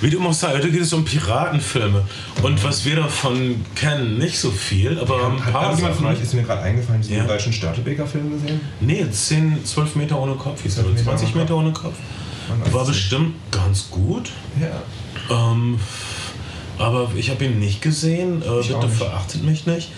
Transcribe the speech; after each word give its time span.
Wie 0.00 0.08
du 0.08 0.16
immer 0.18 0.32
sagst, 0.32 0.56
heute 0.56 0.70
geht 0.70 0.80
es 0.80 0.92
um 0.92 1.04
Piratenfilme. 1.04 2.02
Und 2.42 2.64
was 2.64 2.84
wir 2.84 2.96
davon 2.96 3.62
kennen, 3.74 4.16
nicht 4.18 4.38
so 4.38 4.50
viel, 4.50 4.98
aber 4.98 5.26
ein 5.26 5.44
Hat 5.44 5.52
paar 5.52 5.62
irgendjemand 5.64 5.96
von 5.96 6.04
Sachen. 6.06 6.16
euch, 6.16 6.22
ist 6.22 6.34
mir 6.34 6.42
gerade 6.42 6.62
eingefallen, 6.62 7.02
diesen 7.02 7.16
Ja. 7.16 7.24
deutschen 7.24 7.52
Störtebeker-Film 7.52 8.30
gesehen? 8.32 8.60
Nee, 8.80 9.04
10, 9.10 9.64
12 9.64 9.96
Meter 9.96 10.18
ohne 10.18 10.34
Kopf, 10.36 10.62
hieß 10.62 10.78
er. 10.78 10.84
12 10.84 10.94
Meter 10.96 11.04
20 11.16 11.28
ohne 11.34 11.42
Meter 11.42 11.56
ohne 11.56 11.72
Kopf. 11.72 11.94
War 12.72 12.82
es 12.82 12.88
bestimmt 12.88 13.34
ganz 13.50 13.90
gut. 13.90 14.30
Ja. 14.60 15.52
Ähm, 15.52 15.78
aber 16.78 17.10
ich 17.14 17.28
habe 17.30 17.44
ihn 17.44 17.58
nicht 17.58 17.82
gesehen. 17.82 18.42
Äh, 18.42 18.60
Ich 18.60 18.68
bitte 18.68 18.88
verachtet 18.88 19.44
mich 19.44 19.66
nicht. 19.66 19.90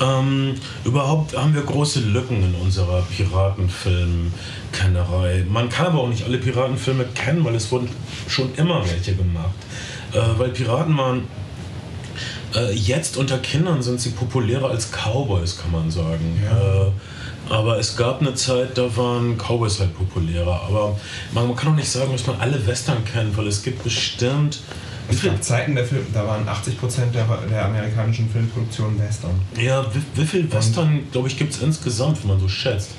Ähm, 0.00 0.54
überhaupt 0.84 1.36
haben 1.36 1.54
wir 1.54 1.62
große 1.62 2.00
Lücken 2.00 2.42
in 2.42 2.56
unserer 2.56 3.02
Piratenfilmkennerei. 3.02 5.44
Man 5.48 5.68
kann 5.68 5.86
aber 5.86 6.00
auch 6.00 6.08
nicht 6.08 6.24
alle 6.24 6.38
Piratenfilme 6.38 7.04
kennen, 7.14 7.44
weil 7.44 7.54
es 7.54 7.70
wurden 7.70 7.88
schon 8.26 8.52
immer 8.56 8.84
welche 8.88 9.14
gemacht. 9.14 9.54
Äh, 10.12 10.18
weil 10.38 10.48
Piraten 10.50 10.96
waren 10.96 11.22
äh, 12.54 12.72
jetzt 12.72 13.16
unter 13.16 13.38
Kindern 13.38 13.82
sind 13.82 14.00
sie 14.00 14.10
populärer 14.10 14.70
als 14.70 14.90
Cowboys, 14.90 15.58
kann 15.58 15.72
man 15.72 15.90
sagen. 15.90 16.40
Ja. 16.44 16.86
Äh, 16.86 16.90
aber 17.50 17.78
es 17.78 17.96
gab 17.96 18.20
eine 18.20 18.34
Zeit, 18.34 18.78
da 18.78 18.96
waren 18.96 19.36
Cowboys 19.36 19.78
halt 19.78 19.96
populärer. 19.96 20.62
Aber 20.66 20.98
man, 21.32 21.46
man 21.46 21.56
kann 21.56 21.72
auch 21.72 21.76
nicht 21.76 21.90
sagen, 21.90 22.12
dass 22.12 22.26
man 22.26 22.40
alle 22.40 22.66
Western 22.66 23.04
kennt, 23.04 23.36
weil 23.36 23.48
es 23.48 23.62
gibt 23.62 23.84
bestimmt. 23.84 24.60
Es 25.10 25.22
gab 25.22 25.42
Zeiten 25.44 25.74
der 25.74 25.84
Film, 25.84 26.06
da 26.14 26.26
waren 26.26 26.46
80% 26.48 27.10
der, 27.12 27.24
der 27.50 27.66
amerikanischen 27.66 28.28
Filmproduktionen 28.30 28.98
Western. 28.98 29.32
ja, 29.60 29.84
wie, 29.94 30.20
wie 30.20 30.26
viel 30.26 30.50
Western, 30.52 31.00
glaube 31.12 31.28
ich, 31.28 31.36
gibt 31.36 31.52
es 31.52 31.60
insgesamt, 31.62 32.22
wenn 32.22 32.28
man 32.30 32.40
so 32.40 32.48
schätzt? 32.48 32.90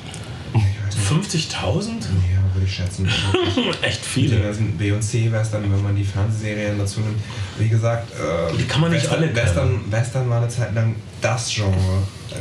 Ich 0.54 0.62
weiß 0.62 0.96
nicht. 1.20 1.52
50.000? 1.54 1.88
Ja, 1.90 2.54
würde 2.54 2.66
ich 2.66 2.74
schätzen. 2.74 3.08
Echt 3.82 4.02
Die 4.06 4.10
viele. 4.10 4.40
ganzen 4.42 4.78
B- 4.78 4.92
und 4.92 5.02
C-Western, 5.02 5.64
wenn 5.64 5.84
man 5.84 5.96
die 5.96 6.04
Fernsehserien 6.06 6.78
dazu 6.78 7.02
nimmt. 7.02 7.18
Wie 7.58 7.68
gesagt, 7.68 8.12
äh, 8.14 8.56
Die 8.58 8.64
kann 8.64 8.82
man 8.82 8.92
nicht 8.92 9.04
Western, 9.04 9.18
alle 9.24 9.28
kennen. 9.34 9.46
Western, 9.46 9.92
Western 9.92 10.30
war 10.30 10.38
eine 10.38 10.48
Zeit 10.50 10.74
lang 10.76 10.96
das 11.22 11.50
Genre. 11.54 11.74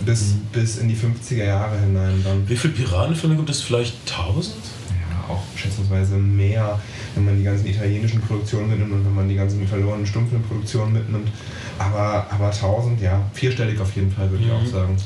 Bis, 0.04 0.20
Mhm. 0.34 0.40
bis 0.52 0.76
in 0.78 0.88
die 0.88 0.94
50er 0.96 1.44
Jahre 1.44 1.78
hinein. 1.80 2.20
Dann 2.22 2.48
Wie 2.48 2.56
viele 2.56 2.74
Piratenfilme 2.74 3.36
gibt 3.36 3.50
es? 3.50 3.62
Vielleicht 3.62 3.94
1000? 4.06 4.54
Auch 5.28 5.42
schätzungsweise 5.56 6.16
mehr, 6.16 6.78
wenn 7.14 7.24
man 7.24 7.36
die 7.36 7.44
ganzen 7.44 7.66
italienischen 7.66 8.20
Produktionen 8.20 8.68
mitnimmt 8.70 8.92
und 8.92 9.04
wenn 9.06 9.14
man 9.14 9.28
die 9.28 9.34
ganzen 9.36 9.66
verlorenen 9.66 10.06
Stummfilmproduktionen 10.06 10.92
mitnimmt. 10.92 11.28
Aber, 11.78 12.26
aber 12.30 12.46
1000, 12.46 13.00
ja, 13.00 13.20
vierstellig 13.32 13.80
auf 13.80 13.94
jeden 13.96 14.10
Fall, 14.12 14.30
würde 14.30 14.44
ich 14.44 14.50
Mhm. 14.50 14.56
auch 14.56 14.66
sagen. 14.66 14.96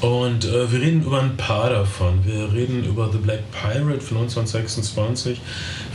Und 0.00 0.44
äh, 0.44 0.70
wir 0.70 0.80
reden 0.80 1.02
über 1.02 1.20
ein 1.20 1.36
paar 1.36 1.70
davon. 1.70 2.24
Wir 2.24 2.52
reden 2.52 2.84
über 2.84 3.10
The 3.10 3.18
Black 3.18 3.40
Pirate 3.52 4.00
von 4.00 4.18
1926. 4.18 5.40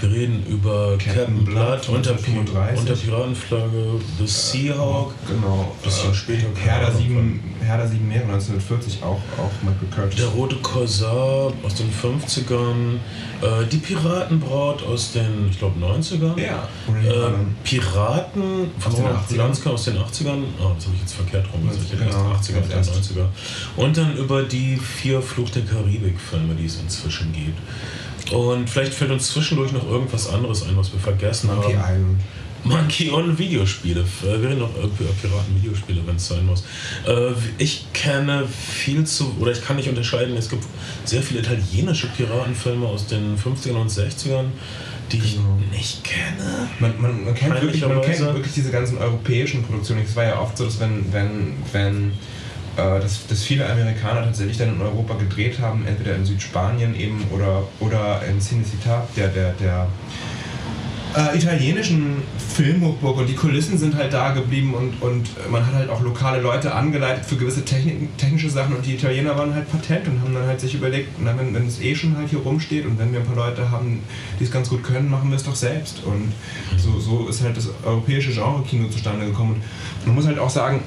Wir 0.01 0.11
reden 0.11 0.43
über 0.47 0.97
Captain 0.97 1.15
Captain, 1.15 1.45
Blood 1.45 1.69
Blood, 1.85 1.89
unter, 1.89 2.13
Pi 2.13 2.31
1935. 2.31 2.79
unter 2.79 2.95
Piratenflagge, 2.95 4.01
The 4.17 4.27
Seahawk. 4.27 5.13
Genau. 5.27 5.75
Bisschen 5.83 6.13
später, 6.13 6.47
keine 6.53 6.71
Herr 6.71 6.79
der, 6.79 6.91
sieben, 6.93 7.39
Herr 7.61 7.77
der 7.77 7.87
sieben 7.87 8.07
Meere 8.07 8.23
1940 8.23 9.03
auch, 9.03 9.19
auch 9.37 9.51
Michael 9.61 9.87
Curtis. 9.93 10.19
Der 10.19 10.29
rote 10.29 10.55
Korsar 10.57 11.53
aus 11.63 11.75
den 11.75 11.91
50ern. 11.91 12.95
Äh, 13.41 13.65
die 13.71 13.77
Piratenbraut 13.77 14.83
aus 14.83 15.11
den, 15.11 15.49
ich 15.49 15.59
glaube, 15.59 15.79
90ern. 15.79 16.39
Ja. 16.39 16.67
Äh, 16.87 17.31
Piraten 17.63 18.71
von 18.79 18.91
Roland 18.93 19.19
80ern. 19.19 19.27
Polanski 19.29 19.69
aus 19.69 19.85
den 19.85 19.97
80ern. 19.97 20.43
Oh, 20.59 20.71
das 20.75 20.85
habe 20.85 20.95
ich 20.95 21.01
jetzt 21.01 21.13
verkehrt 21.13 21.45
rum. 21.53 21.67
Das 21.67 21.77
Genau, 21.89 22.05
genau, 22.05 22.35
80er 22.35 22.57
und 22.57 22.69
ganz 22.69 22.91
dann 22.91 23.01
90er. 23.01 23.25
Und 23.75 23.88
dann 23.97 24.15
über 24.17 24.43
die 24.43 24.77
vier 24.77 25.21
Fluch 25.21 25.49
der 25.49 25.63
Karibik-Filme, 25.63 26.55
die 26.55 26.65
es 26.65 26.79
inzwischen 26.79 27.31
gibt. 27.33 27.59
Und 28.33 28.69
vielleicht 28.69 28.93
fällt 28.93 29.11
uns 29.11 29.31
zwischendurch 29.31 29.71
noch 29.71 29.87
irgendwas 29.89 30.27
anderes 30.29 30.63
ein, 30.63 30.77
was 30.77 30.91
wir 30.93 30.99
vergessen 30.99 31.47
Monkey 31.47 31.73
haben. 31.73 31.95
Island. 31.95 32.19
Monkey 32.63 33.09
und 33.09 33.39
Videospiele. 33.39 34.01
Äh, 34.01 34.41
Wir 34.41 34.49
reden 34.49 34.59
noch 34.59 34.75
über 34.75 34.89
Piraten-Videospiele, 35.21 36.01
wenn 36.05 36.17
es 36.17 36.27
sein 36.27 36.45
muss. 36.45 36.63
Äh, 37.07 37.31
Ich 37.57 37.85
kenne 37.93 38.45
viel 38.47 39.05
zu, 39.05 39.35
oder 39.39 39.51
ich 39.51 39.63
kann 39.63 39.77
nicht 39.77 39.87
unterscheiden, 39.89 40.35
es 40.35 40.49
gibt 40.49 40.65
sehr 41.05 41.21
viele 41.23 41.39
italienische 41.39 42.07
Piratenfilme 42.07 42.85
aus 42.85 43.07
den 43.07 43.37
50ern 43.37 43.75
und 43.77 43.89
60ern, 43.89 44.45
die 45.11 45.19
Genau. 45.19 45.57
ich 45.71 45.77
nicht 45.77 46.03
kenne. 46.03 46.69
Man, 46.79 47.01
man, 47.01 47.23
man, 47.25 47.33
kennt 47.33 47.61
wirklich, 47.61 47.81
man 47.81 48.01
kennt 48.01 48.19
wirklich 48.19 48.53
diese 48.53 48.71
ganzen 48.71 48.97
europäischen 48.97 49.63
Produktionen. 49.63 50.03
Es 50.03 50.15
war 50.15 50.25
ja 50.25 50.39
oft 50.39 50.57
so, 50.57 50.65
dass 50.65 50.79
wenn, 50.79 51.11
wenn, 51.13 51.53
wenn 51.71 52.11
dass, 52.99 53.27
dass 53.27 53.43
viele 53.43 53.69
Amerikaner 53.69 54.23
tatsächlich 54.23 54.57
dann 54.57 54.75
in 54.75 54.81
Europa 54.81 55.15
gedreht 55.15 55.59
haben, 55.59 55.85
entweder 55.85 56.15
in 56.15 56.25
Südspanien 56.25 56.99
eben 56.99 57.23
oder, 57.31 57.63
oder 57.79 58.21
in 58.27 58.39
Cinecittà, 58.39 59.01
der, 59.15 59.29
der, 59.29 59.53
der 59.53 59.87
äh, 61.15 61.37
italienischen 61.37 62.17
Filmhochburg. 62.37 63.17
Und 63.17 63.27
die 63.27 63.35
Kulissen 63.35 63.77
sind 63.77 63.95
halt 63.95 64.13
da 64.13 64.31
geblieben 64.31 64.73
und, 64.73 65.01
und 65.01 65.27
man 65.49 65.65
hat 65.65 65.73
halt 65.73 65.89
auch 65.89 66.01
lokale 66.01 66.41
Leute 66.41 66.73
angeleitet 66.73 67.25
für 67.25 67.35
gewisse 67.35 67.65
Technik, 67.65 68.17
technische 68.17 68.49
Sachen. 68.49 68.75
Und 68.75 68.85
die 68.85 68.95
Italiener 68.95 69.37
waren 69.37 69.53
halt 69.53 69.71
patent 69.71 70.07
und 70.07 70.21
haben 70.21 70.33
dann 70.33 70.45
halt 70.45 70.59
sich 70.59 70.75
überlegt, 70.75 71.19
na, 71.19 71.37
wenn, 71.37 71.53
wenn 71.53 71.67
es 71.67 71.81
eh 71.81 71.95
schon 71.95 72.15
halt 72.17 72.29
hier 72.29 72.39
rumsteht 72.39 72.85
und 72.85 72.99
wenn 72.99 73.11
wir 73.11 73.19
ein 73.19 73.25
paar 73.25 73.35
Leute 73.35 73.71
haben, 73.71 74.01
die 74.39 74.43
es 74.43 74.51
ganz 74.51 74.69
gut 74.69 74.83
können, 74.83 75.09
machen 75.09 75.29
wir 75.29 75.37
es 75.37 75.43
doch 75.43 75.55
selbst. 75.55 76.03
Und 76.05 76.33
so, 76.77 76.99
so 76.99 77.27
ist 77.27 77.41
halt 77.41 77.57
das 77.57 77.69
europäische 77.83 78.31
Genre-Kino 78.31 78.89
zustande 78.89 79.25
gekommen. 79.25 79.61
Und 79.99 80.07
man 80.07 80.15
muss 80.15 80.27
halt 80.27 80.39
auch 80.39 80.49
sagen, 80.49 80.81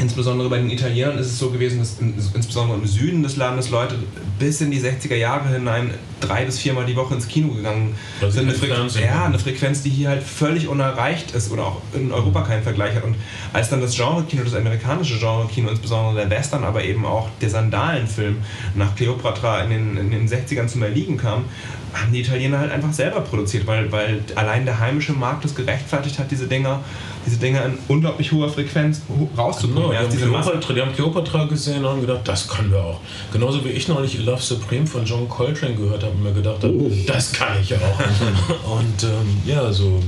Insbesondere 0.00 0.48
bei 0.48 0.58
den 0.58 0.70
Italienern 0.70 1.18
ist 1.18 1.26
es 1.26 1.38
so 1.38 1.50
gewesen, 1.50 1.80
dass 1.80 1.98
in, 1.98 2.14
insbesondere 2.34 2.78
im 2.78 2.86
Süden 2.86 3.22
des 3.22 3.36
Landes 3.36 3.70
Leute 3.70 3.96
bis 4.38 4.60
in 4.60 4.70
die 4.70 4.80
60er 4.80 5.16
Jahre 5.16 5.48
hinein 5.48 5.90
drei 6.20 6.44
bis 6.44 6.58
viermal 6.58 6.86
die 6.86 6.96
Woche 6.96 7.14
ins 7.14 7.26
Kino 7.26 7.48
gegangen 7.48 7.94
sie 8.20 8.30
sind. 8.30 8.48
Eine, 8.48 8.54
Fernsehen 8.54 9.04
ja, 9.04 9.24
eine 9.24 9.38
Frequenz, 9.38 9.82
die 9.82 9.90
hier 9.90 10.08
halt 10.08 10.22
völlig 10.22 10.68
unerreicht 10.68 11.32
ist 11.32 11.50
oder 11.50 11.66
auch 11.66 11.82
in 11.94 12.12
Europa 12.12 12.42
keinen 12.42 12.62
Vergleich 12.62 12.94
hat. 12.94 13.04
Und 13.04 13.16
als 13.52 13.70
dann 13.70 13.80
das 13.80 13.96
Genre-Kino, 13.96 14.44
das 14.44 14.54
amerikanische 14.54 15.18
Genre-Kino, 15.18 15.68
insbesondere 15.68 16.26
der 16.26 16.30
Western, 16.30 16.64
aber 16.64 16.84
eben 16.84 17.04
auch 17.04 17.28
der 17.40 17.50
Sandalenfilm 17.50 18.36
nach 18.74 18.94
Cleopatra 18.94 19.62
in 19.62 19.70
den, 19.70 19.96
in 19.96 20.10
den 20.10 20.28
60ern 20.28 20.68
zum 20.68 20.82
Erliegen 20.82 21.16
kam, 21.16 21.44
haben 21.94 22.12
die 22.12 22.20
Italiener 22.20 22.58
halt 22.58 22.70
einfach 22.72 22.92
selber 22.92 23.20
produziert, 23.20 23.66
weil, 23.66 23.90
weil 23.92 24.20
allein 24.34 24.64
der 24.64 24.78
heimische 24.78 25.12
Markt 25.12 25.44
es 25.44 25.54
gerechtfertigt 25.54 26.18
hat, 26.18 26.30
diese 26.30 26.46
Dinger, 26.46 26.80
diese 27.26 27.36
Dinger 27.38 27.64
in 27.64 27.78
unglaublich 27.88 28.30
hoher 28.32 28.48
Frequenz 28.48 29.02
rauszubekommen. 29.36 29.90
Genau, 29.90 30.08
die, 30.08 30.16
Ja, 30.18 30.24
haben 30.26 30.42
Cleopatra, 30.42 30.72
die 30.74 30.80
haben 30.82 30.92
Cleopatra 30.94 31.44
gesehen 31.46 31.84
und 31.84 31.90
haben 31.90 32.00
gedacht, 32.00 32.20
das 32.24 32.46
können 32.48 32.70
wir 32.70 32.78
auch. 32.84 33.00
Genauso 33.32 33.64
wie 33.64 33.70
ich 33.70 33.88
neulich 33.88 34.18
Love 34.18 34.42
Supreme 34.42 34.86
von 34.86 35.04
John 35.04 35.28
Coltrane 35.28 35.74
gehört 35.74 36.02
habe 36.02 36.12
und 36.12 36.22
mir 36.22 36.32
gedacht 36.32 36.62
habe, 36.62 36.72
Oh. 36.74 36.90
das 37.06 37.32
kann 37.32 37.56
ich 37.60 37.74
auch. 37.74 37.78
und 38.78 39.02
ähm, 39.04 39.40
ja, 39.44 39.72
so 39.72 40.00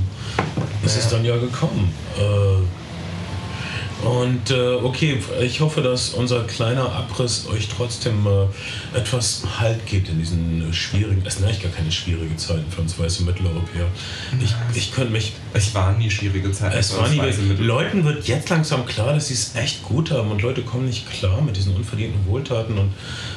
ist 0.83 0.97
es 0.97 1.05
Ja. 1.11 1.17
dann 1.17 1.25
ja 1.25 1.37
gekommen. 1.37 1.91
Äh, 2.17 2.80
und 4.03 4.49
äh, 4.51 4.73
okay, 4.83 5.21
ich 5.41 5.61
hoffe, 5.61 5.81
dass 5.81 6.09
unser 6.09 6.43
kleiner 6.43 6.91
Abriss 6.91 7.47
euch 7.47 7.67
trotzdem 7.67 8.25
äh, 8.25 8.97
etwas 8.97 9.43
Halt 9.59 9.85
gibt 9.85 10.09
in 10.09 10.19
diesen 10.19 10.73
schwierigen, 10.73 11.21
es 11.25 11.35
sind 11.35 11.45
eigentlich 11.45 11.61
gar 11.61 11.71
keine 11.71 11.91
schwierigen 11.91 12.37
Zeiten 12.37 12.65
für 12.71 12.81
uns 12.81 12.97
weiße 12.97 13.23
Mitteleuropäer. 13.23 13.87
Ich, 14.41 14.55
ich 14.75 14.91
könnte 14.91 15.11
mich 15.11 15.33
Es 15.53 15.73
waren 15.75 15.97
nie 15.97 16.09
schwierige 16.09 16.51
Zeiten. 16.51 16.77
es 16.77 16.91
für 16.91 16.97
war 16.97 17.09
uns 17.09 17.37
nie, 17.37 17.63
Leuten 17.63 18.03
wird 18.03 18.27
jetzt 18.27 18.49
langsam 18.49 18.85
klar, 18.85 19.13
dass 19.13 19.27
sie 19.27 19.35
es 19.35 19.55
echt 19.55 19.83
gut 19.83 20.11
haben 20.11 20.31
und 20.31 20.41
Leute 20.41 20.61
kommen 20.61 20.85
nicht 20.85 21.09
klar 21.09 21.41
mit 21.41 21.55
diesen 21.55 21.75
unverdienten 21.75 22.25
Wohltaten 22.25 22.77
und 22.77 22.91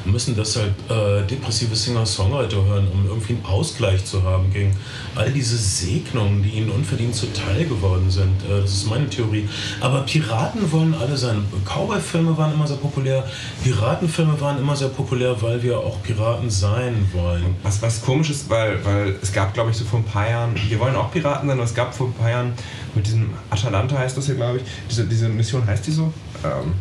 müssen 0.04 0.34
deshalb 0.36 0.74
äh, 0.90 1.22
depressive 1.26 1.74
Singer-Songwriter 1.74 2.64
hören, 2.64 2.88
um 2.92 3.06
irgendwie 3.06 3.34
einen 3.34 3.44
Ausgleich 3.44 4.04
zu 4.04 4.22
haben 4.22 4.52
gegen 4.52 4.76
all 5.14 5.30
diese 5.30 5.56
Segnungen, 5.56 6.42
die 6.42 6.50
ihnen 6.50 6.70
unverdient 6.70 7.14
zuteil 7.14 7.64
geworden 7.64 8.10
sind. 8.10 8.42
Äh, 8.44 8.62
das 8.62 8.72
ist 8.72 8.86
meine 8.88 9.08
Theorie. 9.08 9.48
Aber 9.80 10.02
Piraten 10.02 10.53
wollen 10.70 10.94
alle 10.94 11.16
sein. 11.16 11.44
Cowboy-Filme 11.64 12.36
waren 12.36 12.52
immer 12.54 12.66
sehr 12.66 12.76
populär. 12.76 13.24
Piratenfilme 13.62 14.40
waren 14.40 14.58
immer 14.58 14.76
sehr 14.76 14.88
populär, 14.88 15.34
weil 15.40 15.62
wir 15.62 15.78
auch 15.78 16.02
Piraten 16.02 16.50
sein 16.50 17.08
wollen. 17.12 17.56
Was, 17.62 17.80
was 17.82 18.02
komisch 18.02 18.30
ist, 18.30 18.48
weil, 18.50 18.84
weil 18.84 19.16
es 19.22 19.32
gab, 19.32 19.54
glaube 19.54 19.70
ich, 19.70 19.76
so 19.76 19.84
vor 19.84 20.00
ein 20.00 20.04
paar 20.04 20.28
Jahren, 20.28 20.54
wir 20.68 20.78
wollen 20.78 20.96
auch 20.96 21.10
Piraten 21.10 21.48
sein, 21.48 21.56
aber 21.58 21.64
es 21.66 21.74
gab 21.74 21.94
vor 21.94 22.08
ein 22.08 22.12
paar 22.14 22.30
Jahren 22.30 22.52
mit 22.94 23.06
diesem 23.06 23.30
Atalanta 23.50 23.98
heißt 23.98 24.16
das 24.16 24.26
hier, 24.26 24.34
glaube 24.36 24.58
ich, 24.58 24.62
diese, 24.90 25.04
diese 25.04 25.28
Mission 25.28 25.66
heißt 25.66 25.86
die 25.86 25.90
so? 25.92 26.12
Ähm, 26.44 26.72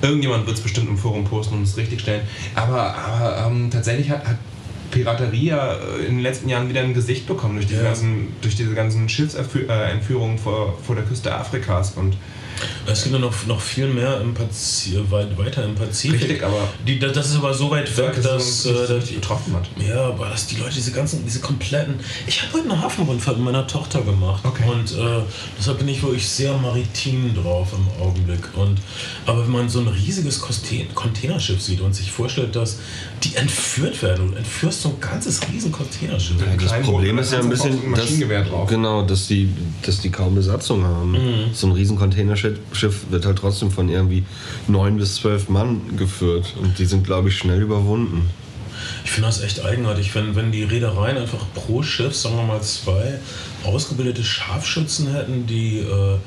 irgendjemand 0.00 0.46
wird 0.46 0.56
es 0.56 0.62
bestimmt 0.62 0.88
im 0.88 0.98
Forum 0.98 1.24
posten 1.24 1.54
und 1.56 1.62
es 1.62 1.76
richtig 1.76 2.00
stellen. 2.00 2.22
Aber, 2.54 2.94
aber 2.94 3.46
ähm, 3.46 3.70
tatsächlich 3.70 4.10
hat, 4.10 4.26
hat 4.26 4.36
Piraterie 4.90 5.46
ja 5.46 5.74
äh, 5.74 6.06
in 6.06 6.16
den 6.16 6.20
letzten 6.20 6.48
Jahren 6.48 6.68
wieder 6.68 6.80
ein 6.80 6.94
Gesicht 6.94 7.26
bekommen 7.26 7.54
durch 7.54 7.66
diese 7.66 7.80
Ja. 7.82 7.86
ganzen, 7.88 8.28
durch 8.40 8.56
diese 8.56 8.74
ganzen 8.74 9.08
Schiffsentführungen 9.08 10.38
vor, 10.38 10.76
vor 10.84 10.94
der 10.96 11.04
Küste 11.04 11.34
Afrikas 11.34 11.92
und 11.92 12.16
Es 12.86 13.02
gibt 13.04 13.14
ja 13.14 13.20
noch, 13.20 13.46
noch 13.46 13.60
viel 13.60 13.86
mehr 13.86 14.20
im 14.20 14.34
Pazifik, 14.34 15.10
weit, 15.10 15.38
weiter 15.38 15.64
im 15.64 15.74
Pazifik. 15.74 16.20
Richtig, 16.20 16.42
aber 16.44 16.68
die, 16.86 16.98
das 16.98 17.30
ist 17.30 17.36
aber 17.36 17.54
so 17.54 17.70
weit 17.70 17.96
weg, 17.96 18.20
dass, 18.22 18.64
das 18.64 18.66
äh, 18.66 18.92
richtig 18.94 19.16
getroffen 19.16 19.54
hat. 19.54 19.68
Ja, 19.86 20.06
aber 20.06 20.28
dass 20.28 20.46
die 20.46 20.56
Leute 20.56 20.74
diese 20.74 20.92
ganzen, 20.92 21.24
diese 21.24 21.40
kompletten. 21.40 21.94
Ich 22.26 22.42
habe 22.42 22.52
heute 22.54 22.70
eine 22.70 22.82
Hafenrundfahrt 22.82 23.36
mit 23.36 23.46
meiner 23.46 23.66
Tochter 23.66 24.02
gemacht. 24.02 24.44
Okay. 24.44 24.64
Und 24.68 24.92
äh, 24.92 25.22
deshalb 25.58 25.78
bin 25.78 25.88
ich 25.88 26.02
wirklich 26.02 26.28
sehr 26.28 26.56
maritim 26.58 27.34
drauf 27.34 27.68
im 27.72 28.04
Augenblick. 28.04 28.40
Und, 28.56 28.78
aber 29.26 29.44
wenn 29.44 29.52
man 29.52 29.68
so 29.68 29.80
ein 29.80 29.88
riesiges 29.88 30.40
Containerschiff 30.94 31.62
sieht 31.62 31.80
und 31.80 31.94
sich 31.94 32.10
vorstellt, 32.10 32.54
dass 32.56 32.78
die 33.22 33.36
entführt 33.36 34.02
werden, 34.02 34.32
du 34.32 34.36
entführst 34.36 34.82
so 34.82 34.88
ein 34.90 35.00
ganzes 35.00 35.40
riesen 35.48 35.70
Containerschiff. 35.70 36.36
Ja, 36.40 36.46
Das 36.56 36.82
Problem 36.82 37.18
ist 37.18 37.32
ja 37.32 37.38
ein 37.38 37.48
bisschen, 37.48 37.80
ein 37.82 37.90
Maschinengewehr 37.90 38.44
drauf. 38.44 38.68
genau, 38.68 39.02
dass 39.02 39.28
die, 39.28 39.48
dass 39.82 40.00
die 40.00 40.10
kaum 40.10 40.34
Besatzung 40.34 40.84
haben. 40.84 41.16
So 41.52 41.68
ein 41.68 41.72
riesen 41.72 41.96
Containerschiff 41.96 42.41
Schiff 42.72 43.10
wird 43.10 43.24
halt 43.24 43.38
trotzdem 43.38 43.70
von 43.70 43.88
irgendwie 43.88 44.24
neun 44.68 44.96
bis 44.96 45.16
zwölf 45.16 45.48
Mann 45.48 45.96
geführt 45.96 46.54
und 46.60 46.78
die 46.78 46.84
sind, 46.84 47.04
glaube 47.04 47.28
ich, 47.28 47.38
schnell 47.38 47.60
überwunden. 47.60 48.30
Ich 49.04 49.10
finde 49.10 49.28
das 49.28 49.42
echt 49.42 49.64
eigenartig, 49.64 50.14
wenn, 50.14 50.34
wenn 50.34 50.52
die 50.52 50.64
Reedereien 50.64 51.16
einfach 51.16 51.44
pro 51.54 51.82
Schiff, 51.82 52.14
sagen 52.14 52.36
wir 52.36 52.44
mal 52.44 52.62
zwei, 52.62 53.18
ausgebildete 53.64 54.24
Scharfschützen 54.24 55.12
hätten, 55.12 55.46
die 55.46 55.78
äh, 55.78 56.18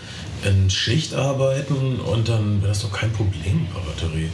in 0.47 0.69
Schicht 0.69 1.13
arbeiten 1.13 1.99
und 1.99 2.29
dann 2.29 2.61
wäre 2.61 2.69
das 2.69 2.81
doch 2.81 2.91
kein 2.91 3.11
Problem, 3.11 3.67
Piraterie. 3.73 4.29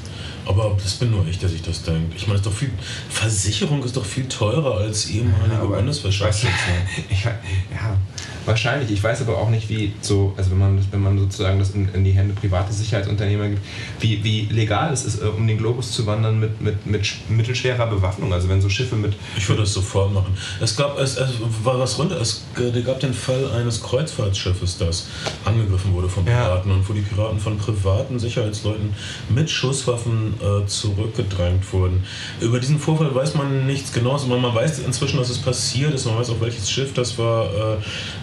Aber 0.46 0.76
das 0.82 0.94
bin 0.96 1.12
nur 1.12 1.26
ich, 1.28 1.38
der 1.38 1.50
sich 1.50 1.62
das 1.62 1.84
denkt. 1.84 2.14
Ich 2.16 2.28
meine, 2.28 2.40
es 2.40 2.46
ist 2.46 2.52
doch 2.52 2.58
viel, 2.58 2.72
Versicherung 3.10 3.84
ist 3.84 3.96
doch 3.96 4.06
viel 4.06 4.28
teurer 4.28 4.78
als 4.78 5.10
ehemalige 5.10 5.66
Bundeswehrscharfschützen. 5.68 6.74
Ich, 7.10 7.24
ja, 7.24 7.32
wahrscheinlich. 8.46 8.92
Ich 8.92 9.04
weiß 9.04 9.22
aber 9.22 9.38
auch 9.38 9.50
nicht, 9.50 9.70
wie 9.70 9.94
so, 10.02 10.34
also 10.38 10.52
wenn 10.52 10.58
man, 10.60 10.86
wenn 10.92 11.02
man 11.02 11.18
sozusagen 11.20 11.60
das 11.60 11.72
in, 11.72 11.90
in 11.94 12.04
die 12.04 12.12
Hände 12.12 12.34
private 12.34 12.74
Sicherheitsunternehmer 12.74 13.50
gibt, 13.50 13.62
wie, 14.00 14.24
wie 14.24 14.48
legal 14.52 14.92
es 14.94 15.06
ist, 15.06 15.22
äh, 15.22 15.26
um 15.26 15.46
den 15.48 15.58
Globus 15.58 15.92
zu 15.92 16.06
wandern 16.06 16.40
mit, 16.40 16.62
mit, 16.62 16.86
mit 16.86 17.04
sch- 17.04 17.16
mittelschwerer 17.30 17.88
Bewaffnung. 17.88 18.34
Also 18.34 18.50
wenn 18.50 18.62
so 18.62 18.70
Schiffe 18.70 18.96
mit. 18.96 19.14
Ich 19.38 19.48
würde 19.48 19.62
das 19.62 19.74
sofort 19.74 20.14
machen. 20.14 20.36
Es 20.60 20.76
gab, 20.76 20.98
es, 21.00 21.18
es 21.18 21.30
war 21.64 21.80
was 21.80 21.98
runter, 22.00 22.20
es 22.20 22.44
gab 22.86 23.00
den 23.00 23.14
Fall 23.14 23.52
eines 23.52 23.82
Kreuzfahrtschiffes, 23.82 24.78
das 24.78 25.08
angegriffen 25.46 25.94
wurde 25.94 26.10
von 26.10 26.26
Ja. 26.26 26.46
Piraten 26.46 26.72
und 26.72 26.88
wo 26.90 26.94
die 26.94 27.02
Piraten 27.02 27.40
von 27.40 27.58
privaten 27.58 28.20
Sicherheitsleuten 28.20 28.94
mit 29.30 29.50
Schusswaffen 29.50 30.34
äh, 30.42 30.66
zurückgedrängt 30.68 31.72
wurden. 31.74 32.04
Über 32.40 32.60
diesen 32.60 32.80
Vorfall 32.80 33.14
weiß 33.14 33.36
man 33.36 33.66
nichts 33.68 33.92
Genaues, 33.94 34.24
aber 34.24 34.38
man 34.38 34.54
weiß 34.56 34.80
inzwischen, 34.80 35.18
dass 35.18 35.30
es 35.30 35.38
passiert 35.40 35.94
ist, 35.94 36.06
man 36.06 36.18
weiß 36.18 36.30
auch 36.32 36.42
welches 36.42 36.70
Schiff 36.70 36.94
das 36.94 37.18
war, 37.18 37.46
äh, 37.46 37.78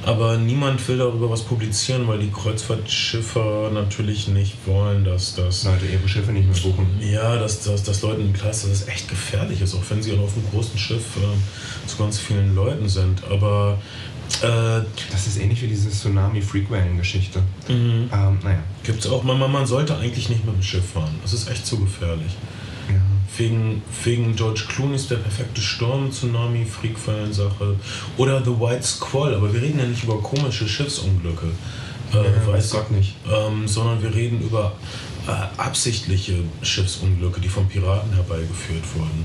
aber 0.08 0.38
niemand 0.38 0.88
will 0.88 0.96
darüber 0.96 1.28
was 1.28 1.42
publizieren, 1.42 2.08
weil 2.08 2.18
die 2.18 2.30
Kreuzfahrtschiffer 2.30 3.70
natürlich 3.74 4.26
nicht 4.26 4.54
wollen, 4.64 5.04
dass 5.04 5.34
das 5.34 5.64
Leute 5.64 5.84
ihre 5.84 6.08
Schiffe 6.08 6.32
nicht 6.32 6.48
mehr 6.48 6.72
buchen. 6.72 6.86
ja, 6.98 7.36
dass, 7.36 7.62
dass, 7.62 7.82
dass 7.82 8.00
Leuten 8.00 8.32
klar 8.32 8.50
ist, 8.50 8.64
dass 8.64 8.70
es 8.70 8.88
echt 8.88 9.06
gefährlich 9.06 9.60
ist, 9.60 9.74
auch 9.74 9.82
wenn 9.90 10.02
sie 10.02 10.12
auf 10.12 10.32
einem 10.32 10.48
großen 10.50 10.78
Schiff 10.78 11.04
äh, 11.18 11.86
zu 11.86 11.98
ganz 11.98 12.18
vielen 12.18 12.54
Leuten 12.54 12.88
sind. 12.88 13.22
Aber 13.30 13.78
äh, 14.40 14.80
Das 15.12 15.26
ist 15.26 15.38
ähnlich 15.38 15.60
wie 15.60 15.66
diese 15.66 15.90
Tsunami-Freakwellen-Geschichte. 15.90 17.40
Mhm. 17.68 18.08
Ähm, 18.10 18.38
naja. 18.42 18.62
gibt 18.84 19.00
es 19.00 19.10
auch, 19.10 19.22
man, 19.24 19.38
man 19.38 19.66
sollte 19.66 19.94
eigentlich 19.98 20.30
nicht 20.30 20.42
mit 20.46 20.54
dem 20.54 20.62
Schiff 20.62 20.92
fahren. 20.94 21.16
Das 21.20 21.34
ist 21.34 21.50
echt 21.50 21.66
zu 21.66 21.78
gefährlich. 21.80 22.32
Wegen, 23.38 23.82
wegen 24.04 24.34
George 24.36 24.64
Clooney 24.68 24.96
ist 24.96 25.10
der 25.10 25.16
perfekte 25.16 25.60
Sturm, 25.60 26.10
Tsunami, 26.10 26.64
Freakfallen-Sache. 26.64 27.76
Oder 28.16 28.44
The 28.44 28.50
White 28.50 28.82
Squall, 28.82 29.34
aber 29.34 29.52
wir 29.52 29.62
reden 29.62 29.78
ja 29.78 29.86
nicht 29.86 30.02
über 30.04 30.20
komische 30.20 30.68
Schiffsunglücke. 30.68 31.46
Äh, 32.12 32.16
Ja, 32.16 32.46
weiß 32.52 32.70
Gott 32.70 32.90
nicht. 32.90 33.14
ähm, 33.32 33.68
sondern 33.68 34.02
wir 34.02 34.12
reden 34.14 34.40
über 34.40 34.72
äh, 35.28 35.60
absichtliche 35.60 36.36
Schiffsunglücke, 36.62 37.40
die 37.40 37.48
von 37.48 37.68
Piraten 37.68 38.12
herbeigeführt 38.14 38.84
wurden. 38.96 39.24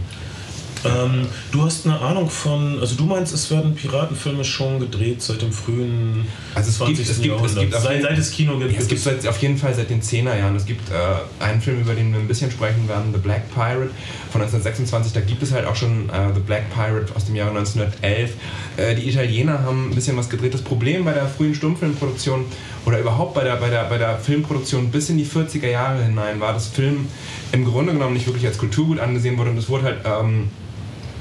Ähm, 0.85 1.27
du 1.51 1.63
hast 1.63 1.85
eine 1.85 1.99
Ahnung 1.99 2.29
von, 2.29 2.79
also 2.79 2.95
du 2.95 3.05
meinst, 3.05 3.33
es 3.33 3.49
werden 3.51 3.75
Piratenfilme 3.75 4.43
schon 4.43 4.79
gedreht 4.79 5.21
seit 5.21 5.41
dem 5.41 5.51
frühen 5.51 6.25
Also 6.55 6.69
es 6.69 6.77
gibt- 6.79 6.97
20. 6.97 6.99
es 6.99 7.07
gibt- 7.07 7.19
es 7.19 7.25
Jahrhundert. 7.25 7.59
gibt 7.61 7.75
auf 7.75 7.83
seit, 7.83 7.91
jeden- 7.93 8.03
seit 8.07 8.17
es 8.17 8.31
Kino 8.31 8.57
gibt. 8.57 8.71
Ja, 8.73 8.79
es 8.79 8.87
gibt 8.87 9.01
seit, 9.01 9.27
auf 9.27 9.37
jeden 9.41 9.57
Fall 9.57 9.73
seit 9.73 9.89
den 9.89 10.01
10er 10.01 10.37
Jahren. 10.37 10.55
Es 10.55 10.65
gibt 10.65 10.89
äh, 10.89 11.43
einen 11.43 11.61
Film, 11.61 11.81
über 11.81 11.93
den 11.95 12.11
wir 12.11 12.19
ein 12.19 12.27
bisschen 12.27 12.51
sprechen 12.51 12.87
werden, 12.89 13.11
The 13.13 13.19
Black 13.19 13.53
Pirate 13.53 13.91
von 14.31 14.41
1926. 14.41 15.13
Da 15.13 15.21
gibt 15.21 15.41
es 15.43 15.51
halt 15.53 15.65
auch 15.65 15.75
schon 15.75 16.09
äh, 16.09 16.33
The 16.33 16.39
Black 16.41 16.73
Pirate 16.73 17.15
aus 17.15 17.25
dem 17.25 17.35
Jahre 17.35 17.51
1911. 17.57 18.31
Äh, 18.77 18.95
die 18.95 19.09
Italiener 19.09 19.59
haben 19.63 19.89
ein 19.91 19.95
bisschen 19.95 20.17
was 20.17 20.29
gedreht. 20.29 20.53
Das 20.53 20.61
Problem 20.61 21.05
bei 21.05 21.13
der 21.13 21.27
frühen 21.27 21.55
Stummfilmproduktion 21.55 22.45
oder 22.85 22.99
überhaupt 22.99 23.33
bei 23.35 23.43
der, 23.43 23.55
bei, 23.55 23.69
der, 23.69 23.85
bei 23.85 23.97
der 23.97 24.17
Filmproduktion 24.17 24.89
bis 24.91 25.09
in 25.09 25.17
die 25.17 25.25
40er 25.25 25.67
Jahre 25.69 26.03
hinein 26.03 26.39
war, 26.41 26.51
dass 26.53 26.67
Film 26.67 27.07
im 27.53 27.63
Grunde 27.63 27.93
genommen 27.93 28.13
nicht 28.15 28.25
wirklich 28.27 28.45
als 28.45 28.57
Kulturgut 28.57 28.99
angesehen 28.99 29.37
wurde 29.37 29.51
und 29.51 29.57
es 29.57 29.69
wurde 29.69 29.83
halt... 29.85 29.97
Ähm, 30.05 30.49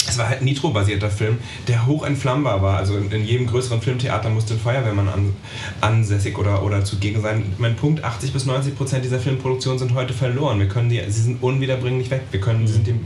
es 0.08 0.19
war 0.19 0.28
halt 0.28 0.40
ein 0.40 0.44
Nitro-basierter 0.44 1.10
Film, 1.10 1.38
der 1.69 1.87
hoch 1.87 2.04
entflammbar 2.04 2.60
war. 2.62 2.76
Also 2.78 2.96
in, 2.96 3.10
in 3.10 3.25
jedem 3.25 3.46
größeren 3.46 3.81
Filmtheater 3.81 4.28
musste 4.31 4.54
ein 4.54 4.60
Feuerwehrmann 4.60 5.08
an, 5.08 5.32
ansässig 5.81 6.38
oder, 6.38 6.62
oder 6.62 6.84
zugegen 6.84 7.22
sein. 7.22 7.44
Mein 7.58 7.76
Punkt, 7.76 8.02
80 8.04 8.32
bis 8.32 8.46
90 8.46 8.76
Prozent 8.76 9.04
dieser 9.04 9.19
Filmproduktion 9.20 9.78
sind 9.78 9.94
heute 9.94 10.12
verloren. 10.12 10.58
Wir 10.58 10.69
können 10.69 10.88
die, 10.88 11.00
sie 11.08 11.22
sind 11.22 11.43
unwiederbringlich 11.43 12.10
weg. 12.10 12.22
Wir 12.31 12.40
können, 12.40 12.66
sie 12.66 12.75
sind 12.75 12.87
dem, 12.87 13.00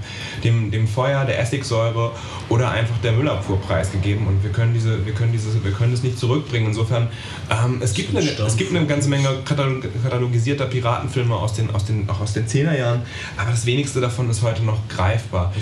dem, 0.44 0.70
dem 0.70 0.88
Feuer, 0.88 1.24
der 1.24 1.38
Essigsäure 1.40 2.12
oder 2.48 2.70
einfach 2.70 2.96
der 3.02 3.12
Müllabfuhr 3.12 3.60
preisgegeben 3.60 4.26
und 4.26 4.42
wir 4.42 4.50
können, 4.50 4.72
diese, 4.74 5.04
wir 5.04 5.12
können, 5.12 5.32
diese, 5.32 5.62
wir 5.64 5.72
können 5.72 5.92
es 5.92 6.02
nicht 6.02 6.18
zurückbringen. 6.18 6.68
Insofern, 6.68 7.08
ähm, 7.50 7.80
es, 7.82 7.92
gibt 7.94 8.16
eine, 8.16 8.20
es 8.26 8.56
gibt 8.56 8.74
eine 8.74 8.86
ganze 8.86 9.08
Menge 9.08 9.28
katalog 9.44 9.84
katalogisierter 10.02 10.66
Piratenfilme 10.66 11.34
aus 11.34 11.54
den, 11.54 11.70
aus 11.74 11.84
den, 11.84 12.08
auch 12.08 12.20
aus 12.20 12.32
den 12.32 12.46
10er 12.46 12.76
Jahren, 12.78 13.02
aber 13.36 13.50
das 13.50 13.66
wenigste 13.66 14.00
davon 14.00 14.30
ist 14.30 14.42
heute 14.42 14.62
noch 14.64 14.78
greifbar. 14.88 15.52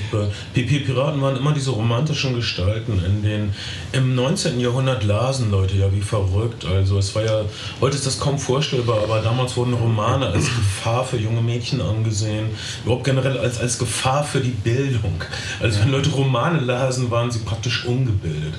Die 0.54 0.62
Pi- 0.62 0.80
Piraten 0.80 1.20
waren 1.24 1.36
immer 1.36 1.52
diese 1.52 1.70
romantischen 1.70 2.34
Gestalten. 2.34 3.02
In 3.04 3.22
den, 3.22 3.54
Im 3.92 4.14
19. 4.14 4.60
Jahrhundert 4.60 5.02
lasen 5.02 5.50
Leute 5.50 5.76
ja 5.76 5.92
wie 5.92 6.02
verrückt. 6.02 6.64
Also 6.64 6.98
es 6.98 7.14
war 7.14 7.24
ja, 7.24 7.42
heute 7.80 7.96
ist 7.96 8.06
das 8.06 8.20
kaum 8.20 8.38
vorstellbar, 8.38 9.02
aber 9.02 9.20
damals 9.20 9.56
wurden 9.56 9.74
Romane 9.74 10.26
als 10.26 10.44
Gefahr 10.44 11.04
für 11.04 11.16
junge 11.16 11.40
Mädchen 11.40 11.80
angesehen. 11.80 12.50
Überhaupt 12.84 13.04
generell 13.04 13.38
als, 13.38 13.58
als 13.58 13.78
Gefahr 13.78 14.22
für 14.22 14.40
die 14.40 14.50
Bildung. 14.50 15.22
Also 15.60 15.80
wenn 15.80 15.90
Leute 15.90 16.10
Romane 16.10 16.60
lasen, 16.60 17.10
waren 17.10 17.30
sie 17.30 17.40
praktisch 17.40 17.84
ungebildet. 17.86 18.54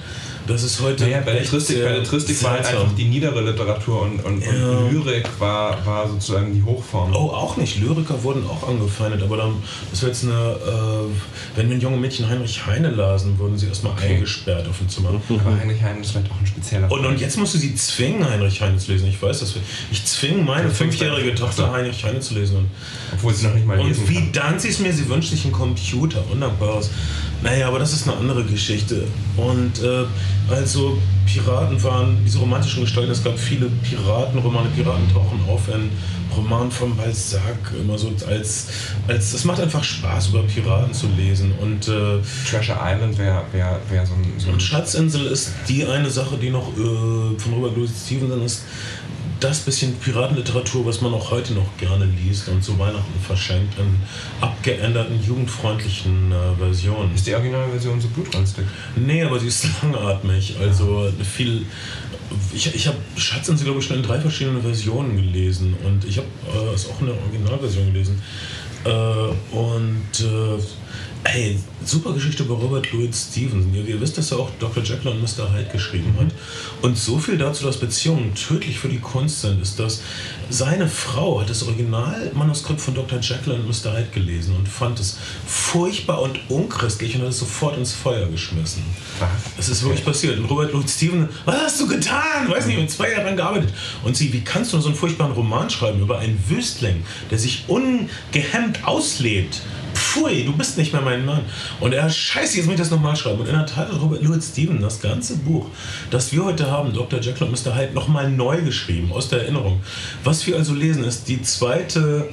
Das 0.47 0.61
ist 0.61 0.79
heute. 0.81 1.03
Naja, 1.05 1.21
Belletristik, 1.21 1.77
Belletristik 1.77 2.43
war 2.43 2.51
halt 2.51 2.65
einfach 2.67 2.93
die 2.95 3.05
niedere 3.05 3.41
Literatur 3.41 4.03
und, 4.03 4.23
und, 4.23 4.43
Ja. 4.45 4.51
und 4.77 4.91
Lyrik 4.93 5.27
war, 5.39 5.83
war 5.85 6.07
sozusagen 6.07 6.53
die 6.53 6.61
Hochform. 6.61 7.11
Oh, 7.15 7.29
auch 7.31 7.57
nicht. 7.57 7.79
Lyriker 7.79 8.21
wurden 8.21 8.45
auch 8.47 8.67
angefeindet, 8.67 9.23
aber 9.23 9.37
dann, 9.37 9.55
das 9.89 10.01
wäre 10.03 10.11
jetzt 10.11 10.23
eine, 10.23 10.33
äh, 10.33 11.57
wenn 11.57 11.69
wir 11.69 11.77
ein 11.77 11.81
junge 11.81 11.97
Mädchen 11.97 12.29
Heinrich 12.29 12.63
Heine 12.65 12.89
lasen, 12.91 13.39
wurden 13.39 13.57
sie 13.57 13.67
erstmal 13.67 13.93
Okay. 13.93 14.15
eingesperrt 14.15 14.67
auf 14.67 14.77
dem 14.77 14.87
Zimmer. 14.89 15.09
Aber 15.29 15.59
Heinrich 15.59 15.81
Heine 15.81 16.01
ist 16.01 16.11
vielleicht 16.11 16.29
auch 16.31 16.39
ein 16.39 16.45
spezieller 16.45 16.91
Und, 16.91 17.05
und 17.05 17.19
jetzt 17.19 17.37
musst 17.37 17.55
du 17.55 17.57
sie 17.57 17.73
zwingen, 17.75 18.29
Heinrich 18.29 18.61
Heine 18.61 18.77
zu 18.77 18.91
lesen. 18.91 19.07
Ich 19.07 19.19
weiß 19.21 19.39
das. 19.39 19.55
Ich 19.91 20.05
zwinge 20.05 20.43
meine 20.43 20.69
fünfjährige 20.69 21.33
Tochter. 21.33 21.71
Heinrich 21.71 22.03
Heine 22.03 22.19
zu 22.19 22.35
lesen. 22.35 22.69
Obwohl 23.13 23.33
sie 23.33 23.47
noch 23.47 23.55
nicht 23.55 23.65
mal 23.65 23.77
lesen 23.77 24.03
und 24.03 24.09
wie 24.09 24.31
dankt 24.31 24.61
sie 24.61 24.69
es 24.69 24.79
mir? 24.79 24.93
Sie 24.93 25.07
wünscht 25.09 25.31
sich 25.31 25.43
einen 25.43 25.53
Computer. 25.53 26.23
Wunderbares. 26.29 26.89
Naja, 27.41 27.67
aber 27.67 27.79
das 27.79 27.93
ist 27.93 28.07
eine 28.07 28.17
andere 28.17 28.43
Geschichte. 28.43 29.07
Und 29.37 29.81
äh, 29.83 30.05
also 30.49 30.97
Piraten 31.25 31.81
waren 31.83 32.17
diese 32.23 32.39
romantischen 32.39 32.81
Gestalten. 32.81 33.11
Es 33.11 33.23
gab 33.23 33.37
viele 33.37 33.67
Piratenromane. 33.83 34.69
Piraten 34.69 35.11
tauchen 35.11 35.39
auf 35.47 35.67
in 35.69 35.89
Roman 36.35 36.69
von 36.69 36.95
Balzac. 36.95 37.57
Immer 37.79 37.97
so 37.97 38.11
als, 38.27 38.67
als 39.07 39.33
es 39.33 39.43
macht 39.43 39.59
einfach 39.59 39.83
Spaß, 39.83 40.29
über 40.29 40.43
Piraten 40.43 40.93
zu 40.93 41.07
lesen. 41.17 41.53
Und 41.61 41.87
äh, 41.87 42.19
Treasure 42.49 42.77
Island 42.81 43.17
wäre 43.17 43.43
wär, 43.51 43.79
wär 43.89 44.05
so 44.05 44.13
ein... 44.13 44.33
So 44.37 44.47
ein 44.47 44.53
und 44.53 44.61
Schatzinsel 44.61 45.25
ist 45.27 45.51
die 45.67 45.85
eine 45.85 46.09
Sache, 46.09 46.37
die 46.37 46.49
noch 46.49 46.69
äh, 46.73 47.39
von 47.39 47.53
Robert 47.53 47.75
Louis 47.75 47.91
Stevenson 48.05 48.43
ist. 48.43 48.63
Das 49.45 49.59
bisschen 49.59 49.93
Piratenliteratur, 49.97 50.87
was 50.87 51.01
man 51.01 51.13
auch 51.13 51.29
heute 51.29 51.53
noch 51.53 51.77
gerne 51.77 52.05
liest 52.05 52.49
und 52.49 52.63
zu 52.63 52.79
Weihnachten 52.79 53.13
verschenkt 53.27 53.77
in 53.77 54.01
abgeänderten, 54.41 55.23
jugendfreundlichen 55.23 56.31
äh, 56.31 56.57
Versionen. 56.57 57.13
ist 57.13 57.27
die 57.27 57.35
Originalversion 57.35 58.01
so 58.01 58.07
blutrünstig? 58.07 58.65
Nee, 58.95 59.21
aber 59.21 59.39
sie 59.39 59.49
ist 59.49 59.67
langatmig. 59.83 60.55
Also 60.59 61.11
viel. 61.23 61.63
Ich, 62.55 62.73
ich 62.73 62.87
habe 62.87 62.97
Schatzinsel, 63.17 63.65
glaube 63.65 63.81
ich, 63.81 63.85
schon 63.85 63.97
in 63.97 64.01
drei 64.01 64.19
verschiedenen 64.19 64.63
Versionen 64.63 65.15
gelesen. 65.15 65.75
Und 65.85 66.05
ich 66.05 66.17
habe 66.17 66.27
äh, 66.51 66.73
es 66.73 66.89
auch 66.89 66.99
in 67.01 67.05
der 67.05 67.15
Originalversion 67.15 67.93
gelesen. 67.93 68.19
Äh, 68.83 68.89
und 69.55 70.21
äh, 70.21 70.59
ey, 71.25 71.57
super 71.83 72.13
Geschichte 72.13 72.43
über 72.43 72.55
Robert 72.55 72.91
Louis 72.91 73.29
Stevenson. 73.31 73.73
Ihr, 73.73 73.85
ihr 73.85 73.99
wisst, 73.99 74.17
dass 74.17 74.31
er 74.31 74.39
auch 74.39 74.51
Dr. 74.59 74.83
Jekyll 74.83 75.11
und 75.11 75.21
Mr. 75.21 75.51
Hyde 75.51 75.69
geschrieben 75.71 76.15
hat. 76.19 76.27
Und 76.81 76.97
so 76.97 77.17
viel 77.17 77.37
dazu, 77.37 77.65
dass 77.65 77.77
Beziehungen 77.77 78.33
tödlich 78.35 78.79
für 78.79 78.89
die 78.89 78.99
Kunst 78.99 79.41
sind, 79.41 79.61
ist, 79.61 79.79
dass 79.79 80.01
seine 80.49 80.87
Frau 80.87 81.41
hat 81.41 81.49
das 81.49 81.63
Originalmanuskript 81.63 82.79
von 82.79 82.93
Dr. 82.93 83.19
Jekyll 83.19 83.53
und 83.53 83.67
Mr. 83.67 83.93
Hyde 83.93 84.09
gelesen 84.13 84.55
und 84.55 84.67
fand 84.67 84.99
es 84.99 85.17
furchtbar 85.47 86.21
und 86.21 86.39
unchristlich 86.49 87.15
und 87.15 87.23
hat 87.23 87.29
es 87.29 87.39
sofort 87.39 87.77
ins 87.77 87.93
Feuer 87.93 88.27
geschmissen. 88.27 88.83
Was? 89.19 89.29
Das 89.57 89.69
ist 89.69 89.83
wirklich 89.83 90.05
passiert. 90.05 90.37
Und 90.37 90.45
Robert 90.45 90.73
Louis 90.73 90.93
Steven, 90.93 91.27
was 91.45 91.55
hast 91.55 91.81
du 91.81 91.87
getan? 91.87 92.49
Weiß 92.49 92.67
nicht, 92.67 92.79
mit 92.79 92.91
zwei 92.91 93.09
Jahren 93.09 93.23
daran 93.23 93.37
gearbeitet. 93.37 93.73
Und 94.03 94.15
sie, 94.15 94.31
wie 94.31 94.41
kannst 94.41 94.73
du 94.73 94.79
so 94.79 94.89
einen 94.89 94.95
furchtbaren 94.97 95.31
Roman 95.31 95.69
schreiben 95.71 96.01
über 96.01 96.19
einen 96.19 96.41
Wüstling, 96.47 97.03
der 97.31 97.39
sich 97.39 97.65
ungehemmt 97.67 98.85
auslebt? 98.85 99.61
Pfui, 99.95 100.43
du 100.43 100.55
bist 100.55 100.77
nicht 100.77 100.93
mehr 100.93 101.01
mein 101.01 101.25
Mann. 101.25 101.41
Und 101.79 101.93
er, 101.93 102.09
scheiße, 102.09 102.57
jetzt 102.57 102.65
muss 102.65 102.73
ich 102.73 102.79
das 102.79 102.91
nochmal 102.91 103.15
schreiben. 103.15 103.39
Und 103.39 103.47
in 103.47 103.53
der 103.53 103.65
Tat 103.65 103.89
hat 103.89 104.01
Robert 104.01 104.21
Louis 104.21 104.47
Steven 104.47 104.81
das 104.81 105.01
ganze 105.01 105.37
Buch, 105.37 105.67
das 106.11 106.31
wir 106.31 106.43
heute 106.43 106.69
haben, 106.69 106.93
Dr. 106.93 107.19
Jekyll 107.19 107.47
und 107.47 107.51
Mr. 107.51 107.75
Hyde, 107.75 107.93
nochmal 107.93 108.29
neu 108.29 108.61
geschrieben, 108.61 109.11
aus 109.11 109.29
der 109.29 109.41
Erinnerung. 109.43 109.81
Was 110.23 110.45
wir 110.47 110.55
also 110.55 110.73
lesen, 110.73 111.03
ist 111.03 111.27
die 111.27 111.41
zweite 111.41 112.29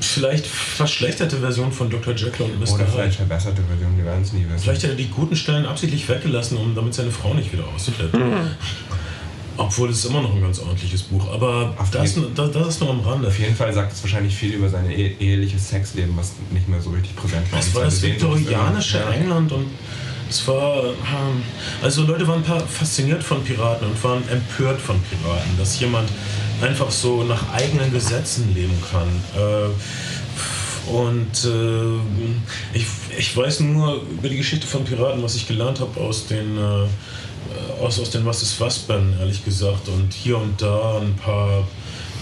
vielleicht 0.00 0.46
verschlechterte 0.46 1.38
Version 1.38 1.72
von 1.72 1.90
Dr. 1.90 2.14
Jekyll 2.14 2.46
und 2.46 2.60
Mr. 2.60 2.74
Oder 2.74 2.84
Hyde. 2.84 2.92
vielleicht 2.92 3.16
verbesserte 3.16 3.62
Version, 3.62 3.96
wir 3.96 4.04
werden 4.04 4.22
es 4.22 4.32
nie 4.32 4.44
wissen. 4.46 4.58
Vielleicht 4.60 4.84
hat 4.84 4.90
er 4.90 4.96
die 4.96 5.08
guten 5.08 5.36
Stellen 5.36 5.66
absichtlich 5.66 6.08
weggelassen, 6.08 6.56
um 6.56 6.74
damit 6.74 6.94
seine 6.94 7.10
Frau 7.10 7.34
nicht 7.34 7.52
wieder 7.52 7.64
auszuhört. 7.74 8.14
Obwohl 9.58 9.90
es 9.90 9.98
ist 9.98 10.04
immer 10.06 10.22
noch 10.22 10.34
ein 10.34 10.40
ganz 10.40 10.60
ordentliches 10.60 11.02
Buch. 11.02 11.30
Aber 11.32 11.74
das, 11.92 12.14
das, 12.34 12.50
das 12.52 12.66
ist 12.68 12.80
nur 12.80 12.90
am 12.90 13.00
Rande. 13.00 13.28
Auf 13.28 13.38
jeden 13.38 13.54
Fall 13.56 13.72
sagt 13.74 13.92
es 13.92 14.02
wahrscheinlich 14.02 14.34
viel 14.34 14.54
über 14.54 14.68
sein 14.68 14.88
ehe- 14.90 15.14
eheliches 15.18 15.68
Sexleben, 15.68 16.16
was 16.16 16.32
nicht 16.50 16.68
mehr 16.68 16.80
so 16.80 16.90
richtig 16.90 17.14
präsent 17.16 17.50
war. 17.52 17.58
Das 17.58 17.68
Und 17.68 17.74
war 17.74 17.84
das 17.84 18.00
viktorianische. 18.00 19.00
England 19.12 19.50
und 19.52 19.66
es 20.30 20.46
war. 20.46 20.84
ähm, 20.84 21.42
Also 21.82 22.04
Leute 22.04 22.26
waren 22.28 22.38
ein 22.38 22.44
paar 22.44 22.60
fasziniert 22.60 23.22
von 23.24 23.42
Piraten 23.42 23.88
und 23.88 24.04
waren 24.04 24.22
empört 24.28 24.80
von 24.80 24.96
Piraten, 25.02 25.58
dass 25.58 25.78
jemand 25.80 26.08
einfach 26.62 26.90
so 26.90 27.24
nach 27.24 27.52
eigenen 27.52 27.92
Gesetzen 27.92 28.54
leben 28.54 28.78
kann. 28.90 29.08
Äh, 29.36 29.70
Und 30.90 31.44
äh, 31.44 31.98
ich, 32.78 32.86
ich 33.18 33.36
weiß 33.36 33.60
nur 33.60 34.02
über 34.10 34.28
die 34.28 34.36
Geschichte 34.38 34.66
von 34.66 34.84
Piraten, 34.84 35.22
was 35.22 35.34
ich 35.34 35.46
gelernt 35.46 35.80
habe 35.80 36.00
aus 36.00 36.26
den 36.26 36.56
äh, 36.56 36.86
aus, 37.80 37.98
aus 37.98 38.10
den 38.10 38.24
Was 38.26 38.42
ist 38.42 38.60
was 38.60 38.78
Ben, 38.78 39.14
ehrlich 39.18 39.44
gesagt. 39.44 39.88
Und 39.88 40.12
hier 40.12 40.38
und 40.38 40.60
da 40.60 40.98
ein 41.00 41.14
paar 41.16 41.64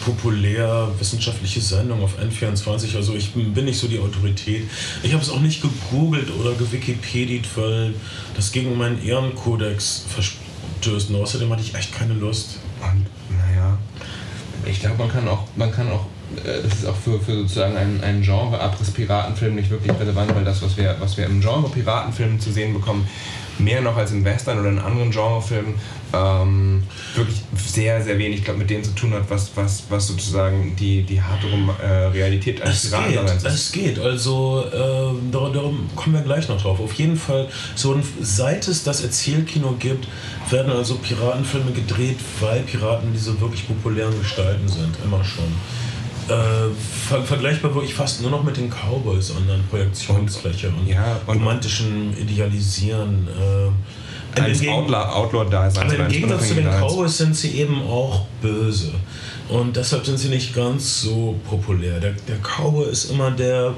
populär 0.05 0.89
wissenschaftliche 0.99 1.61
Sendungen 1.61 2.05
auf 2.05 2.19
N24. 2.19 2.97
Also 2.97 3.15
ich 3.15 3.33
bin 3.33 3.65
nicht 3.65 3.79
so 3.79 3.89
die 3.89 3.99
Autorität. 3.99 4.63
Ich 5.03 5.13
habe 5.13 5.23
es 5.23 5.31
auch 5.31 5.41
nicht 5.41 5.63
gegoogelt 5.63 6.31
oder 6.39 6.53
gewikipediert, 6.53 7.47
weil 7.57 7.95
das 8.35 8.53
gegen 8.53 8.77
meinen 8.77 9.03
Ehrenkodex 9.03 10.05
verstößt. 10.09 11.11
Und 11.11 11.17
außerdem 11.17 11.51
hatte 11.51 11.63
ich 11.63 11.75
echt 11.75 11.93
keine 11.93 12.15
Lust. 12.15 12.59
Und 12.81 13.07
naja, 13.37 13.79
ich 14.65 14.81
glaube, 14.81 14.99
man 14.99 15.09
kann 15.09 15.27
auch, 15.29 15.47
man 15.57 15.73
kann 15.73 15.91
auch, 15.91 16.05
äh, 16.05 16.16
das 16.45 16.79
ist 16.79 16.87
auch 16.87 16.97
für, 16.97 17.21
für 17.21 17.35
sozusagen 17.35 17.77
einen, 17.77 18.03
einen 18.03 18.23
Genre-Abriss-Piratenfilm 18.23 19.55
nicht 19.55 19.71
wirklich 19.71 19.93
relevant, 19.99 20.35
weil 20.35 20.45
das, 20.45 20.63
was 20.63 20.77
wir, 20.77 20.97
was 20.99 21.17
wir 21.17 21.27
im 21.27 21.41
Genre 21.41 21.69
Piratenfilm 21.69 22.41
zu 22.41 22.51
sehen 22.53 22.73
bekommen, 22.73 23.07
mehr 23.59 23.81
noch 23.81 23.97
als 23.97 24.13
im 24.13 24.25
Western 24.25 24.61
oder 24.61 24.69
in 24.69 24.79
anderen 24.79 25.11
Genrefilmen, 25.11 25.75
ähm, 26.13 26.83
wirklich 27.15 27.41
sehr, 27.57 28.03
sehr 28.03 28.19
wenig 28.19 28.45
glaub, 28.45 28.59
mit 28.59 28.71
dem 28.71 28.83
zu 28.83 28.95
tun 28.95 29.13
hat, 29.15 29.29
was, 29.29 29.51
was, 29.55 29.85
was 29.89 30.07
sozusagen 30.09 30.77
die, 30.77 31.03
die 31.03 31.21
harte 31.21 31.47
äh, 31.83 32.07
Realität 32.09 32.63
eines 32.63 32.91
Piratendaseins 32.91 33.45
ist. 33.45 33.53
es 33.55 33.73
geht. 33.73 33.99
Also 33.99 34.65
äh, 34.73 35.33
darum, 35.33 35.53
darum 35.53 35.91
kommen 35.97 36.17
wir 36.17 36.23
gleich 36.23 36.49
noch 36.49 36.61
drauf. 36.61 36.81
Auf 36.81 36.93
jeden 36.95 37.17
Fall, 37.17 37.49
so 37.75 37.95
ein, 37.95 38.03
seit 38.21 38.69
es 38.69 38.85
das 38.85 39.03
Erzählkino 39.03 39.75
gibt, 39.79 40.07
werden 40.51 40.73
also 40.73 40.97
Piratenfilme 40.97 41.73
gedreht, 41.73 42.19
weil 42.41 42.61
Piraten 42.61 43.13
diese 43.13 43.41
wirklich 43.41 43.67
populären 43.67 44.17
Gestalten 44.19 44.69
sind, 44.69 44.97
immer 45.05 45.25
schon. 45.25 45.53
Äh, 46.29 46.33
ver 47.09 47.23
vergleichbar 47.23 47.73
wirklich 47.75 47.95
fast 47.95 48.21
nur 48.21 48.31
noch 48.33 48.43
mit 48.43 48.57
den 48.57 48.69
Cowboys 48.69 49.31
an 49.31 49.47
der 49.47 49.59
Projektionsfläche 49.71 50.69
und, 50.71 50.87
ja, 50.89 51.21
und- 51.27 51.37
romantischen 51.37 52.17
Idealisieren. 52.17 53.29
Äh, 53.29 54.41
Eines 54.41 54.61
Gegen- 54.61 54.73
Outlaw- 54.73 55.13
Outlaw-Daseins. 55.15 55.95
aber 55.95 56.03
im 56.05 56.09
Gegensatz 56.09 56.49
zu 56.49 56.55
den. 56.57 56.67
Cowboys 56.69 57.17
sind 57.17 57.35
sie 57.37 57.53
eben 57.61 57.81
auch 57.83 58.27
böse. 58.43 58.91
Und 59.49 59.77
deshalb 59.77 60.05
sind 60.05 60.19
sie 60.19 60.29
nicht 60.29 60.53
ganz 60.55 61.03
so 61.03 61.37
populär. 61.49 62.01
Der, 62.01 62.13
der 62.29 62.37
Cowboy 62.43 62.91
ist 62.91 63.11
immer 63.13 63.31
der, 63.31 63.73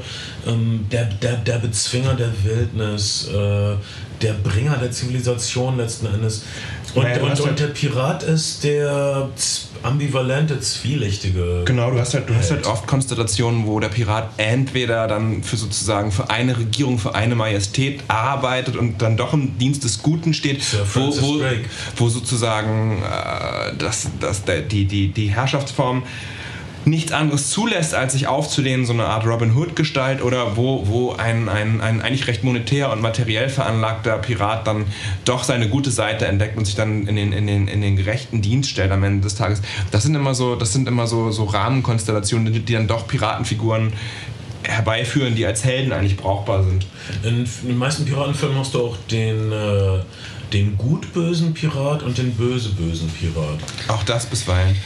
ähm, 0.46 0.86
der, 0.90 1.04
der, 1.04 1.36
der 1.36 1.58
Bezwinger 1.58 2.14
der 2.14 2.30
Wildnis, 2.42 3.28
äh, 3.32 3.74
der 4.22 4.32
Bringer 4.34 4.76
der 4.76 4.90
Zivilisation 4.90 5.76
letzten 5.76 6.06
Endes. 6.06 6.44
Und, 6.94 7.02
Naja, 7.02 7.22
und, 7.22 7.30
und 7.38 7.46
halt- 7.46 7.60
der 7.60 7.66
Pirat 7.68 8.22
ist 8.22 8.64
der 8.64 9.28
ambivalente, 9.82 10.58
zwielichtige. 10.60 11.62
Genau, 11.64 11.90
du 11.90 11.98
hast 12.00 12.14
halt, 12.14 12.28
du 12.28 12.34
hast 12.34 12.50
halt 12.50 12.66
oft 12.66 12.86
Konstellationen, 12.86 13.66
wo 13.66 13.78
der 13.78 13.88
Pirat 13.88 14.30
entweder 14.38 15.06
dann 15.06 15.42
für 15.42 15.56
sozusagen 15.56 16.10
für 16.12 16.30
eine 16.30 16.56
Regierung, 16.56 16.98
für 16.98 17.14
eine 17.14 17.34
Majestät 17.34 18.00
arbeitet 18.08 18.76
und 18.76 19.02
dann 19.02 19.16
doch 19.16 19.34
im 19.34 19.58
Dienst 19.58 19.84
des 19.84 20.02
Guten 20.02 20.32
steht, 20.34 20.62
wo, 20.94 21.10
wo, 21.20 21.40
wo 21.96 22.08
sozusagen 22.08 23.02
äh, 23.02 23.76
das, 23.78 24.08
das, 24.20 24.42
die, 24.70 24.86
die, 24.86 25.08
die 25.08 25.28
Herrschaftsform 25.28 26.02
nichts 26.84 27.12
anderes 27.12 27.50
zulässt, 27.50 27.94
als 27.94 28.12
sich 28.12 28.26
aufzulehnen, 28.26 28.86
so 28.86 28.92
eine 28.92 29.06
Art 29.06 29.26
Robin 29.26 29.54
Hood-Gestalt 29.54 30.22
oder 30.22 30.56
wo, 30.56 30.86
wo 30.86 31.12
ein, 31.12 31.48
ein, 31.48 31.80
ein 31.80 32.00
eigentlich 32.00 32.26
recht 32.26 32.44
monetär 32.44 32.92
und 32.92 33.00
materiell 33.00 33.48
veranlagter 33.48 34.18
Pirat 34.18 34.66
dann 34.66 34.86
doch 35.24 35.44
seine 35.44 35.68
gute 35.68 35.90
Seite 35.90 36.26
entdeckt 36.26 36.56
und 36.56 36.64
sich 36.64 36.74
dann 36.74 37.06
in 37.06 37.16
den, 37.16 37.32
in 37.32 37.46
den, 37.46 37.68
in 37.68 37.80
den 37.80 37.96
gerechten 37.96 38.42
Dienst 38.42 38.70
stellt 38.70 38.90
am 38.90 39.04
Ende 39.04 39.22
des 39.22 39.34
Tages. 39.34 39.62
Das 39.90 40.02
sind 40.02 40.14
immer 40.14 40.34
so, 40.34 40.56
das 40.56 40.72
sind 40.72 40.88
immer 40.88 41.06
so, 41.06 41.30
so 41.30 41.44
Rahmenkonstellationen, 41.44 42.52
die, 42.52 42.60
die 42.60 42.72
dann 42.72 42.86
doch 42.86 43.06
Piratenfiguren 43.06 43.92
herbeiführen, 44.62 45.34
die 45.34 45.46
als 45.46 45.64
Helden 45.64 45.92
eigentlich 45.92 46.16
brauchbar 46.16 46.64
sind. 46.64 46.86
In, 47.22 47.48
den 47.62 47.78
meisten 47.78 48.04
Piratenfilmen 48.04 48.58
hast 48.58 48.74
du 48.74 48.86
auch 48.86 48.96
den, 49.10 49.52
äh, 49.52 50.00
den 50.52 50.76
gut-bösen 50.76 51.54
Pirat 51.54 52.02
und 52.02 52.18
den 52.18 52.34
böse-bösen 52.34 53.08
Pirat. 53.10 53.58
Auch 53.88 54.02
das 54.02 54.26
bisweilen. 54.26 54.76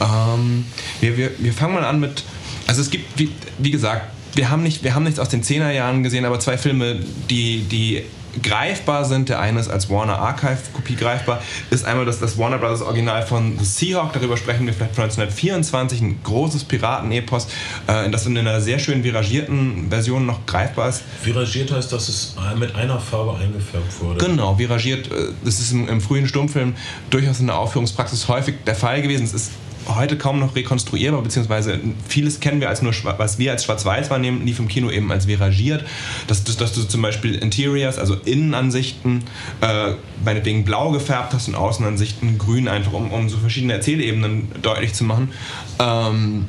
Ähm, 0.00 0.66
wir, 1.00 1.16
wir, 1.16 1.30
wir 1.38 1.52
fangen 1.52 1.74
mal 1.74 1.84
an 1.84 2.00
mit. 2.00 2.24
Also 2.66 2.80
es 2.80 2.90
gibt, 2.90 3.18
wie, 3.18 3.30
wie 3.58 3.70
gesagt, 3.70 4.10
wir 4.34 4.50
haben, 4.50 4.62
nicht, 4.62 4.84
wir 4.84 4.94
haben 4.94 5.04
nichts 5.04 5.18
aus 5.18 5.28
den 5.30 5.42
10er 5.42 5.70
Jahren 5.70 6.02
gesehen, 6.02 6.24
aber 6.24 6.38
zwei 6.40 6.58
Filme, 6.58 7.00
die, 7.30 7.62
die 7.62 8.02
greifbar 8.42 9.04
sind. 9.04 9.28
Der 9.28 9.40
eine 9.40 9.60
ist 9.60 9.68
als 9.68 9.88
Warner 9.88 10.18
Archive-Kopie 10.18 10.96
greifbar, 10.96 11.42
ist 11.70 11.84
einmal 11.84 12.04
das, 12.04 12.20
das 12.20 12.36
Warner 12.36 12.58
Brothers 12.58 12.82
Original 12.82 13.24
von 13.26 13.58
The 13.58 13.64
Seahawk, 13.64 14.12
darüber 14.12 14.36
sprechen 14.36 14.66
wir 14.66 14.74
vielleicht 14.74 14.94
von 14.94 15.04
1924, 15.04 16.00
ein 16.02 16.20
großes 16.22 16.64
Piratenepos, 16.64 17.46
äh, 17.86 18.10
das 18.10 18.26
in 18.26 18.36
einer 18.36 18.60
sehr 18.60 18.78
schön 18.78 19.02
viragierten 19.04 19.88
Version 19.88 20.26
noch 20.26 20.44
greifbar 20.46 20.90
ist. 20.90 21.02
Viragiert 21.22 21.70
heißt, 21.72 21.92
dass 21.92 22.08
es 22.08 22.36
mit 22.58 22.74
einer 22.74 23.00
Farbe 23.00 23.38
eingefärbt 23.38 24.00
wurde. 24.00 24.24
Genau, 24.24 24.58
viragiert. 24.58 25.10
äh, 25.10 25.28
Das 25.44 25.58
ist 25.58 25.72
im, 25.72 25.88
im 25.88 26.00
frühen 26.00 26.28
Stummfilm 26.28 26.74
durchaus 27.10 27.40
in 27.40 27.46
der 27.46 27.56
Aufführungspraxis 27.58 28.28
häufig 28.28 28.56
der 28.66 28.74
Fall 28.74 29.00
gewesen. 29.02 29.24
Es 29.24 29.32
ist 29.32 29.52
heute 29.88 30.18
kaum 30.18 30.38
noch 30.38 30.56
rekonstruierbar, 30.56 31.22
beziehungsweise 31.22 31.80
vieles 32.08 32.40
kennen 32.40 32.60
wir 32.60 32.68
als 32.68 32.82
nur, 32.82 32.92
was 33.18 33.38
wir 33.38 33.52
als 33.52 33.64
schwarz-weiß 33.64 34.10
wahrnehmen, 34.10 34.44
lief 34.44 34.58
im 34.58 34.68
Kino 34.68 34.90
eben 34.90 35.10
als 35.12 35.26
viragiert. 35.26 35.84
Dass, 36.26 36.44
dass, 36.44 36.56
dass 36.56 36.72
du 36.72 36.82
zum 36.82 37.02
Beispiel 37.02 37.34
Interiors, 37.34 37.98
also 37.98 38.14
Innenansichten, 38.24 39.24
äh, 39.60 39.92
meinetwegen 40.24 40.64
blau 40.64 40.90
gefärbt 40.90 41.34
hast 41.34 41.48
und 41.48 41.54
Außenansichten 41.54 42.38
grün, 42.38 42.68
einfach 42.68 42.92
um, 42.92 43.10
um 43.12 43.28
so 43.28 43.38
verschiedene 43.38 43.74
Erzählebenen 43.74 44.48
deutlich 44.62 44.94
zu 44.94 45.04
machen. 45.04 45.30
Ähm, 45.78 46.48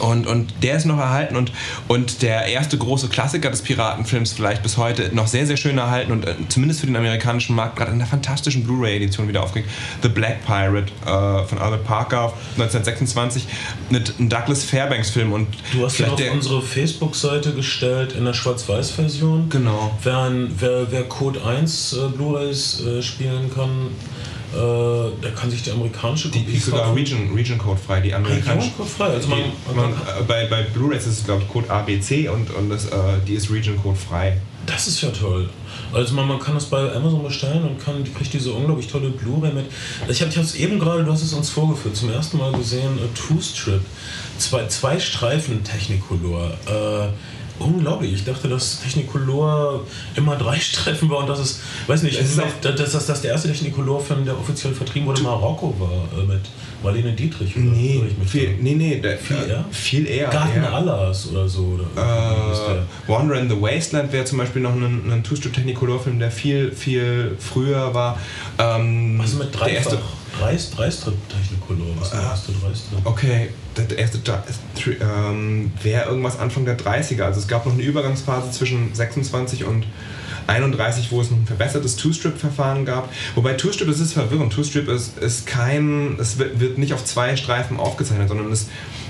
und, 0.00 0.26
und 0.26 0.52
der 0.62 0.76
ist 0.76 0.86
noch 0.86 0.98
erhalten 0.98 1.36
und, 1.36 1.52
und 1.88 2.22
der 2.22 2.46
erste 2.46 2.78
große 2.78 3.08
Klassiker 3.08 3.50
des 3.50 3.62
Piratenfilms 3.62 4.32
vielleicht 4.32 4.62
bis 4.62 4.76
heute 4.76 5.14
noch 5.14 5.26
sehr, 5.26 5.46
sehr 5.46 5.56
schön 5.56 5.78
erhalten 5.78 6.12
und 6.12 6.26
äh, 6.26 6.34
zumindest 6.48 6.80
für 6.80 6.86
den 6.86 6.96
amerikanischen 6.96 7.56
Markt 7.56 7.76
gerade 7.76 7.92
in 7.92 7.98
der 7.98 8.06
fantastischen 8.06 8.64
Blu-ray-Edition 8.64 9.28
wieder 9.28 9.42
aufgelegt. 9.42 9.70
The 10.02 10.08
Black 10.08 10.44
Pirate 10.44 10.92
äh, 11.04 11.46
von 11.46 11.58
Albert 11.58 11.84
Parker 11.84 12.32
1926 12.56 13.46
mit 13.90 14.14
einem 14.18 14.28
Douglas 14.28 14.64
Fairbanks-Film 14.64 15.32
und 15.32 15.48
Du 15.72 15.84
hast 15.84 15.98
ihn 16.00 16.06
auf 16.06 16.16
der, 16.16 16.32
unsere 16.32 16.62
Facebook-Seite 16.62 17.52
gestellt 17.52 18.12
in 18.12 18.24
der 18.24 18.34
Schwarz-Weiß-Version. 18.34 19.48
Genau. 19.48 19.96
Wer, 20.02 20.30
wer, 20.58 20.90
wer 20.90 21.04
Code 21.04 21.44
1 21.44 21.92
äh, 21.92 22.08
Blu-rays 22.08 22.80
äh, 22.80 23.02
spielen 23.02 23.52
kann, 23.54 23.88
äh, 24.54 25.22
der 25.22 25.30
kann 25.32 25.50
sich 25.50 25.62
die 25.62 25.70
amerikanische 25.70 26.28
die 26.28 26.40
Kopie 26.40 26.56
ist 26.56 26.66
sogar. 26.66 26.94
Region, 26.94 27.32
Region 27.34 27.58
Code 27.58 27.80
frei, 27.84 28.00
die 28.00 28.14
amerikanische. 28.14 28.50
Region 28.68 28.76
Code 28.76 28.88
frei. 28.90 29.06
Also 29.06 29.28
man, 29.28 29.38
Die, 29.38 29.74
man, 29.74 29.90
man, 29.90 29.92
äh, 29.92 30.22
bei 30.26 30.46
bei 30.46 30.62
Blu-rays 30.62 31.06
ist 31.06 31.18
es 31.20 31.24
glaube 31.24 31.42
ich 31.42 31.48
Code 31.48 31.70
ABC 31.70 32.28
und, 32.28 32.50
und 32.54 32.68
das, 32.70 32.86
äh, 32.86 32.92
die 33.26 33.34
ist 33.34 33.50
Region 33.50 33.76
Code 33.82 33.96
frei. 33.98 34.40
das 34.66 34.86
ist 34.86 35.00
ja 35.00 35.10
toll. 35.10 35.48
Also 35.92 36.14
man, 36.14 36.26
man 36.28 36.38
kann 36.38 36.54
das 36.54 36.66
bei 36.66 36.90
Amazon 36.94 37.22
bestellen 37.22 37.64
und 37.64 37.82
kann, 37.82 38.02
kriegt 38.14 38.32
diese 38.32 38.52
unglaublich 38.52 38.86
tolle 38.86 39.10
Blu-ray 39.10 39.52
mit. 39.52 39.66
Ich 40.08 40.22
habe 40.22 40.30
es 40.30 40.54
eben 40.54 40.78
gerade, 40.78 41.04
du 41.04 41.12
hast 41.12 41.22
es 41.22 41.32
uns 41.32 41.50
vorgeführt, 41.50 41.96
zum 41.96 42.10
ersten 42.10 42.38
Mal 42.38 42.52
gesehen, 42.52 42.98
A 43.02 43.08
Two 43.18 43.40
Strip. 43.40 43.82
Zwei, 44.38 44.66
zwei 44.68 44.98
Streifen 44.98 45.62
Technicolor. 45.64 46.50
Äh, 46.66 47.08
unglaublich. 47.64 48.12
Ich 48.12 48.24
dachte, 48.24 48.48
dass 48.48 48.80
Technicolor 48.80 49.84
immer 50.14 50.36
drei 50.36 50.58
Streifen 50.60 51.08
war 51.10 51.18
und 51.18 51.28
dass 51.28 51.38
es, 51.38 51.60
weiß 51.86 52.02
nicht, 52.02 52.18
Es 52.18 52.30
ist 52.30 52.38
dass, 52.38 52.76
dass, 52.76 52.92
dass 52.92 53.06
das 53.06 53.20
der 53.22 53.32
erste 53.32 53.48
Technicolor-Film, 53.48 54.24
der 54.24 54.38
offiziell 54.38 54.74
vertrieben 54.74 55.06
wurde, 55.06 55.22
Marokko 55.22 55.74
war, 55.78 56.20
äh, 56.20 56.26
mit 56.26 56.40
Marlene 56.82 57.12
Dietrich. 57.12 57.56
Oder 57.56 57.64
Nee, 57.66 58.02
mich 58.18 58.30
viel, 58.30 58.54
nee, 58.60 58.74
nee, 58.74 59.00
der, 59.00 59.18
Viel 59.18 59.36
äh, 59.36 59.48
eher? 59.48 59.64
Viel 59.70 60.06
eher. 60.06 60.28
Garten 60.28 60.62
eher. 60.62 60.72
Allahs 60.72 61.28
oder 61.30 61.48
so. 61.48 61.78
Oder 61.78 61.84
Äh, 61.84 62.74
der? 62.74 62.86
Wander 63.06 63.38
in 63.40 63.48
the 63.48 63.60
Wasteland 63.60 64.12
wäre 64.12 64.24
zum 64.24 64.38
Beispiel 64.38 64.62
noch 64.62 64.74
ein, 64.74 65.10
ein 65.10 65.22
Two-Strip-Technicolor-Film, 65.24 66.18
der 66.18 66.30
viel, 66.30 66.72
viel 66.72 67.36
früher 67.38 67.94
war. 67.94 68.18
Ähm, 68.58 69.18
Was 69.18 69.32
ist 69.32 69.38
mit 69.38 69.54
der 69.54 69.68
erste, 69.68 69.90
Dreifach? 69.96 70.06
Dreist, 70.38 70.78
Dreistrip 70.78 71.14
Technicolor. 71.28 71.94
Was 71.98 72.08
ist 72.08 72.14
der 72.14 72.22
erste 72.22 72.52
Dreistrip? 72.52 72.98
Okay, 73.04 73.48
der 73.76 73.98
erste 73.98 74.18
ähm, 75.00 75.72
wäre 75.82 76.08
irgendwas 76.08 76.38
Anfang 76.38 76.64
der 76.64 76.78
30er. 76.78 77.22
Also 77.22 77.40
es 77.40 77.48
gab 77.48 77.66
noch 77.66 77.74
eine 77.74 77.82
Übergangsphase 77.82 78.50
zwischen 78.50 78.94
26 78.94 79.64
und 79.64 79.84
31, 80.46 81.10
wo 81.10 81.20
es 81.20 81.30
ein 81.30 81.46
verbessertes 81.46 81.96
Two-Strip-Verfahren 81.96 82.84
gab. 82.84 83.12
Wobei 83.34 83.54
Two-Strip, 83.54 83.88
das 83.88 84.00
ist 84.00 84.12
verwirrend. 84.12 84.52
Two-Strip 84.52 84.88
ist, 84.88 85.18
ist 85.18 85.46
kein, 85.46 86.16
es 86.18 86.38
wird, 86.38 86.60
wird 86.60 86.78
nicht 86.78 86.92
auf 86.92 87.04
zwei 87.04 87.36
Streifen 87.36 87.78
aufgezeichnet, 87.78 88.28
sondern 88.28 88.50
es, 88.52 88.68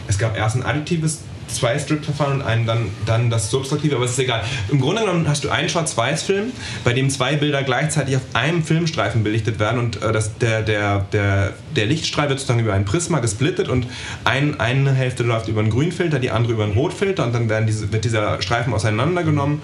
es 0.08 0.18
gab 0.18 0.36
erst 0.36 0.56
ein 0.56 0.62
additives 0.64 1.20
Zwei-Strip-Verfahren 1.48 2.40
und 2.40 2.42
einen 2.42 2.66
dann, 2.66 2.86
dann 3.06 3.30
das 3.30 3.50
Subtraktive, 3.50 3.96
aber 3.96 4.04
es 4.04 4.12
ist 4.12 4.18
egal. 4.18 4.42
Im 4.70 4.80
Grunde 4.80 5.02
genommen 5.02 5.26
hast 5.28 5.44
du 5.44 5.50
einen 5.50 5.68
Schwarz-Weiß-Film, 5.68 6.52
bei 6.84 6.92
dem 6.92 7.10
zwei 7.10 7.36
Bilder 7.36 7.62
gleichzeitig 7.62 8.16
auf 8.16 8.22
einem 8.32 8.62
Filmstreifen 8.64 9.22
belichtet 9.22 9.58
werden 9.58 9.78
und 9.78 10.02
äh, 10.02 10.12
das, 10.12 10.38
der, 10.38 10.62
der, 10.62 11.06
der, 11.12 11.52
der 11.76 11.86
Lichtstrahl 11.86 12.28
wird 12.28 12.38
sozusagen 12.40 12.60
über 12.60 12.74
ein 12.74 12.84
Prisma 12.84 13.18
gesplittet 13.20 13.68
und 13.68 13.86
ein, 14.24 14.60
eine 14.60 14.92
Hälfte 14.92 15.22
läuft 15.22 15.48
über 15.48 15.60
einen 15.60 15.70
Grünfilter, 15.70 16.18
die 16.18 16.30
andere 16.30 16.52
über 16.54 16.64
einen 16.64 16.72
Rotfilter 16.74 17.24
und 17.24 17.34
dann 17.34 17.48
werden 17.48 17.66
diese, 17.66 17.92
wird 17.92 18.04
dieser 18.04 18.40
Streifen 18.42 18.72
auseinandergenommen 18.72 19.62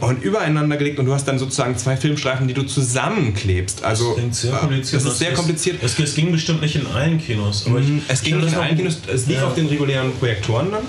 und 0.00 0.22
übereinander 0.22 0.76
gelegt 0.76 0.98
und 0.98 1.06
du 1.06 1.14
hast 1.14 1.26
dann 1.26 1.38
sozusagen 1.38 1.76
zwei 1.78 1.96
Filmstreifen, 1.96 2.46
die 2.48 2.54
du 2.54 2.62
zusammenklebst. 2.64 3.82
Also, 3.84 4.08
Das 4.08 4.16
klingt 4.16 4.34
sehr 4.34 4.52
äh, 4.52 4.56
kompliziert. 4.58 5.02
Das 5.04 5.12
ist 5.12 5.18
sehr 5.18 5.32
kompliziert. 5.32 5.78
Es, 5.82 5.98
es 5.98 6.14
ging 6.14 6.32
bestimmt 6.32 6.60
nicht 6.60 6.76
in 6.76 6.86
allen 6.86 7.18
Kinos. 7.18 7.66
Aber 7.66 7.78
ich, 7.80 7.86
Mhm. 7.86 8.02
Es 8.08 8.22
ging 8.22 8.36
ich 8.38 8.44
nicht 8.44 8.54
in 8.54 8.58
allen 8.60 8.76
Kinos, 8.76 8.98
es 9.12 9.26
lief 9.26 9.38
Ja. 9.38 9.46
auf 9.46 9.54
den 9.54 9.66
regulären 9.66 10.12
Projektoren 10.18 10.70
dann, 10.72 10.82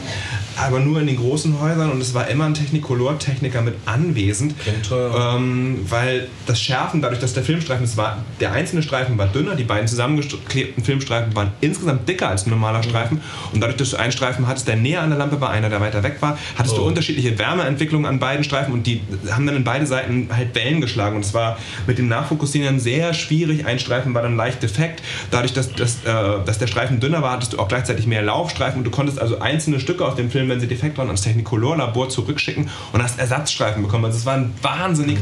aber 0.59 0.79
nur 0.79 0.99
in 1.01 1.07
den 1.07 1.17
großen 1.17 1.59
Häusern 1.61 1.91
und 1.91 2.01
es 2.01 2.13
war 2.13 2.27
immer 2.27 2.45
ein 2.45 2.53
Technicolor-Techniker 2.53 3.61
mit 3.61 3.75
anwesend. 3.85 4.55
Ähm, 4.91 5.79
weil 5.89 6.27
das 6.45 6.61
Schärfen, 6.61 7.01
dadurch, 7.01 7.19
dass 7.19 7.33
der 7.33 7.43
Filmstreifen, 7.43 7.85
es 7.85 7.97
war, 7.97 8.17
der 8.39 8.51
einzelne 8.53 8.81
Streifen 8.83 9.17
war 9.17 9.27
dünner, 9.27 9.55
die 9.55 9.63
beiden 9.63 9.87
zusammengeklebten 9.87 10.83
Filmstreifen 10.83 11.35
waren 11.35 11.51
insgesamt 11.61 12.07
dicker 12.07 12.29
als 12.29 12.45
ein 12.45 12.49
normaler 12.49 12.83
Streifen 12.83 13.21
und 13.53 13.61
dadurch, 13.61 13.77
dass 13.77 13.91
du 13.91 13.97
einen 13.97 14.11
Streifen 14.11 14.47
hattest, 14.47 14.67
der 14.67 14.75
näher 14.75 15.01
an 15.01 15.09
der 15.09 15.19
Lampe 15.19 15.39
war, 15.41 15.49
einer, 15.49 15.69
der 15.69 15.79
weiter 15.81 16.03
weg 16.03 16.17
war, 16.21 16.37
hattest 16.57 16.75
du 16.77 16.81
Oh. 16.81 16.85
unterschiedliche 16.87 17.37
Wärmeentwicklungen 17.37 18.05
an 18.07 18.19
beiden 18.19 18.43
Streifen 18.43 18.73
und 18.73 18.87
die 18.87 19.01
haben 19.31 19.45
dann 19.45 19.55
in 19.55 19.63
beide 19.63 19.85
Seiten 19.85 20.29
halt 20.31 20.55
Wellen 20.55 20.79
geschlagen 20.81 21.15
und 21.15 21.25
es 21.25 21.33
war 21.33 21.57
mit 21.85 21.97
dem 21.97 22.07
Nachfokussieren 22.07 22.79
sehr 22.79 23.13
schwierig. 23.13 23.65
Ein 23.65 23.79
Streifen 23.79 24.13
war 24.13 24.21
dann 24.21 24.35
leicht 24.37 24.63
defekt. 24.63 25.01
Dadurch, 25.31 25.53
dass, 25.53 25.73
dass, 25.73 26.03
äh, 26.05 26.43
dass 26.45 26.57
der 26.59 26.67
Streifen 26.67 26.99
dünner 26.99 27.21
war, 27.21 27.31
hattest 27.33 27.53
du 27.53 27.59
auch 27.59 27.67
gleichzeitig 27.67 28.07
mehr 28.07 28.21
Laufstreifen 28.21 28.77
und 28.79 28.83
du 28.85 28.91
konntest 28.91 29.19
also 29.19 29.39
einzelne 29.39 29.79
Stücke 29.79 30.05
aus 30.05 30.15
dem 30.15 30.31
Film, 30.31 30.46
wenn 30.49 30.59
sie 30.59 30.67
defekt 30.67 30.97
waren, 30.97 31.07
ans 31.07 31.21
Technicolor-Labor 31.21 32.09
zurückschicken 32.09 32.69
und 32.93 33.03
hast 33.03 33.19
Ersatzstreifen 33.19 33.81
bekommen. 33.83 34.05
Also 34.05 34.17
es 34.17 34.25
war 34.25 34.35
ein 34.35 34.53
wahnsinnig 34.61 35.17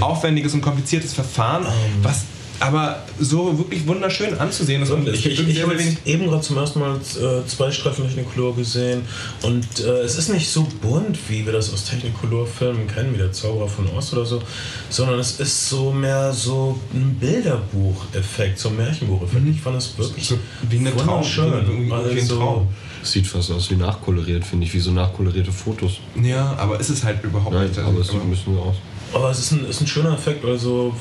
aufwendiges 0.00 0.54
und 0.54 0.60
kompliziertes 0.60 1.12
Verfahren, 1.14 1.66
was 2.02 2.24
aber 2.60 3.04
so 3.20 3.56
wirklich 3.56 3.86
wunderschön 3.86 4.36
anzusehen 4.36 4.82
ist. 4.82 4.90
Und 4.90 5.06
Ich, 5.08 5.24
ich, 5.26 5.48
ich 5.48 5.62
habe 5.62 5.76
eben 6.04 6.26
gerade 6.26 6.40
zum 6.42 6.56
ersten 6.56 6.80
Mal 6.80 6.96
äh, 6.96 7.46
zwei 7.46 7.70
Streifen 7.70 8.04
Technicolor 8.04 8.56
gesehen 8.56 9.02
und 9.42 9.64
äh, 9.78 10.00
es 10.00 10.18
ist 10.18 10.28
nicht 10.28 10.50
so 10.50 10.66
bunt, 10.82 11.16
wie 11.28 11.46
wir 11.46 11.52
das 11.52 11.72
aus 11.72 11.84
Technicolor-Filmen 11.84 12.88
kennen, 12.88 13.14
wie 13.14 13.18
der 13.18 13.30
Zauberer 13.30 13.68
von 13.68 13.86
Oz 13.96 14.12
oder 14.12 14.24
so, 14.26 14.42
sondern 14.90 15.20
es 15.20 15.38
ist 15.38 15.68
so 15.68 15.92
mehr 15.92 16.32
so 16.32 16.76
ein 16.92 17.14
Bilderbuch-Effekt, 17.20 18.58
so 18.58 18.70
ein 18.70 18.76
Märchenbuch-Effekt. 18.76 19.42
Ich 19.48 19.60
fand 19.60 19.76
es 19.76 19.96
wirklich 19.96 20.28
Mhm. 20.30 20.34
So 20.34 20.40
wie 20.70 20.78
eine 20.78 20.96
Traum- 20.96 21.08
wunderschön. 21.08 21.52
wie- 21.68 21.82
wie- 21.84 21.88
wie 21.88 21.92
ein 21.92 22.18
Also, 22.18 22.38
Traum. 22.38 22.68
Sieht 23.02 23.26
fast 23.26 23.50
aus 23.50 23.70
wie 23.70 23.76
nachkoloriert, 23.76 24.44
finde 24.44 24.66
ich, 24.66 24.74
wie 24.74 24.80
so 24.80 24.90
nachkolorierte 24.90 25.52
Fotos. 25.52 25.98
Ja, 26.22 26.54
aber 26.58 26.78
ist 26.80 26.90
es 26.90 27.04
halt 27.04 27.22
überhaupt 27.22 27.54
Nein, 27.54 27.68
nicht. 27.68 27.78
aber 27.78 28.00
es 28.00 28.08
sieht 28.08 28.20
ein 28.20 28.30
bisschen 28.30 28.54
so 28.54 28.60
aus. 28.60 28.76
Aber 29.12 29.30
es 29.30 29.38
ist 29.38 29.52
ein, 29.52 29.64
ist 29.64 29.80
ein 29.80 29.86
schöner 29.86 30.12
Effekt, 30.12 30.44
also 30.44 30.94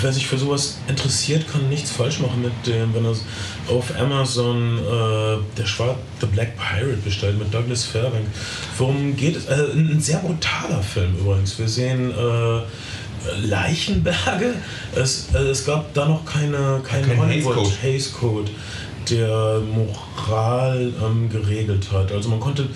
wer 0.00 0.12
sich 0.12 0.26
für 0.26 0.38
sowas 0.38 0.78
interessiert, 0.88 1.50
kann 1.50 1.68
nichts 1.68 1.90
falsch 1.90 2.20
machen 2.20 2.42
mit 2.42 2.52
dem, 2.66 2.94
wenn 2.94 3.04
er 3.04 3.14
auf 3.68 3.98
Amazon 3.98 4.78
äh, 4.78 5.38
der 5.56 5.66
Schwarz 5.66 5.98
The 6.20 6.26
Black 6.26 6.54
Pirate 6.56 6.98
bestellt 7.04 7.38
mit 7.38 7.52
Douglas 7.52 7.84
Fairbank. 7.84 8.26
Worum 8.78 9.16
geht 9.16 9.36
es? 9.36 9.46
Äh, 9.46 9.72
ein, 9.74 10.00
sehr 10.00 10.18
brutaler 10.18 10.82
Film 10.82 11.16
übrigens. 11.18 11.58
Wir 11.58 11.68
sehen 11.68 12.10
äh, 12.10 13.46
Leichenberge. 13.46 14.54
Es, 14.94 15.28
äh, 15.34 15.38
es 15.38 15.64
gab 15.64 15.92
da 15.94 16.08
noch 16.08 16.24
keine, 16.24 16.80
keinen 16.82 17.08
Kein 17.08 17.18
Hollywood 17.18 17.56
Hays 17.56 17.64
Code. 17.64 17.70
Hays 17.82 18.12
Code 18.12 18.50
der 19.10 19.60
Moral 19.60 20.92
ähm, 21.02 21.28
geregelt 21.30 21.88
hat. 21.92 22.12
Also 22.12 22.28
man 22.28 22.40
konnte 22.40 22.68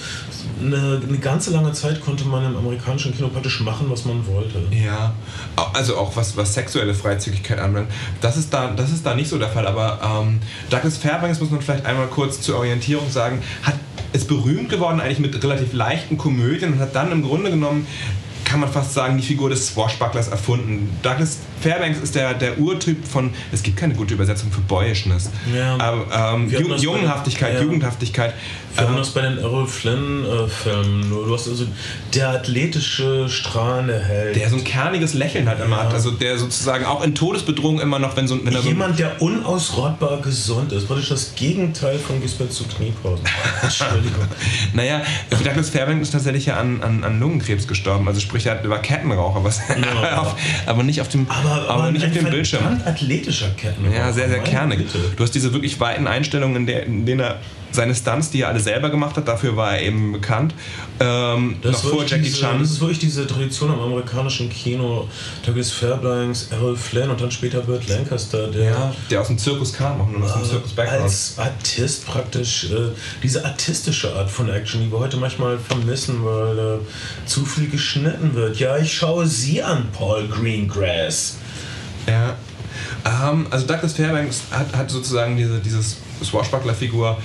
eine, 0.61 1.01
eine 1.07 1.19
ganze 1.19 1.51
lange 1.51 1.73
Zeit 1.73 2.01
konnte 2.01 2.25
man 2.25 2.45
im 2.45 2.57
amerikanischen 2.57 3.15
Kino 3.15 3.29
praktisch 3.29 3.61
machen, 3.61 3.87
was 3.89 4.05
man 4.05 4.27
wollte. 4.27 4.61
Ja, 4.71 5.15
also 5.73 5.97
auch 5.97 6.15
was, 6.17 6.37
was 6.37 6.55
sexuelle 6.55 6.95
Freizügigkeit 6.95 7.59
anbelangt. 7.59 7.91
Das 8.21 8.37
ist 8.37 8.53
da, 8.53 8.71
das 8.71 8.91
ist 8.91 9.05
da 9.05 9.15
nicht 9.15 9.29
so 9.29 9.39
der 9.39 9.49
Fall. 9.49 9.67
Aber 9.67 10.01
ähm, 10.03 10.41
Douglas 10.71 10.99
Fairbanks, 10.99 11.41
muss 11.41 11.51
man 11.51 11.61
vielleicht 11.61 11.87
einmal 11.87 12.07
kurz 12.07 12.41
zur 12.41 12.59
Orientierung 12.59 13.11
sagen, 13.11 13.43
hat, 13.63 13.75
ist 14.13 14.29
berühmt 14.29 14.69
geworden 14.69 15.01
eigentlich 15.01 15.19
mit 15.19 15.43
relativ 15.43 15.73
leichten 15.73 16.19
Komödien 16.19 16.75
und 16.75 16.79
hat 16.81 16.95
dann 16.95 17.13
im 17.13 17.23
Grunde 17.23 17.51
genommen 17.51 17.87
kann 18.45 18.61
man 18.61 18.71
fast 18.71 18.93
sagen, 18.93 19.17
die 19.17 19.23
Figur 19.23 19.49
des 19.49 19.69
Swashbucklers 19.69 20.29
erfunden. 20.29 20.91
Douglas 21.03 21.39
Fairbanks 21.63 21.99
ist 22.01 22.15
der, 22.15 22.35
der 22.35 22.59
Urtyp 22.59 23.07
von, 23.07 23.31
es 23.53 23.63
gibt 23.63 23.77
keine 23.77 23.95
gute 23.95 24.15
Übersetzung 24.15 24.51
für 24.53 24.61
Boyishness, 24.63 25.31
Ja. 25.55 25.77
aber 25.79 26.35
ähm, 26.35 26.51
Ju 26.51 26.75
Jungenhaftigkeit, 26.75 27.55
ja. 27.55 27.61
Jugendhaftigkeit. 27.63 28.35
Wir 28.75 28.85
haben 28.85 28.93
Ähm, 28.95 28.99
das 28.99 29.11
bei 29.11 29.21
den 29.21 29.39
Errol 29.39 29.67
Flynn-Filmen. 29.67 31.11
du 31.11 31.35
hast 31.35 31.47
also 31.49 31.67
der 32.15 32.31
athletische, 32.31 33.29
strahlende 33.29 33.99
Held. 34.03 34.35
der 34.37 34.49
so 34.49 34.57
ein 34.57 34.65
kerniges 34.65 35.15
Lächeln 35.15 35.47
halt 35.49 35.61
immer 35.65 35.77
Ja. 35.77 35.85
hat, 35.85 35.95
also 35.95 36.11
der 36.11 36.39
sozusagen 36.39 36.85
auch 36.87 37.03
in 37.05 37.15
Todesbedrohung 37.15 37.81
immer 37.81 37.99
noch, 37.99 38.17
wenn, 38.17 38.27
so, 38.27 38.43
wenn 38.45 38.55
er 38.55 38.63
so 38.63 38.69
Jemand, 38.69 38.99
der 38.99 39.21
unausrottbar 39.21 40.21
gesund 40.23 40.73
ist. 40.73 40.87
Praktisch 40.89 41.11
das 41.11 41.35
Gegenteil 41.35 41.99
von 41.99 42.21
Gisbert 42.23 42.53
zu 42.53 42.65
Kniepausen. 42.65 43.25
Entschuldigung. 43.63 44.25
Naja, 44.73 45.03
Douglas 45.31 45.69
Fairbanks 45.71 46.09
ist 46.09 46.13
tatsächlich 46.13 46.47
ja 46.47 46.57
an, 46.57 46.83
an, 46.83 47.05
an 47.05 47.21
Lungenkrebs 47.21 47.67
gestorben. 47.69 48.09
Also 48.09 48.21
sprich, 48.21 48.47
er 48.47 48.67
war 48.69 48.81
Kettenraucher, 48.81 49.45
was 49.45 49.61
Ja. 49.69 50.19
auf, 50.23 50.35
aber 50.67 50.83
nicht 50.83 51.01
auf 51.01 51.09
dem, 51.09 51.27
Aber, 51.29 51.52
aber, 51.53 51.91
nicht 51.91 52.05
auf 52.07 52.13
dem 52.13 52.31
Bildschirm. 52.31 52.65
athletischer 52.85 53.51
Ketten. 53.51 53.91
Ja, 53.93 54.13
sehr, 54.13 54.29
sehr 54.29 54.41
kernig. 54.41 54.79
Güte. 54.79 54.99
Du 55.17 55.23
hast 55.23 55.35
diese 55.35 55.53
wirklich 55.53 55.79
weiten 55.81 56.07
Einstellungen, 56.07 56.57
in, 56.57 56.67
der, 56.67 56.87
in 56.87 57.07
denen 57.07 57.21
er 57.21 57.41
seine 57.75 57.95
Stunts, 57.95 58.31
die 58.31 58.43
er 58.43 58.49
alle 58.49 58.61
selber 58.61 58.91
gemacht 58.91 59.17
hat, 59.17 59.27
dafür 59.27 59.57
war 59.57 59.75
er 59.77 59.83
eben 59.83 60.13
bekannt. 60.13 60.55
Ähm, 61.01 61.57
Das, 61.63 61.73
noch 61.73 61.79
ist 61.79 61.83
vor 61.85 61.93
wirklich 61.93 62.11
Jackie 62.11 62.25
diese, 62.25 62.41
Chan. 62.41 62.61
das 62.61 62.71
ist 62.73 62.81
wirklich 62.81 62.99
diese 62.99 63.27
Tradition 63.27 63.73
im 63.73 63.81
amerikanischen 63.81 64.51
Kino. 64.51 65.09
Douglas 65.47 65.71
Fairbanks, 65.71 66.49
Errol 66.51 66.77
Flynn 66.77 67.09
und 67.09 67.19
dann 67.19 67.31
später 67.31 67.61
Burt 67.61 67.89
Lancaster, 67.89 68.49
der 68.49 68.65
ja, 68.65 68.95
der 69.11 69.23
aus 69.23 69.29
dem 69.29 69.39
Zirkus 69.39 69.73
kam, 69.73 69.97
nur 70.13 70.23
aus 70.23 70.35
dem 70.35 70.45
Zirkus 70.45 70.73
Background. 70.73 71.01
Äh, 71.01 71.05
als 71.05 71.35
Artist 71.39 72.07
praktisch 72.07 72.65
äh, 72.71 72.91
diese 73.23 73.43
artistische 73.43 74.15
Art 74.15 74.31
von 74.31 74.51
Action, 74.51 74.83
die 74.83 74.93
wir 74.93 74.99
heute 74.99 75.17
manchmal 75.17 75.59
vermissen, 75.59 76.23
weil 76.25 76.59
äh, 76.59 77.27
zu 77.27 77.47
viel 77.47 77.71
geschnitten 77.71 78.35
wird. 78.35 78.59
Ja, 78.59 78.77
ich 78.77 78.93
schaue 78.93 79.27
Sie 79.27 79.63
an, 79.63 79.89
Paul 79.97 80.29
Greengrass. 80.29 81.39
Ja. 82.07 82.37
Ähm, 83.05 83.47
also 83.51 83.67
Douglas 83.67 83.95
Fairbanks 83.95 84.43
hat, 84.51 84.75
hat 84.75 84.91
sozusagen 84.91 85.37
diese 85.37 85.61
dieses 85.61 85.99
Swashbuckler-Figur 86.23 87.17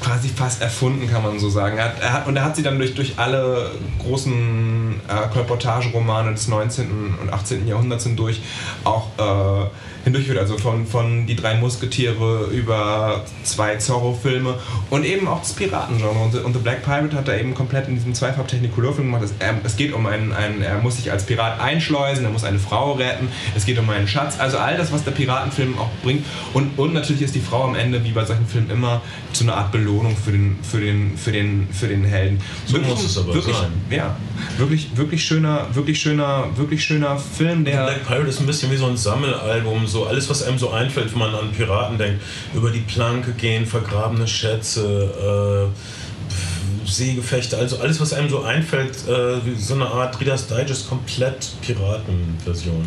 quasi 0.00 0.28
fast 0.28 0.62
erfunden, 0.62 1.08
kann 1.08 1.22
man 1.22 1.38
so 1.38 1.48
sagen. 1.48 1.78
Er 1.78 1.84
hat, 1.84 2.00
er 2.00 2.12
hat, 2.12 2.26
und 2.26 2.36
er 2.36 2.44
hat 2.44 2.56
sie 2.56 2.62
dann 2.62 2.78
durch, 2.78 2.94
durch 2.94 3.18
alle 3.18 3.70
großen 3.98 5.00
äh, 5.08 5.28
Kolportageromane 5.32 6.32
des 6.32 6.48
19. 6.48 7.16
und 7.20 7.32
18. 7.32 7.66
Jahrhunderts 7.66 8.04
hindurch 8.04 8.40
auch 8.84 9.08
äh, 9.18 9.66
hindurchgeführt. 10.06 10.38
Also 10.38 10.56
von, 10.56 10.86
von 10.86 11.26
Die 11.26 11.34
drei 11.34 11.56
Musketiere 11.56 12.48
über 12.52 13.24
zwei 13.42 13.74
Zorro-Filme 13.76 14.54
und 14.88 15.04
eben 15.04 15.26
auch 15.26 15.40
das 15.40 15.52
Piratengenre. 15.52 16.10
Und, 16.10 16.32
The- 16.32 16.38
und 16.38 16.52
The 16.52 16.60
Black 16.60 16.84
Pirate 16.84 17.14
hat 17.16 17.26
er 17.28 17.40
eben 17.40 17.54
komplett 17.54 17.88
in 17.88 17.96
diesem 17.96 18.14
Zweifarb-Technicolor-Film 18.14 19.08
gemacht. 19.08 19.24
Es, 19.24 19.34
er, 19.40 19.56
es 19.64 19.76
geht 19.76 19.92
um 19.92 20.06
einen, 20.06 20.32
einen, 20.32 20.62
er 20.62 20.78
muss 20.78 20.96
sich 20.96 21.10
als 21.10 21.26
Pirat 21.26 21.60
einschleusen, 21.60 22.24
er 22.24 22.30
muss 22.30 22.44
eine 22.44 22.60
Frau 22.60 22.92
retten, 22.92 23.28
es 23.56 23.66
geht 23.66 23.78
um 23.80 23.90
einen 23.90 24.06
Schatz. 24.06 24.38
Also 24.38 24.58
all 24.58 24.76
das, 24.76 24.92
was 24.92 25.02
der 25.02 25.10
Piratenfilm 25.10 25.76
auch 25.76 25.90
bringt. 26.04 26.24
Und, 26.54 26.78
und 26.78 26.94
natürlich 26.94 27.22
ist 27.22 27.34
die 27.34 27.40
Frau 27.40 27.64
am 27.64 27.74
Ende, 27.74 28.04
wie 28.04 28.12
bei 28.12 28.24
solchen 28.24 28.46
Filmen 28.46 28.70
immer, 28.70 29.02
so 29.32 29.44
eine 29.44 29.54
Art 29.54 29.72
Belohnung 29.72 30.16
für 30.16 30.30
den, 30.30 30.56
für 30.62 30.80
den, 30.80 31.18
für 31.18 31.32
den, 31.32 31.68
für 31.72 31.88
den 31.88 32.04
Helden. 32.04 32.40
So 32.66 32.78
muss 32.78 33.04
es 33.04 33.18
aber 33.18 33.34
wirklich, 33.34 33.56
sein. 33.56 33.72
Ja, 33.90 34.16
wirklich, 34.56 34.96
wirklich 34.96 35.24
schöner, 35.24 35.66
wirklich 35.72 36.00
schöner, 36.00 36.44
wirklich 36.54 36.84
schöner 36.84 37.18
Film, 37.18 37.64
der... 37.64 37.86
Black 37.86 38.06
Pirate 38.06 38.28
ist 38.28 38.40
ein 38.40 38.46
bisschen 38.46 38.70
wie 38.70 38.76
so 38.76 38.86
ein 38.86 38.96
Sammelalbum, 38.96 39.86
so 39.86 39.95
alles, 40.04 40.28
was 40.28 40.42
einem 40.42 40.58
so 40.58 40.70
einfällt, 40.70 41.12
wenn 41.12 41.18
man 41.18 41.34
an 41.34 41.52
Piraten 41.52 41.98
denkt. 41.98 42.22
Über 42.54 42.70
die 42.70 42.80
Planke 42.80 43.32
gehen, 43.32 43.66
vergrabene 43.66 44.26
Schätze, 44.26 45.70
äh, 45.72 46.88
Seegefechte, 46.88 47.56
also 47.56 47.78
alles, 47.78 48.00
was 48.00 48.12
einem 48.12 48.28
so 48.28 48.42
einfällt, 48.42 48.96
äh, 49.08 49.40
so 49.58 49.74
eine 49.74 49.86
Art 49.86 50.20
Reader's 50.20 50.46
Digest 50.46 50.88
komplett 50.88 51.48
Piratenversion. 51.62 52.86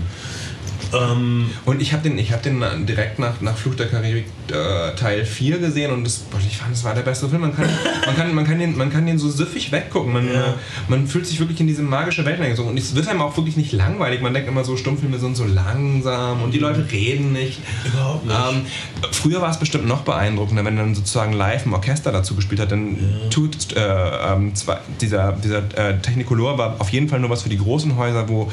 Ähm, 0.93 1.49
und 1.65 1.81
ich 1.81 1.93
habe 1.93 2.07
den, 2.07 2.17
hab 2.17 2.41
den 2.41 2.63
direkt 2.85 3.19
nach, 3.19 3.41
nach 3.41 3.55
Fluch 3.55 3.75
der 3.75 3.87
Karibik 3.87 4.25
äh, 4.49 4.95
Teil 4.95 5.25
4 5.25 5.59
gesehen 5.59 5.91
und 5.91 6.03
das, 6.03 6.25
ich 6.47 6.57
fand, 6.57 6.71
das 6.71 6.83
war 6.83 6.95
der 6.95 7.01
beste 7.01 7.29
Film. 7.29 7.41
Man 7.41 7.55
kann, 7.55 7.69
man 8.05 8.15
kann, 8.15 8.35
man 8.35 8.45
kann, 8.45 8.59
den, 8.59 8.77
man 8.77 8.91
kann 8.91 9.05
den 9.05 9.17
so 9.17 9.29
süffig 9.29 9.71
weggucken. 9.71 10.13
Man, 10.13 10.33
ja. 10.33 10.55
man 10.87 11.07
fühlt 11.07 11.27
sich 11.27 11.39
wirklich 11.39 11.59
in 11.59 11.67
diese 11.67 11.81
magische 11.81 12.25
Welt 12.25 12.41
eingezogen. 12.41 12.71
Und 12.71 12.77
es 12.77 12.95
wird 12.95 13.07
einem 13.07 13.21
auch 13.21 13.35
wirklich 13.37 13.57
nicht 13.57 13.71
langweilig. 13.71 14.21
Man 14.21 14.33
denkt 14.33 14.49
immer 14.49 14.63
so, 14.63 14.77
Stummfilme 14.77 15.19
sind 15.19 15.35
so 15.35 15.45
langsam 15.45 16.41
und 16.41 16.53
die 16.53 16.59
Leute 16.59 16.85
reden 16.91 17.33
nicht. 17.33 17.59
Überhaupt 17.85 18.25
nicht. 18.25 18.35
Ähm, 18.35 18.65
früher 19.11 19.41
war 19.41 19.51
es 19.51 19.59
bestimmt 19.59 19.87
noch 19.87 20.01
beeindruckender, 20.01 20.65
wenn 20.65 20.75
dann 20.75 20.95
sozusagen 20.95 21.33
live 21.33 21.65
ein 21.65 21.73
Orchester 21.73 22.11
dazu 22.11 22.35
gespielt 22.35 22.61
hat. 22.61 22.71
Denn 22.71 22.95
ja. 22.95 23.29
tut, 23.29 23.75
äh, 23.75 23.79
äh, 23.79 24.53
zwar, 24.53 24.81
dieser, 25.01 25.33
dieser 25.33 25.59
äh, 25.75 25.99
Technicolor 25.99 26.57
war 26.57 26.75
auf 26.79 26.89
jeden 26.89 27.09
Fall 27.09 27.19
nur 27.19 27.29
was 27.29 27.43
für 27.43 27.49
die 27.49 27.57
großen 27.57 27.95
Häuser, 27.97 28.29
wo 28.29 28.51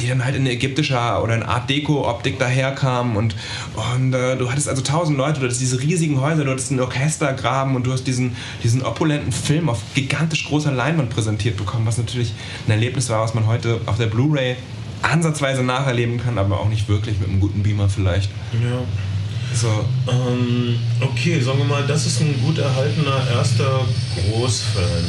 die 0.00 0.08
dann 0.08 0.24
halt 0.24 0.36
in 0.36 0.46
ägyptischer 0.46 1.22
oder 1.22 1.39
in 1.40 1.46
Art 1.46 1.68
Deco-Optik 1.68 2.38
daherkamen 2.38 3.16
und, 3.16 3.34
und 3.96 4.14
äh, 4.14 4.36
du 4.36 4.50
hattest 4.50 4.68
also 4.68 4.82
tausend 4.82 5.16
Leute, 5.16 5.40
du 5.40 5.46
hattest 5.46 5.60
diese 5.60 5.80
riesigen 5.80 6.20
Häuser, 6.20 6.44
du 6.44 6.50
hattest 6.50 6.70
einen 6.70 6.80
Orchestergraben 6.80 7.76
und 7.76 7.86
du 7.86 7.92
hast 7.92 8.04
diesen, 8.04 8.36
diesen 8.62 8.82
opulenten 8.82 9.32
Film 9.32 9.68
auf 9.68 9.80
gigantisch 9.94 10.46
großer 10.46 10.72
Leinwand 10.72 11.10
präsentiert 11.10 11.56
bekommen, 11.56 11.86
was 11.86 11.98
natürlich 11.98 12.32
ein 12.66 12.72
Erlebnis 12.72 13.08
war, 13.10 13.22
was 13.22 13.34
man 13.34 13.46
heute 13.46 13.80
auf 13.86 13.96
der 13.96 14.06
Blu-ray 14.06 14.56
ansatzweise 15.02 15.62
nacherleben 15.62 16.22
kann, 16.22 16.38
aber 16.38 16.60
auch 16.60 16.68
nicht 16.68 16.88
wirklich 16.88 17.18
mit 17.18 17.28
einem 17.28 17.40
guten 17.40 17.62
Beamer 17.62 17.88
vielleicht. 17.88 18.30
Ja. 18.52 18.82
So. 19.54 19.84
Ähm, 20.08 20.78
okay, 21.00 21.40
sagen 21.40 21.58
wir 21.58 21.64
mal, 21.64 21.86
das 21.86 22.06
ist 22.06 22.20
ein 22.20 22.40
gut 22.44 22.58
erhaltener 22.58 23.26
erster 23.34 23.80
Großfilm. 24.30 25.06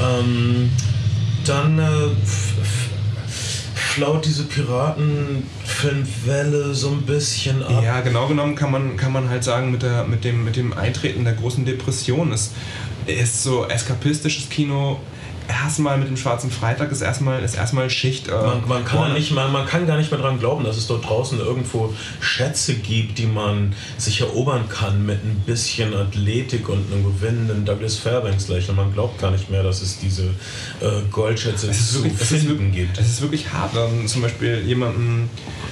Ähm, 0.00 0.70
dann 1.44 1.78
äh, 1.78 2.57
flaut 3.98 4.24
diese 4.24 4.44
Piratenfilmwelle 4.44 6.72
so 6.72 6.90
ein 6.90 7.02
bisschen 7.02 7.64
ab. 7.64 7.82
Ja, 7.82 8.00
genau 8.00 8.28
genommen 8.28 8.54
kann 8.54 8.70
man, 8.70 8.96
kann 8.96 9.12
man 9.12 9.28
halt 9.28 9.42
sagen, 9.42 9.72
mit, 9.72 9.82
der, 9.82 10.04
mit, 10.04 10.22
dem, 10.22 10.44
mit 10.44 10.54
dem 10.54 10.72
Eintreten 10.72 11.24
der 11.24 11.32
großen 11.32 11.64
Depression 11.64 12.30
ist, 12.30 12.52
ist 13.06 13.42
so 13.42 13.66
eskapistisches 13.66 14.48
Kino 14.48 15.00
erstmal 15.48 15.98
mit 15.98 16.08
dem 16.08 16.16
Schwarzen 16.16 16.50
Freitag 16.50 16.92
ist 16.92 17.00
erstmal, 17.00 17.42
ist 17.42 17.56
erstmal 17.56 17.88
Schicht. 17.90 18.28
Äh, 18.28 18.32
man, 18.32 18.68
man, 18.68 18.84
kann 18.84 19.14
nicht, 19.14 19.32
man, 19.32 19.50
man 19.50 19.66
kann 19.66 19.86
gar 19.86 19.96
nicht 19.96 20.10
mehr 20.10 20.20
daran 20.20 20.38
glauben, 20.38 20.64
dass 20.64 20.76
es 20.76 20.86
dort 20.86 21.08
draußen 21.08 21.38
irgendwo 21.38 21.94
Schätze 22.20 22.74
gibt, 22.74 23.18
die 23.18 23.26
man 23.26 23.74
sich 23.96 24.20
erobern 24.20 24.68
kann 24.68 25.04
mit 25.04 25.24
ein 25.24 25.42
bisschen 25.46 25.94
Athletik 25.94 26.68
und 26.68 26.92
einem 26.92 27.04
gewinnenden 27.04 27.64
Douglas 27.64 27.96
Fairbanks 27.96 28.48
lächeln. 28.48 28.76
Man 28.76 28.92
glaubt 28.92 29.20
gar 29.20 29.30
nicht 29.30 29.50
mehr, 29.50 29.62
dass 29.62 29.80
es 29.80 29.98
diese 29.98 30.24
äh, 30.80 31.02
Goldschätze 31.10 31.68
es 31.68 31.80
ist 31.80 31.94
wirklich, 31.94 32.18
zu 32.18 32.24
finden 32.24 32.60
es 32.60 32.68
ist, 32.68 32.74
gibt. 32.74 32.98
Es 32.98 33.08
ist 33.08 33.22
wirklich 33.22 33.52
hart, 33.52 33.74
dann 33.74 34.06
zum 34.06 34.22
Beispiel 34.22 34.62
jemanden 34.66 35.30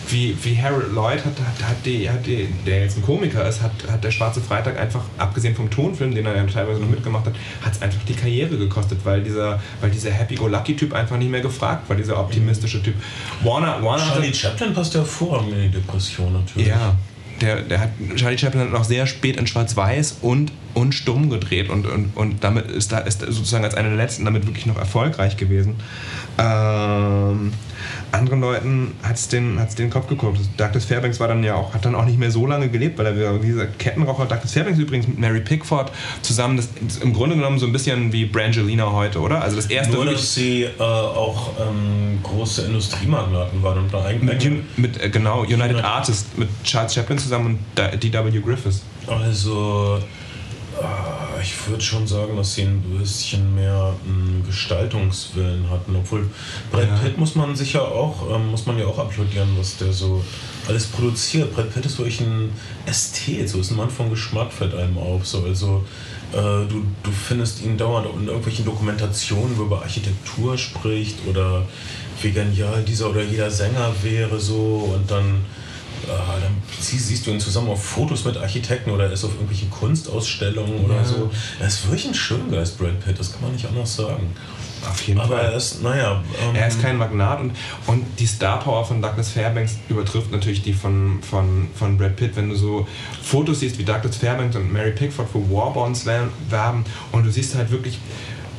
wie, 0.09 0.37
wie 0.43 0.61
Harold 0.61 0.93
Lloyd 0.93 1.25
hat, 1.25 1.39
hat, 1.39 1.69
hat, 1.69 1.77
die, 1.85 2.09
hat 2.09 2.27
die, 2.27 2.49
der 2.65 2.83
jetzt 2.83 2.97
ein 2.97 3.03
Komiker 3.03 3.47
ist, 3.49 3.63
hat, 3.63 3.73
hat 3.91 4.05
der 4.05 4.11
Schwarze 4.11 4.41
Freitag 4.41 4.79
einfach, 4.79 5.03
abgesehen 5.19 5.55
vom 5.55 5.71
Tonfilm, 5.71 6.15
den 6.15 6.27
er 6.27 6.37
ja 6.37 6.45
teilweise 6.45 6.81
noch 6.81 6.89
mitgemacht 6.89 7.27
hat, 7.27 7.35
hat 7.63 7.73
es 7.75 7.83
einfach 7.83 8.01
die 8.05 8.15
Karriere 8.15 8.57
gekostet, 8.57 8.99
weil 9.05 9.23
dieser, 9.23 9.61
weil 9.81 9.91
dieser 9.91 10.11
Happy-Go-Lucky-Typ 10.11 10.93
einfach 10.93 11.17
nicht 11.17 11.31
mehr 11.31 11.41
gefragt 11.41 11.89
war, 11.89 11.97
dieser 11.97 12.19
optimistische 12.19 12.83
Typ. 12.83 12.95
Warner, 13.43 13.83
Warner 13.83 14.05
Charlie 14.05 14.35
Chaplin 14.35 14.75
passt 14.75 14.95
ja 14.95 15.01
hervorragend 15.01 15.53
in 15.53 15.63
die 15.63 15.79
Depression 15.79 16.33
natürlich. 16.33 16.69
Ja, 16.69 16.97
der, 17.41 17.63
der 17.63 17.81
hat 17.81 17.91
Charlie 18.17 18.39
Chaplin 18.39 18.63
hat 18.63 18.73
noch 18.73 18.85
sehr 18.85 19.07
spät 19.07 19.37
in 19.37 19.47
Schwarz-Weiß 19.47 20.19
und, 20.23 20.53
und 20.75 20.95
stumm 20.95 21.29
gedreht 21.31 21.69
und, 21.69 21.87
und, 21.87 22.17
und 22.17 22.43
damit 22.43 22.71
ist 22.71 22.93
da 22.93 22.99
ist 22.99 23.21
sozusagen 23.21 23.65
als 23.65 23.75
einer 23.75 23.89
der 23.89 23.99
letzten 23.99 24.25
damit 24.25 24.47
wirklich 24.47 24.67
noch 24.67 24.79
erfolgreich 24.79 25.37
gewesen. 25.37 25.77
Ähm, 26.39 27.53
anderen 28.13 28.41
Leuten 28.41 28.95
hat 29.03 29.17
es 29.17 29.29
den, 29.29 29.59
hat's 29.59 29.75
den 29.75 29.91
Kopf 29.91 30.09
geguckt. 30.09 30.39
Douglas 30.57 30.85
Fairbanks 30.85 31.21
war 31.21 31.29
dann 31.29 31.43
ja 31.45 31.55
auch, 31.55 31.75
hat 31.75 31.85
dann 31.85 31.95
auch 31.95 32.05
nicht 32.05 32.19
mehr 32.19 32.31
so 32.31 32.47
lange 32.47 32.69
gelebt, 32.69 32.99
weil 32.99 33.07
er, 33.07 33.43
wie 33.43 33.49
gesagt, 33.49 33.79
Kettenraucher, 33.79 34.27
Douglas 34.27 34.53
Fairbanks 34.53 34.79
übrigens 34.79 35.09
mit 35.09 35.19
Mary 35.19 35.41
Pickford 35.41 35.93
zusammen, 36.23 36.57
das 36.57 36.69
ist 36.87 37.03
im 37.03 37.13
Grunde 37.13 37.37
genommen 37.37 37.59
so 37.59 37.67
ein 37.67 37.73
bisschen 37.73 38.13
wie 38.13 38.27
Brangelina 38.27 38.91
heute, 38.93 39.21
oder? 39.21 39.43
Also 39.43 39.57
das 39.57 39.67
erste 39.67 39.95
Nur, 39.95 40.07
dass 40.07 40.35
sie 40.35 40.65
äh, 40.65 40.81
auch 40.81 41.53
ähm, 41.61 42.19
große 42.23 42.67
Industriemagnaten 42.67 43.63
waren 43.63 43.79
und 43.79 43.93
da 43.93 44.05
eigentlich. 44.05 44.51
Mit, 44.51 44.79
mit 44.79 45.03
äh, 45.03 45.09
genau, 45.11 45.41
United, 45.41 45.61
United 45.61 45.85
Artists, 45.85 46.37
mit 46.37 46.49
Charles 46.65 46.95
Chaplin 46.95 47.19
zusammen 47.19 47.59
und 47.77 48.03
D.W. 48.03 48.41
Griffiths. 48.41 48.83
Also 49.07 50.01
Ah, 50.83 51.26
ich 51.47 51.69
würde 51.69 51.83
schon 51.83 52.07
sagen, 52.07 52.37
dass 52.37 52.55
sie 52.55 52.63
ein 52.63 52.81
bisschen 52.99 53.55
mehr 53.55 53.95
einen 54.05 54.43
Gestaltungswillen 54.45 55.71
hatten. 55.71 55.95
Obwohl 55.95 56.29
Brad 56.73 56.89
ja. 56.89 56.97
Pitt 56.97 57.19
muss 57.19 57.37
man 57.37 57.55
sicher 57.55 57.83
auch, 57.83 58.35
ähm, 58.35 58.51
muss 58.51 58.67
man 58.67 58.79
ja 58.79 58.87
auch 58.87 58.99
applaudieren, 58.99 59.51
was 59.57 59.77
der 59.77 59.93
so 59.93 60.25
alles 60.67 60.87
produziert. 60.87 61.55
Brad 61.55 61.73
Pitt 61.73 61.87
ist 61.87 61.99
wirklich 61.99 62.21
ein 62.21 62.51
Ästhet, 62.85 63.49
so 63.49 63.61
ist 63.61 63.71
ein 63.71 63.77
Mann 63.77 63.91
von 63.91 64.11
Geschmack, 64.11 64.53
fällt 64.53 64.75
einem 64.75 64.99
auf. 64.99 65.25
So. 65.25 65.45
Also 65.45 65.85
äh, 66.33 66.37
du, 66.37 66.85
du 67.03 67.11
findest 67.11 67.63
ihn 67.63 67.79
dauernd 67.79 68.09
in 68.21 68.27
irgendwelchen 68.27 68.65
Dokumentationen, 68.65 69.57
wo 69.57 69.63
über 69.63 69.83
Architektur 69.83 70.59
spricht 70.59 71.19
oder 71.29 71.63
wie 72.23 72.33
genial 72.33 72.83
dieser 72.83 73.11
oder 73.11 73.23
jeder 73.23 73.51
Sänger 73.51 73.95
wäre 74.03 74.41
so 74.41 74.93
und 74.95 75.09
dann 75.11 75.45
dann 76.07 76.63
siehst 76.81 77.27
du 77.27 77.31
ihn 77.31 77.41
zusammen 77.41 77.71
auf 77.71 77.85
Fotos 77.85 78.25
mit 78.25 78.37
Architekten 78.37 78.91
oder 78.91 79.05
er 79.05 79.13
ist 79.13 79.25
auf 79.25 79.33
irgendwelchen 79.33 79.71
Kunstausstellungen 79.71 80.85
oder 80.85 80.97
ja. 80.97 81.05
so. 81.05 81.31
Er 81.61 81.67
ist 81.67 81.85
wirklich 81.85 82.07
ein 82.07 82.15
Schöngeist, 82.15 82.79
Brad 82.79 83.05
Pitt, 83.05 83.19
das 83.19 83.33
kann 83.33 83.43
man 83.43 83.53
nicht 83.53 83.67
anders 83.67 83.97
sagen. 83.97 84.35
Auf 84.89 85.03
jeden 85.03 85.21
Aber 85.21 85.37
Fall. 85.37 85.47
er 85.47 85.57
ist, 85.57 85.83
naja. 85.83 86.23
Ähm, 86.41 86.55
er 86.55 86.69
ist 86.69 86.81
kein 86.81 86.97
Magnat 86.97 87.41
und, 87.41 87.53
und 87.87 88.05
die 88.19 88.27
Star 88.27 88.61
Power 88.61 88.85
von 88.85 89.03
Douglas 89.03 89.31
Fairbanks 89.31 89.79
übertrifft 89.89 90.31
natürlich 90.31 90.63
die 90.63 90.73
von, 90.73 91.19
von, 91.23 91.69
von 91.75 91.99
Brad 91.99 92.17
Pitt. 92.17 92.37
Wenn 92.37 92.51
du 92.51 92.57
so 92.57 92.87
Fotos 93.23 93.61
siehst, 93.61 93.79
wie 93.79 93.85
Douglas 93.85 94.17
Fairbanks 94.17 94.55
und 94.57 94.73
Mary 94.73 94.93
Pickford 94.93 95.29
für 95.29 95.51
Warbones 95.51 96.07
werben 96.07 96.85
und 97.13 97.27
du 97.27 97.31
siehst 97.31 97.55
halt 97.55 97.71
wirklich 97.71 97.99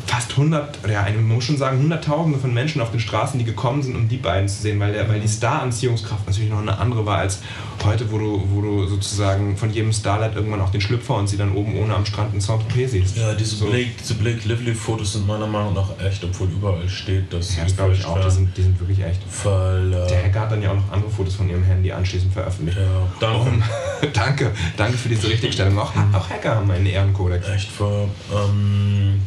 fast 0.08 0.32
100, 0.32 0.80
ja, 0.90 1.04
man 1.04 1.28
muss 1.28 1.44
schon 1.44 1.58
sagen, 1.58 1.80
Hunderttausende 1.80 2.40
von 2.40 2.54
Menschen 2.54 2.82
auf 2.82 2.92
den 2.92 3.00
Straßen, 3.00 3.38
die 3.38 3.46
gekommen 3.46 3.84
sind, 3.84 3.96
um 3.96 4.08
die 4.08 4.18
beiden 4.18 4.48
zu 4.48 4.62
sehen, 4.62 4.80
weil, 4.80 4.94
der, 4.94 5.08
weil 5.10 5.20
die 5.20 5.28
Star-Anziehungskraft 5.28 6.26
natürlich 6.26 6.50
noch 6.50 6.62
eine 6.62 6.78
andere 6.78 7.06
war 7.06 7.18
als 7.20 7.40
heute, 7.84 8.10
wo 8.12 8.18
du, 8.18 8.44
wo 8.50 8.62
du 8.62 8.88
sozusagen 8.88 9.58
von 9.58 9.72
jedem 9.72 9.92
Starlight 9.94 10.36
irgendwann 10.36 10.62
auch 10.62 10.70
den 10.70 10.82
Schlüpfer 10.82 11.16
und 11.16 11.28
sie 11.28 11.38
dann 11.38 11.54
oben 11.54 11.78
ohne 11.78 11.94
am 11.94 12.06
Strand 12.06 12.34
in 12.34 12.42
Saint-Tropez 12.42 12.92
siehst. 12.92 13.18
Ja, 13.18 13.34
diese 13.34 13.56
so. 13.56 13.68
Blake, 13.68 13.92
diese 14.00 14.16
Blake 14.16 14.48
Lively-Fotos 14.48 15.14
sind 15.14 15.28
meiner 15.28 15.48
Meinung 15.48 15.74
nach 15.74 15.90
echt, 16.00 16.24
obwohl 16.24 16.48
überall 16.48 16.88
steht, 16.88 17.32
dass 17.32 17.56
ja, 17.56 17.64
das 17.64 17.76
glaube 17.76 17.94
ich 17.94 18.06
auch, 18.06 18.20
die 18.20 18.32
sind, 18.32 18.58
die 18.58 18.64
sind 18.64 18.80
wirklich 18.80 19.04
echt. 19.04 19.22
Weil, 19.44 19.94
äh, 19.94 20.08
der 20.08 20.24
Hacker 20.24 20.40
hat 20.42 20.52
dann 20.52 20.62
ja 20.62 20.72
auch 20.72 20.76
noch 20.76 20.92
andere 20.92 21.12
Fotos 21.12 21.36
von 21.36 21.50
ihrem 21.50 21.64
Handy 21.64 21.92
anschließend 21.92 22.34
veröffentlicht. 22.34 22.78
Ja, 22.78 23.08
danke. 23.20 23.50
Um, 23.50 23.64
danke, 24.14 24.52
danke 24.78 24.98
für 24.98 25.10
diese 25.10 25.30
Richtigstellung. 25.30 25.78
Auch, 25.78 25.92
auch 26.14 26.30
Hacker 26.30 26.56
haben 26.56 26.72
einen 26.72 26.86
Ehrenkodex. 26.86 27.48
Echt, 27.50 27.70
für, 27.70 28.08
ähm, 28.34 29.22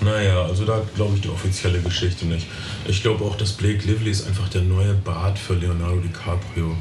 naja, 0.00 0.42
also 0.42 0.64
da 0.64 0.82
glaube 0.94 1.16
ich 1.16 1.22
die 1.22 1.28
offizielle 1.28 1.80
Geschichte 1.80 2.26
nicht. 2.26 2.46
Ich 2.86 3.02
glaube 3.02 3.24
auch, 3.24 3.36
dass 3.36 3.52
Blake 3.52 3.86
Lively 3.86 4.10
ist 4.10 4.26
einfach 4.26 4.48
der 4.48 4.62
neue 4.62 4.94
Bart 4.94 5.38
für 5.38 5.54
Leonardo 5.54 5.96
DiCaprio. 5.96 6.76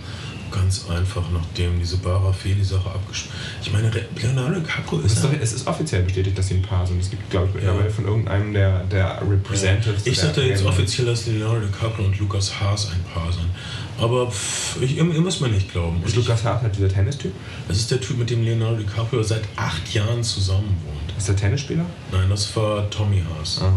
Ganz 0.51 0.86
einfach, 0.89 1.23
nachdem 1.34 1.80
diese 1.80 1.97
Barafeli-Sache 1.97 2.89
abgeschlossen 2.89 3.36
Ich 3.62 3.73
meine, 3.73 3.91
Leonardo 4.15 4.60
DiCaprio 4.60 4.99
ist. 5.01 5.06
Es 5.06 5.17
ist, 5.17 5.23
doch, 5.25 5.34
es 5.34 5.54
ist 5.54 5.67
offiziell 5.67 6.04
bestätigt, 6.04 6.38
dass 6.38 6.47
sie 6.47 6.56
ein 6.56 6.62
Paar 6.62 6.88
sind. 6.88 7.01
Es 7.01 7.10
gibt, 7.10 7.30
glaube 7.30 7.47
ich, 7.49 7.56
mittlerweile 7.56 7.88
ja. 7.88 7.91
von 7.91 8.06
irgendeinem 8.06 8.54
der, 8.54 8.84
der 8.86 9.21
Representatives. 9.30 10.06
Ich 10.06 10.17
sagte 10.17 10.43
jetzt 10.43 10.63
offiziell, 10.63 11.08
dass 11.08 11.25
Leonardo 11.25 11.65
DiCaprio 11.65 12.06
und 12.06 12.19
Lukas 12.19 12.58
Haas 12.60 12.89
ein 12.91 13.04
Paar 13.13 13.32
sind. 13.34 13.49
Aber 13.98 14.30
pff, 14.30 14.82
ich, 14.82 14.98
ihr, 14.98 15.06
ihr 15.06 15.22
müsst 15.22 15.42
mir 15.42 15.48
nicht 15.48 15.72
glauben. 15.72 16.02
Ist 16.06 16.16
Lukas 16.16 16.44
Haas 16.44 16.62
halt 16.62 16.76
dieser 16.76 16.90
Tennistyp? 16.90 17.32
Das 17.68 17.78
ist 17.78 17.90
der 17.90 18.02
Typ, 18.02 18.18
mit 18.18 18.30
dem 18.30 18.44
Leonardo 18.44 18.78
DiCaprio 18.78 19.24
seit 19.24 19.44
acht 19.56 19.94
Jahren 19.94 20.24
zusammen 20.24 20.78
wohnt. 20.86 21.18
Ist 21.18 21.28
der 21.28 21.36
Tennisspieler? 21.36 21.86
Nein, 22.12 22.30
das 22.30 22.56
war 22.56 22.90
Tommy 22.90 23.22
Haas. 23.22 23.62
Ah. 23.62 23.72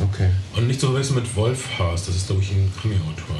Okay. 0.00 0.30
Und 0.54 0.66
nicht 0.66 0.80
zu 0.80 0.86
verwechseln 0.86 1.16
mit 1.16 1.36
Wolf 1.36 1.66
Haas, 1.78 2.06
das 2.06 2.16
ist, 2.16 2.26
glaube 2.26 2.42
ich, 2.42 2.50
ein 2.50 2.72
Krimi-Autor. 2.80 3.36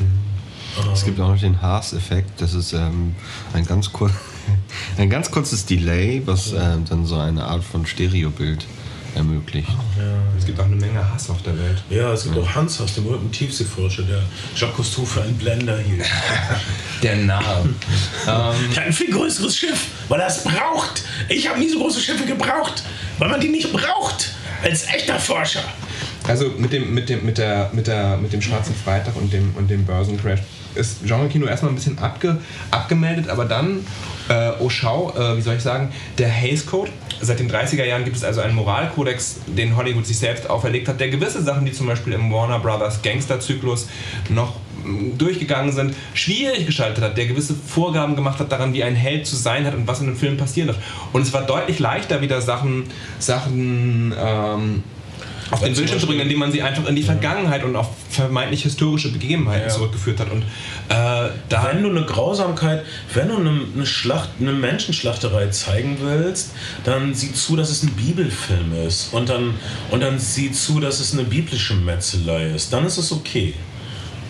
Mhm. 0.00 0.92
Es 0.92 1.04
gibt 1.04 1.20
auch 1.20 1.28
noch 1.28 1.38
den 1.38 1.60
Haas-Effekt, 1.60 2.40
das 2.40 2.54
ist 2.54 2.72
ähm, 2.72 3.14
ein, 3.52 3.66
ganz 3.66 3.92
kur 3.92 4.10
ein 4.96 5.10
ganz 5.10 5.30
kurzes 5.30 5.66
Delay, 5.66 6.22
was 6.24 6.52
ähm, 6.52 6.84
dann 6.88 7.04
so 7.04 7.16
eine 7.16 7.44
Art 7.44 7.62
von 7.62 7.84
Stereobild 7.84 8.64
ermöglicht. 9.14 9.68
Ja, 9.68 10.04
es 10.38 10.46
gibt 10.46 10.58
auch 10.60 10.64
eine 10.64 10.76
Menge 10.76 11.12
Hass 11.12 11.30
auf 11.30 11.42
der 11.42 11.58
Welt. 11.58 11.82
Ja, 11.90 12.12
es 12.12 12.24
gibt 12.24 12.36
ja. 12.36 12.42
auch 12.42 12.54
Hans 12.54 12.80
Hass, 12.80 12.94
den 12.94 13.04
berühmten 13.04 13.30
Tiefseeforscher, 13.30 14.02
der 14.02 14.22
Jacques 14.56 14.76
Cousteau 14.76 15.04
für 15.04 15.22
einen 15.22 15.36
Blender 15.36 15.78
hielt. 15.78 16.04
der 17.02 17.16
Narr. 17.16 17.64
ähm, 17.64 17.74
der 18.26 18.76
hat 18.76 18.86
ein 18.86 18.92
viel 18.92 19.10
größeres 19.10 19.56
Schiff, 19.56 19.86
weil 20.08 20.20
er 20.20 20.28
es 20.28 20.44
braucht. 20.44 21.02
Ich 21.28 21.48
habe 21.48 21.58
nie 21.58 21.68
so 21.68 21.78
große 21.78 22.00
Schiffe 22.00 22.24
gebraucht, 22.24 22.82
weil 23.18 23.28
man 23.28 23.40
die 23.40 23.48
nicht 23.48 23.72
braucht 23.72 24.34
als 24.62 24.86
echter 24.86 25.18
Forscher. 25.18 25.64
Also 26.26 26.50
mit 26.56 26.72
dem, 26.72 26.94
mit 26.94 27.08
dem, 27.08 27.24
mit 27.24 27.38
der, 27.38 27.70
mit 27.72 27.86
der, 27.86 28.16
mit 28.16 28.32
dem 28.32 28.40
Schwarzen 28.40 28.74
Freitag 28.74 29.16
und 29.16 29.32
dem, 29.32 29.54
und 29.56 29.68
dem 29.68 29.84
Börsencrash 29.84 30.40
ist 30.74 31.04
Genre-Kino 31.04 31.46
erstmal 31.46 31.72
ein 31.72 31.74
bisschen 31.74 31.98
abge, 31.98 32.38
abgemeldet, 32.70 33.28
aber 33.28 33.44
dann, 33.44 33.84
äh, 34.28 34.52
oh 34.60 34.70
schau, 34.70 35.12
äh, 35.16 35.36
wie 35.36 35.42
soll 35.42 35.56
ich 35.56 35.62
sagen, 35.62 35.92
der 36.18 36.28
Hays 36.28 36.64
Code. 36.66 36.90
Seit 37.24 37.38
den 37.38 37.48
30er 37.48 37.84
Jahren 37.84 38.04
gibt 38.04 38.16
es 38.16 38.24
also 38.24 38.40
einen 38.40 38.56
Moralkodex, 38.56 39.36
den 39.46 39.76
Hollywood 39.76 40.04
sich 40.04 40.18
selbst 40.18 40.50
auferlegt 40.50 40.88
hat, 40.88 40.98
der 40.98 41.08
gewisse 41.08 41.40
Sachen, 41.40 41.64
die 41.64 41.70
zum 41.70 41.86
Beispiel 41.86 42.14
im 42.14 42.32
Warner 42.32 42.58
Brothers 42.58 43.00
Gangster-Zyklus 43.00 43.88
noch 44.28 44.56
mm, 44.84 45.18
durchgegangen 45.18 45.70
sind, 45.70 45.94
schwierig 46.14 46.66
gestaltet 46.66 47.04
hat, 47.04 47.16
der 47.16 47.26
gewisse 47.26 47.54
Vorgaben 47.54 48.16
gemacht 48.16 48.40
hat 48.40 48.50
daran, 48.50 48.74
wie 48.74 48.82
ein 48.82 48.96
Held 48.96 49.28
zu 49.28 49.36
sein 49.36 49.64
hat 49.66 49.74
und 49.74 49.86
was 49.86 50.00
in 50.00 50.08
einem 50.08 50.16
Film 50.16 50.36
passieren 50.36 50.66
darf. 50.66 50.78
Und 51.12 51.22
es 51.22 51.32
war 51.32 51.42
deutlich 51.42 51.78
leichter, 51.78 52.20
wieder 52.22 52.40
Sachen, 52.40 52.86
Sachen 53.20 54.12
ähm, 54.18 54.82
auf 55.50 55.60
den 55.60 55.74
Bildschirm 55.74 56.00
zu 56.00 56.06
bringen, 56.06 56.20
indem 56.20 56.38
man 56.38 56.52
sie 56.52 56.62
einfach 56.62 56.86
in 56.86 56.96
die 56.96 57.02
Vergangenheit 57.02 57.64
und 57.64 57.76
auf 57.76 57.88
vermeintlich 58.10 58.62
historische 58.62 59.10
Begebenheiten 59.12 59.68
Ja. 59.68 59.74
zurückgeführt 59.74 60.20
hat. 60.20 60.30
Und 60.30 60.42
äh, 60.42 60.44
da 61.48 61.68
Wenn 61.72 61.82
du 61.82 61.90
eine 61.90 62.04
Grausamkeit, 62.06 62.84
wenn 63.14 63.28
du 63.28 63.36
eine, 63.36 63.60
eine, 63.74 63.86
Schlacht, 63.86 64.30
eine 64.40 64.52
Menschenschlachterei 64.52 65.48
zeigen 65.48 65.98
willst, 66.00 66.50
dann 66.84 67.14
sieh 67.14 67.32
zu, 67.32 67.56
dass 67.56 67.70
es 67.70 67.82
ein 67.82 67.90
Bibelfilm 67.92 68.72
ist. 68.86 69.12
Und 69.12 69.28
dann, 69.28 69.54
und 69.90 70.00
dann 70.02 70.18
sieh 70.18 70.52
zu, 70.52 70.80
dass 70.80 71.00
es 71.00 71.12
eine 71.12 71.24
biblische 71.24 71.74
Metzelei 71.74 72.50
ist. 72.50 72.72
Dann 72.72 72.86
ist 72.86 72.96
es 72.98 73.12
okay. 73.12 73.54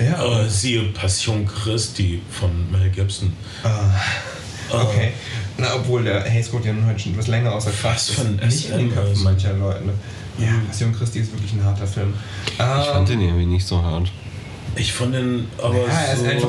ja, 0.00 0.42
Äh, 0.44 0.48
siehe 0.48 0.82
Passion 0.92 1.46
Christi 1.46 2.20
von 2.30 2.50
Mel 2.70 2.90
Gibson. 2.90 3.32
okay. 4.70 5.12
Na, 5.58 5.74
obwohl 5.76 6.02
der 6.04 6.22
Code 6.50 6.66
ja 6.68 6.72
nun 6.72 6.86
heute 6.86 6.98
schon 6.98 7.12
etwas 7.12 7.26
länger 7.26 7.52
außer 7.52 7.70
Kraft 7.70 8.10
ein 8.18 8.40
Nicht 8.48 8.70
in 8.70 8.78
den 8.78 8.94
Köpfen 8.94 9.22
mancher 9.22 9.52
Leute. 9.54 9.84
Ne? 9.84 9.92
Ja, 10.38 10.52
Passion 10.66 10.92
Christi 10.92 11.20
ist 11.20 11.32
wirklich 11.32 11.52
ein 11.52 11.64
harter 11.64 11.86
Film. 11.86 12.14
Ich 12.46 12.56
fand 12.56 13.08
den 13.08 13.20
irgendwie 13.20 13.46
nicht 13.46 13.66
so 13.66 13.82
hart. 13.82 14.10
Ich 14.76 14.92
fand 14.92 15.14
den 15.14 15.46
aber 15.62 15.76
ja, 15.76 15.82
er 15.86 16.14
ist 16.14 16.20
so. 16.20 16.26
einfach 16.26 16.48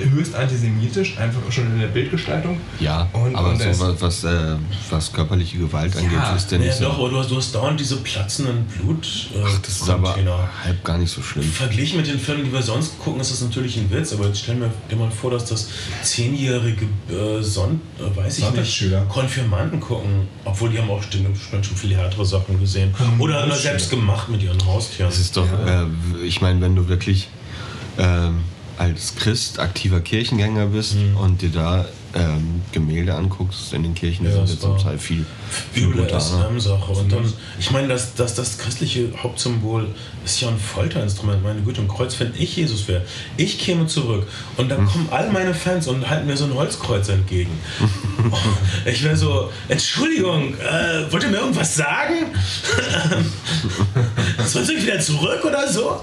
äh, 0.00 0.08
höchst 0.10 0.34
antisemitisch, 0.34 1.16
einfach 1.18 1.40
schon 1.50 1.66
in 1.72 1.80
der 1.80 1.86
Bildgestaltung. 1.88 2.58
Ja, 2.80 3.08
Und- 3.12 3.34
aber 3.36 3.50
und 3.50 3.60
ist- 3.60 3.78
so 3.78 3.86
was, 4.00 4.00
was, 4.02 4.24
äh, 4.24 4.56
was 4.90 5.12
körperliche 5.12 5.58
Gewalt 5.58 5.96
angeht, 5.96 6.18
ist 6.36 6.50
der 6.50 6.58
ja, 6.58 6.64
nicht 6.66 6.76
so. 6.78 6.84
doch, 6.84 6.98
aber 6.98 7.08
du 7.10 7.18
hast, 7.18 7.30
du 7.30 7.36
hast 7.36 7.54
dauernd 7.54 7.78
diese 7.78 7.96
platzenden 7.98 8.64
Blut. 8.66 9.06
Äh, 9.34 9.38
Ach, 9.46 9.58
das 9.60 9.80
ist 9.80 9.88
aber 9.90 10.16
halb 10.64 10.84
gar 10.84 10.98
nicht 10.98 11.10
so 11.12 11.22
schlimm. 11.22 11.44
Verglichen 11.44 11.98
mit 11.98 12.06
den 12.08 12.18
Filmen, 12.18 12.44
die 12.44 12.52
wir 12.52 12.62
sonst 12.62 12.98
gucken, 12.98 13.20
ist 13.20 13.30
das 13.30 13.40
natürlich 13.42 13.76
ein 13.76 13.90
Witz, 13.90 14.12
aber 14.12 14.26
jetzt 14.26 14.40
stell 14.40 14.56
mir 14.56 14.70
dir 14.90 14.96
mal 14.96 15.10
vor, 15.10 15.30
dass 15.30 15.44
das 15.44 15.68
zehnjährige 16.02 16.86
äh, 17.10 17.42
Son 17.42 17.80
äh, 17.98 18.16
weiß 18.16 18.38
ich 18.38 18.50
nicht. 18.50 18.92
Konfirmanden 19.08 19.80
gucken, 19.80 20.26
obwohl 20.44 20.70
die 20.70 20.78
haben 20.78 20.90
auch 20.90 20.98
bestimmt 20.98 21.36
schon 21.66 21.76
viel 21.76 21.94
härtere 21.94 22.24
Sachen 22.26 22.58
gesehen. 22.60 22.94
Oder, 23.18 23.50
selbst 23.54 23.90
gemacht 23.90 24.28
mit 24.28 24.42
ihren 24.42 24.64
Haustieren. 24.66 25.10
Es 25.10 25.18
ist 25.18 25.36
doch, 25.36 25.46
Ja. 25.46 25.82
äh, 25.82 25.86
ich 26.24 26.40
meine, 26.40 26.60
wenn 26.60 26.74
du 26.74 26.88
wirklich 26.88 27.28
ähm, 27.98 28.42
als 28.78 29.14
Christ 29.16 29.58
aktiver 29.58 30.00
Kirchengänger 30.00 30.66
bist 30.66 30.94
Mhm. 30.96 31.16
und 31.16 31.42
dir 31.42 31.50
da 31.50 31.84
ähm, 32.14 32.60
Gemälde 32.72 33.14
anguckst 33.14 33.72
in 33.72 33.84
den 33.84 33.94
Kirchen, 33.94 34.26
Ja, 34.26 34.32
sind 34.32 34.42
das 34.42 34.54
ja 34.54 34.60
zum 34.60 34.76
Teil 34.78 34.98
viel, 34.98 35.24
viel 35.72 35.84
üble 35.84 36.02
brutaler. 36.02 36.20
SM-Sache. 36.50 36.92
Und 36.92 37.10
dann, 37.10 37.32
ich 37.58 37.70
meine, 37.70 37.88
das, 37.88 38.14
das, 38.14 38.34
das 38.34 38.58
christliche 38.58 39.08
Hauptsymbol 39.22 39.86
ist 40.22 40.38
ja 40.42 40.48
ein 40.48 40.58
Folterinstrument. 40.58 41.42
Meine 41.42 41.62
Güte, 41.62 41.80
im 41.80 41.88
Kreuz, 41.88 42.20
wenn 42.20 42.34
ich 42.36 42.54
Jesus 42.56 42.86
wäre, 42.86 43.00
ich 43.38 43.58
käme 43.58 43.86
zurück 43.86 44.26
und 44.58 44.68
dann 44.70 44.84
kommen 44.86 45.08
all 45.10 45.30
meine 45.32 45.54
Fans 45.54 45.88
und 45.88 46.06
halten 46.10 46.26
mir 46.26 46.36
so 46.36 46.44
ein 46.44 46.52
Holzkreuz 46.54 47.08
entgegen. 47.08 47.52
Oh, 48.30 48.36
ich 48.88 49.02
wäre 49.02 49.16
so, 49.16 49.50
Entschuldigung, 49.68 50.54
äh, 50.54 51.10
wollt 51.10 51.24
ihr 51.24 51.30
mir 51.30 51.38
irgendwas 51.38 51.74
sagen? 51.74 52.14
Soll 54.52 54.62
ich 54.76 54.82
wieder 54.82 55.00
zurück 55.00 55.44
oder 55.44 55.66
so? 55.70 56.02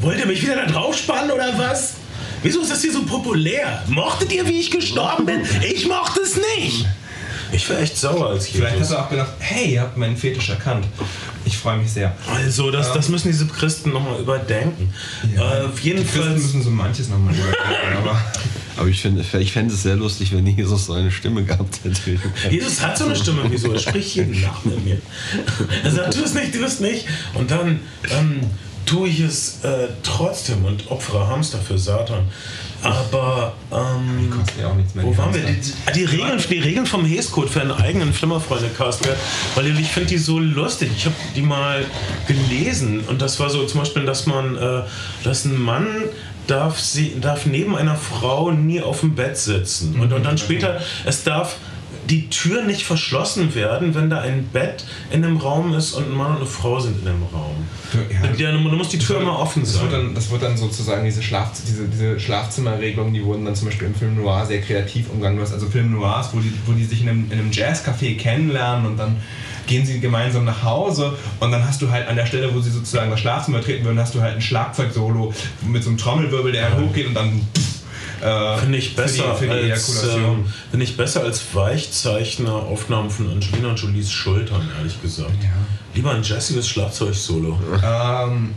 Wollt 0.00 0.18
ihr 0.18 0.26
mich 0.26 0.42
wieder 0.42 0.56
da 0.56 0.66
drauf 0.66 0.96
spannen 0.96 1.30
oder 1.30 1.56
was? 1.56 1.94
Wieso 2.42 2.60
ist 2.60 2.70
das 2.70 2.82
hier 2.82 2.92
so 2.92 3.02
populär? 3.04 3.82
Mochtet 3.88 4.32
ihr, 4.32 4.46
wie 4.46 4.60
ich 4.60 4.70
gestorben 4.70 5.26
bin? 5.26 5.42
Ich 5.62 5.86
mochte 5.88 6.20
es 6.20 6.36
nicht. 6.36 6.86
Ich 7.50 7.68
wäre 7.68 7.80
echt 7.80 7.96
sauer 7.96 8.28
als 8.30 8.46
Jesus. 8.52 8.68
Vielleicht 8.68 8.80
hat 8.82 8.90
er 8.90 9.04
auch 9.04 9.10
gedacht, 9.10 9.32
hey, 9.38 9.72
ihr 9.72 9.80
habt 9.80 9.96
meinen 9.96 10.16
Fetisch 10.16 10.50
erkannt. 10.50 10.86
Ich 11.46 11.56
freue 11.56 11.78
mich 11.78 11.90
sehr. 11.90 12.14
Also, 12.32 12.70
das, 12.70 12.92
das 12.92 13.08
müssen 13.08 13.28
diese 13.28 13.46
Christen 13.46 13.90
nochmal 13.92 14.20
überdenken. 14.20 14.92
Äh, 15.34 15.40
auf 15.64 15.80
jeden 15.80 16.00
Die 16.00 16.04
Christen 16.04 16.22
Fall. 16.22 16.32
müssen 16.38 16.62
so 16.62 16.70
manches 16.70 17.08
nochmal 17.08 17.34
überdenken, 17.34 17.96
aber 18.02 18.20
Aber 18.78 18.88
ich 18.88 19.02
finde 19.02 19.24
ich 19.40 19.52
fände 19.52 19.74
es 19.74 19.82
sehr 19.82 19.96
lustig, 19.96 20.32
wenn 20.32 20.46
Jesus 20.46 20.86
so 20.86 20.92
eine 20.92 21.10
Stimme 21.10 21.44
gehabt 21.44 21.80
hätte. 21.82 22.18
Jesus 22.50 22.80
hat 22.80 22.96
so 22.96 23.06
eine 23.06 23.16
Stimme, 23.16 23.42
wieso? 23.48 23.72
Er 23.72 23.78
spricht 23.78 24.14
jeden 24.14 24.40
Nacht 24.42 24.64
mit 24.64 24.84
mir. 24.84 25.00
Er 25.82 25.90
sagt, 25.90 26.14
tu 26.14 26.22
es 26.22 26.34
nicht, 26.34 26.54
tu 26.54 26.62
es 26.64 26.78
nicht. 26.78 27.06
Und 27.34 27.50
dann 27.50 27.80
ähm, 28.10 28.40
tue 28.86 29.08
ich 29.08 29.20
es 29.20 29.64
äh, 29.64 29.88
trotzdem 30.02 30.64
und 30.64 30.90
opfere 30.90 31.26
Hamster 31.26 31.58
für 31.58 31.78
Satan. 31.78 32.28
Aber, 32.80 33.54
ähm, 33.72 34.32
ja 34.60 34.68
auch 34.68 34.74
nichts 34.76 34.94
mehr. 34.94 35.04
wo 35.04 35.16
waren 35.16 35.34
wir? 35.34 35.42
Die, 35.42 35.92
die, 35.94 36.04
Regeln, 36.04 36.40
die 36.48 36.58
Regeln 36.58 36.86
vom 36.86 37.04
Hays-Code 37.04 37.48
für 37.48 37.60
einen 37.60 37.72
eigenen 37.72 38.12
Flimmerfreunde-Cast, 38.12 39.00
weil 39.56 39.78
ich 39.80 39.88
finde 39.88 40.10
die 40.10 40.18
so 40.18 40.38
lustig. 40.38 40.90
Ich 40.96 41.04
habe 41.06 41.16
die 41.34 41.42
mal 41.42 41.84
gelesen 42.28 43.00
und 43.08 43.20
das 43.20 43.40
war 43.40 43.50
so 43.50 43.66
zum 43.66 43.80
Beispiel, 43.80 44.04
dass 44.04 44.26
man, 44.26 44.56
äh, 44.56 44.82
dass 45.24 45.44
ein 45.44 45.60
Mann 45.60 45.88
darf, 46.50 46.80
sie, 46.80 47.20
darf 47.20 47.46
neben 47.46 47.76
einer 47.76 47.96
Frau 47.96 48.50
nie 48.50 48.80
auf 48.80 49.00
dem 49.00 49.14
Bett 49.14 49.36
sitzen. 49.36 50.00
Und, 50.00 50.12
und 50.12 50.24
dann 50.24 50.38
später, 50.38 50.80
es 51.04 51.24
darf 51.24 51.56
die 52.08 52.28
Tür 52.30 52.62
nicht 52.62 52.84
verschlossen 52.84 53.54
werden, 53.54 53.94
wenn 53.94 54.08
da 54.08 54.20
ein 54.20 54.48
Bett 54.52 54.84
in 55.10 55.24
einem 55.24 55.36
Raum 55.36 55.74
ist 55.74 55.92
und 55.92 56.10
ein 56.10 56.16
Mann 56.16 56.32
und 56.32 56.36
eine 56.38 56.46
Frau 56.46 56.80
sind 56.80 56.98
in 57.00 57.04
dem 57.04 57.22
Raum. 57.32 57.66
Ja. 58.40 58.52
Du 58.52 58.58
musst 58.76 58.92
die 58.92 58.98
Tür 58.98 59.20
immer 59.20 59.38
offen 59.38 59.62
Das 59.62 59.80
wird, 59.80 59.90
sein. 59.90 60.06
dann, 60.06 60.14
das 60.14 60.30
wird 60.30 60.42
dann 60.42 60.56
sozusagen 60.56 61.04
diese, 61.04 61.22
Schlaf, 61.22 61.52
diese, 61.66 61.86
diese 61.86 62.18
Schlafzimmerregelungen, 62.18 63.12
die 63.12 63.22
wurden 63.24 63.44
dann 63.44 63.54
zum 63.54 63.68
Beispiel 63.68 63.88
im 63.88 63.94
Film 63.94 64.16
Noir 64.16 64.46
sehr 64.46 64.60
kreativ 64.62 65.10
umgangen. 65.10 65.36
Du 65.36 65.42
hast 65.42 65.52
also 65.52 65.66
Film 65.66 65.92
Noirs, 65.92 66.30
wo 66.32 66.40
die, 66.40 66.52
wo 66.66 66.72
die 66.72 66.84
sich 66.84 67.02
in 67.02 67.08
einem, 67.10 67.30
in 67.30 67.38
einem 67.38 67.50
Jazzcafé 67.50 68.16
kennenlernen 68.16 68.86
und 68.86 68.96
dann 68.96 69.16
gehen 69.68 69.86
sie 69.86 70.00
gemeinsam 70.00 70.44
nach 70.44 70.64
Hause 70.64 71.16
und 71.38 71.52
dann 71.52 71.64
hast 71.64 71.80
du 71.80 71.90
halt 71.90 72.08
an 72.08 72.16
der 72.16 72.26
Stelle, 72.26 72.52
wo 72.52 72.60
sie 72.60 72.70
sozusagen 72.70 73.10
das 73.10 73.20
Schlafzimmer 73.20 73.60
treten 73.60 73.84
würden, 73.84 74.00
hast 74.00 74.14
du 74.14 74.20
halt 74.20 74.34
ein 74.34 74.42
Schlagzeugsolo 74.42 75.32
mit 75.66 75.84
so 75.84 75.90
einem 75.90 75.98
Trommelwirbel, 75.98 76.52
der 76.52 76.64
halt 76.64 76.80
hochgeht 76.80 77.06
und 77.06 77.14
dann 77.14 77.46
äh, 78.22 78.58
Finde 78.58 78.78
ich 78.78 78.90
für 78.90 79.02
besser 79.02 79.34
die, 79.38 79.46
für 79.46 79.54
die 79.54 79.72
als 79.72 80.04
ähm, 80.04 80.46
finde 80.70 80.84
ich 80.84 80.96
besser 80.96 81.22
als 81.22 81.42
Weichzeichner 81.52 82.52
Aufnahmen 82.52 83.10
von 83.10 83.30
Angelina 83.30 83.74
Jolies 83.74 84.10
Schultern, 84.10 84.68
ehrlich 84.78 85.00
gesagt. 85.00 85.42
Ja. 85.42 85.50
Lieber 85.94 86.12
ein 86.12 86.22
jazziges 86.22 86.68
Schlagzeug-Solo. 86.68 87.58
Ähm, 87.82 88.54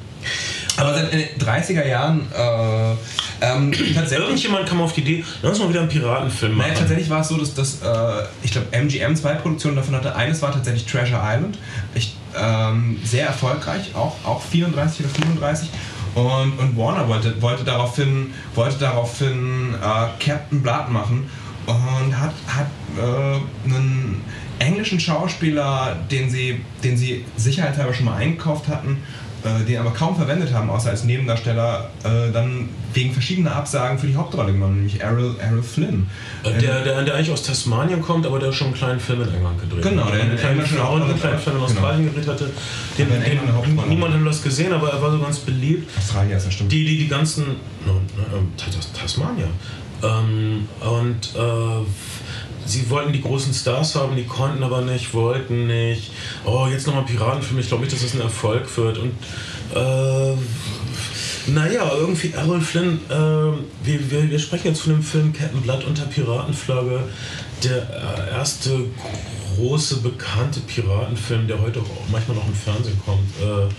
aber 0.77 0.93
seit 0.93 1.13
den 1.13 1.23
30er 1.39 1.85
Jahren 1.85 2.21
äh, 2.33 2.95
ähm, 3.41 3.71
tatsächlich. 3.95 4.19
Irgendjemand 4.19 4.67
kam 4.67 4.81
auf 4.81 4.93
die 4.93 5.01
Idee, 5.01 5.25
lass 5.41 5.59
mal 5.59 5.69
wieder 5.69 5.81
einen 5.81 5.89
Piratenfilm 5.89 6.55
machen. 6.55 6.69
Nein, 6.69 6.77
tatsächlich 6.77 7.09
war 7.09 7.21
es 7.21 7.27
so, 7.27 7.37
dass 7.37 7.53
das, 7.53 7.81
äh, 7.81 8.23
ich 8.43 8.51
glaube, 8.51 8.67
MGM 8.71 9.15
zwei 9.15 9.33
Produktionen 9.33 9.75
davon 9.75 9.95
hatte. 9.95 10.15
Eines 10.15 10.41
war 10.41 10.51
tatsächlich 10.51 10.85
Treasure 10.85 11.21
Island. 11.23 11.57
Ich, 11.95 12.15
ähm, 12.39 12.99
sehr 13.03 13.27
erfolgreich, 13.27 13.93
auch, 13.93 14.15
auch 14.23 14.41
34 14.43 15.01
oder 15.01 15.09
35. 15.09 15.69
Und, 16.15 16.59
und 16.59 16.77
Warner 16.77 17.07
wollte, 17.07 17.41
wollte 17.41 17.63
daraufhin, 17.63 18.33
wollte 18.53 18.79
daraufhin 18.79 19.73
äh, 19.75 20.23
Captain 20.23 20.61
Blood 20.61 20.89
machen 20.89 21.29
und 21.65 22.19
hat, 22.19 22.33
hat 22.47 22.67
äh, 22.97 23.69
einen 23.69 24.21
englischen 24.59 24.99
Schauspieler, 24.99 25.97
den 26.11 26.29
sie, 26.29 26.61
den 26.83 26.97
sie 26.97 27.25
sicherheitshalber 27.37 27.93
schon 27.93 28.05
mal 28.05 28.17
eingekauft 28.17 28.67
hatten, 28.67 28.97
äh, 29.43 29.65
den 29.65 29.79
aber 29.79 29.91
kaum 29.91 30.15
verwendet 30.15 30.53
haben, 30.53 30.69
außer 30.69 30.89
als 30.91 31.03
Nebendarsteller, 31.03 31.89
äh, 32.03 32.31
dann 32.31 32.69
wegen 32.93 33.11
verschiedener 33.13 33.55
Absagen 33.55 33.97
für 33.97 34.07
die 34.07 34.15
Hauptrolle 34.15 34.51
genommen, 34.53 34.75
nämlich 34.75 34.99
Errol, 35.01 35.35
Errol 35.39 35.63
Flynn. 35.63 36.07
Äh, 36.43 36.59
der, 36.59 36.83
der, 36.83 37.03
der 37.03 37.15
eigentlich 37.15 37.31
aus 37.31 37.43
Tasmanien 37.43 38.01
kommt, 38.01 38.25
aber 38.25 38.39
der 38.39 38.51
schon 38.51 38.67
einen 38.67 38.75
kleinen 38.75 38.99
Film 38.99 39.21
in 39.23 39.33
England 39.33 39.61
gedreht 39.61 39.81
Genau, 39.83 40.05
hat. 40.05 40.13
der 40.13 40.19
in 40.21 40.29
einen 40.29 40.37
kleinen 40.37 40.59
auch- 40.79 40.95
einen 41.01 41.19
kleinen 41.19 41.39
Film 41.39 41.55
in 41.55 41.61
genau. 41.61 41.65
Australien 41.65 42.05
gedreht 42.13 42.27
hatte. 42.27 42.49
Den, 42.97 43.07
Hauptrolle. 43.53 43.75
den, 43.81 43.89
niemand 43.89 44.13
hat 44.13 44.25
das 44.25 44.43
gesehen, 44.43 44.73
aber 44.73 44.89
er 44.91 45.01
war 45.01 45.11
so 45.11 45.19
ganz 45.19 45.39
beliebt. 45.39 45.89
Australier 45.97 46.37
ist 46.37 46.45
das 46.47 46.53
stimmt. 46.53 46.71
Die, 46.71 46.83
die, 46.85 46.97
die 46.99 47.07
ganzen. 47.07 47.45
No, 47.85 47.93
no, 47.93 48.37
ähm, 48.37 48.49
Tas- 48.57 48.91
Tasmania. 48.93 49.47
Ähm, 50.03 50.67
und 50.81 51.35
äh, 51.35 51.85
sie 52.65 52.89
wollten 52.89 53.13
die 53.13 53.21
großen 53.21 53.53
Stars 53.53 53.95
haben, 53.95 54.15
die 54.15 54.25
konnten 54.25 54.63
aber 54.63 54.81
nicht, 54.81 55.13
wollten 55.13 55.67
nicht. 55.67 56.11
Oh, 56.45 56.67
jetzt 56.71 56.87
nochmal 56.87 57.03
Piratenfilm. 57.03 57.59
Ich 57.59 57.67
glaube 57.67 57.83
nicht, 57.83 57.93
dass 57.93 58.01
das 58.03 58.13
ein 58.13 58.21
Erfolg 58.21 58.77
wird. 58.77 58.97
Und. 58.97 59.11
Äh, 59.75 60.35
naja, 61.47 61.91
irgendwie 61.97 62.31
Errol 62.33 62.61
Flynn, 62.61 62.99
äh, 63.09 63.13
wir, 63.13 64.11
wir, 64.11 64.29
wir 64.29 64.39
sprechen 64.39 64.67
jetzt 64.67 64.81
von 64.81 64.93
dem 64.93 65.03
Film 65.03 65.33
Captain 65.33 65.61
Blood 65.61 65.85
unter 65.85 66.05
Piratenflagge. 66.05 66.99
Der 67.63 67.77
äh, 67.77 68.37
erste 68.37 68.85
große, 69.55 69.97
bekannte 69.97 70.59
Piratenfilm, 70.61 71.47
der 71.47 71.59
heute 71.59 71.79
auch 71.79 72.09
manchmal 72.11 72.37
noch 72.37 72.47
im 72.47 72.53
Fernsehen 72.53 72.99
kommt. 73.03 73.27
Äh, 73.41 73.73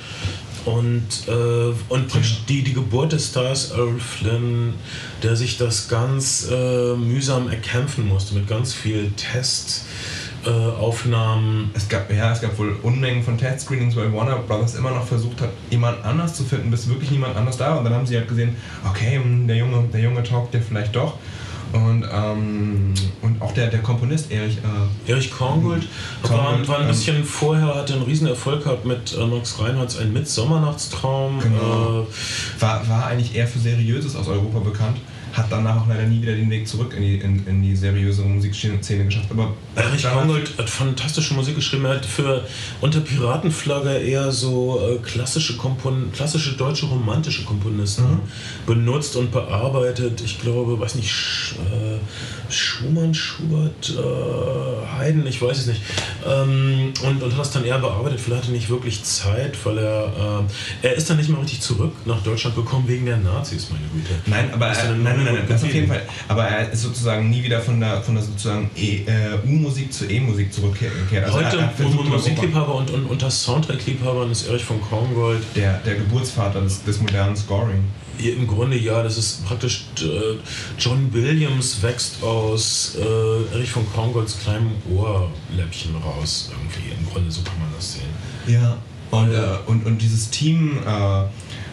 und 0.65 1.29
äh, 1.29 1.73
und 1.89 2.13
die, 2.49 2.63
die 2.63 2.73
Geburt 2.73 3.13
des 3.13 3.29
Stars 3.29 3.71
Errol 3.71 3.99
Flynn, 3.99 4.75
der 5.23 5.37
sich 5.37 5.59
das 5.59 5.89
ganz 5.89 6.49
äh, 6.51 6.95
mühsam 6.95 7.49
erkämpfen 7.49 8.09
musste, 8.09 8.35
mit 8.35 8.49
ganz 8.49 8.75
viel 8.75 9.11
Test. 9.17 9.85
äh, 10.45 10.51
Aufnahmen. 10.51 11.71
Es 11.75 11.89
gab, 11.89 12.11
ja, 12.13 12.33
es 12.33 12.41
gab 12.41 12.59
wohl 12.59 12.77
Unmengen 12.83 13.23
von 13.23 13.39
Test-Screenings, 13.39 13.97
weil 13.97 14.13
Warner 14.13 14.39
Brothers 14.39 14.75
immer 14.75 14.91
noch 14.91 15.07
versucht 15.07 15.41
hat, 15.41 15.51
jemand 15.71 16.05
anders 16.05 16.35
zu 16.35 16.45
finden, 16.45 16.71
bis 16.71 16.89
wirklich 16.89 17.11
niemand 17.11 17.37
anders 17.37 17.57
da 17.59 17.71
war. 17.71 17.79
Und 17.79 17.85
dann 17.85 17.95
haben 17.95 18.07
sie 18.07 18.17
halt 18.17 18.29
gesehen, 18.29 18.57
okay, 18.89 19.21
hm, 19.23 19.47
der 19.47 19.57
Junge, 19.57 19.89
der 19.93 20.01
Junge 20.01 20.23
taugt 20.23 20.55
der 20.55 20.63
vielleicht 20.63 20.97
doch. 20.97 21.19
Und, 21.73 22.05
ähm, 22.13 22.95
und 23.23 23.41
auch 23.41 23.53
der, 23.53 23.69
der 23.69 23.81
Komponist 23.81 24.31
Erich. 24.31 24.59
Äh, 24.59 25.11
Erich 25.11 25.31
Korngold 25.31 25.89
war, 26.23 26.67
war, 26.69 26.79
ein 26.79 26.83
ähm, 26.83 26.89
bisschen 26.89 27.17
ähm, 27.17 27.25
vorher, 27.25 27.75
hatte 27.75 27.95
einen 27.95 28.03
riesen 28.03 28.27
Erfolg 28.27 28.65
gehabt 28.65 28.85
mit 28.85 29.17
äh, 29.17 29.27
Max 29.27 29.59
Reinhardt, 29.59 29.99
ein 29.99 30.13
Mitsommernachtstraum. 30.13 31.41
Genau. 31.41 32.03
Äh, 32.03 32.61
war, 32.61 32.89
war 32.89 33.07
eigentlich 33.07 33.35
eher 33.35 33.47
für 33.47 33.59
Seriöses 33.59 34.17
aus 34.17 34.29
Europa 34.29 34.59
bekannt 34.59 34.99
hat 35.33 35.47
danach 35.51 35.83
auch 35.83 35.89
leider 35.89 36.05
nie 36.05 36.23
wieder 36.23 36.35
den 36.35 36.51
Weg 36.51 36.69
zurück 36.69 36.95
in 36.95 37.03
die, 37.03 37.17
in, 37.17 37.47
in 37.47 37.63
die 37.63 37.75
seriöse 37.75 38.23
Musikszene 38.23 38.79
geschafft. 39.05 39.29
Aber 39.31 39.55
Erich 39.75 40.03
Kongold 40.03 40.59
hat 40.59 40.69
fantastische 40.69 41.35
Musik 41.35 41.57
geschrieben. 41.57 41.87
Er 41.87 41.97
hat 41.97 42.07
für 42.07 42.45
unter 42.81 43.01
Piratenflagge 43.01 43.97
eher 43.99 44.31
so 44.31 44.81
äh, 44.81 44.99
klassische, 44.99 45.57
Kompon 45.57 46.13
klassische 46.13 46.53
deutsche 46.53 46.87
romantische 46.87 47.45
Komponisten 47.45 48.05
mhm. 48.05 48.21
benutzt 48.67 49.17
und 49.17 49.31
bearbeitet. 49.31 50.21
Ich 50.21 50.41
glaube, 50.41 50.79
weiß 50.79 50.97
nicht, 50.97 51.11
äh, 51.71 51.99
Schumann, 52.53 53.15
Schubert, 53.15 53.91
äh, 53.91 54.99
Haydn, 54.99 55.27
ich 55.27 55.41
weiß 55.41 55.59
es 55.59 55.67
nicht. 55.67 55.83
Ähm, 56.27 56.93
und, 57.03 57.23
und 57.23 57.33
hat 57.33 57.41
das 57.41 57.51
dann 57.51 57.65
eher 57.65 57.79
bearbeitet. 57.79 58.21
Vielleicht 58.21 58.43
hatte 58.43 58.53
er 58.53 58.57
nicht 58.57 58.71
wirklich 58.71 59.03
Zeit, 59.05 59.57
weil 59.65 59.79
er 59.79 60.47
äh, 60.83 60.89
er 60.89 60.95
ist 60.95 61.09
dann 61.09 61.17
nicht 61.17 61.29
mehr 61.29 61.41
richtig 61.41 61.61
zurück 61.61 61.93
nach 62.05 62.23
Deutschland 62.23 62.57
gekommen 62.57 62.87
wegen 62.89 63.07
der 63.07 63.17
Nazis, 63.19 63.69
meine 63.71 63.85
Güte. 63.93 64.15
Nein, 64.27 64.53
aber 64.53 64.69
er, 64.69 64.91
nein, 64.91 65.25
nein, 65.25 65.35
nein, 65.35 65.45
das 65.49 65.63
auf 65.63 65.73
jeden 65.73 65.89
Fall. 65.89 66.03
Aber 66.29 66.45
er 66.45 66.71
ist 66.71 66.83
sozusagen 66.83 67.31
nie 67.31 67.43
wieder 67.43 67.61
von 67.61 67.81
der, 67.81 68.03
von 68.03 68.15
der 68.15 68.25
sozusagen 68.25 68.71
e, 68.77 69.05
äh, 69.07 69.47
U-Musik 69.47 69.93
zur 69.93 70.11
E-Musik 70.11 70.53
zurückgekehrt. 70.53 71.25
Also 71.25 71.39
Heute 71.39 71.71
Musikliebhaber 72.09 72.75
und, 72.75 72.91
und 72.91 73.07
unter 73.07 73.31
Soundtrack-Liebhabern 73.31 74.31
ist 74.31 74.49
Erich 74.49 74.65
von 74.65 74.81
Korngold. 74.81 75.43
Der, 75.57 75.79
der 75.79 75.97
Geburtsvater 75.97 76.61
des, 76.61 76.85
des 76.85 77.01
modernen 77.01 77.37
Scoring. 77.37 77.85
Im 78.19 78.47
Grunde 78.47 78.77
ja, 78.77 79.03
das 79.03 79.19
ist 79.19 79.45
praktisch 79.47 79.87
äh, 80.01 80.39
John 80.79 81.13
Williams 81.13 81.83
wächst 81.83 82.23
aus 82.23 82.97
äh, 82.97 83.55
Erich 83.55 83.71
von 83.71 83.85
Korngolds 83.93 84.39
kleinem 84.41 84.71
Ohrläppchen 84.95 85.97
raus. 85.97 86.51
Irgendwie. 86.51 86.93
Im 86.99 87.11
Grunde 87.11 87.31
so 87.31 87.43
kann 87.43 87.59
man 87.59 87.69
das 87.77 87.95
sehen. 87.95 88.03
Ja. 88.47 88.77
Und, 89.11 89.33
äh, 89.33 89.59
und, 89.67 89.85
und 89.85 90.01
dieses 90.01 90.31
Team 90.31 90.79
äh, 90.87 91.25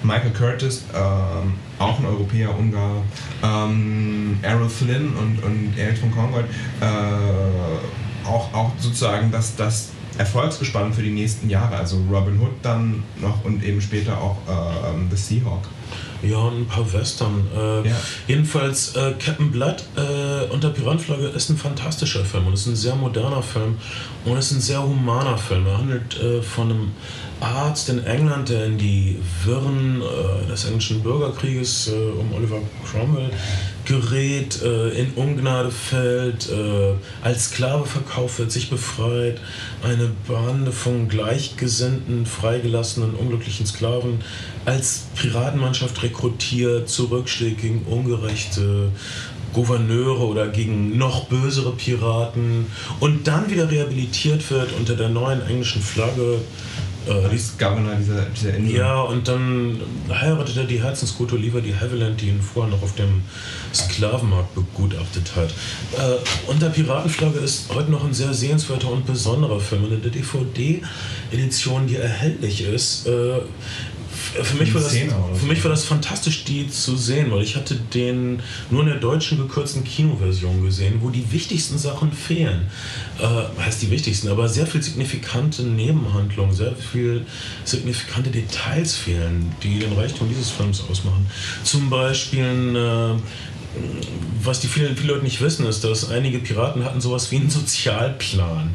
Michael 0.04 0.32
Curtis, 0.32 0.84
ähm, 0.94 1.54
auch 1.78 2.00
ein 2.00 2.06
Europäer, 2.06 2.58
Ungar, 2.58 3.02
ähm, 3.44 4.38
Errol 4.42 4.70
Flynn 4.70 5.14
und, 5.16 5.44
und 5.44 5.78
Erich 5.78 6.00
von 6.00 6.12
Congold, 6.12 6.46
äh, 6.82 8.28
auch, 8.28 8.54
auch 8.54 8.72
sozusagen 8.78 9.32
das, 9.32 9.56
das 9.56 9.90
Erfolgsgespann 10.18 10.94
für 10.94 11.02
die 11.02 11.12
nächsten 11.12 11.50
Jahre. 11.50 11.78
Also 11.78 11.98
Robin 12.12 12.40
Hood 12.40 12.52
dann 12.62 13.04
noch 13.22 13.44
und 13.46 13.64
eben 13.64 13.82
später 13.82 14.18
auch 14.18 14.38
äh, 14.48 15.16
The 15.16 15.16
Seahawk. 15.16 15.64
Ja, 16.22 16.38
und 16.38 16.62
ein 16.62 16.68
paar 16.68 16.92
Western. 16.92 17.48
Äh, 17.56 17.90
ja. 17.90 17.96
Jedenfalls, 18.28 18.96
äh, 18.96 19.14
Captain 19.20 19.52
Blood 19.52 19.84
äh, 19.96 20.52
unter 20.52 20.70
Piranflagge 20.70 21.28
ist 21.28 21.50
ein 21.50 21.58
fantastischer 21.58 22.26
Film 22.26 22.48
und 22.48 22.54
ist 22.54 22.66
ein 22.66 22.76
sehr 22.76 22.96
moderner 22.96 23.42
Film 23.42 23.78
und 24.26 24.38
ist 24.38 24.52
ein 24.52 24.62
sehr 24.62 24.84
humaner 24.84 25.38
Film. 25.38 25.66
Er 25.68 25.78
handelt 25.78 26.20
äh, 26.20 26.42
von 26.42 26.70
einem 26.72 26.92
Arzt 27.40 27.90
in 27.90 28.04
England, 28.06 28.50
der 28.50 28.66
in 28.66 28.78
die 28.78 29.18
Wirren 29.46 30.02
äh, 30.02 30.48
des 30.48 30.66
englischen 30.66 31.02
Bürgerkrieges 31.02 31.88
äh, 31.88 31.92
um 31.92 32.34
Oliver 32.34 32.60
Cromwell 32.90 33.30
gerät, 33.90 34.62
äh, 34.62 34.90
in 34.90 35.14
Ungnade 35.16 35.72
fällt, 35.72 36.48
äh, 36.52 36.94
als 37.24 37.46
Sklave 37.46 37.88
verkauft 37.88 38.38
wird, 38.38 38.52
sich 38.52 38.70
befreit, 38.70 39.42
eine 39.82 40.12
Bande 40.28 40.72
von 40.72 41.10
gleichgesinnten, 41.10 42.28
freigelassenen, 42.28 43.16
unglücklichen 43.16 43.66
Sklaven 43.66 44.20
als 44.66 45.08
Piratenmannschaft 45.16 46.04
rekrutiert, 46.04 46.88
zurückschlägt 46.88 47.62
gegen 47.62 47.82
ungerechte 47.86 48.92
Gouverneure 49.54 50.28
oder 50.28 50.48
gegen 50.50 51.00
noch 51.00 51.26
bösere 51.26 51.72
Piraten 51.72 52.68
und 53.00 53.28
dann 53.28 53.50
wieder 53.50 53.72
rehabilitiert 53.72 54.52
wird 54.52 54.72
unter 54.78 54.96
der 54.96 55.10
neuen 55.10 55.42
englischen 55.42 55.82
Flagge 55.82 56.38
äh, 57.10 57.26
als 57.26 57.58
Governor 57.58 57.96
dieser, 57.96 58.26
dieser 58.26 58.54
Insel. 58.54 58.78
Ja, 58.78 59.02
und 59.02 59.28
dann 59.28 59.82
heiratet 60.10 60.58
er 60.58 60.64
die 60.66 60.82
Herzensgute 60.82 61.36
Oliver 61.36 61.62
die 61.62 61.76
Havilland, 61.76 62.22
die 62.22 62.28
ihn 62.28 62.42
vorher 62.42 62.72
noch 62.72 62.84
auf 62.84 62.96
dem 62.96 63.24
Sklavenmarkt 63.74 64.56
begutachtet 64.56 65.32
hat. 65.36 65.50
Äh, 65.50 66.52
unter 66.52 66.70
Piratenflagge 66.70 67.40
ist 67.40 67.74
heute 67.74 67.92
noch 67.92 68.06
ein 68.06 68.14
sehr 68.14 68.34
sehenswerter 68.34 68.92
und 68.92 69.06
besonderer 69.06 69.60
Film. 69.60 69.86
Und 69.86 69.94
in 69.94 70.02
der 70.02 70.12
DVD-Edition, 70.12 71.88
die 71.88 71.96
erhältlich 71.98 72.62
ist, 72.62 73.08
äh, 73.08 73.40
für 74.44 74.58
mich, 74.58 74.74
war 74.74 74.82
das, 74.82 74.94
für 74.94 75.46
mich 75.46 75.64
war 75.64 75.72
das 75.72 75.86
fantastisch, 75.86 76.44
die 76.44 76.70
zu 76.70 76.96
sehen, 76.96 77.32
weil 77.32 77.42
ich 77.42 77.56
hatte 77.56 77.76
den 77.76 78.42
nur 78.70 78.82
in 78.82 78.88
der 78.88 78.98
deutschen 78.98 79.38
gekürzten 79.38 79.84
Kinoversion 79.84 80.64
gesehen, 80.64 81.00
wo 81.02 81.10
die 81.10 81.32
wichtigsten 81.32 81.78
Sachen 81.78 82.12
fehlen. 82.12 82.68
Äh, 83.20 83.62
heißt 83.62 83.82
die 83.82 83.92
wichtigsten, 83.92 84.30
aber 84.30 84.48
sehr 84.48 84.68
viel 84.68 84.82
signifikante 84.82 85.64
Nebenhandlungen, 85.64 86.54
sehr 86.54 86.76
viel 86.76 87.26
signifikante 87.66 88.30
Details 88.30 88.96
fehlen, 88.96 89.52
die 89.64 89.80
den 89.80 89.94
Reichtum 89.94 90.30
dieses 90.30 90.52
Films 90.52 90.84
ausmachen. 90.90 91.26
Zum 91.64 91.90
Beispiel 91.90 92.76
äh, 92.76 93.20
was 94.42 94.60
die 94.62 94.68
vielen, 94.68 94.96
viele 94.96 95.14
Leute 95.14 95.24
nicht 95.24 95.42
wissen, 95.42 95.66
ist, 95.66 95.84
dass 95.84 96.10
einige 96.10 96.40
Piraten 96.40 96.84
hatten 96.84 97.02
sowas 97.02 97.32
wie 97.32 97.38
einen 97.38 97.50
Sozialplan 97.50 98.74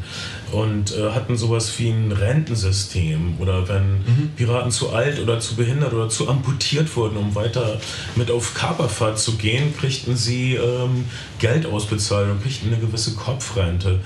und 0.51 0.95
äh, 0.95 1.11
hatten 1.11 1.37
sowas 1.37 1.77
wie 1.79 1.89
ein 1.89 2.11
Rentensystem. 2.11 3.35
Oder 3.39 3.67
wenn 3.67 3.93
mhm. 3.93 4.31
Piraten 4.35 4.71
zu 4.71 4.91
alt 4.91 5.19
oder 5.19 5.39
zu 5.39 5.55
behindert 5.55 5.93
oder 5.93 6.09
zu 6.09 6.29
amputiert 6.29 6.95
wurden, 6.95 7.17
um 7.17 7.35
weiter 7.35 7.79
mit 8.15 8.31
auf 8.31 8.53
Kaperfahrt 8.53 9.19
zu 9.19 9.35
gehen, 9.35 9.75
kriegten 9.77 10.15
sie 10.15 10.55
ähm, 10.55 11.05
Geld 11.39 11.65
ausbezahlt 11.65 12.29
und 12.29 12.43
kriegten 12.43 12.73
eine 12.73 12.79
gewisse 12.79 13.15
Kopfrente 13.15 13.99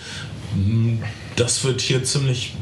das 1.36 1.64
wird 1.64 1.80
hier 1.80 2.04
ziemlich 2.04 2.54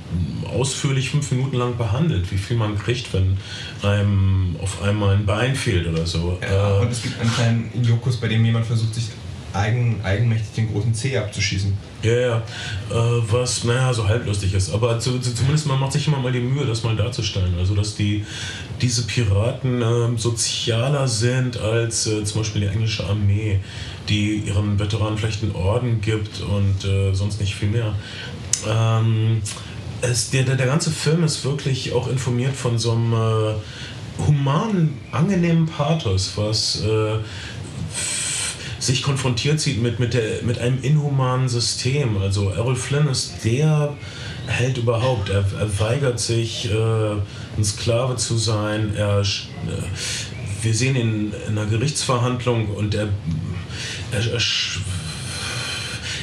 ausführlich 0.46 1.10
fünf 1.10 1.32
Minuten 1.32 1.58
lang 1.58 1.78
behandelt, 1.78 2.32
wie 2.32 2.38
viel 2.38 2.58
man 2.58 2.78
kriegt, 2.78 3.14
wenn 3.14 3.38
einem 3.82 4.56
auf 4.62 4.82
einmal 4.82 5.16
ein 5.16 5.26
Bein 5.26 5.56
fehlt 5.56 5.88
oder 5.88 6.06
so. 6.06 6.38
Ja, 6.42 6.78
äh, 6.78 6.82
und 6.82 6.92
es 6.92 7.02
gibt 7.02 7.20
einen 7.20 7.32
kleinen 7.32 7.84
Jokus, 7.84 8.18
bei 8.18 8.28
dem 8.28 8.46
jemand 8.46 8.66
versucht, 8.66 8.94
sich 8.94 9.10
eigen, 9.58 10.00
eigenmächtig 10.04 10.54
den 10.56 10.72
großen 10.72 10.94
C 10.94 11.18
abzuschießen. 11.18 11.78
Ja, 12.04 12.14
ja. 12.14 12.38
Äh, 12.90 13.22
was, 13.32 13.64
naja, 13.64 13.94
so 13.94 14.08
halblustig 14.08 14.54
ist. 14.54 14.74
Aber 14.74 15.00
zu, 15.00 15.20
zu, 15.20 15.34
zumindest 15.34 15.68
man 15.68 15.80
macht 15.80 15.94
sich 15.94 16.08
immer 16.08 16.20
mal 16.20 16.32
die 16.32 16.40
Mühe, 16.40 16.66
das 16.66 16.84
mal 16.84 16.96
darzustellen. 16.96 17.56
Also, 17.58 17.76
dass 17.76 17.96
die, 17.96 18.26
diese 18.82 19.04
Piraten 19.04 19.82
äh, 19.82 20.18
sozialer 20.18 21.08
sind 21.08 21.58
als 21.60 22.08
äh, 22.08 22.24
zum 22.24 22.42
Beispiel 22.42 22.62
die 22.62 22.68
englische 22.68 23.06
Armee, 23.06 23.60
die 24.10 24.44
ihren 24.46 24.80
Veteranen 24.80 25.18
vielleicht 25.18 25.44
einen 25.44 25.56
Orden 25.56 26.02
gibt 26.02 26.42
und 26.42 26.86
äh, 26.86 27.14
sonst 27.14 27.40
nicht 27.42 27.56
viel 27.56 27.70
mehr. 27.70 27.94
Ähm, 28.68 29.42
es, 30.02 30.30
der, 30.30 30.44
der, 30.44 30.56
der 30.56 30.68
ganze 30.68 30.92
Film 30.92 31.24
ist 31.24 31.44
wirklich 31.44 31.94
auch 31.94 32.08
informiert 32.08 32.56
von 32.56 32.78
so 32.78 32.92
einem 32.92 33.14
äh, 33.14 33.54
humanen, 34.26 34.98
angenehmen 35.12 35.66
Pathos, 35.66 36.34
was 36.36 36.82
äh, 36.82 37.18
sich 38.80 39.04
konfrontiert 39.04 39.60
sieht 39.60 39.82
mit, 39.82 40.00
mit, 40.00 40.14
der, 40.14 40.44
mit 40.44 40.60
einem 40.60 40.82
inhumanen 40.82 41.50
System. 41.50 42.18
Also 42.18 42.50
Errol 42.50 42.76
Flynn 42.76 43.08
ist 43.08 43.44
der 43.44 43.96
Held 44.48 44.78
überhaupt. 44.78 45.30
Er, 45.30 45.46
er 45.60 45.80
weigert 45.80 46.20
sich, 46.20 46.70
äh, 46.72 47.12
ein 47.58 47.64
Sklave 47.64 48.16
zu 48.16 48.38
sein. 48.38 48.96
Er, 48.96 49.22
äh, 49.22 49.24
wir 50.62 50.74
sehen 50.74 50.96
ihn 50.96 51.34
in 51.48 51.58
einer 51.58 51.66
Gerichtsverhandlung 51.66 52.68
und 52.70 52.96
er, 52.96 53.10
er, 54.12 54.34
er 54.34 54.42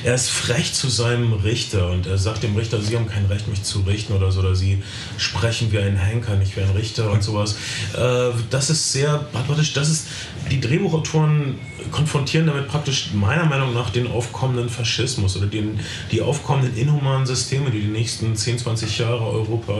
er 0.05 0.14
ist 0.14 0.29
frech 0.29 0.75
zu 0.75 0.90
seinem 0.90 1.33
Richter 1.33 1.90
und 1.90 2.07
er 2.07 2.19
sagt 2.19 2.43
dem 2.43 2.55
Richter, 2.55 2.81
Sie 2.83 2.95
haben 2.95 3.09
kein 3.09 3.25
Recht, 3.25 3.49
mich 3.49 3.62
zu 3.62 3.81
richten 3.81 4.12
oder 4.12 4.31
so, 4.31 4.40
oder 4.40 4.55
Sie 4.55 4.83
sprechen 5.17 5.73
wie 5.73 5.79
ein 5.79 5.97
Henker, 5.97 6.37
nicht 6.37 6.55
wie 6.57 6.61
ein 6.61 6.71
Richter 6.71 7.11
und 7.11 7.23
sowas. 7.23 7.57
Äh, 7.97 8.31
das 8.51 8.69
ist 8.69 8.93
sehr, 8.93 9.27
das 9.75 9.88
ist, 9.88 10.07
die 10.51 10.61
Drehbuchautoren 10.61 11.59
konfrontieren 11.94 12.46
damit 12.46 12.66
praktisch 12.66 13.11
meiner 13.14 13.44
Meinung 13.44 13.72
nach 13.72 13.90
den 13.90 14.11
aufkommenden 14.11 14.68
Faschismus 14.68 15.37
oder 15.37 15.46
den, 15.46 15.78
die 16.11 16.20
aufkommenden 16.20 16.76
inhumanen 16.76 17.24
Systeme, 17.24 17.70
die 17.70 17.83
die 17.83 17.87
nächsten 17.87 18.35
10, 18.35 18.59
20 18.59 18.98
Jahre 18.98 19.24
Europa 19.24 19.74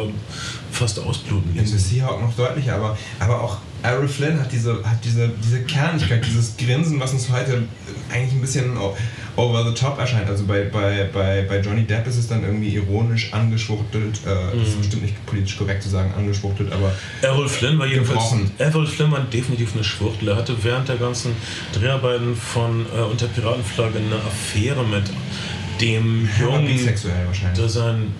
fast 0.71 1.01
ausbluten 1.01 1.57
lassen. 1.57 1.73
Das 1.73 1.83
ist 1.83 1.91
hier 1.91 2.09
auch 2.09 2.21
noch 2.21 2.33
deutlicher, 2.35 2.77
aber, 2.77 2.97
aber 3.19 3.43
auch 3.43 3.59
Errol 3.83 4.09
Flynn 4.09 4.39
hat 4.41 4.53
diese, 4.53 4.83
hat 4.85 5.05
diese, 5.05 5.29
diese 5.45 5.63
Kernigkeit, 5.65 6.25
dieses 6.25 6.57
Grinsen, 6.57 7.01
was 7.01 7.13
uns 7.13 7.29
heute 7.31 7.65
eigentlich 8.11 8.33
ein 8.33 8.41
bisschen 8.41 8.77
over 9.37 9.65
the 9.65 9.75
top 9.75 9.99
erscheint. 9.99 10.29
Also 10.29 10.45
bei, 10.45 10.65
bei, 10.65 11.09
bei, 11.13 11.43
bei 11.43 11.61
Johnny 11.61 11.85
Depp 11.85 12.07
ist 12.07 12.17
es 12.17 12.29
dann 12.29 12.45
irgendwie 12.45 12.75
ironisch 12.75 13.33
angeschwuchtelt. 13.33 14.21
Äh, 14.27 14.29
mhm. 14.29 14.59
Das 14.59 14.69
ist 14.69 14.75
mhm. 14.77 14.81
bestimmt 14.81 15.03
nicht 15.03 15.27
politisch 15.27 15.57
korrekt 15.57 15.83
zu 15.83 15.89
sagen, 15.89 16.13
angeschwuchtelt, 16.17 16.73
aber. 16.73 16.93
Errol 17.23 17.49
Flynn 17.49 17.79
war 17.79 17.87
jedenfalls. 17.87 18.35
Errol 18.59 18.87
Flynn 18.87 19.11
war 19.11 19.21
definitiv 19.21 19.75
eine 19.75 19.85
Schwuchtel. 19.85 20.29
Er 20.29 20.37
hatte 20.37 20.57
während 20.63 20.89
der 20.89 20.97
ganzen 20.97 21.33
Dreharbeiten 21.73 22.37
von 22.37 22.87
äh, 22.97 23.01
Unter 23.03 23.27
Piratenflagge 23.27 23.99
eine 23.99 24.17
Affäre 24.17 24.85
mit 24.85 25.05
dem 25.81 26.29
Jungen, 26.41 26.67
bisexuell 26.67 27.27
wahrscheinlich. 27.27 27.59
der 27.59 27.69
sein 27.69 28.13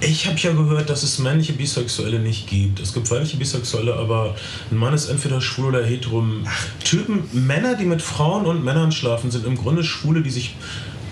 ich 0.00 0.26
habe 0.26 0.38
ja 0.38 0.52
gehört, 0.52 0.90
dass 0.90 1.02
es 1.02 1.18
männliche 1.18 1.52
Bisexuelle 1.52 2.18
nicht 2.18 2.48
gibt. 2.48 2.80
Es 2.80 2.92
gibt 2.92 3.10
weibliche 3.10 3.36
Bisexuelle, 3.36 3.94
aber 3.94 4.36
ein 4.70 4.76
Mann 4.76 4.94
ist 4.94 5.08
entweder 5.08 5.40
schwul 5.40 5.66
oder 5.66 5.84
hetero. 5.84 6.24
Typen, 6.84 7.28
Männer, 7.32 7.74
die 7.74 7.84
mit 7.84 8.02
Frauen 8.02 8.46
und 8.46 8.64
Männern 8.64 8.92
schlafen, 8.92 9.30
sind 9.30 9.46
im 9.46 9.56
Grunde 9.56 9.82
Schwule, 9.82 10.22
die 10.22 10.30
sich 10.30 10.54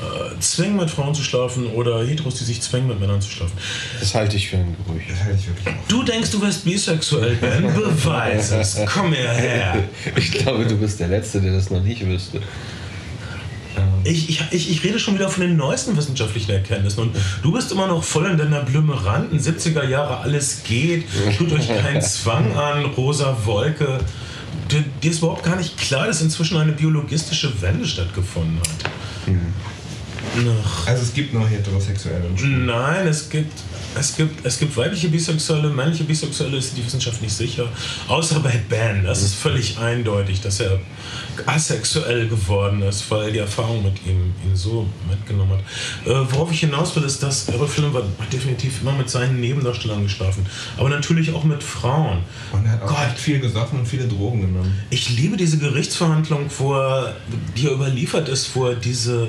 äh, 0.01 0.39
zwingen, 0.41 0.76
mit 0.76 0.91
Frauen 0.91 1.14
zu 1.14 1.22
schlafen 1.22 1.66
oder 1.68 2.07
Heteros, 2.07 2.37
die 2.37 2.45
sich 2.45 2.61
zwingen, 2.61 2.89
mit 2.89 3.01
Männern 3.01 3.20
zu 3.20 3.30
schlafen. 3.30 3.55
Das 3.99 4.14
halte 4.14 4.37
ich 4.37 4.49
für 4.49 4.59
ein 4.59 4.76
Gerücht. 4.87 5.11
Das 5.11 5.24
halte 5.24 5.39
ich 5.41 5.49
wirklich 5.49 5.68
auch. 5.68 5.89
Du 5.89 6.03
denkst, 6.03 6.30
du 6.30 6.43
wärst 6.43 6.64
bisexuell, 6.64 7.37
Ben? 7.37 7.62
Beweis 7.74 8.51
es. 8.53 8.78
Komm 8.87 9.12
her. 9.12 9.84
Ich 10.14 10.32
glaube, 10.32 10.66
du 10.66 10.76
bist 10.76 11.01
der 11.01 11.09
Letzte, 11.09 11.41
der 11.41 11.53
das 11.55 11.70
noch 11.70 11.82
nicht 11.82 12.07
wüsste. 12.07 12.41
Ich, 14.07 14.28
ich, 14.28 14.42
ich, 14.50 14.70
ich 14.70 14.84
rede 14.84 14.98
schon 14.98 15.14
wieder 15.14 15.28
von 15.28 15.42
den 15.42 15.57
neuesten 15.57 15.96
wissenschaftlichen 15.96 16.50
Erkenntnissen 16.50 17.00
und 17.00 17.16
du 17.42 17.52
bist 17.52 17.72
immer 17.72 17.86
noch 17.86 18.04
voll 18.04 18.26
in 18.26 18.38
deiner 18.38 18.61
Blümeranten, 18.61 19.38
70er 19.38 19.84
Jahre, 19.88 20.18
alles 20.18 20.62
geht, 20.64 21.07
tut 21.36 21.52
euch 21.52 21.68
keinen 21.68 22.00
Zwang 22.02 22.57
an, 22.57 22.84
rosa 22.84 23.36
Wolke. 23.44 23.98
Dir, 24.70 24.84
dir 25.02 25.11
ist 25.11 25.18
überhaupt 25.18 25.44
gar 25.44 25.57
nicht 25.57 25.76
klar, 25.76 26.07
dass 26.07 26.22
inzwischen 26.22 26.57
eine 26.57 26.72
biologistische 26.72 27.61
Wende 27.61 27.86
stattgefunden 27.86 28.59
hat. 28.59 28.90
Ach. 30.64 30.86
Also 30.86 31.02
es 31.02 31.14
gibt 31.14 31.32
nur 31.32 31.46
heterosexuelle 31.48 32.26
Schwule. 32.36 32.59
Nein, 32.59 33.07
es 33.07 33.28
gibt, 33.30 33.52
es, 33.99 34.16
gibt, 34.16 34.44
es 34.44 34.59
gibt 34.59 34.76
weibliche 34.76 35.09
Bisexuelle, 35.09 35.68
männliche 35.68 36.05
Bisexuelle 36.05 36.57
ist 36.57 36.76
die 36.76 36.84
Wissenschaft 36.84 37.22
nicht 37.22 37.34
sicher. 37.34 37.68
Außer 38.09 38.40
bei 38.40 38.61
Ben, 38.68 39.05
das 39.05 39.22
ist 39.22 39.34
völlig 39.34 39.78
eindeutig, 39.78 40.40
dass 40.40 40.61
er 40.61 40.78
asexuell 41.44 42.28
geworden 42.28 42.82
ist, 42.82 43.11
weil 43.11 43.32
die 43.32 43.38
Erfahrung 43.38 43.82
mit 43.82 43.94
ihm 44.07 44.32
ihn 44.44 44.57
so 44.57 44.86
mitgenommen 45.09 45.53
hat. 45.53 46.11
Äh, 46.11 46.32
worauf 46.32 46.51
ich 46.51 46.61
hinaus 46.61 46.94
will, 46.97 47.05
ist, 47.05 47.22
dass 47.22 47.49
Errol 47.49 47.68
war 47.92 48.03
definitiv 48.32 48.80
immer 48.82 48.92
mit 48.92 49.11
seinen 49.11 49.40
Nebendarstellern 49.40 50.03
geschlafen. 50.03 50.47
Aber 50.76 50.88
natürlich 50.88 51.32
auch 51.34 51.44
mit 51.44 51.62
Frauen. 51.62 52.18
Und 52.53 52.64
er 52.64 52.72
hat 52.72 52.82
auch 52.82 52.88
Gott. 52.88 53.18
viel 53.18 53.40
gesoffen 53.40 53.80
und 53.80 53.86
viele 53.86 54.07
Drogen 54.07 54.40
genommen. 54.42 54.80
Ich 54.90 55.11
liebe 55.11 55.36
diese 55.36 55.59
Gerichtsverhandlung, 55.59 56.51
wo 56.59 56.74
er, 56.74 57.16
die 57.57 57.66
er 57.66 57.72
überliefert 57.72 58.28
ist, 58.28 58.55
wo 58.55 58.68
er 58.68 58.74
diese 58.74 59.28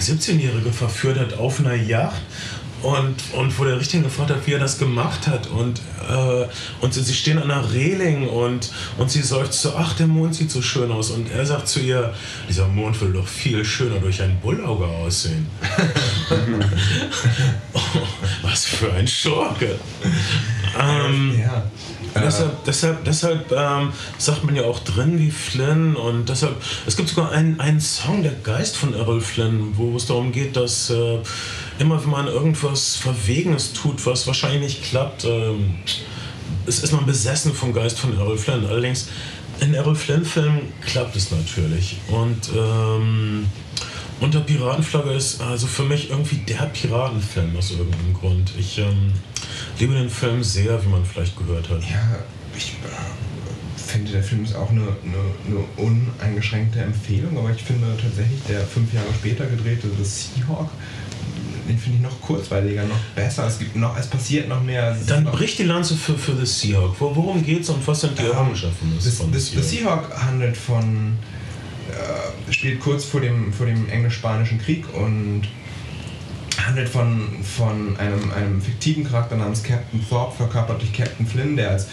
17-Jährige 0.00 0.72
verführt 0.72 1.18
hat 1.18 1.34
auf 1.38 1.60
einer 1.60 1.74
Yacht. 1.74 2.20
Und, 2.86 3.16
und 3.32 3.58
wo 3.58 3.64
der 3.64 3.80
Richter 3.80 3.96
ihn 3.96 4.04
gefragt 4.04 4.30
hat, 4.30 4.46
wie 4.46 4.52
er 4.52 4.60
das 4.60 4.78
gemacht 4.78 5.26
hat. 5.26 5.48
Und, 5.48 5.80
äh, 6.08 6.46
und 6.80 6.94
sie, 6.94 7.02
sie 7.02 7.14
stehen 7.14 7.36
an 7.36 7.50
einer 7.50 7.72
Reling 7.72 8.28
und, 8.28 8.70
und 8.96 9.10
sie 9.10 9.22
seufzt 9.22 9.60
so, 9.60 9.74
ach, 9.76 9.94
der 9.94 10.06
Mond 10.06 10.36
sieht 10.36 10.52
so 10.52 10.62
schön 10.62 10.92
aus. 10.92 11.10
Und 11.10 11.28
er 11.32 11.44
sagt 11.44 11.66
zu 11.66 11.80
ihr, 11.80 12.14
dieser 12.48 12.68
Mond 12.68 13.00
will 13.00 13.12
doch 13.12 13.26
viel 13.26 13.64
schöner 13.64 13.98
durch 13.98 14.22
ein 14.22 14.38
Bullauge 14.40 14.84
aussehen. 14.86 15.48
oh, 17.72 17.80
was 18.42 18.66
für 18.66 18.92
ein 18.92 19.08
Schurke. 19.08 19.80
Ähm, 20.78 21.40
Ja. 21.40 21.64
Deshalb, 22.22 22.64
deshalb, 22.64 23.04
deshalb 23.04 23.52
ähm, 23.52 23.92
sagt 24.16 24.44
man 24.44 24.56
ja 24.56 24.64
auch 24.64 24.78
drin 24.80 25.18
wie 25.18 25.30
Flynn 25.30 25.96
und 25.96 26.28
deshalb, 26.28 26.56
es 26.86 26.96
gibt 26.96 27.10
sogar 27.10 27.30
einen, 27.30 27.60
einen 27.60 27.80
Song, 27.80 28.22
der 28.22 28.32
Geist 28.32 28.76
von 28.76 28.94
Errol 28.94 29.20
Flynn, 29.20 29.76
wo 29.76 29.96
es 29.96 30.06
darum 30.06 30.32
geht, 30.32 30.56
dass 30.56 30.88
äh, 30.90 31.18
immer 31.78 32.02
wenn 32.02 32.10
man 32.10 32.26
irgendwas 32.26 32.96
Verwegenes 32.96 33.72
tut, 33.72 34.04
was 34.06 34.26
wahrscheinlich 34.26 34.62
nicht 34.62 34.84
klappt, 34.84 35.24
ähm, 35.24 35.74
ist, 36.66 36.82
ist 36.82 36.92
man 36.92 37.06
besessen 37.06 37.52
vom 37.54 37.72
Geist 37.72 37.98
von 37.98 38.16
Errol 38.18 38.38
Flynn. 38.38 38.66
Allerdings 38.66 39.08
in 39.60 39.74
Errol 39.74 39.94
Flynn-Filmen 39.94 40.72
klappt 40.84 41.16
es 41.16 41.30
natürlich 41.30 41.98
und 42.08 42.50
ähm, 42.56 43.46
unter 44.20 44.40
Piratenflagge 44.40 45.12
ist 45.12 45.40
also 45.40 45.66
für 45.66 45.82
mich 45.82 46.10
irgendwie 46.10 46.36
der 46.36 46.66
Piratenfilm 46.66 47.56
aus 47.56 47.70
irgendeinem 47.70 48.14
Grund. 48.14 48.52
Ich 48.58 48.78
ähm, 48.78 49.12
liebe 49.78 49.94
den 49.94 50.08
Film 50.08 50.42
sehr, 50.42 50.82
wie 50.84 50.88
man 50.88 51.04
vielleicht 51.04 51.36
gehört 51.36 51.68
hat. 51.68 51.82
Ja, 51.82 52.18
ich 52.56 52.72
äh, 52.72 53.80
finde, 53.80 54.12
der 54.12 54.22
Film 54.22 54.44
ist 54.44 54.54
auch 54.54 54.70
eine, 54.70 54.80
eine, 55.04 55.18
eine 55.46 55.64
uneingeschränkte 55.76 56.80
Empfehlung, 56.80 57.36
aber 57.38 57.50
ich 57.50 57.62
finde 57.62 57.86
tatsächlich, 58.00 58.40
der 58.48 58.60
fünf 58.62 58.92
Jahre 58.92 59.08
später 59.18 59.46
gedrehte 59.46 59.88
The 59.98 60.04
Seahawk, 60.04 60.70
den 61.68 61.78
finde 61.78 61.98
ich 61.98 62.02
noch 62.02 62.20
kurzweiliger, 62.20 62.84
noch 62.84 62.98
besser. 63.14 63.46
Es 63.46 63.58
gibt 63.58 63.76
noch, 63.76 63.96
es 63.98 64.06
passiert 64.06 64.48
noch 64.48 64.62
mehr. 64.62 64.96
Es 64.98 65.06
Dann 65.06 65.24
noch, 65.24 65.32
bricht 65.32 65.58
die 65.58 65.64
Lanze 65.64 65.94
für, 65.94 66.16
für 66.16 66.36
The 66.36 66.46
Seahawk. 66.46 66.96
Wo, 66.98 67.14
worum 67.14 67.44
geht's 67.44 67.68
und 67.68 67.86
was 67.86 68.00
sind 68.00 68.18
die 68.18 68.22
Ähm, 68.22 68.30
Errungenschaften 68.32 68.92
Das, 68.96 69.14
von 69.14 69.32
das, 69.32 69.50
The 69.50 69.62
Seahawk? 69.62 70.04
Seahawk 70.10 70.22
handelt 70.26 70.56
von. 70.56 71.18
Äh, 71.90 72.52
spielt 72.52 72.80
kurz 72.80 73.04
vor 73.04 73.20
dem, 73.20 73.52
vor 73.52 73.66
dem 73.66 73.88
englisch-spanischen 73.88 74.58
Krieg 74.60 74.84
und 74.94 75.42
handelt 76.64 76.88
von, 76.88 77.28
von 77.42 77.96
einem, 77.96 78.32
einem 78.32 78.60
fiktiven 78.60 79.04
Charakter 79.04 79.36
namens 79.36 79.62
Captain 79.62 80.04
Thorpe, 80.08 80.36
verkörpert 80.36 80.80
durch 80.80 80.92
Captain 80.92 81.26
Flynn, 81.26 81.56
der 81.56 81.70
als 81.70 81.86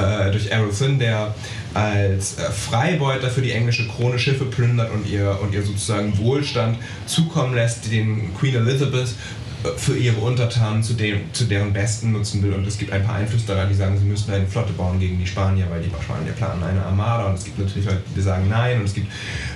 äh, 0.00 0.30
durch 0.30 0.48
Flynn, 0.72 0.98
der 0.98 1.34
als 1.74 2.38
äh, 2.38 2.50
Freibeuter 2.50 3.30
für 3.30 3.42
die 3.42 3.52
englische 3.52 3.86
Krone 3.86 4.18
Schiffe 4.18 4.44
plündert 4.44 4.90
und 4.92 5.08
ihr, 5.08 5.38
und 5.40 5.54
ihr 5.54 5.62
sozusagen 5.62 6.16
Wohlstand 6.18 6.78
zukommen 7.06 7.54
lässt, 7.54 7.90
den 7.90 8.34
Queen 8.34 8.56
Elizabeth 8.56 9.14
äh, 9.62 9.68
für 9.76 9.96
ihre 9.96 10.20
Untertanen 10.20 10.82
zu, 10.82 10.94
dem, 10.94 11.32
zu 11.32 11.44
deren 11.44 11.72
Besten 11.72 12.12
nutzen 12.12 12.42
will. 12.42 12.54
Und 12.54 12.66
es 12.66 12.76
gibt 12.76 12.92
ein 12.92 13.04
paar 13.04 13.16
Einflüsterer, 13.16 13.66
die 13.66 13.74
sagen, 13.74 13.96
sie 13.98 14.04
müssten 14.04 14.32
eine 14.32 14.46
Flotte 14.46 14.72
bauen 14.72 14.98
gegen 14.98 15.18
die 15.18 15.26
Spanier, 15.26 15.66
weil 15.70 15.82
die 15.82 15.90
Spanier 16.02 16.32
planen 16.32 16.62
eine 16.62 16.84
Armada. 16.84 17.26
Und 17.26 17.34
es 17.34 17.44
gibt 17.44 17.58
natürlich 17.58 17.86
Leute, 17.86 18.02
die 18.16 18.20
sagen 18.20 18.48
nein. 18.48 18.80
Und 18.80 18.86
es 18.86 18.94
gibt 18.94 19.06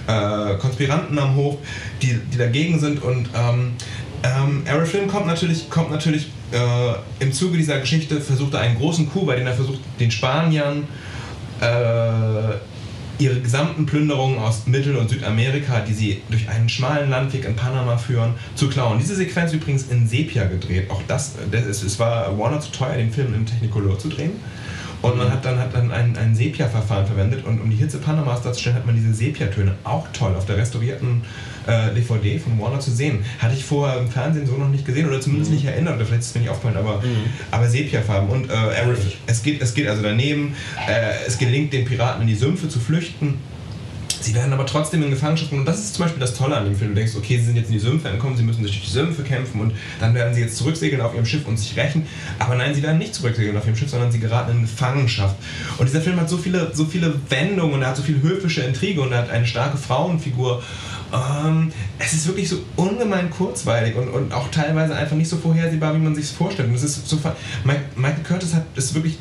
äh, 0.06 0.54
Konspiranten 0.58 1.18
am 1.18 1.34
Hof, 1.34 1.58
die, 2.00 2.20
die 2.32 2.38
dagegen 2.38 2.78
sind. 2.78 3.02
Und 3.02 3.28
ähm, 3.34 3.72
ähm, 4.24 4.62
Errol 4.64 4.86
Flynn 4.86 5.06
kommt 5.06 5.26
natürlich, 5.26 5.68
kommt 5.68 5.90
natürlich 5.90 6.28
äh, 6.50 6.94
im 7.22 7.32
Zuge 7.32 7.58
dieser 7.58 7.78
Geschichte, 7.78 8.20
versucht 8.20 8.54
er 8.54 8.60
einen 8.60 8.78
großen 8.78 9.10
Coup, 9.10 9.26
bei 9.26 9.36
dem 9.36 9.46
er 9.46 9.52
versucht, 9.52 9.80
den 10.00 10.10
Spaniern 10.10 10.84
äh, 11.60 12.54
ihre 13.18 13.40
gesamten 13.40 13.86
Plünderungen 13.86 14.38
aus 14.38 14.66
Mittel- 14.66 14.96
und 14.96 15.10
Südamerika, 15.10 15.80
die 15.80 15.92
sie 15.92 16.22
durch 16.30 16.48
einen 16.48 16.68
schmalen 16.68 17.10
Landweg 17.10 17.44
in 17.44 17.54
Panama 17.54 17.96
führen, 17.96 18.34
zu 18.54 18.68
klauen. 18.68 18.98
Diese 18.98 19.14
Sequenz 19.14 19.52
übrigens 19.52 19.88
in 19.88 20.08
Sepia 20.08 20.46
gedreht. 20.46 20.90
Auch 20.90 21.02
das, 21.06 21.34
das 21.50 21.66
ist, 21.66 21.82
es 21.84 21.98
war 21.98 22.36
Warner 22.38 22.60
zu 22.60 22.72
teuer, 22.72 22.96
den 22.96 23.12
Film 23.12 23.34
im 23.34 23.46
Technicolor 23.46 23.98
zu 23.98 24.08
drehen. 24.08 24.32
Und 25.04 25.18
man 25.18 25.30
hat 25.30 25.44
dann, 25.44 25.58
hat 25.58 25.74
dann 25.74 25.92
ein, 25.92 26.16
ein 26.16 26.34
Sepia-Verfahren 26.34 27.06
verwendet 27.06 27.44
und 27.44 27.60
um 27.60 27.68
die 27.68 27.76
Hitze 27.76 27.98
Panamas 27.98 28.40
darzustellen, 28.40 28.76
hat 28.76 28.86
man 28.86 28.94
diese 28.94 29.12
Sepia-Töne 29.12 29.74
auch 29.84 30.08
toll 30.14 30.34
auf 30.34 30.46
der 30.46 30.56
restaurierten 30.56 31.20
äh, 31.66 31.94
DVD 31.94 32.38
von 32.38 32.58
Warner 32.58 32.80
zu 32.80 32.90
sehen. 32.90 33.22
Hatte 33.38 33.54
ich 33.54 33.64
vorher 33.64 33.98
im 33.98 34.08
Fernsehen 34.08 34.46
so 34.46 34.56
noch 34.56 34.70
nicht 34.70 34.86
gesehen 34.86 35.06
oder 35.06 35.20
zumindest 35.20 35.52
nicht 35.52 35.66
erinnert 35.66 35.96
oder 35.96 36.06
vielleicht 36.06 36.22
ist 36.22 36.28
es 36.28 36.34
mir 36.34 36.40
nicht 36.40 36.50
aufgefallen, 36.50 36.78
aber, 36.78 37.02
aber 37.50 37.68
Sepia-Farben. 37.68 38.30
Und 38.30 38.50
äh, 38.50 38.54
es, 39.26 39.42
geht, 39.42 39.60
es 39.60 39.74
geht 39.74 39.88
also 39.88 40.02
daneben, 40.02 40.54
äh, 40.88 41.26
es 41.26 41.36
gelingt 41.36 41.74
den 41.74 41.84
Piraten 41.84 42.22
in 42.22 42.28
die 42.28 42.34
Sümpfe 42.34 42.70
zu 42.70 42.80
flüchten. 42.80 43.34
Sie 44.24 44.34
werden 44.34 44.54
aber 44.54 44.64
trotzdem 44.64 45.02
in 45.02 45.10
Gefangenschaft 45.10 45.50
genommen. 45.50 45.66
Und 45.68 45.72
das 45.74 45.84
ist 45.84 45.96
zum 45.96 46.04
Beispiel 46.06 46.20
das 46.20 46.32
Tolle 46.32 46.56
an 46.56 46.64
dem 46.64 46.74
Film. 46.74 46.92
Du 46.92 46.94
denkst, 46.94 47.14
okay, 47.14 47.36
sie 47.36 47.44
sind 47.44 47.56
jetzt 47.56 47.66
in 47.66 47.74
die 47.74 47.78
Sümpfe 47.78 48.08
entkommen, 48.08 48.38
sie 48.38 48.42
müssen 48.42 48.62
durch 48.62 48.80
die 48.80 48.90
Sümpfe 48.90 49.22
kämpfen 49.22 49.60
und 49.60 49.74
dann 50.00 50.14
werden 50.14 50.32
sie 50.32 50.40
jetzt 50.40 50.56
zurücksegeln 50.56 51.02
auf 51.02 51.14
ihrem 51.14 51.26
Schiff 51.26 51.46
und 51.46 51.58
sich 51.58 51.76
rächen. 51.76 52.06
Aber 52.38 52.54
nein, 52.54 52.74
sie 52.74 52.82
werden 52.82 52.96
nicht 52.96 53.14
zurücksegeln 53.14 53.54
auf 53.54 53.66
ihrem 53.66 53.76
Schiff, 53.76 53.90
sondern 53.90 54.10
sie 54.10 54.20
geraten 54.20 54.52
in 54.52 54.60
Gefangenschaft. 54.62 55.36
Und 55.76 55.90
dieser 55.90 56.00
Film 56.00 56.18
hat 56.18 56.30
so 56.30 56.38
viele, 56.38 56.70
so 56.74 56.86
viele 56.86 57.14
Wendungen 57.28 57.74
und 57.74 57.82
er 57.82 57.88
hat 57.88 57.98
so 57.98 58.02
viel 58.02 58.22
höfische 58.22 58.62
Intrige 58.62 59.02
und 59.02 59.12
er 59.12 59.18
hat 59.18 59.30
eine 59.30 59.46
starke 59.46 59.76
Frauenfigur. 59.76 60.62
Ähm, 61.12 61.70
es 61.98 62.14
ist 62.14 62.26
wirklich 62.26 62.48
so 62.48 62.56
ungemein 62.76 63.28
kurzweilig 63.28 63.94
und, 63.94 64.08
und 64.08 64.32
auch 64.32 64.50
teilweise 64.50 64.96
einfach 64.96 65.16
nicht 65.16 65.28
so 65.28 65.36
vorhersehbar, 65.36 65.94
wie 65.94 65.98
man 65.98 66.14
sich 66.14 66.24
es 66.24 66.30
vorstellt. 66.30 66.70
Und 66.70 66.74
es 66.74 66.82
ist 66.82 67.06
so, 67.06 67.18
Michael 67.64 68.22
Curtis 68.24 68.54
hat, 68.54 68.64
ist 68.74 68.94
wirklich 68.94 69.18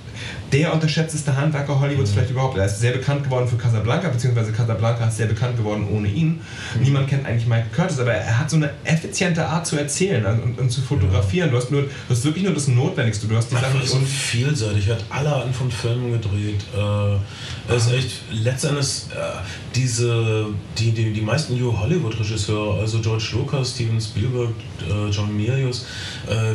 der 0.53 0.71
unterschätzteste 0.71 1.35
Handwerker 1.35 1.79
Hollywoods 1.79 2.11
vielleicht 2.11 2.29
überhaupt. 2.29 2.57
Er 2.57 2.65
ist 2.65 2.79
sehr 2.79 2.91
bekannt 2.91 3.23
geworden 3.23 3.47
für 3.47 3.57
Casablanca, 3.57 4.09
beziehungsweise 4.09 4.51
Casablanca 4.51 5.07
ist 5.07 5.17
sehr 5.17 5.25
bekannt 5.25 5.57
geworden 5.57 5.87
ohne 5.91 6.07
ihn. 6.07 6.41
Niemand 6.79 7.07
kennt 7.07 7.25
eigentlich 7.25 7.47
Michael 7.47 7.71
Curtis, 7.75 7.99
aber 7.99 8.13
er 8.13 8.37
hat 8.37 8.51
so 8.51 8.57
eine 8.57 8.69
effiziente 8.83 9.45
Art 9.47 9.65
zu 9.65 9.77
erzählen 9.77 10.23
und, 10.25 10.59
und 10.59 10.69
zu 10.69 10.81
fotografieren. 10.81 11.49
Du, 11.49 11.57
hast 11.57 11.71
nur, 11.71 11.81
du 11.81 11.89
hast 12.09 12.23
wirklich 12.23 12.43
nur 12.43 12.53
das 12.53 12.67
Notwendigste. 12.67 13.27
Du 13.27 13.35
hast 13.35 13.49
die 13.49 13.55
Sachen 13.55 13.81
so 13.83 13.97
vielseitig, 13.97 14.87
er 14.87 14.95
hat 14.95 15.05
alle 15.09 15.29
Arten 15.29 15.53
von 15.53 15.71
Filmen 15.71 16.11
gedreht. 16.11 16.61
Äh, 16.77 17.75
ist 17.75 17.91
echt 17.91 18.21
letztendlich 18.31 18.87
äh, 19.09 19.39
diese, 19.73 20.45
die, 20.77 20.91
die, 20.91 21.13
die 21.13 21.21
meisten 21.21 21.57
New 21.57 21.75
Hollywood-Regisseure, 21.75 22.79
also 22.79 22.99
George 22.99 23.29
Lucas, 23.33 23.71
Steven 23.71 23.99
Spielberg, 23.99 24.53
äh, 24.87 25.09
John 25.09 25.35
Milius. 25.35 25.87
Äh, 26.29 26.53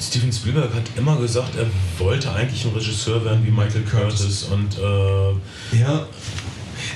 Steven 0.00 0.32
Spielberg 0.32 0.74
hat 0.74 0.82
immer 0.96 1.16
gesagt, 1.16 1.56
er 1.56 1.66
wollte 2.04 2.32
eigentlich 2.32 2.64
ein 2.64 2.72
Regisseur 2.72 3.11
werden 3.24 3.44
wie 3.44 3.50
Michael 3.50 3.82
Curtis 3.82 4.44
und 4.44 4.78
äh, 4.78 5.78
Ja. 5.78 6.06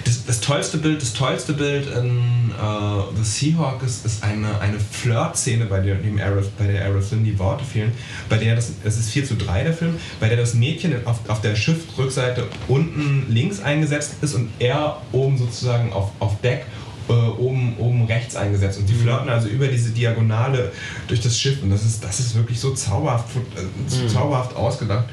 Das, 0.05 0.25
das 0.25 0.41
tollste 0.41 0.79
Bild, 0.79 1.01
das 1.01 1.13
tollste 1.13 1.53
Bild 1.53 1.87
in 1.87 2.51
äh, 2.51 3.17
The 3.17 3.25
Seahawk 3.25 3.83
ist, 3.85 4.05
ist 4.05 4.23
eine, 4.23 4.61
eine 4.61 4.79
Flirt-Szene, 4.79 5.67
bei 5.67 5.81
der, 5.81 5.97
dem 5.97 6.17
bei 6.17 6.67
der 6.67 7.03
Flynn 7.03 7.25
die 7.25 7.39
Worte 7.39 7.65
fehlen, 7.65 7.93
bei 8.29 8.37
der 8.37 8.57
das, 8.57 8.73
es 8.85 8.99
ist 8.99 9.11
4 9.11 9.25
zu 9.25 9.37
3 9.37 9.65
der 9.65 9.73
Film, 9.73 9.97
bei 10.21 10.29
der 10.29 10.39
das 10.39 10.55
Mädchen 10.55 10.95
auf, 11.07 11.19
auf 11.29 11.41
der 11.41 11.57
Schiffrückseite 11.57 12.45
unten 12.69 13.27
links 13.29 13.61
eingesetzt 13.61 14.15
ist 14.23 14.35
und 14.35 14.49
er 14.59 15.01
oben 15.13 15.39
sozusagen 15.39 15.93
auf, 15.93 16.11
auf 16.19 16.41
Deck 16.41 16.67
äh, 17.09 17.13
oben, 17.13 17.77
oben 17.79 18.05
rechts 18.07 18.37
eingesetzt. 18.37 18.79
Und 18.79 18.89
die 18.89 18.95
mhm. 18.95 19.03
flirten 19.03 19.29
also 19.29 19.49
über 19.49 19.69
diese 19.69 19.91
Diagonale 19.91 20.73
durch 21.09 21.21
das 21.21 21.39
Schiff. 21.39 21.63
Und 21.63 21.71
das 21.71 21.85
ist, 21.85 22.03
das 22.03 22.21
ist 22.21 22.35
wirklich 22.35 22.59
so 22.59 22.75
zauberhaft, 22.75 23.29
äh, 23.37 23.61
so 23.89 24.03
mhm. 24.03 24.09
zauberhaft 24.09 24.57
ausgedacht. 24.57 25.05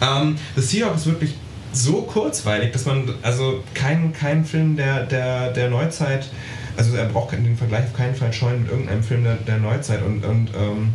Ähm, 0.00 0.36
The 0.54 0.62
Seahawk 0.62 0.96
ist 0.96 1.06
wirklich 1.06 1.34
so 1.72 2.02
kurzweilig, 2.02 2.72
dass 2.72 2.84
man 2.84 3.08
also 3.22 3.62
keinen 3.74 4.12
kein 4.12 4.44
Film 4.44 4.76
der, 4.76 5.04
der, 5.04 5.52
der 5.52 5.70
Neuzeit, 5.70 6.28
also 6.76 6.96
er 6.96 7.06
braucht 7.06 7.32
den 7.32 7.56
Vergleich 7.56 7.84
auf 7.84 7.94
keinen 7.94 8.14
Fall 8.14 8.32
scheuen 8.32 8.62
mit 8.62 8.70
irgendeinem 8.70 9.02
Film 9.02 9.24
der, 9.24 9.36
der 9.36 9.58
Neuzeit. 9.58 10.02
Und, 10.02 10.24
und 10.24 10.50
ähm, 10.56 10.92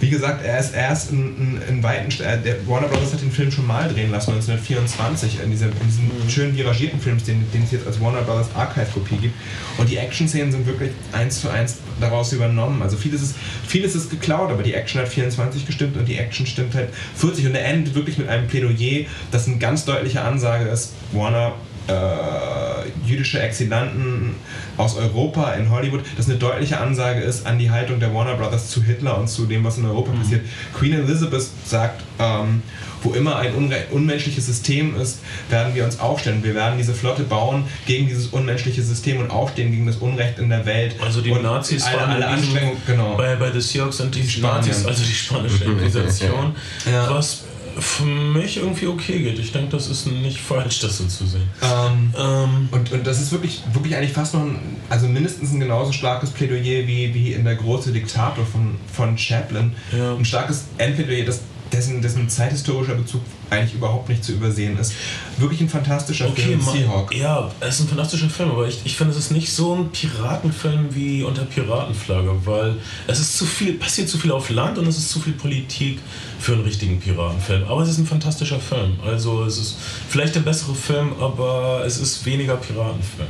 wie 0.00 0.10
gesagt, 0.10 0.44
er 0.44 0.58
ist 0.58 0.74
erst 0.74 1.10
in, 1.10 1.36
in, 1.36 1.62
in 1.68 1.82
weiten. 1.82 2.10
Äh, 2.22 2.40
der 2.40 2.66
Warner 2.66 2.88
Brothers 2.88 3.12
hat 3.12 3.20
den 3.20 3.32
Film 3.32 3.50
schon 3.50 3.66
mal 3.66 3.88
drehen 3.88 4.10
lassen, 4.10 4.30
1924, 4.32 5.40
in, 5.42 5.50
dieser, 5.50 5.66
in 5.66 5.72
diesem 5.86 6.04
mhm. 6.04 6.30
schönen 6.30 6.56
dirigierten 6.56 7.00
Film, 7.00 7.18
den, 7.24 7.50
den 7.52 7.64
es 7.64 7.72
jetzt 7.72 7.86
als 7.86 8.00
Warner 8.00 8.22
Brothers 8.22 8.48
Archive-Kopie 8.54 9.16
gibt. 9.16 9.34
Und 9.76 9.88
die 9.90 9.96
Action-Szenen 9.96 10.52
sind 10.52 10.66
wirklich 10.66 10.90
eins 11.12 11.40
zu 11.40 11.48
eins 11.50 11.78
daraus 12.00 12.32
übernommen. 12.32 12.82
Also 12.82 12.96
vieles 12.96 13.22
ist, 13.22 13.34
vieles 13.66 13.94
ist 13.94 14.10
geklaut, 14.10 14.50
aber 14.50 14.62
die 14.62 14.74
Action 14.74 15.00
hat 15.00 15.08
24 15.08 15.66
gestimmt 15.66 15.96
und 15.96 16.06
die 16.06 16.16
Action 16.16 16.46
stimmt 16.46 16.74
halt 16.74 16.90
40. 17.16 17.46
Und 17.46 17.54
er 17.54 17.64
endet 17.64 17.94
wirklich 17.94 18.18
mit 18.18 18.28
einem 18.28 18.46
Plädoyer, 18.46 19.06
das 19.30 19.46
eine 19.46 19.58
ganz 19.58 19.84
deutliche 19.84 20.20
Ansage 20.22 20.68
ist: 20.68 20.92
Warner 21.12 21.54
äh, 21.88 23.08
jüdische 23.08 23.40
Exilanten 23.40 24.36
aus 24.76 24.96
Europa 24.96 25.52
in 25.52 25.70
Hollywood, 25.70 26.02
das 26.16 26.28
eine 26.28 26.38
deutliche 26.38 26.78
Ansage 26.78 27.20
ist 27.20 27.46
an 27.46 27.58
die 27.58 27.70
Haltung 27.70 27.98
der 28.00 28.14
Warner 28.14 28.34
Brothers 28.34 28.70
zu 28.70 28.82
Hitler 28.82 29.18
und 29.18 29.28
zu 29.28 29.46
dem, 29.46 29.64
was 29.64 29.78
in 29.78 29.84
Europa 29.84 30.12
mhm. 30.12 30.20
passiert. 30.20 30.46
Queen 30.74 30.92
Elizabeth 30.92 31.46
sagt, 31.64 32.02
ähm, 32.18 32.62
wo 33.02 33.12
immer 33.12 33.36
ein 33.36 33.52
unmenschliches 33.90 34.46
System 34.46 34.96
ist, 35.00 35.20
werden 35.48 35.74
wir 35.74 35.84
uns 35.84 36.00
aufstellen. 36.00 36.42
Wir 36.42 36.54
werden 36.54 36.78
diese 36.78 36.94
Flotte 36.94 37.22
bauen 37.22 37.64
gegen 37.86 38.08
dieses 38.08 38.28
unmenschliche 38.28 38.82
System 38.82 39.20
und 39.20 39.30
aufstehen 39.30 39.70
gegen 39.70 39.86
das 39.86 39.96
Unrecht 39.96 40.38
in 40.38 40.48
der 40.48 40.66
Welt. 40.66 40.96
Also 41.00 41.20
die 41.20 41.30
und 41.30 41.42
Nazis 41.42 41.84
alle, 41.84 41.96
waren 41.96 42.10
alle 42.10 42.26
Anstrengungen, 42.26 42.82
genau. 42.86 43.16
Bei, 43.16 43.36
bei 43.36 43.52
The 43.52 43.60
Seahawks 43.60 43.98
sind 43.98 44.14
die 44.14 44.28
Spanien. 44.28 44.68
Nazis, 44.68 44.84
also 44.84 45.04
die 45.04 45.12
spanische 45.12 45.64
Inquisition, 45.64 46.54
ja. 46.90 47.08
was 47.10 47.44
für 47.80 48.04
mich 48.04 48.56
irgendwie 48.56 48.86
okay 48.86 49.20
geht. 49.20 49.38
Ich 49.38 49.52
denke, 49.52 49.70
das 49.70 49.88
ist 49.88 50.06
nicht 50.06 50.40
falsch, 50.40 50.80
das 50.80 50.98
so 50.98 51.04
zu 51.06 51.26
sehen. 51.26 51.48
Ähm, 51.62 52.14
ähm, 52.18 52.68
und, 52.70 52.92
und 52.92 53.06
das 53.06 53.20
ist 53.20 53.32
wirklich, 53.32 53.62
wirklich 53.72 53.96
eigentlich 53.96 54.12
fast 54.12 54.34
noch 54.34 54.42
ein, 54.42 54.58
also 54.88 55.06
mindestens 55.06 55.52
ein 55.52 55.60
genauso 55.60 55.92
starkes 55.92 56.30
Plädoyer 56.30 56.86
wie, 56.86 57.14
wie 57.14 57.32
in 57.32 57.44
der 57.44 57.56
große 57.56 57.92
Diktator 57.92 58.44
von, 58.44 58.76
von 58.92 59.16
Chaplin. 59.16 59.72
Ja. 59.96 60.14
Ein 60.14 60.24
starkes 60.24 60.64
Endplädoyer, 60.78 61.24
das 61.24 61.42
dessen, 61.72 62.02
dessen 62.02 62.28
zeithistorischer 62.28 62.94
Bezug 62.94 63.20
eigentlich 63.50 63.74
überhaupt 63.74 64.08
nicht 64.08 64.24
zu 64.24 64.32
übersehen 64.32 64.78
ist. 64.78 64.92
Wirklich 65.38 65.60
ein 65.60 65.68
fantastischer 65.68 66.28
okay, 66.28 66.42
Film, 66.42 66.60
Seahawk. 66.60 67.14
Ja, 67.14 67.50
es 67.60 67.76
ist 67.76 67.80
ein 67.82 67.88
fantastischer 67.88 68.28
Film, 68.28 68.50
aber 68.50 68.66
ich, 68.66 68.80
ich 68.84 68.96
finde, 68.96 69.12
es 69.12 69.18
ist 69.18 69.30
nicht 69.30 69.52
so 69.52 69.74
ein 69.74 69.90
Piratenfilm 69.90 70.94
wie 70.94 71.22
unter 71.22 71.42
Piratenflagge, 71.42 72.34
weil 72.44 72.76
es 73.06 73.20
ist 73.20 73.36
zu 73.36 73.46
viel, 73.46 73.74
passiert 73.74 74.08
zu 74.08 74.18
viel 74.18 74.32
auf 74.32 74.50
Land 74.50 74.78
und 74.78 74.86
es 74.86 74.98
ist 74.98 75.10
zu 75.10 75.20
viel 75.20 75.32
Politik 75.32 76.00
für 76.38 76.52
einen 76.52 76.62
richtigen 76.62 77.00
Piratenfilm. 77.00 77.64
Aber 77.64 77.82
es 77.82 77.90
ist 77.90 77.98
ein 77.98 78.06
fantastischer 78.06 78.60
Film. 78.60 78.98
Also 79.04 79.44
es 79.44 79.58
ist 79.58 79.76
vielleicht 80.08 80.34
der 80.34 80.40
bessere 80.40 80.74
Film, 80.74 81.12
aber 81.20 81.82
es 81.86 81.98
ist 81.98 82.24
weniger 82.26 82.56
Piratenfilm. 82.56 83.28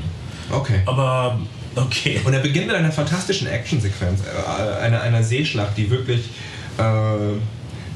Okay. 0.51 0.81
Aber 0.87 1.39
okay. 1.77 2.21
Und 2.25 2.33
er 2.33 2.41
beginnt 2.41 2.67
mit 2.67 2.77
einer 2.77 2.93
fantastischen 2.93 3.47
Actionsequenz, 3.47 4.21
äh, 4.23 4.83
einer, 4.83 5.01
einer 5.01 5.23
Seeschlacht, 5.23 5.77
die 5.77 5.91
wirklich 5.91 6.21
äh, 6.79 7.39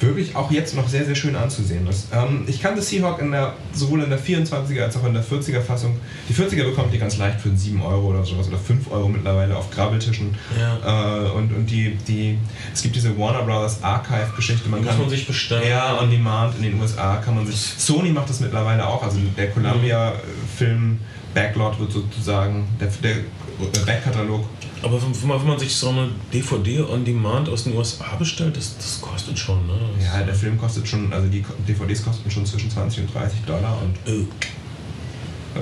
wirklich 0.03 0.35
auch 0.37 0.51
jetzt 0.51 0.75
noch 0.75 0.89
sehr, 0.89 1.05
sehr 1.05 1.15
schön 1.15 1.37
anzusehen 1.37 1.87
ist. 1.87 2.09
Ähm, 2.13 2.45
ich 2.47 2.61
kannte 2.61 2.83
Seahawk 2.83 3.21
in 3.21 3.31
der, 3.31 3.55
sowohl 3.73 4.03
in 4.03 4.11
der 4.11 4.19
24er 4.19 4.83
als 4.83 4.97
auch 4.97 5.07
in 5.07 5.15
der 5.15 5.25
40er 5.25 5.61
Fassung. 5.61 5.97
Die 6.29 6.35
40er 6.35 6.65
bekommt 6.65 6.93
ihr 6.93 7.01
ganz 7.01 7.17
leicht 7.19 7.41
für 7.41 7.55
7 7.55 7.81
Euro 7.83 8.09
oder 8.09 8.25
sowas 8.25 8.49
oder 8.49 8.59
5 8.59 8.91
Euro 8.91 9.09
mittlerweile 9.09 9.57
auf 9.57 9.71
Grabbeltischen. 9.71 10.35
Ja. 10.59 11.27
Äh, 11.27 11.31
und 11.31 11.53
und 11.53 11.71
die, 11.71 11.97
die, 12.09 12.39
es 12.73 12.83
gibt 12.83 12.97
diese 12.97 13.17
Warner 13.19 13.43
Brothers 13.43 13.83
Archive-Geschichte. 13.83 14.69
Man 14.69 14.85
kann, 14.85 14.99
man 14.99 15.09
sich 15.09 15.27
bestellen. 15.27 15.69
Ja, 15.69 15.99
on 16.01 16.11
demand 16.11 16.57
in 16.57 16.63
den 16.63 16.81
USA 16.81 17.17
kann 17.17 17.35
man 17.35 17.47
sich. 17.47 17.75
Sony 17.79 18.11
macht 18.11 18.29
das 18.29 18.41
mittlerweile 18.41 18.87
auch. 18.87 19.03
Also 19.03 19.19
der 19.37 19.51
Columbia-Film 19.51 20.99
Backlot 21.35 21.79
wird 21.79 21.93
sozusagen, 21.93 22.67
der, 22.81 22.89
der 23.03 23.23
Backkatalog 23.87 24.45
aber 24.83 25.01
wenn 25.01 25.29
man, 25.29 25.41
wenn 25.41 25.49
man 25.49 25.59
sich 25.59 25.75
so 25.75 25.91
eine 25.91 26.09
DVD 26.33 26.83
on 26.83 27.05
Demand 27.05 27.49
aus 27.49 27.65
den 27.65 27.77
USA 27.77 28.17
bestellt, 28.17 28.57
das, 28.57 28.77
das 28.77 29.01
kostet 29.01 29.39
schon, 29.39 29.67
ne? 29.67 29.75
Das 29.97 30.05
ja, 30.05 30.23
der 30.23 30.35
Film 30.35 30.59
kostet 30.59 30.89
schon, 30.89 31.13
also 31.13 31.29
die 31.29 31.45
DVDs 31.69 32.05
kosten 32.05 32.31
schon 32.31 32.45
zwischen 32.45 32.71
20 32.71 33.05
und 33.05 33.15
30 33.15 33.41
Dollar 33.47 33.79
und. 33.81 33.97
Oh. 34.07 35.59
Äh, 35.59 35.61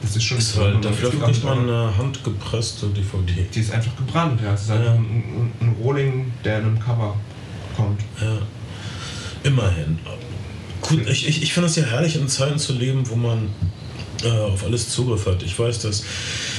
das 0.00 0.16
ist 0.16 0.22
schon. 0.22 0.38
Ist 0.38 0.56
halt, 0.56 0.82
dafür 0.84 1.10
kriegt 1.10 1.44
man 1.44 1.68
eine 1.68 1.96
handgepresste 1.96 2.86
DVD. 2.86 3.46
Die 3.54 3.60
ist 3.60 3.72
einfach 3.72 3.94
gebrannt, 3.96 4.40
ja. 4.42 4.54
Es 4.54 4.62
ist 4.62 4.70
halt 4.70 4.84
ja. 4.84 4.92
ein, 4.92 5.52
ein 5.60 5.76
Rohling, 5.82 6.32
der 6.44 6.60
in 6.60 6.64
einem 6.66 6.80
Cover 6.80 7.16
kommt. 7.76 8.00
Ja. 8.20 8.38
Immerhin. 9.42 9.98
Gut, 10.80 11.06
ich, 11.06 11.28
ich, 11.28 11.42
ich 11.42 11.52
finde 11.52 11.68
es 11.68 11.76
ja 11.76 11.84
herrlich, 11.84 12.16
in 12.16 12.28
Zeiten 12.28 12.58
zu 12.58 12.72
leben, 12.72 13.08
wo 13.08 13.16
man 13.16 13.38
äh, 13.38 13.48
auf 14.30 14.64
alles 14.64 14.88
Zugriff 14.88 15.26
hat. 15.26 15.42
Ich 15.42 15.58
weiß, 15.58 15.80
dass 15.80 16.02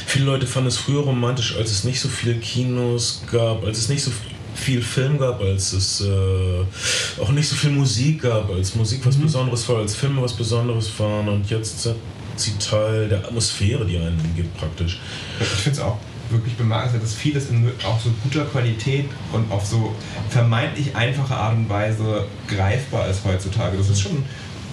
viele 0.06 0.26
Leute 0.26 0.48
fanden 0.48 0.68
es 0.68 0.78
früher 0.78 1.02
romantisch, 1.02 1.56
als 1.58 1.72
es 1.72 1.84
nicht 1.84 2.00
so 2.00 2.10
viele 2.10 2.36
Kinos 2.36 3.24
gab, 3.32 3.64
als 3.66 3.78
es 3.78 3.90
nicht 3.90 4.04
so 4.04 4.12
viel 4.56 4.82
Film 4.82 5.18
gab, 5.20 5.42
als 5.42 5.74
es 5.74 6.02
äh, 6.02 7.22
auch 7.22 7.30
nicht 7.30 7.48
so 7.48 7.56
viel 7.56 7.72
Musik 7.72 8.24
gab, 8.24 8.50
als 8.50 8.76
Musik 8.76 9.06
was 9.06 9.18
mhm. 9.18 9.24
Besonderes 9.24 9.68
war, 9.70 9.78
als 9.80 9.96
Filme 9.96 10.22
was 10.22 10.34
Besonderes 10.34 10.90
waren 10.98 11.28
und 11.28 11.50
jetzt 11.50 11.82
sind 11.82 11.96
sie 12.38 12.54
Teil 12.58 13.08
der 13.08 13.20
Atmosphäre, 13.20 13.86
die 13.86 13.98
einen 13.98 14.34
gibt 14.36 14.58
praktisch. 14.58 15.00
Ich 15.40 15.48
finde 15.48 15.80
es 15.80 15.86
auch 15.86 15.98
wirklich 16.30 16.56
bemerkenswert, 16.56 17.04
dass 17.04 17.14
vieles 17.14 17.50
in 17.50 17.72
auch 17.86 18.00
so 18.00 18.10
guter 18.24 18.46
Qualität 18.46 19.06
und 19.32 19.50
auf 19.52 19.66
so 19.66 19.94
vermeintlich 20.30 20.96
einfache 20.96 21.36
Art 21.36 21.56
und 21.56 21.70
Weise 21.70 22.26
greifbar 22.48 23.08
ist 23.08 23.24
heutzutage. 23.24 23.78
Das 23.78 23.90
ist 23.90 24.02
schon 24.02 24.24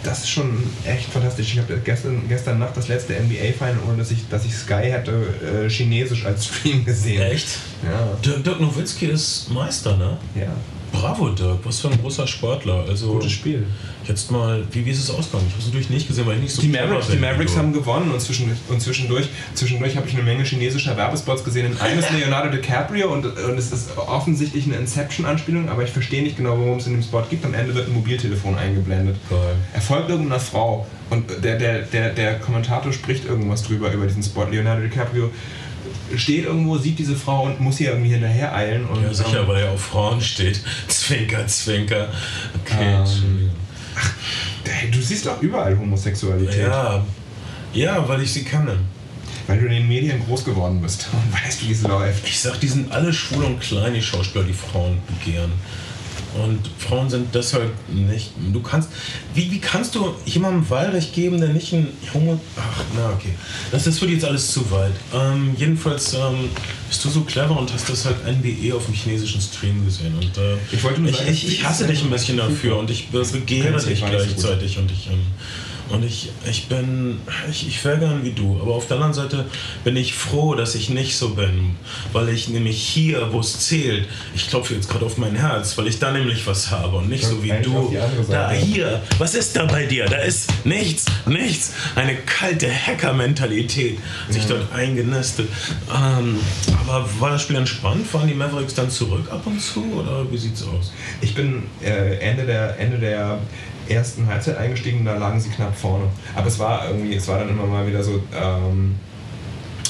das 0.03 0.21
ist 0.21 0.31
schon 0.31 0.63
echt 0.85 1.11
fantastisch. 1.11 1.53
Ich 1.53 1.59
habe 1.59 1.79
gestern, 1.85 2.29
gestern 2.29 2.59
Nacht 2.59 2.77
das 2.77 2.89
letzte 2.89 3.15
NBA-Final, 3.15 3.79
ohne 3.87 3.99
dass 3.99 4.11
ich, 4.11 4.29
dass 4.29 4.45
ich 4.45 4.55
Sky 4.55 4.91
hätte, 4.91 5.65
äh, 5.67 5.71
chinesisch 5.71 6.25
als 6.25 6.47
Stream 6.47 6.85
gesehen. 6.85 7.23
Echt? 7.23 7.49
Ja. 7.85 8.17
Dirk, 8.25 8.45
Dirk 8.45 8.61
Nowitzki 8.61 9.07
ist 9.07 9.51
Meister, 9.51 9.97
ne? 9.97 10.17
Ja. 10.35 10.53
Bravo, 10.93 11.31
Dirk, 11.31 11.59
was 11.65 11.81
für 11.81 11.89
ein 11.89 12.01
großer 12.01 12.27
Sportler. 12.27 12.85
Also, 12.89 13.15
Gutes 13.15 13.33
Spiel. 13.33 13.67
Jetzt 14.07 14.31
mal, 14.31 14.65
wie, 14.71 14.85
wie 14.85 14.91
ist 14.91 14.99
es 14.99 15.11
ausgegangen? 15.11 15.47
Ich 15.49 15.53
habe 15.55 15.61
es 15.61 15.67
natürlich 15.67 15.91
nicht 15.91 16.09
gesehen, 16.09 16.27
weil 16.27 16.37
ich 16.37 16.43
nicht 16.43 16.55
so 16.55 16.63
Die 16.63 16.69
Mavericks, 16.69 17.09
die 17.09 17.17
Mavericks 17.17 17.57
haben 17.57 17.73
gewonnen 17.73 18.11
und 18.11 18.21
zwischendurch, 18.21 18.59
und 18.69 18.81
zwischendurch, 18.81 19.29
zwischendurch 19.55 19.97
habe 19.97 20.09
ich 20.09 20.15
eine 20.15 20.23
Menge 20.23 20.45
chinesischer 20.45 20.97
Werbespots 20.97 21.45
gesehen. 21.45 21.67
In 21.67 21.79
einem 21.79 21.99
ist 21.99 22.11
Leonardo 22.17 22.51
DiCaprio 22.51 23.13
und, 23.13 23.27
und 23.27 23.59
es 23.59 23.73
ist 23.73 23.97
offensichtlich 23.97 24.65
eine 24.67 24.77
Inception-Anspielung, 24.77 25.69
aber 25.69 25.85
ich 25.85 25.91
verstehe 25.91 26.23
nicht 26.23 26.37
genau, 26.37 26.59
worum 26.59 26.79
es 26.79 26.87
in 26.87 26.93
dem 26.95 27.03
Spot 27.03 27.23
geht. 27.29 27.45
Am 27.45 27.55
Ende 27.55 27.75
wird 27.75 27.89
ein 27.89 27.95
Mobiltelefon 27.95 28.59
eingeblendet. 28.59 29.17
Geil. 29.31 29.57
Er 29.73 29.81
folgt 29.81 30.11
irgendeiner 30.11 30.41
Frau 30.41 30.87
und 31.11 31.25
der, 31.43 31.59
der, 31.59 31.83
der, 31.83 32.11
der 32.11 32.39
Kommentator 32.41 32.93
spricht 32.93 33.25
irgendwas 33.25 33.63
drüber, 33.63 33.93
über 33.93 34.07
diesen 34.07 34.23
Spot. 34.23 34.45
Leonardo 34.45 34.83
DiCaprio 34.83 35.31
steht 36.17 36.45
irgendwo, 36.45 36.79
sieht 36.79 36.99
diese 36.99 37.17
Frau 37.17 37.45
und 37.45 37.61
muss 37.61 37.79
hier 37.79 37.91
irgendwie 37.91 38.11
hinterher 38.11 38.55
eilen. 38.55 38.85
Und, 38.87 39.03
ja, 39.03 39.13
sicher, 39.13 39.41
ähm, 39.41 39.49
weil 39.49 39.63
er 39.63 39.71
auf 39.71 39.81
Frauen 39.81 40.21
steht. 40.21 40.61
Zwinker, 40.89 41.47
Zwinker. 41.47 42.09
Okay, 42.65 42.95
ähm, 42.95 43.51
ach, 43.97 44.13
du 44.91 45.01
siehst 45.01 45.27
doch 45.27 45.41
überall 45.43 45.79
Homosexualität. 45.79 46.69
Ja, 46.69 47.05
ja, 47.73 48.09
weil 48.09 48.23
ich 48.23 48.33
sie 48.33 48.45
kenne. 48.45 48.79
Weil 49.47 49.59
du 49.59 49.67
in 49.67 49.73
den 49.73 49.89
Medien 49.89 50.25
groß 50.25 50.45
geworden 50.45 50.81
bist 50.81 51.09
und 51.13 51.33
weißt, 51.33 51.67
wie 51.67 51.73
es 51.73 51.83
läuft. 51.83 52.27
Ich 52.27 52.41
sag, 52.41 52.61
die 52.61 52.69
sind 52.69 52.93
alle 52.93 53.13
schwul 53.13 53.45
und 53.45 53.61
klein, 53.61 53.95
die 53.95 54.03
Schauspieler, 54.03 54.45
die 54.45 54.53
Frauen 54.53 54.99
begehren. 55.07 55.53
Und 56.35 56.61
Frauen 56.79 57.11
sind 57.11 57.35
deshalb 57.35 57.73
nicht. 57.89 58.31
Du 58.53 58.63
kannst. 58.63 58.89
Wie, 59.35 59.51
wie 59.51 59.61
kannst 59.61 59.95
du 59.95 60.15
jemandem 60.25 60.69
Wahlrecht 60.71 61.13
geben, 61.13 61.41
der 61.41 61.51
nicht 61.51 61.73
ein 61.73 61.89
Homo. 62.15 62.41
Ach, 62.57 62.85
na 62.97 63.11
okay. 63.11 63.35
Das, 63.71 63.85
das 63.85 64.01
wird 64.01 64.13
jetzt 64.13 64.25
alles 64.25 64.51
zu 64.51 64.71
weit. 64.71 64.93
Ähm, 65.15 65.55
jedenfalls 65.57 66.15
ähm, 66.15 66.49
bist 66.89 67.05
du 67.05 67.11
so 67.11 67.21
clever 67.23 67.59
und 67.59 67.73
hast 67.73 67.89
das 67.89 68.07
halt 68.07 68.17
NBE 68.27 68.75
auf 68.75 68.87
dem 68.87 68.95
chinesischen 68.95 69.41
Stream 69.41 69.85
gesehen. 69.85 70.15
Und 70.15 70.37
äh, 70.39 70.57
ich, 70.73 70.83
wollte 70.83 71.01
nur 71.01 71.11
ich, 71.11 71.29
ich, 71.29 71.49
ich 71.49 71.65
hasse 71.65 71.87
dich 71.87 72.03
ein 72.03 72.11
bisschen 72.11 72.39
dafür 72.39 72.79
und 72.79 72.91
ich 72.91 73.09
begehre 73.09 73.79
dich 73.79 74.05
gleichzeitig. 74.05 74.79
Und 74.79 74.91
ich. 74.91 75.09
Ähm, 75.09 75.21
und 75.93 76.05
ich, 76.05 76.31
ich 76.49 76.69
bin, 76.69 77.21
ich, 77.51 77.69
ich 77.69 77.85
wäre 77.85 77.99
gern 77.99 78.25
wie 78.25 78.33
du. 78.33 78.59
Aber 78.61 78.75
auf 78.75 78.87
der 78.87 78.97
anderen 78.97 79.13
Seite 79.13 79.45
bin 79.85 79.95
ich 79.97 80.15
froh, 80.15 80.55
dass 80.55 80.75
ich 80.75 80.89
nicht 80.89 81.17
so 81.17 81.31
bin. 81.31 81.77
Weil 82.13 82.31
ich 82.31 82.49
nämlich 82.49 82.83
hier, 82.83 83.33
wo 83.33 83.41
es 83.41 83.61
zählt, 83.61 84.09
ich 84.35 84.49
klopfe 84.49 84.75
jetzt 84.75 84.89
gerade 84.89 85.05
auf 85.05 85.19
mein 85.19 85.37
Herz, 85.37 85.77
weil 85.77 85.87
ich 85.89 85.99
da 85.99 86.11
nämlich 86.11 86.47
was 86.47 86.71
habe 86.71 86.97
und 86.97 87.11
nicht 87.11 87.27
so 87.27 87.43
wie 87.43 87.53
du. 87.63 87.95
Da, 88.31 88.51
hier, 88.51 89.03
was 89.19 89.35
ist 89.35 89.55
da 89.55 89.67
bei 89.67 89.85
dir? 89.85 90.07
Da 90.07 90.17
ist 90.17 90.51
nichts, 90.65 91.05
nichts. 91.27 91.75
Eine 91.95 92.17
kalte 92.17 92.71
Hacker-Mentalität 92.73 93.99
sich 94.31 94.45
ja. 94.45 94.49
dort 94.49 94.73
eingenistet. 94.73 95.49
Ähm, 95.95 96.39
aber 96.87 97.07
war 97.21 97.31
das 97.31 97.43
Spiel 97.43 97.57
entspannt? 97.57 98.13
Waren 98.15 98.29
die 98.29 98.35
Mavericks 98.35 98.75
dann 98.75 98.91
zurück 98.91 99.31
ab 99.31 99.43
und 99.45 99.61
zu? 99.61 99.85
Oder 99.93 100.31
wie 100.31 100.39
sieht's 100.39 100.63
aus? 100.63 100.93
Ich 101.21 101.35
bin 101.35 101.65
äh, 101.83 102.17
Ende 102.17 102.47
der, 102.47 102.79
Ende 102.79 102.99
der 102.99 103.39
ersten 103.89 104.27
Halbzeit 104.27 104.57
eingestiegen, 104.59 105.05
da 105.05 105.17
lagen 105.17 105.41
sie 105.41 105.51
knapp 105.51 105.77
vorne. 105.77 106.05
Aber 106.35 106.47
es 106.47 106.59
war 106.59 106.89
irgendwie, 106.89 107.15
es 107.15 107.27
war 107.29 107.39
dann 107.39 107.49
immer 107.49 107.67
mal 107.67 107.87
wieder 107.87 108.03
so, 108.03 108.23
ähm, 108.35 108.97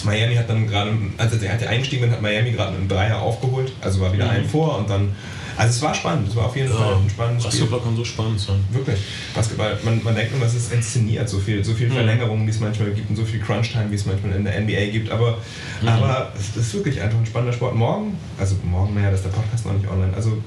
Miami 0.05 0.35
hat 0.35 0.49
dann 0.49 0.67
gerade, 0.67 0.93
also 1.19 1.37
er 1.37 1.53
hat 1.53 1.67
eingestiegen, 1.67 2.03
dann 2.03 2.13
hat 2.13 2.23
Miami 2.23 2.53
gerade 2.53 2.77
einen 2.77 2.89
Dreier 2.89 3.21
aufgeholt, 3.21 3.73
also 3.81 4.01
war 4.01 4.13
wieder 4.13 4.25
mhm. 4.25 4.31
ein 4.31 4.45
vor 4.45 4.79
und 4.79 4.91
dann 4.91 5.13
also 5.57 5.71
es 5.71 5.83
war 5.83 5.95
spannend, 5.95 6.29
es 6.29 6.37
war 6.37 6.47
auf 6.47 6.57
jeden 6.57 6.71
ja, 6.71 6.77
Fall 6.77 6.95
ein 6.97 7.11
spannendes 7.11 7.45
Basketball 7.45 7.81
Spiel. 7.81 7.89
kann 7.89 7.97
so 7.97 8.05
spannend 8.05 8.41
sein. 8.41 8.65
Wirklich. 8.71 8.99
Basketball, 9.35 9.79
man, 9.85 10.03
man 10.03 10.15
denkt 10.15 10.35
immer, 10.35 10.47
es 10.47 10.55
ist 10.55 10.73
inszeniert, 10.73 11.29
so 11.29 11.39
viel, 11.39 11.65
so 11.65 11.75
viel 11.75 11.89
mhm. 11.89 11.93
Verlängerungen, 11.93 12.47
wie 12.47 12.51
es 12.51 12.61
manchmal 12.61 12.91
gibt 12.93 13.11
und 13.11 13.17
so 13.17 13.25
viel 13.25 13.41
Crunch-Time, 13.41 13.91
wie 13.91 13.95
es 13.95 14.07
manchmal 14.07 14.33
in 14.33 14.45
der 14.45 14.61
NBA 14.61 14.91
gibt, 14.91 15.11
aber, 15.11 15.39
mhm. 15.83 15.89
aber 15.89 16.33
es 16.39 16.57
ist 16.57 16.75
wirklich 16.75 17.01
einfach 17.01 17.19
ein 17.19 17.27
spannender 17.27 17.53
Sport. 17.53 17.75
Morgen, 17.75 18.17
also 18.39 18.57
morgen, 18.65 18.95
naja, 18.95 19.11
das 19.11 19.21
ist 19.21 19.27
der 19.27 19.31
Podcast 19.31 19.67
noch 19.67 19.75
nicht 19.75 19.89
online, 19.89 20.15
also 20.15 20.39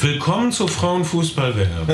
Willkommen 0.00 0.52
zur 0.52 0.68
Frauenfußball-WM. 0.68 1.88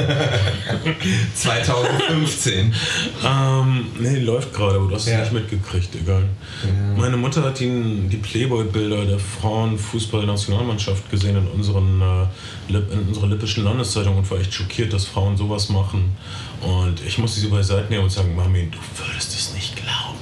2015. 1.35 2.75
ähm, 3.25 3.87
nee, 3.99 4.19
läuft 4.19 4.53
gerade, 4.53 4.77
aber 4.77 4.89
du 4.89 4.95
hast 4.95 5.07
es 5.07 5.19
nicht 5.19 5.33
mitgekriegt, 5.33 5.95
egal. 5.95 6.25
Ja. 6.65 7.01
Meine 7.01 7.17
Mutter 7.17 7.43
hat 7.43 7.61
die, 7.61 8.09
die 8.11 8.19
Playboy-Bilder 8.19 9.07
der 9.07 9.19
Frauenfußball-Nationalmannschaft 9.19 11.11
gesehen 11.11 11.37
in, 11.37 11.47
unseren, 11.47 12.03
äh, 12.03 12.75
in 12.75 13.09
unserer 13.09 13.29
lippischen 13.29 13.65
Landeszeitung 13.65 14.19
und 14.19 14.31
war 14.31 14.39
echt 14.39 14.53
schockiert, 14.53 14.93
dass 14.93 15.07
Frauen 15.07 15.39
sowas 15.39 15.71
machen. 15.71 16.15
Und 16.61 17.01
ich 17.07 17.17
musste 17.17 17.41
sie 17.41 17.49
beiseite 17.49 17.89
nehmen 17.89 18.05
und 18.05 18.11
sagen, 18.11 18.37
Mami, 18.37 18.69
du 18.71 18.79
würdest 19.03 19.33
es 19.33 19.55
nicht 19.55 19.77
glauben. 19.77 20.14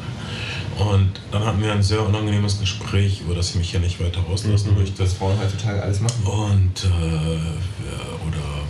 Und 0.78 1.10
dann 1.30 1.44
hatten 1.44 1.62
wir 1.62 1.72
ein 1.72 1.82
sehr 1.82 2.04
unangenehmes 2.04 2.58
Gespräch, 2.58 3.20
über 3.20 3.34
das 3.34 3.50
ich 3.50 3.56
mich 3.56 3.70
hier 3.70 3.80
nicht 3.80 4.00
weiter 4.00 4.24
auslassen 4.30 4.72
mhm. 4.72 4.78
möchte. 4.78 5.02
Dass 5.02 5.14
Frauen 5.14 5.38
heutzutage 5.38 5.82
alles 5.82 6.00
machen. 6.00 6.24
Und, 6.24 6.84
äh, 6.84 8.26
oder, 8.26 8.62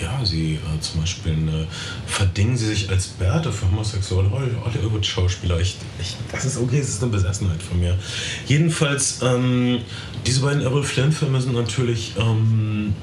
ja, 0.00 0.24
sie 0.24 0.54
äh, 0.54 0.80
zum 0.80 1.00
Beispiel 1.00 1.32
äh, 1.32 1.66
verdingen 2.06 2.56
sie 2.56 2.66
sich 2.66 2.90
als 2.90 3.06
Bärte 3.08 3.52
für 3.52 3.66
homosexuelle 3.66 4.30
Hollywood-Schauspieler. 4.30 5.60
Ich, 5.60 5.76
ich, 6.00 6.16
das 6.32 6.44
ist 6.44 6.58
okay, 6.58 6.80
das 6.80 6.88
ist 6.88 7.02
eine 7.02 7.12
Besessenheit 7.12 7.62
von 7.62 7.80
mir. 7.80 7.98
Jedenfalls, 8.46 9.20
ähm, 9.22 9.80
diese 10.26 10.40
beiden 10.40 10.62
Errol 10.62 10.82
Flynn-Filme 10.82 11.40
sind 11.40 11.54
natürlich. 11.54 12.14
Ähm, 12.18 12.94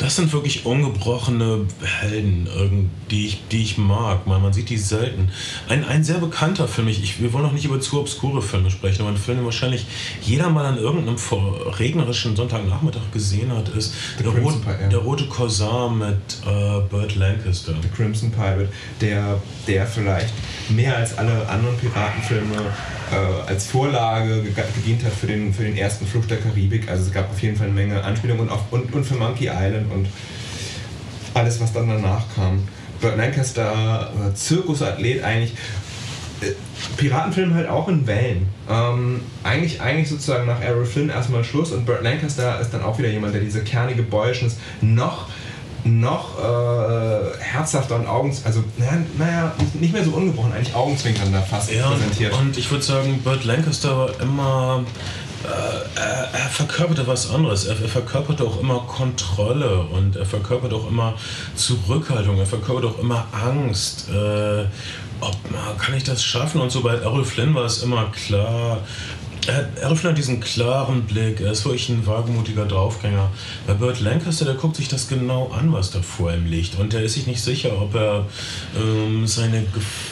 das 0.00 0.16
sind 0.16 0.32
wirklich 0.32 0.64
ungebrochene 0.64 1.66
Helden, 1.82 2.90
die 3.10 3.26
ich, 3.26 3.42
die 3.50 3.62
ich 3.62 3.76
mag. 3.76 4.26
Man, 4.26 4.42
man 4.42 4.52
sieht 4.52 4.70
die 4.70 4.78
selten. 4.78 5.28
Ein, 5.68 5.84
ein 5.84 6.04
sehr 6.04 6.18
bekannter 6.18 6.66
Film, 6.68 6.88
ich, 6.88 7.20
wir 7.20 7.32
wollen 7.34 7.44
noch 7.44 7.52
nicht 7.52 7.66
über 7.66 7.80
zu 7.80 8.00
obskure 8.00 8.40
Filme 8.40 8.70
sprechen, 8.70 9.02
aber 9.02 9.10
ein 9.10 9.18
Film, 9.18 9.38
den 9.38 9.44
wahrscheinlich 9.44 9.84
jeder 10.22 10.48
mal 10.48 10.64
an 10.64 10.78
irgendeinem 10.78 11.16
regnerischen 11.78 12.34
Sonntagnachmittag 12.34 13.12
gesehen 13.12 13.52
hat, 13.54 13.68
ist 13.68 13.92
der, 14.18 14.28
Rot, 14.28 14.54
der, 14.90 14.98
Rote 14.98 15.26
Korsar 15.26 15.90
mit 15.90 16.16
äh, 16.46 16.80
Burt 16.88 17.16
Lancaster. 17.16 17.74
The 17.82 17.88
Crimson 17.88 18.30
Pirate, 18.30 18.70
der, 19.02 19.40
der 19.66 19.86
vielleicht 19.86 20.32
mehr 20.70 20.96
als 20.96 21.18
alle 21.18 21.46
anderen 21.46 21.76
Piratenfilme 21.76 22.56
äh, 23.12 23.48
als 23.48 23.66
Vorlage 23.66 24.42
gedient 24.42 25.04
hat 25.04 25.12
für 25.12 25.26
den, 25.26 25.52
für 25.52 25.64
den 25.64 25.76
ersten 25.76 26.06
Flucht 26.06 26.30
der 26.30 26.38
Karibik. 26.38 26.88
Also 26.88 27.04
es 27.04 27.12
gab 27.12 27.30
auf 27.30 27.40
jeden 27.42 27.56
Fall 27.56 27.66
eine 27.66 27.74
Menge 27.74 28.02
Anspielungen 28.02 28.42
und, 28.42 28.50
auch, 28.50 28.62
und, 28.70 28.92
und 28.92 29.04
für 29.04 29.14
Monkey 29.14 29.46
Island 29.46 29.92
und 29.92 30.08
alles, 31.34 31.60
was 31.60 31.72
dann 31.72 31.88
danach 31.88 32.24
kam. 32.34 32.66
Burt 33.00 33.16
Lancaster, 33.16 34.12
äh, 34.28 34.34
Zirkusathlet 34.34 35.22
eigentlich. 35.22 35.54
Äh, 36.40 36.52
Piratenfilm 36.96 37.54
halt 37.54 37.68
auch 37.68 37.88
in 37.88 38.06
Wellen. 38.06 38.48
Ähm, 38.68 39.20
eigentlich, 39.42 39.80
eigentlich 39.80 40.08
sozusagen 40.08 40.46
nach 40.46 40.62
Errol 40.62 40.86
Flynn 40.86 41.10
erstmal 41.10 41.44
Schluss 41.44 41.72
und 41.72 41.84
Burt 41.84 42.02
Lancaster 42.02 42.60
ist 42.60 42.70
dann 42.70 42.82
auch 42.82 42.98
wieder 42.98 43.10
jemand, 43.10 43.34
der 43.34 43.42
diese 43.42 43.62
kernige 43.62 44.02
Boyishness 44.02 44.56
noch 44.80 45.28
noch 45.84 46.38
äh, 46.38 47.38
herzhafter 47.38 47.96
und 47.96 48.06
Augen, 48.06 48.36
also 48.44 48.62
naja, 48.78 48.92
naja, 49.18 49.52
nicht 49.74 49.92
mehr 49.92 50.04
so 50.04 50.10
ungebrochen, 50.12 50.52
eigentlich 50.52 50.74
augenzwinkernder 50.74 51.42
fast 51.42 51.72
ja, 51.72 51.88
präsentiert. 51.88 52.32
Und 52.38 52.56
ich 52.56 52.70
würde 52.70 52.84
sagen, 52.84 53.20
Burt 53.22 53.44
Lancaster 53.44 53.96
war 53.96 54.20
immer 54.20 54.84
äh, 55.44 56.00
er, 56.00 56.28
er, 56.32 56.48
verkörperte 56.50 57.06
was 57.06 57.30
anderes. 57.30 57.64
Er, 57.64 57.80
er, 57.80 57.88
verkörperte 57.88 58.44
auch 58.44 58.60
immer 58.60 58.80
Kontrolle 58.80 59.80
und 59.80 60.16
er 60.16 60.26
verkörperte 60.26 60.76
auch 60.76 60.88
immer 60.88 61.14
Zurückhaltung. 61.54 62.38
Er 62.38 62.46
verkörperte 62.46 62.88
auch 62.88 62.98
immer 62.98 63.26
Angst. 63.32 64.10
Äh, 64.10 64.64
ob, 65.20 65.36
kann 65.78 65.94
ich 65.94 66.04
das 66.04 66.22
schaffen? 66.22 66.60
Und 66.60 66.70
so 66.70 66.82
bei 66.82 66.94
Errol 66.94 67.24
Flynn 67.24 67.54
war 67.54 67.64
es 67.64 67.82
immer 67.82 68.10
klar, 68.12 68.78
er, 69.46 69.68
er 69.80 69.90
hat 69.90 70.18
diesen 70.18 70.40
klaren 70.40 71.04
Blick, 71.04 71.40
er 71.40 71.52
ist 71.52 71.64
wirklich 71.64 71.88
ein 71.88 72.06
wagemutiger 72.06 72.66
Draufgänger. 72.66 73.30
Bei 73.66 73.74
Burt 73.74 74.00
Lancaster, 74.00 74.44
der 74.44 74.54
guckt 74.54 74.76
sich 74.76 74.88
das 74.88 75.08
genau 75.08 75.48
an, 75.48 75.72
was 75.72 75.90
da 75.90 76.02
vor 76.02 76.32
ihm 76.32 76.46
liegt. 76.46 76.78
Und 76.78 76.92
der 76.92 77.02
ist 77.02 77.14
sich 77.14 77.26
nicht 77.26 77.40
sicher, 77.40 77.80
ob 77.80 77.94
er 77.94 78.26
ähm, 78.76 79.26
seine 79.26 79.64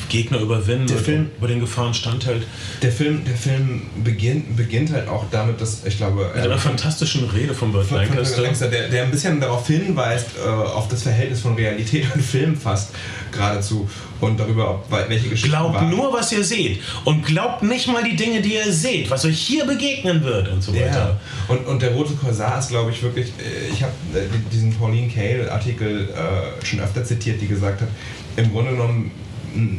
Gegner 0.09 0.41
überwinden 0.41 0.89
wird, 0.89 1.01
Film, 1.01 1.31
über 1.37 1.49
den 1.49 1.61
Gefahren 1.61 1.95
standhält. 1.95 2.47
Der 2.83 2.93
Film, 2.93 3.25
der 3.25 3.37
Film 3.37 3.83
beginnt, 4.03 4.57
beginnt 4.57 4.93
halt 4.93 5.09
auch 5.09 5.25
damit, 5.31 5.61
dass 5.61 5.85
ich 5.85 5.97
glaube. 5.97 6.31
Mit 6.35 6.45
einer 6.45 6.55
äh, 6.55 6.59
fantastischen 6.59 7.29
Rede 7.31 7.55
von 7.55 7.73
Burt 7.73 7.91
Lancaster. 7.91 8.43
Lancaster 8.43 8.69
der, 8.69 8.89
der 8.89 9.05
ein 9.05 9.11
bisschen 9.11 9.41
darauf 9.41 9.67
hinweist, 9.67 10.29
äh, 10.45 10.49
auf 10.49 10.89
das 10.89 11.03
Verhältnis 11.03 11.41
von 11.41 11.55
Realität 11.55 12.07
und 12.15 12.23
Film 12.23 12.57
fast 12.57 12.91
geradezu 13.33 13.89
und 14.21 14.39
darüber, 14.39 14.83
welche 14.89 15.29
Geschichten. 15.29 15.51
Glaubt 15.51 15.75
waren. 15.75 15.91
nur, 15.91 16.13
was 16.13 16.33
ihr 16.33 16.43
seht 16.43 16.81
und 17.05 17.25
glaubt 17.25 17.63
nicht 17.63 17.87
mal 17.87 18.03
die 18.03 18.17
Dinge, 18.17 18.41
die 18.41 18.55
ihr 18.55 18.73
seht, 18.73 19.11
was 19.11 19.25
euch 19.25 19.39
hier 19.39 19.65
begegnen 19.65 20.23
wird 20.25 20.49
und 20.49 20.63
so 20.63 20.75
weiter. 20.75 21.19
Ja. 21.19 21.21
Und, 21.49 21.67
und 21.67 21.83
der 21.83 21.93
Rote 21.93 22.15
Korsar 22.15 22.59
ist, 22.59 22.71
glaube 22.71 22.91
ich, 22.91 23.03
wirklich, 23.03 23.29
äh, 23.29 23.73
ich 23.73 23.83
habe 23.83 23.93
äh, 24.15 24.27
diesen 24.53 24.75
Pauline 24.75 25.09
Kael-Artikel 25.09 26.09
äh, 26.09 26.65
schon 26.65 26.81
öfter 26.81 27.05
zitiert, 27.05 27.41
die 27.41 27.47
gesagt 27.47 27.81
hat, 27.81 27.89
im 28.37 28.53
Grunde 28.53 28.73
genommen 28.73 29.11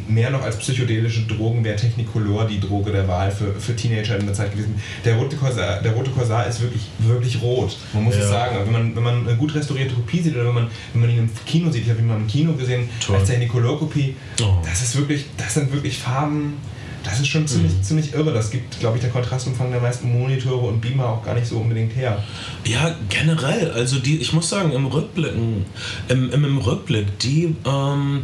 mehr 0.08 0.30
noch 0.30 0.42
als 0.42 0.56
psychedelische 0.58 1.22
Drogen 1.22 1.64
wäre 1.64 1.76
Technicolor 1.76 2.46
die 2.46 2.60
Droge 2.60 2.92
der 2.92 3.06
Wahl 3.08 3.30
für, 3.30 3.54
für 3.54 3.74
Teenager 3.74 4.18
in 4.18 4.26
der 4.26 4.34
Zeit 4.34 4.52
gewesen. 4.52 4.74
Der 5.04 5.16
rote 5.16 5.36
Korsar, 5.36 5.80
der 5.82 5.92
rote 5.92 6.10
Korsar 6.10 6.46
ist 6.46 6.60
wirklich, 6.60 6.82
wirklich 6.98 7.40
rot. 7.40 7.76
Man 7.92 8.04
muss 8.04 8.16
ja. 8.16 8.22
es 8.22 8.28
sagen. 8.28 8.56
Wenn 8.64 8.72
man, 8.72 8.96
wenn 8.96 9.02
man 9.02 9.28
eine 9.28 9.36
gut 9.36 9.54
restaurierte 9.54 9.94
Kopie 9.94 10.20
sieht 10.20 10.34
oder 10.34 10.46
wenn 10.46 10.54
man, 10.54 10.68
wenn 10.92 11.00
man 11.02 11.10
ihn 11.10 11.18
im 11.18 11.30
Kino 11.46 11.70
sieht, 11.70 11.84
ich 11.84 11.90
habe 11.90 12.00
ihn 12.00 12.06
mal 12.06 12.16
im 12.16 12.26
Kino 12.26 12.52
gesehen, 12.52 12.88
Toll. 13.04 13.16
als 13.16 13.28
Technicolor-Kopie, 13.28 14.16
oh. 14.42 14.58
das 14.64 14.82
ist 14.82 14.96
wirklich, 14.96 15.26
das 15.36 15.54
sind 15.54 15.72
wirklich 15.72 15.98
Farben. 15.98 16.54
Das 17.02 17.18
ist 17.18 17.28
schon 17.28 17.46
ziemlich, 17.46 17.72
mhm. 17.72 17.82
ziemlich 17.82 18.12
irre. 18.12 18.32
Das 18.32 18.50
gibt, 18.50 18.78
glaube 18.78 18.98
ich, 18.98 19.02
der 19.02 19.10
Kontrastumfang 19.10 19.70
der 19.70 19.80
meisten 19.80 20.12
Monitore 20.12 20.66
und 20.68 20.80
Beamer 20.80 21.08
auch 21.08 21.24
gar 21.24 21.34
nicht 21.34 21.46
so 21.46 21.56
unbedingt 21.56 21.96
her. 21.96 22.22
Ja, 22.66 22.94
generell. 23.08 23.70
Also 23.70 23.98
die, 23.98 24.18
ich 24.18 24.32
muss 24.32 24.50
sagen, 24.50 24.72
im 24.72 24.86
Rückblicken, 24.86 25.64
im, 26.08 26.30
im, 26.30 26.44
im 26.44 26.58
Rückblick, 26.58 27.18
die 27.20 27.54
ähm, 27.64 28.22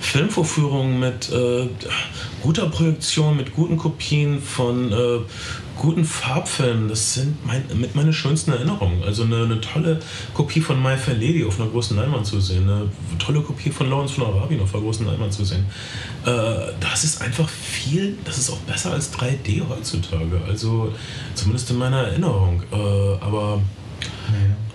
Filmvorführungen 0.00 1.00
mit 1.00 1.30
äh, 1.30 1.68
guter 2.42 2.66
Projektion, 2.66 3.36
mit 3.36 3.54
guten 3.54 3.76
Kopien 3.76 4.40
von 4.40 4.92
äh, 4.92 5.18
guten 5.76 6.04
Farbfilmen, 6.04 6.88
das 6.88 7.14
sind 7.14 7.44
mein, 7.44 7.64
mit 7.74 7.94
meine 7.94 8.12
schönsten 8.12 8.52
Erinnerungen. 8.52 9.02
Also 9.02 9.24
eine, 9.24 9.44
eine, 9.44 9.60
tolle 9.60 10.00
Kopie 10.32 10.60
von 10.60 10.80
My 10.82 10.96
Fair 10.96 11.14
Lady 11.14 11.44
auf 11.44 11.60
einer 11.60 11.68
großen 11.68 11.96
Leinwand 11.96 12.26
zu 12.26 12.40
sehen, 12.40 12.68
eine 12.68 12.88
tolle 13.18 13.40
Kopie 13.40 13.70
von 13.70 13.90
Lawrence 13.90 14.14
von 14.14 14.24
Arabien 14.24 14.60
auf 14.60 14.74
einer 14.74 14.82
großen 14.84 15.06
Leinwand 15.06 15.32
zu 15.32 15.44
sehen. 15.44 15.66
Äh, 16.24 16.72
das 16.80 17.04
ist 17.04 17.20
einfach 17.20 17.48
viel, 17.48 18.16
das 18.24 18.38
ist 18.38 18.50
auch 18.50 18.58
besser 18.58 18.92
als 18.92 19.12
3D 19.12 19.62
heutzutage. 19.68 20.40
Also 20.48 20.92
zumindest 21.34 21.70
in 21.70 21.78
meiner 21.78 22.02
Erinnerung. 22.02 22.62
Äh, 22.72 23.24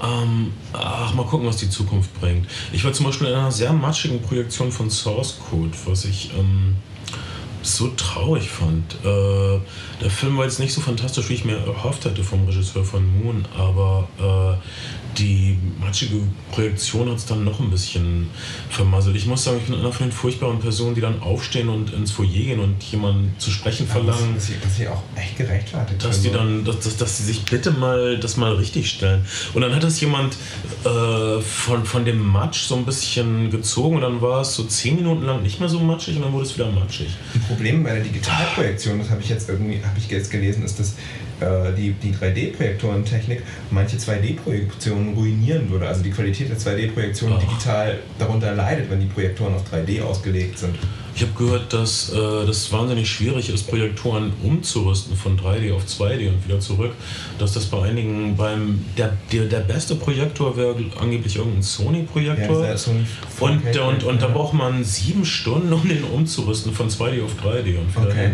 ähm, 0.02 0.54
ach, 0.74 1.14
mal 1.14 1.26
gucken, 1.26 1.48
was 1.48 1.58
die 1.58 1.70
Zukunft 1.70 2.14
bringt. 2.20 2.48
Ich 2.72 2.84
war 2.84 2.94
zum 2.94 3.06
Beispiel 3.06 3.28
in 3.28 3.34
einer 3.34 3.52
sehr 3.52 3.74
matschigen 3.74 4.22
Projektion 4.22 4.72
von 4.72 4.90
Source 4.90 5.40
Code, 5.50 5.72
was 5.86 6.06
ich 6.06 6.32
ähm, 6.38 6.76
so 7.62 7.90
traurig 7.90 8.50
fand. 8.50 8.96
Äh, 9.04 9.60
der 10.02 10.10
Film 10.10 10.38
war 10.38 10.46
jetzt 10.46 10.60
nicht 10.60 10.74
so 10.74 10.82
fantastisch, 10.82 11.30
wie 11.30 11.34
ich 11.34 11.46
mir 11.46 11.58
erhofft 11.58 12.06
hätte 12.06 12.24
vom 12.24 12.46
Regisseur 12.46 12.84
von 12.84 13.04
Moon, 13.22 13.46
aber 13.58 14.08
äh, 14.20 14.58
die 15.18 15.58
matschige 15.80 16.22
Projektion 16.52 17.10
hat 17.10 17.18
es 17.18 17.26
dann 17.26 17.44
noch 17.44 17.60
ein 17.60 17.70
bisschen 17.70 18.30
vermasselt. 18.70 19.16
Ich 19.16 19.26
muss 19.26 19.44
sagen, 19.44 19.58
ich 19.58 19.70
bin 19.70 19.80
einer 19.80 19.92
von 19.92 20.08
den 20.08 20.12
furchtbaren 20.12 20.60
Personen, 20.60 20.96
die 20.96 21.02
dann 21.02 21.22
aufstehen 21.22 21.68
und 21.70 21.92
ins 21.94 22.12
Foyer 22.12 22.30
gehen 22.30 22.60
und 22.60 22.82
jemanden 22.84 23.34
zu 23.38 23.52
sprechen 23.52 23.88
ja, 23.88 23.94
verlangen. 23.94 24.36
Das 24.36 24.50
ist 24.50 24.80
ja 24.80 24.92
auch 24.92 25.04
echt 25.16 25.38
gerechtfertigt. 25.38 26.04
Dass 26.04 26.22
die 26.22 26.32
dann, 26.32 26.64
dass, 26.64 26.80
dass, 26.80 26.98
dass 26.98 27.18
sie 27.18 27.24
sich 27.24 27.44
bitte 27.44 27.72
mal 27.72 28.18
das 28.20 28.38
mal 28.38 28.54
richtig 28.54 28.90
stellen. 28.90 29.26
Und 29.54 29.62
dann 29.62 29.76
hat 29.76 29.84
das 29.84 30.00
jemand 30.00 30.38
äh, 30.86 31.42
von, 31.42 31.86
von 31.86 32.06
dem 32.06 32.26
Matsch 32.26 32.68
so 32.68 32.76
ein 32.76 32.86
bisschen 32.86 33.50
gezogen 33.50 33.98
und 33.98 34.02
dann 34.02 34.22
war 34.22 34.42
es 34.42 34.54
so 34.54 34.64
zehn 34.64 34.96
Minuten 34.96 35.26
lang 35.26 35.44
nicht 35.44 35.60
mehr 35.60 35.70
so 35.70 35.80
matschig 35.80 36.16
und 36.16 36.24
dann 36.24 36.34
wurde 36.34 36.46
es 36.46 36.56
wieder 36.56 36.72
matschig. 36.72 37.10
Problem 37.50 37.84
bei 37.84 37.96
der 37.96 38.04
Digitalprojektion, 38.04 39.00
das 39.00 39.10
habe 39.10 39.22
ich 39.22 39.30
jetzt 39.30 39.50
irgendwie, 39.50 39.82
habe 39.84 39.98
ich 39.98 40.08
jetzt 40.08 40.30
gelesen, 40.30 40.64
ist, 40.64 40.80
dass 40.80 40.94
die, 41.76 41.94
die 41.94 42.14
3D-Projektorentechnik 42.14 43.42
manche 43.72 43.98
2D-Projektionen 43.98 45.14
ruinieren 45.14 45.70
würde. 45.70 45.88
Also 45.88 46.04
die 46.04 46.12
Qualität 46.12 46.50
der 46.50 46.58
2D-Projektion 46.58 47.40
digital 47.40 48.00
darunter 48.18 48.54
leidet, 48.54 48.90
wenn 48.90 49.00
die 49.00 49.08
Projektoren 49.08 49.56
auf 49.56 49.64
3D 49.72 50.02
ausgelegt 50.02 50.60
sind. 50.60 50.76
Ich 51.16 51.26
habe 51.26 51.34
gehört, 51.38 51.74
dass 51.74 52.14
äh, 52.14 52.46
das 52.46 52.72
wahnsinnig 52.72 53.10
schwierig 53.10 53.50
ist, 53.50 53.68
Projektoren 53.68 54.32
umzurüsten 54.42 55.18
von 55.18 55.38
3D 55.38 55.74
auf 55.74 55.84
2D 55.86 56.30
und 56.30 56.48
wieder 56.48 56.62
zurück. 56.62 56.94
Dass 57.38 57.54
das 57.54 57.66
bei 57.66 57.82
einigen 57.84 58.38
beim 58.38 58.86
der, 58.98 59.18
der, 59.32 59.46
der 59.46 59.60
beste 59.60 59.96
Projektor 59.96 60.56
wäre 60.56 60.76
angeblich 60.98 61.36
irgendein 61.36 61.64
Sony-Projektor. 61.64 62.66
Ja, 62.66 62.78
Sony 62.78 63.06
und, 63.40 63.78
und, 63.78 64.04
und 64.04 64.22
da 64.22 64.28
braucht 64.28 64.54
man 64.54 64.84
sieben 64.86 65.26
Stunden, 65.26 65.74
um 65.74 65.86
den 65.88 66.06
umzurüsten 66.06 66.72
von 66.72 66.90
2D 66.90 67.24
auf 67.24 67.32
3D 67.44 67.78
und 67.78 67.96
wieder 67.96 68.10
Okay. 68.10 68.32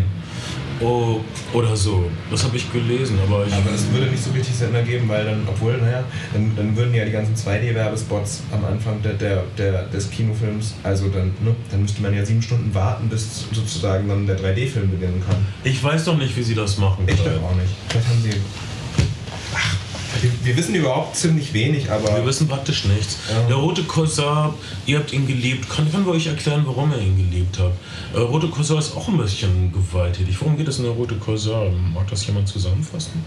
Oh, 0.80 1.20
oder 1.52 1.74
so. 1.74 2.10
Das 2.30 2.44
habe 2.44 2.56
ich 2.56 2.70
gelesen, 2.70 3.18
aber 3.26 3.46
ich. 3.46 3.52
Aber 3.52 3.70
das 3.70 3.90
würde 3.90 4.06
nicht 4.06 4.22
so 4.22 4.30
richtig 4.30 4.54
Sinn 4.54 4.74
ergeben, 4.74 5.08
weil 5.08 5.24
dann, 5.24 5.42
obwohl, 5.46 5.78
naja, 5.78 6.04
dann, 6.32 6.52
dann 6.56 6.76
würden 6.76 6.94
ja 6.94 7.04
die 7.04 7.12
ganzen 7.12 7.34
2D-Werbespots 7.34 8.42
am 8.52 8.64
Anfang 8.64 9.00
der, 9.02 9.14
der, 9.14 9.44
der, 9.56 9.84
des 9.84 10.10
Kinofilms, 10.10 10.74
also 10.82 11.08
dann, 11.08 11.28
ne, 11.42 11.54
dann 11.70 11.82
müsste 11.82 12.02
man 12.02 12.14
ja 12.14 12.24
sieben 12.24 12.42
Stunden 12.42 12.74
warten, 12.74 13.08
bis 13.08 13.46
sozusagen 13.52 14.08
dann 14.08 14.26
der 14.26 14.38
3D-Film 14.38 14.90
beginnen 14.90 15.22
kann. 15.26 15.46
Ich 15.64 15.82
weiß 15.82 16.04
doch 16.04 16.18
nicht, 16.18 16.36
wie 16.36 16.42
sie 16.42 16.54
das 16.54 16.78
machen. 16.78 17.04
Ich 17.06 17.22
können. 17.22 17.36
doch 17.36 17.50
auch 17.50 17.54
nicht. 17.54 17.72
Vielleicht 17.88 18.08
haben 18.08 18.22
sie. 18.22 18.40
Ach, 19.54 19.76
wir, 20.44 20.56
wissen 20.56 20.74
überhaupt 20.74 21.16
ziemlich 21.16 21.52
wenig, 21.52 21.90
aber. 21.90 22.16
Wir 22.16 22.26
wissen 22.26 22.48
praktisch 22.48 22.84
nichts. 22.84 23.18
Ja. 23.30 23.46
Der 23.46 23.56
rote 23.56 23.82
Korsar, 23.84 24.54
ihr 24.86 24.98
habt 24.98 25.12
ihn 25.12 25.26
geliebt. 25.26 25.68
Kann, 25.68 25.90
können 25.90 26.06
wir 26.06 26.12
euch 26.12 26.26
erklären, 26.26 26.62
warum 26.66 26.92
ihr 26.92 26.98
ihn 26.98 27.16
geliebt 27.16 27.58
habt? 27.58 27.76
Äh, 28.14 28.18
rote 28.20 28.48
Korsar 28.48 28.78
ist 28.78 28.96
auch 28.96 29.08
ein 29.08 29.16
bisschen 29.18 29.72
gewalttätig. 29.72 30.40
Worum 30.40 30.56
geht 30.56 30.68
es 30.68 30.78
in 30.78 30.84
der 30.84 30.92
rote 30.92 31.16
Korsar? 31.16 31.70
Mag 31.94 32.08
das 32.08 32.26
jemand 32.26 32.48
zusammenfassen? 32.48 33.24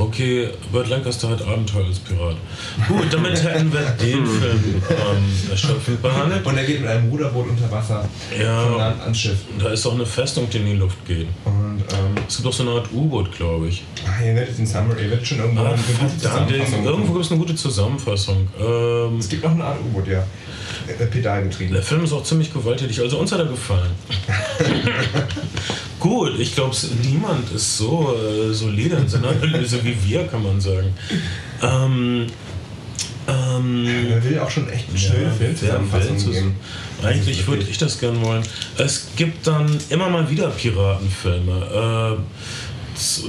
Okay, 0.00 0.48
Burt 0.72 0.88
Lancaster 0.88 1.28
hat 1.28 1.42
Abenteuer 1.42 1.84
als 1.84 1.98
Pirat. 1.98 2.36
Gut, 2.88 3.12
damit 3.12 3.42
hätten 3.44 3.70
wir 3.70 3.80
den 4.00 4.24
Film 4.40 4.82
ähm, 4.88 5.50
erschöpfend 5.50 6.00
behandelt. 6.00 6.46
Und 6.46 6.56
er 6.56 6.64
geht 6.64 6.80
mit 6.80 6.88
einem 6.88 7.10
Ruderboot 7.10 7.48
unter 7.50 7.70
Wasser 7.70 8.08
Ja. 8.38 8.62
von 8.62 8.78
Land 8.78 9.02
ans 9.02 9.18
Schiff. 9.18 9.36
Da 9.58 9.68
ist 9.68 9.84
auch 9.86 9.92
eine 9.94 10.06
Festung, 10.06 10.48
die 10.48 10.56
in 10.56 10.64
die 10.66 10.74
Luft 10.76 11.04
geht. 11.06 11.26
Und 11.44 11.82
ähm, 11.92 12.22
Es 12.26 12.36
gibt 12.36 12.48
auch 12.48 12.52
so 12.52 12.62
eine 12.62 12.72
Art 12.72 12.88
U-Boot, 12.92 13.30
glaube 13.36 13.68
ich. 13.68 13.84
ach, 14.08 14.20
ihr 14.24 14.34
werdet 14.34 14.56
den 14.56 14.66
Summer, 14.66 14.96
ihr 14.98 15.10
werdet 15.10 15.26
schon 15.26 15.38
irgendwo 15.38 15.62
Ah, 15.64 15.68
eine 15.68 15.76
gute 15.82 16.16
Zusammenfassung 16.18 16.84
irgendwo 16.84 17.12
gibt 17.12 17.24
es 17.26 17.30
eine 17.30 17.40
gute 17.40 17.54
Zusammenfassung. 17.56 18.48
Ähm, 18.58 19.18
Es 19.18 19.28
gibt 19.28 19.44
noch 19.44 19.50
eine 19.52 19.64
Art 19.64 19.78
U-Boot, 19.80 20.08
ja. 20.08 20.24
Äh, 20.98 21.06
Pedalgetrieben. 21.06 21.74
Der 21.74 21.82
Film 21.82 22.04
ist 22.04 22.12
auch 22.12 22.22
ziemlich 22.24 22.50
gewalttätig, 22.52 23.00
also 23.00 23.18
uns 23.18 23.30
hat 23.32 23.40
er 23.40 23.46
gefallen. 23.46 23.90
Gut, 26.00 26.38
ich 26.38 26.54
glaube, 26.54 26.74
niemand 27.02 27.52
ist 27.52 27.76
so 27.76 28.14
äh, 28.16 28.52
solide 28.52 28.96
in 28.96 29.08
seiner 29.08 29.28
Analyse 29.28 29.84
wie 29.84 29.96
wir, 30.08 30.26
kann 30.26 30.42
man 30.42 30.60
sagen. 30.60 30.94
Ähm, 31.62 32.26
ähm, 33.28 33.86
Er 34.10 34.24
will 34.24 34.38
auch 34.38 34.50
schon 34.50 34.68
echt 34.70 34.88
eine 34.88 34.98
schnelle 34.98 35.24
ja, 35.24 35.30
Filmzusammenfassung 35.30 36.32
geben. 36.32 36.56
Eigentlich 37.02 37.46
würde 37.46 37.64
ich 37.68 37.78
das 37.78 37.98
gern 38.00 38.22
wollen. 38.24 38.42
Es 38.78 39.08
gibt 39.16 39.46
dann 39.46 39.78
immer 39.90 40.08
mal 40.08 40.28
wieder 40.30 40.48
Piratenfilme. 40.48 42.16
Äh, 42.16 42.22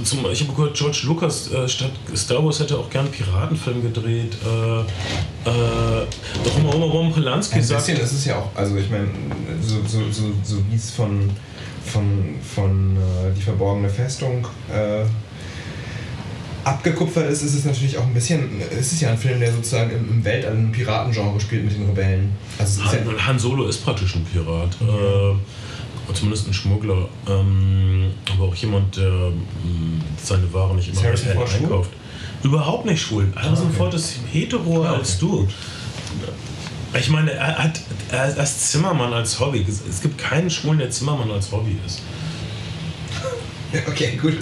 zum, 0.04 0.26
ich 0.32 0.42
habe 0.42 0.54
gehört, 0.54 0.76
George 0.76 1.02
Lucas 1.04 1.52
äh, 1.52 1.68
statt 1.68 1.92
Star 2.16 2.44
Wars 2.44 2.60
hätte 2.60 2.78
auch 2.78 2.90
gern 2.90 3.06
einen 3.06 3.14
Piratenfilm 3.14 3.82
gedreht. 3.82 4.36
Äh, 4.46 5.50
äh, 5.50 6.06
Roman 6.74 7.14
Polanski 7.14 7.56
Ein 7.56 7.64
sagt, 7.64 7.86
bisschen 7.86 8.04
ist 8.04 8.12
es 8.12 8.26
ja 8.26 8.38
auch, 8.38 8.50
also 8.56 8.76
ich 8.76 8.90
meine, 8.90 9.08
so, 9.62 9.76
so, 9.88 10.12
so, 10.12 10.34
so 10.44 10.58
wie 10.70 10.76
es 10.76 10.92
von, 10.92 11.30
von, 11.86 12.36
von 12.56 12.96
äh, 12.98 13.34
Die 13.36 13.42
verborgene 13.42 13.90
Festung 13.90 14.46
äh, 14.72 15.04
abgekupfert 16.64 17.30
ist, 17.32 17.42
ist 17.42 17.56
es 17.56 17.66
natürlich 17.66 17.98
auch 17.98 18.06
ein 18.06 18.14
bisschen, 18.14 18.62
es 18.72 18.92
ist 18.92 19.02
ja 19.02 19.10
ein 19.10 19.18
Film, 19.18 19.40
der 19.40 19.52
sozusagen 19.52 19.92
im, 19.92 20.10
im 20.10 20.24
Weltall 20.26 20.54
im 20.54 20.72
Piratengenre 20.72 21.40
spielt 21.40 21.64
mit 21.66 21.74
den 21.74 21.88
Rebellen. 21.88 22.32
Also 22.60 22.84
ist 22.84 22.94
ja, 22.94 23.00
Han, 23.00 23.28
Han 23.28 23.40
Solo 23.40 23.66
ist 23.68 23.84
praktisch 23.84 24.16
ein 24.16 24.24
Pirat. 24.26 24.76
Äh, 24.82 25.36
zumindest 26.14 26.48
ein 26.48 26.54
Schmuggler. 26.54 27.08
Ähm, 27.28 28.12
aber 28.36 28.46
auch 28.50 28.56
jemand, 28.56 28.98
der 28.98 29.10
mh, 29.10 29.32
seine 30.22 30.52
Ware 30.54 30.76
nicht 30.76 30.90
immer 30.90 31.02
Ford 31.02 31.18
schwul? 31.50 31.64
einkauft. 31.64 31.90
Überhaupt 32.44 32.86
nicht 32.86 33.02
schwul. 33.02 33.28
Harrison 33.36 33.68
okay. 33.68 33.78
Ford 33.78 33.94
ist 33.94 34.16
hetero 34.32 34.84
Ah, 34.84 34.94
als 34.94 35.16
okay. 35.24 35.32
du. 35.32 35.48
Ich 36.94 37.10
meine, 37.10 37.32
er 37.32 37.58
hat 37.58 37.82
er 38.12 38.38
ist 38.38 38.72
Zimmermann 38.72 39.14
als 39.14 39.40
Hobby. 39.40 39.66
Es 39.90 40.02
gibt 40.02 40.18
keinen 40.18 40.50
Schwulen, 40.50 40.80
der 40.80 40.90
Zimmermann 40.90 41.32
als 41.32 41.52
Hobby 41.52 41.78
ist. 41.86 42.02
okay, 43.88 44.18
gut. 44.22 44.38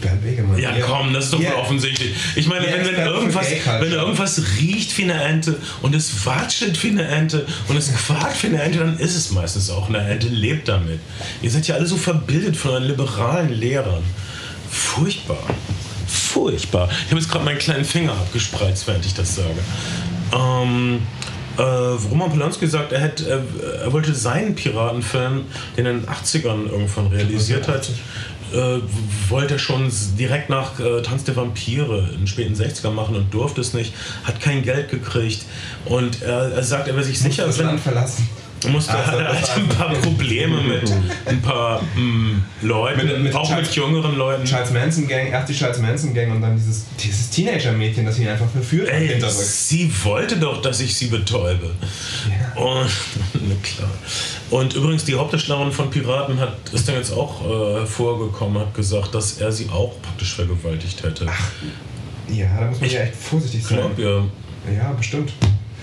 Bernd. 0.00 0.58
Ja, 0.58 0.72
komm, 0.84 1.12
das 1.12 1.26
ist 1.26 1.32
doch 1.32 1.38
wohl 1.38 1.52
offensichtlich. 1.54 2.14
Ich 2.34 2.46
meine, 2.46 2.66
Ja, 2.66 2.72
wenn, 2.72 2.86
wenn, 2.86 3.06
irgendwas, 3.06 3.46
Culture. 3.48 3.80
wenn 3.80 3.92
irgendwas 3.92 4.42
riecht 4.58 4.96
wie 4.98 5.04
eine 5.04 5.22
Ente 5.22 5.56
und 5.80 5.94
es 5.94 6.26
watschelt 6.26 6.82
wie 6.82 6.90
eine 6.90 7.06
Ente 7.06 7.46
und 7.68 7.76
es 7.76 7.92
quakt 7.94 8.42
wie 8.42 8.48
eine 8.48 8.62
Ente, 8.62 8.80
dann 8.80 8.98
ist 8.98 9.14
es 9.14 9.30
meistens 9.30 9.70
auch 9.70 9.88
eine 9.88 9.98
Ente. 9.98 10.28
Lebt 10.28 10.68
damit. 10.68 11.00
Ihr 11.40 11.50
seid 11.50 11.68
ja 11.68 11.76
alle 11.76 11.86
so 11.86 11.96
verbildet 11.96 12.56
von 12.56 12.72
euren 12.72 12.84
liberalen 12.84 13.52
Lehrern. 13.52 14.02
Furchtbar. 14.70 15.42
Furchtbar. 16.06 16.88
Ich 16.90 17.10
habe 17.10 17.20
jetzt 17.20 17.30
gerade 17.30 17.44
meinen 17.44 17.58
kleinen 17.58 17.84
Finger 17.84 18.12
abgespreizt, 18.12 18.86
während 18.86 19.06
ich 19.06 19.14
das 19.14 19.36
sage. 19.36 19.58
Ähm, 20.32 21.00
äh, 21.58 21.62
Roman 21.62 22.30
Polanski 22.30 22.66
sagt, 22.66 22.92
er, 22.92 23.00
hätte, 23.00 23.28
äh, 23.28 23.84
er 23.84 23.92
wollte 23.92 24.14
seinen 24.14 24.54
Piratenfilm, 24.54 25.44
den 25.76 25.86
er 25.86 25.92
in 25.92 26.00
den 26.00 26.08
80ern 26.08 26.70
irgendwann 26.70 27.08
realisiert 27.08 27.68
hat, 27.68 27.90
äh, 28.52 28.80
wollte 29.28 29.54
er 29.54 29.58
schon 29.58 29.90
direkt 30.18 30.48
nach 30.48 30.78
äh, 30.80 31.02
Tanz 31.02 31.24
der 31.24 31.36
Vampire 31.36 32.08
in 32.12 32.20
den 32.20 32.26
späten 32.26 32.54
60ern 32.54 32.90
machen 32.90 33.16
und 33.16 33.32
durfte 33.32 33.60
es 33.60 33.74
nicht, 33.74 33.92
hat 34.24 34.40
kein 34.40 34.62
Geld 34.62 34.90
gekriegt 34.90 35.44
und 35.84 36.22
er, 36.22 36.52
er 36.52 36.62
sagt, 36.62 36.88
er 36.88 36.94
wäre 36.94 37.04
sich 37.04 37.18
sicher, 37.18 37.46
wenn, 37.58 37.78
verlassen. 37.78 38.28
Musste, 38.68 38.92
Also, 38.96 39.18
er 39.18 39.32
hatte 39.40 39.52
ein 39.54 39.68
paar 39.68 39.92
Probleme 39.94 40.60
mit 40.62 40.82
ein 41.26 41.40
paar 41.42 41.82
mm, 41.82 42.42
Leuten, 42.62 43.06
Mit- 43.06 43.22
mit 43.22 43.34
auch 43.34 43.48
mit 43.48 43.58
Charles- 43.70 43.74
jüngeren 43.74 44.16
Leuten. 44.16 44.44
Charles 44.44 44.70
Manson 44.72 45.08
Gang, 45.08 45.28
erst 45.30 45.48
die 45.48 45.54
Charles 45.54 45.78
Manson 45.78 46.14
Gang 46.14 46.32
und 46.32 46.40
dann 46.42 46.56
dieses, 46.56 46.84
dieses 47.02 47.30
Teenager-Mädchen, 47.30 48.04
das 48.04 48.18
ihn 48.18 48.28
einfach 48.28 48.48
verführt 48.50 48.88
hat 48.88 48.94
Ey, 48.96 49.08
hinterrücks. 49.08 49.68
sie 49.68 49.90
wollte 50.04 50.36
doch, 50.36 50.60
dass 50.62 50.80
ich 50.80 50.94
sie 50.94 51.06
betäube. 51.06 51.70
Und, 52.56 52.90
na 53.34 53.54
klar. 53.62 53.90
Und 54.50 54.74
übrigens, 54.74 55.04
die 55.04 55.14
Hauptdarstellerin 55.14 55.72
von 55.72 55.90
Piraten 55.90 56.38
hat, 56.38 56.56
ist 56.72 56.86
dann 56.88 56.96
jetzt 56.96 57.12
auch 57.12 57.40
äh, 57.44 57.80
hervorgekommen, 57.80 58.60
hat 58.60 58.74
gesagt, 58.74 59.14
dass 59.14 59.38
er 59.38 59.50
sie 59.50 59.68
auch 59.70 59.92
praktisch 60.02 60.34
vergewaltigt 60.34 61.02
hätte. 61.02 61.26
Ja, 62.28 62.46
da 62.60 62.66
muss 62.66 62.78
man 62.80 62.86
Ich 62.86 62.92
ja 62.94 63.00
echt 63.00 63.16
vorsichtig 63.16 63.64
sein. 63.64 63.78
Glaub 63.78 63.98
ihr. 63.98 64.24
Ja, 64.76 64.92
bestimmt. 64.92 65.32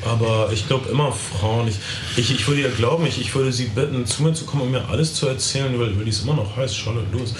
Aber 0.06 0.50
ich 0.54 0.68
glaube 0.68 0.90
immer 0.90 1.12
Frauen. 1.12 1.68
Ich, 1.68 1.78
ich, 2.18 2.32
ich 2.32 2.48
würde 2.48 2.62
ihr 2.62 2.70
glauben, 2.70 3.06
ich, 3.06 3.20
ich 3.20 3.34
würde 3.36 3.52
sie 3.52 3.66
bitten, 3.66 4.06
zu 4.06 4.24
mir 4.24 4.34
zu 4.34 4.46
kommen 4.46 4.64
und 4.64 4.72
mir 4.72 4.88
alles 4.90 5.14
zu 5.14 5.28
erzählen, 5.28 5.78
weil, 5.80 5.98
weil 5.98 6.06
die 6.06 6.10
ist 6.10 6.24
immer 6.24 6.36
noch 6.36 6.56
heiß. 6.56 6.76
Charlotte, 6.76 7.08
los. 7.12 7.34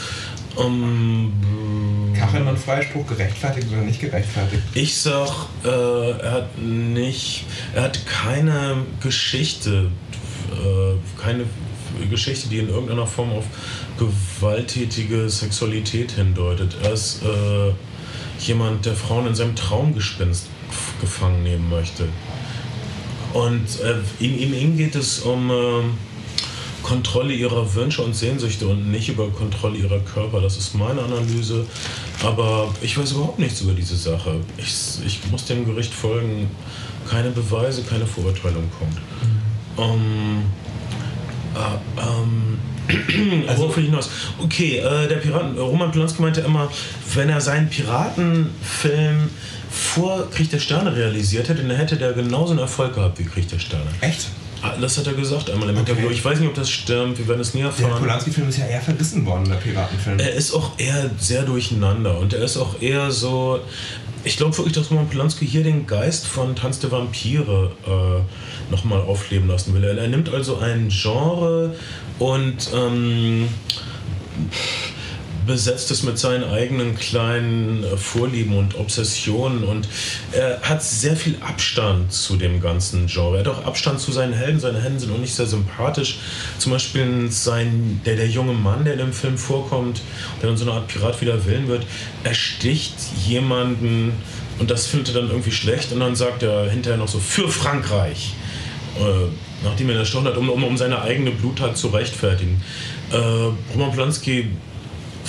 Ähm, 0.58 1.32
Kachelmann 2.14 2.58
Freispruch 2.58 3.08
gerechtfertigt 3.08 3.68
oder 3.72 3.82
nicht 3.82 4.02
gerechtfertigt? 4.02 4.64
Ich 4.74 4.98
sag, 4.98 5.30
äh, 5.64 5.70
er 5.70 6.32
hat 6.32 6.58
nicht, 6.58 7.46
er 7.74 7.84
hat 7.84 8.06
keine 8.06 8.78
Geschichte, 9.02 9.90
äh, 10.52 11.22
keine 11.22 11.46
Geschichte, 12.10 12.50
die 12.50 12.60
in 12.60 12.70
irgendeiner 12.70 13.08
Form 13.08 13.32
auf 13.32 13.46
gewalttätige 13.98 15.30
Sexualität 15.30 16.12
hindeutet. 16.12 16.76
Er 16.84 16.94
ist 16.94 17.22
äh, 17.24 17.74
jemand, 18.46 18.86
der 18.86 18.96
Frauen 18.96 19.28
in 19.28 19.36
seinem 19.36 19.56
Traumgespinst 19.56 20.48
gefangen 21.02 21.44
nehmen 21.44 21.70
möchte. 21.70 22.06
Und 23.34 23.66
äh, 23.82 24.24
ihm, 24.24 24.38
ihm, 24.38 24.54
ihm 24.54 24.78
geht 24.78 24.96
es 24.96 25.20
um 25.20 25.52
äh, 25.52 25.84
Kontrolle 26.82 27.34
ihrer 27.34 27.76
Wünsche 27.76 28.02
und 28.02 28.16
Sehnsüchte 28.16 28.68
und 28.68 28.90
nicht 28.90 29.10
über 29.10 29.30
Kontrolle 29.30 29.78
ihrer 29.78 30.00
Körper. 30.00 30.42
Das 30.42 30.58
ist 30.58 30.74
meine 30.74 31.02
Analyse. 31.02 31.66
Aber 32.24 32.74
ich 32.82 32.98
weiß 32.98 33.12
überhaupt 33.12 33.40
nichts 33.40 33.62
über 33.62 33.74
diese 33.74 33.96
Sache. 33.96 34.40
Ich, 34.58 34.74
ich 35.06 35.20
muss 35.30 35.46
dem 35.46 35.66
Gericht 35.66 35.94
folgen. 35.94 36.50
Keine 37.10 37.30
Beweise, 37.32 37.84
keine 37.84 38.06
Verurteilung. 38.06 38.64
Punkt. 38.78 38.98
Ähm, 39.78 40.42
äh, 40.42 40.69
ähm, 41.98 42.58
also, 43.48 43.64
worauf 43.64 43.78
will 43.78 43.84
ich 43.84 43.90
hinaus? 43.90 44.10
Okay, 44.42 44.78
äh, 44.78 45.08
der 45.08 45.16
Piraten, 45.18 45.58
Roman 45.58 45.92
Polanski 45.92 46.22
meinte 46.22 46.42
immer, 46.42 46.70
wenn 47.14 47.30
er 47.30 47.40
seinen 47.42 47.70
Piratenfilm 47.70 49.30
vor 49.72 50.30
Krieg 50.32 50.50
der 50.50 50.60
Sterne 50.60 50.96
realisiert 50.96 51.48
hätte, 51.50 51.64
dann 51.64 51.76
hätte 51.78 51.96
der 51.98 52.14
genauso 52.14 52.52
einen 52.52 52.60
Erfolg 52.60 52.96
gehabt 52.96 53.20
wie 53.20 53.24
Krieg 53.26 53.48
der 53.48 53.60
Sterne. 53.60 53.86
Echt? 54.02 54.28
Ah, 54.62 54.74
Das 54.82 54.98
hat 54.98 55.08
er 55.08 55.14
gesagt 55.14 55.50
einmal 55.50 55.70
im 55.70 55.78
Okay. 55.78 55.92
Interview. 55.92 56.10
Ich 56.10 56.26
weiß 56.26 56.40
nicht, 56.40 56.50
ob 56.50 56.56
das 56.56 56.70
stimmt. 56.70 57.18
Wir 57.18 57.28
werden 57.28 57.40
es 57.40 57.54
nie 57.54 57.62
Der 57.62 57.70
erfahren. 57.70 58.00
Polanski-Film 58.00 58.50
ist 58.50 58.58
ja 58.58 58.66
eher 58.66 58.82
verrissen 58.82 59.26
worden, 59.26 59.46
der 59.48 59.56
Piratenfilm. 59.56 60.20
Er 60.20 60.34
ist 60.34 60.52
auch 60.54 60.72
eher 60.78 61.10
sehr 61.18 61.44
durcheinander 61.44 62.18
und 62.20 62.34
er 62.34 62.42
ist 62.44 62.58
auch 62.58 62.82
eher 62.82 63.10
so. 63.12 63.60
Ich 64.24 64.38
glaube 64.38 64.58
wirklich, 64.58 64.76
dass 64.76 64.92
Roman 64.92 65.08
Polanski 65.08 65.48
hier 65.48 65.64
den 65.64 65.88
Geist 65.88 66.28
von 66.28 66.56
Tanz 66.56 66.80
der 66.80 66.92
Vampire 66.92 67.72
äh, 67.88 68.72
nochmal 68.72 69.02
aufleben 69.02 69.48
lassen 69.48 69.74
will. 69.74 69.84
Er, 69.84 70.08
nimmt 70.08 70.30
also 70.30 70.58
ein 70.58 70.90
Genre 70.90 71.74
und 72.20 72.70
ähm, 72.74 73.48
besetzt 75.50 75.90
ist 75.90 76.04
mit 76.04 76.20
seinen 76.20 76.44
eigenen 76.44 76.96
kleinen 76.96 77.84
äh, 77.84 77.98
Vorlieben 77.98 78.56
und 78.56 78.78
Obsessionen 78.78 79.64
und 79.64 79.88
er 80.32 80.62
hat 80.62 80.84
sehr 80.84 81.16
viel 81.16 81.38
Abstand 81.42 82.14
zu 82.14 82.38
dem 82.38 82.62
ganzen 82.62 83.08
Genre. 83.08 83.40
Er 83.40 83.40
hat 83.40 83.48
auch 83.48 83.66
Abstand 83.66 84.00
zu 84.00 84.12
seinen 84.12 84.34
Helden. 84.34 84.60
Seine 84.60 84.80
Helden 84.80 85.00
sind 85.00 85.12
auch 85.12 85.18
nicht 85.18 85.34
sehr 85.34 85.48
sympathisch. 85.48 86.20
Zum 86.60 86.72
Beispiel 86.72 87.32
sein, 87.32 88.00
der, 88.06 88.16
der 88.16 88.28
junge 88.28 88.54
Mann, 88.54 88.86
der 88.86 88.94
in 88.94 89.00
dem 89.00 89.14
Film 89.14 89.40
vorkommt, 89.40 90.02
der 90.42 90.52
in 90.52 90.58
so 90.58 90.66
eine 90.66 90.74
Art 90.74 90.88
Pirat 90.88 91.20
wider 91.20 91.44
Willen 91.46 91.68
wird, 91.68 91.86
ersticht 92.24 92.94
jemanden 93.28 94.14
und 94.60 94.70
das 94.70 94.86
findet 94.86 95.16
er 95.16 95.22
dann 95.22 95.32
irgendwie 95.32 95.52
schlecht 95.52 95.92
und 95.92 96.00
dann 96.00 96.16
sagt 96.16 96.44
er 96.44 96.70
hinterher 96.70 96.98
noch 96.98 97.08
so 97.08 97.20
für 97.20 97.50
Frankreich. 97.50 98.34
Äh, 99.00 99.30
nachdem 99.64 99.90
er 99.90 99.98
erstochen 99.98 100.28
hat, 100.28 100.38
um, 100.38 100.50
um, 100.50 100.64
um 100.64 100.78
seine 100.78 101.02
eigene 101.02 101.32
Bluttat 101.32 101.78
zu 101.78 101.88
rechtfertigen. 101.88 102.62
Äh, 103.12 103.18
Roman 103.74 103.92
Polanski 103.92 104.48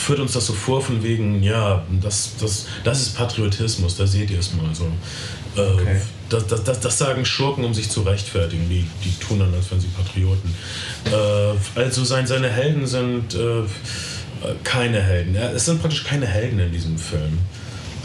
führt 0.00 0.20
uns 0.20 0.32
das 0.32 0.46
so 0.46 0.52
vor, 0.52 0.82
von 0.82 1.02
wegen, 1.02 1.42
ja, 1.42 1.84
das, 2.00 2.32
das, 2.40 2.66
das 2.84 3.00
ist 3.02 3.16
Patriotismus, 3.16 3.96
da 3.96 4.06
seht 4.06 4.30
ihr 4.30 4.38
es 4.38 4.52
mal 4.54 4.74
so. 4.74 4.86
Äh, 5.56 5.72
okay. 5.72 6.00
das, 6.28 6.46
das, 6.46 6.64
das, 6.64 6.80
das, 6.80 6.98
sagen 6.98 7.24
Schurken, 7.24 7.64
um 7.64 7.74
sich 7.74 7.90
zu 7.90 8.02
rechtfertigen, 8.02 8.68
die, 8.68 8.86
die 9.04 9.12
tun 9.18 9.40
dann, 9.40 9.52
als 9.54 9.70
wären 9.70 9.80
sie 9.80 9.88
Patrioten. 9.88 10.54
Äh, 11.06 11.80
also 11.80 12.04
sein, 12.04 12.26
seine 12.26 12.48
Helden 12.48 12.86
sind 12.86 13.34
äh, 13.34 13.62
keine 14.64 15.02
Helden. 15.02 15.36
Es 15.36 15.66
sind 15.66 15.80
praktisch 15.80 16.04
keine 16.04 16.26
Helden 16.26 16.58
in 16.58 16.72
diesem 16.72 16.98
Film. 16.98 17.38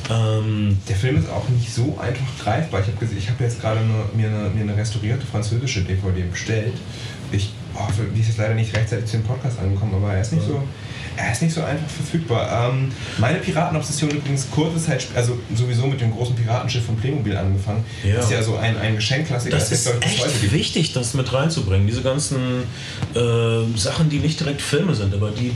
Ähm, 0.09 0.77
der 0.87 0.95
Film 0.95 1.17
ist 1.17 1.29
auch 1.29 1.47
nicht 1.49 1.73
so 1.73 1.97
einfach 1.99 2.25
greifbar. 2.43 2.81
Ich 2.81 2.87
habe 2.87 3.05
hab 3.05 3.41
jetzt 3.41 3.61
gerade 3.61 3.79
mir, 4.15 4.27
eine, 4.27 4.49
mir 4.49 4.61
eine 4.61 4.77
restaurierte 4.77 5.25
französische 5.25 5.81
DVD 5.81 6.23
bestellt. 6.23 6.73
Ich, 7.31 7.53
oh, 7.75 7.87
die 8.15 8.19
ist 8.19 8.27
jetzt 8.27 8.37
leider 8.37 8.53
nicht 8.53 8.75
rechtzeitig 8.75 9.05
zu 9.05 9.17
dem 9.17 9.23
Podcast 9.23 9.59
angekommen, 9.59 9.93
aber 9.95 10.13
er 10.13 10.21
ist 10.21 10.33
nicht 10.33 10.45
so 10.45 10.61
er 11.17 11.31
ist 11.31 11.41
nicht 11.41 11.53
so 11.53 11.61
einfach 11.63 11.87
verfügbar. 11.87 12.69
Ähm, 12.69 12.91
meine 13.17 13.39
Piratenobsession 13.39 14.11
übrigens 14.11 14.49
kurze 14.51 14.83
Zeit, 14.83 15.07
also 15.15 15.37
sowieso 15.53 15.87
mit 15.87 16.01
dem 16.01 16.11
großen 16.11 16.35
Piratenschiff 16.35 16.85
von 16.85 16.95
Playmobil 16.97 17.35
angefangen. 17.35 17.83
Ja. 18.03 18.15
Das 18.15 18.25
ist 18.25 18.31
ja 18.31 18.43
so 18.43 18.57
ein, 18.57 18.77
ein 18.77 18.95
Geschenkklassiker. 18.95 19.55
Das, 19.55 19.69
das 19.69 19.85
ist 19.85 20.03
echt 20.03 20.51
wichtig, 20.51 20.93
das 20.93 21.13
mit 21.13 21.31
reinzubringen. 21.31 21.87
Diese 21.87 22.01
ganzen 22.01 22.63
äh, 23.13 23.77
Sachen, 23.77 24.09
die 24.09 24.19
nicht 24.19 24.39
direkt 24.39 24.61
Filme 24.61 24.93
sind, 24.93 25.13
aber 25.13 25.31
die, 25.31 25.51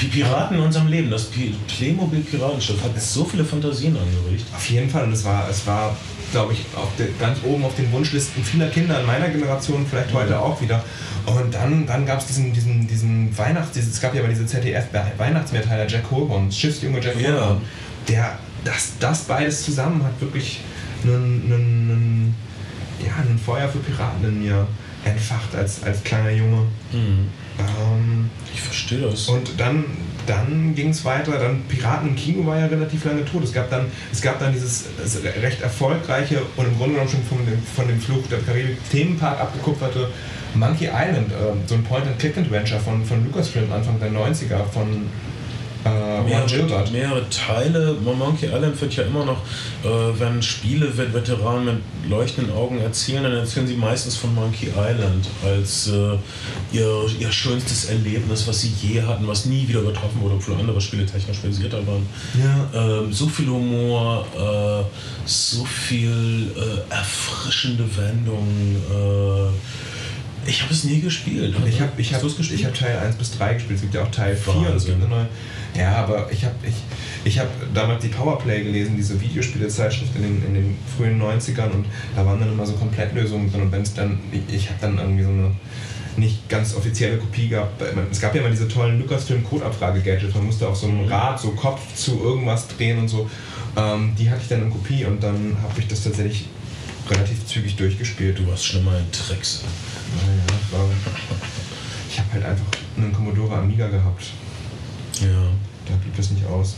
die 0.00 0.06
Piraten 0.06 0.56
in 0.56 0.62
unserem 0.62 0.88
Leben. 0.88 1.10
Das 1.10 1.28
Playmobil 1.76 2.20
Piratenschiff 2.20 2.82
hat 2.82 3.00
so 3.00 3.24
viele 3.24 3.44
Fantasien 3.44 3.96
angeregt. 3.96 4.46
Auf 4.54 4.68
jeden 4.68 4.90
Fall. 4.90 5.04
Und 5.04 5.12
es 5.12 5.24
war, 5.24 5.48
es 5.48 5.66
war 5.66 5.96
glaube 6.30 6.52
ich, 6.52 6.60
der, 6.98 7.06
ganz 7.18 7.38
oben 7.44 7.64
auf 7.64 7.74
den 7.76 7.90
Wunschlisten 7.92 8.44
vieler 8.44 8.68
Kinder 8.68 9.00
in 9.00 9.06
meiner 9.06 9.28
Generation, 9.28 9.86
vielleicht 9.88 10.12
heute 10.12 10.34
mhm. 10.34 10.40
auch 10.40 10.60
wieder. 10.60 10.84
Und 11.28 11.54
dann, 11.54 11.86
dann 11.86 12.06
gab 12.06 12.20
es 12.20 12.26
diesen, 12.26 12.52
diesen, 12.52 12.86
diesen 12.86 13.36
Weihnachts-, 13.36 13.76
es 13.76 14.00
gab 14.00 14.14
ja 14.14 14.20
aber 14.20 14.28
diese 14.28 14.46
ZDF-Weihnachtsmehrteiler 14.46 15.86
Jack 15.86 16.10
Holborn, 16.10 16.50
Schiffsjunge 16.50 17.00
Jack 17.00 17.16
Holborn, 17.16 17.60
ja. 17.60 17.60
der, 18.08 18.38
das, 18.64 18.92
das 18.98 19.24
beides 19.24 19.64
zusammen 19.64 20.02
hat 20.02 20.20
wirklich 20.20 20.60
einen, 21.04 22.34
ja, 23.04 23.12
einen 23.22 23.38
Feuer 23.38 23.68
für 23.68 23.78
Piraten 23.78 24.24
in 24.26 24.42
mir 24.42 24.66
entfacht 25.04 25.54
als, 25.54 25.82
als 25.82 26.02
kleiner 26.02 26.30
Junge. 26.30 26.66
Mhm. 26.92 27.28
Ähm, 27.58 28.30
ich 28.52 28.60
verstehe 28.60 29.00
das. 29.00 29.28
Und 29.28 29.58
dann, 29.58 29.84
dann 30.28 30.74
ging 30.74 30.90
es 30.90 31.04
weiter. 31.04 31.38
Dann 31.38 31.62
Piraten 31.68 32.08
im 32.08 32.16
Kino 32.16 32.46
war 32.46 32.58
ja 32.58 32.66
relativ 32.66 33.04
lange 33.04 33.24
tot. 33.24 33.44
Es 33.44 33.52
gab 33.52 33.70
dann, 33.70 33.86
es 34.12 34.20
gab 34.20 34.38
dann 34.38 34.52
dieses 34.52 34.86
recht 35.42 35.62
erfolgreiche 35.62 36.42
und 36.56 36.66
im 36.66 36.76
Grunde 36.76 36.94
genommen 36.94 37.10
schon 37.10 37.22
von 37.24 37.38
dem, 37.46 37.62
von 37.62 37.88
dem 37.88 38.00
Fluch 38.00 38.26
der 38.28 38.40
Karibik 38.40 38.76
Themenpark 38.90 39.40
abgekupferte 39.40 40.08
Monkey 40.54 40.86
Island, 40.86 41.30
äh, 41.30 41.54
so 41.66 41.74
ein 41.74 41.84
Point-and-Click-Adventure 41.84 42.80
von, 42.80 43.04
von 43.04 43.24
Lucasfilm 43.24 43.70
Anfang 43.72 44.00
der 44.00 44.10
90er 44.10 44.64
von 44.72 45.06
äh, 45.84 46.22
mehrere, 46.22 46.90
mehrere 46.90 47.28
Teile. 47.28 47.96
Monkey 48.02 48.46
Island 48.46 48.80
wird 48.80 48.96
ja 48.96 49.04
immer 49.04 49.24
noch, 49.24 49.38
äh, 49.84 50.18
wenn 50.18 50.42
Spiele 50.42 50.96
Veteranen 50.96 51.66
mit 51.66 52.10
leuchtenden 52.10 52.54
Augen 52.54 52.78
erzählen, 52.80 53.22
dann 53.22 53.32
erzählen 53.32 53.66
sie 53.66 53.74
meistens 53.74 54.16
von 54.16 54.34
Monkey 54.34 54.68
Island 54.68 55.28
als 55.44 55.88
äh, 55.88 56.16
ihr, 56.72 57.04
ihr 57.18 57.30
schönstes 57.30 57.86
Erlebnis, 57.86 58.46
was 58.46 58.60
sie 58.60 58.72
je 58.80 59.02
hatten, 59.02 59.26
was 59.26 59.46
nie 59.46 59.68
wieder 59.68 59.80
übertroffen 59.80 60.20
wurde, 60.20 60.34
obwohl 60.36 60.54
andere 60.56 60.80
Spiele 60.80 61.06
technisch 61.06 61.38
versierter 61.38 61.86
waren. 61.86 62.06
Ja. 62.34 63.00
Ähm, 63.00 63.12
so 63.12 63.28
viel 63.28 63.48
Humor, 63.48 64.26
äh, 64.34 64.84
so 65.24 65.64
viel 65.64 66.50
äh, 66.56 66.92
erfrischende 66.92 67.84
Wendungen. 67.96 68.76
Äh, 68.90 70.48
ich 70.48 70.62
habe 70.62 70.72
es 70.72 70.84
nie 70.84 71.00
gespielt. 71.00 71.54
Ich 71.66 71.80
habe 71.80 72.00
ich 72.00 72.14
hab, 72.14 72.22
hab 72.22 72.74
Teil 72.74 72.98
1 72.98 73.16
bis 73.16 73.36
3 73.36 73.54
gespielt. 73.54 73.76
Es 73.76 73.82
gibt 73.82 73.94
ja 73.94 74.02
auch 74.02 74.10
Teil 74.10 74.34
4 74.34 74.52
und 74.54 74.76
es 74.76 74.86
gibt 74.86 74.96
eine 75.02 75.08
neue. 75.08 75.28
Ja, 75.78 75.96
aber 75.96 76.28
ich 76.30 76.44
habe 76.44 76.54
ich, 76.64 76.74
ich 77.24 77.38
hab 77.38 77.46
damals 77.72 78.02
die 78.02 78.08
Powerplay 78.08 78.64
gelesen, 78.64 78.96
diese 78.96 79.20
Videospielezeitschrift 79.20 80.16
in 80.16 80.22
den, 80.22 80.46
in 80.46 80.54
den 80.54 80.76
frühen 80.96 81.22
90ern 81.22 81.70
und 81.70 81.86
da 82.16 82.26
waren 82.26 82.40
dann 82.40 82.50
immer 82.50 82.66
so 82.66 82.72
Komplettlösungen 82.72 83.50
drin 83.50 83.62
und 83.62 83.72
wenn 83.72 83.82
es 83.82 83.94
dann, 83.94 84.18
ich, 84.32 84.54
ich 84.54 84.68
habe 84.68 84.78
dann 84.80 84.98
irgendwie 84.98 85.22
so 85.22 85.30
eine 85.30 85.52
nicht 86.16 86.48
ganz 86.48 86.74
offizielle 86.74 87.16
Kopie 87.16 87.48
gehabt. 87.48 87.80
Es 88.10 88.20
gab 88.20 88.34
ja 88.34 88.40
immer 88.40 88.50
diese 88.50 88.66
tollen 88.66 88.98
Lucasfilm-Code-Abfrage-Gadgets, 88.98 90.34
man 90.34 90.46
musste 90.46 90.66
auf 90.66 90.76
so 90.76 90.88
einem 90.88 91.04
mhm. 91.04 91.12
Rad 91.12 91.40
so 91.40 91.50
Kopf 91.52 91.94
zu 91.94 92.20
irgendwas 92.20 92.66
drehen 92.66 92.98
und 92.98 93.08
so. 93.08 93.30
Ähm, 93.76 94.14
die 94.18 94.28
hatte 94.28 94.40
ich 94.42 94.48
dann 94.48 94.62
in 94.62 94.70
Kopie 94.70 95.04
und 95.04 95.22
dann 95.22 95.56
habe 95.62 95.78
ich 95.78 95.86
das 95.86 96.02
tatsächlich 96.02 96.46
relativ 97.08 97.46
zügig 97.46 97.76
durchgespielt. 97.76 98.38
Du 98.38 98.48
warst 98.48 98.66
schlimmer 98.66 98.98
in 98.98 99.10
Tricks. 99.12 99.62
Naja, 100.26 100.84
ich 102.10 102.18
habe 102.18 102.32
halt 102.32 102.44
einfach 102.46 102.66
einen 102.96 103.12
Commodore 103.12 103.54
Amiga 103.54 103.86
gehabt. 103.86 104.32
Ja. 105.20 105.50
Da 105.88 105.96
blieb 105.96 106.18
es 106.18 106.30
nicht 106.30 106.46
aus. 106.46 106.76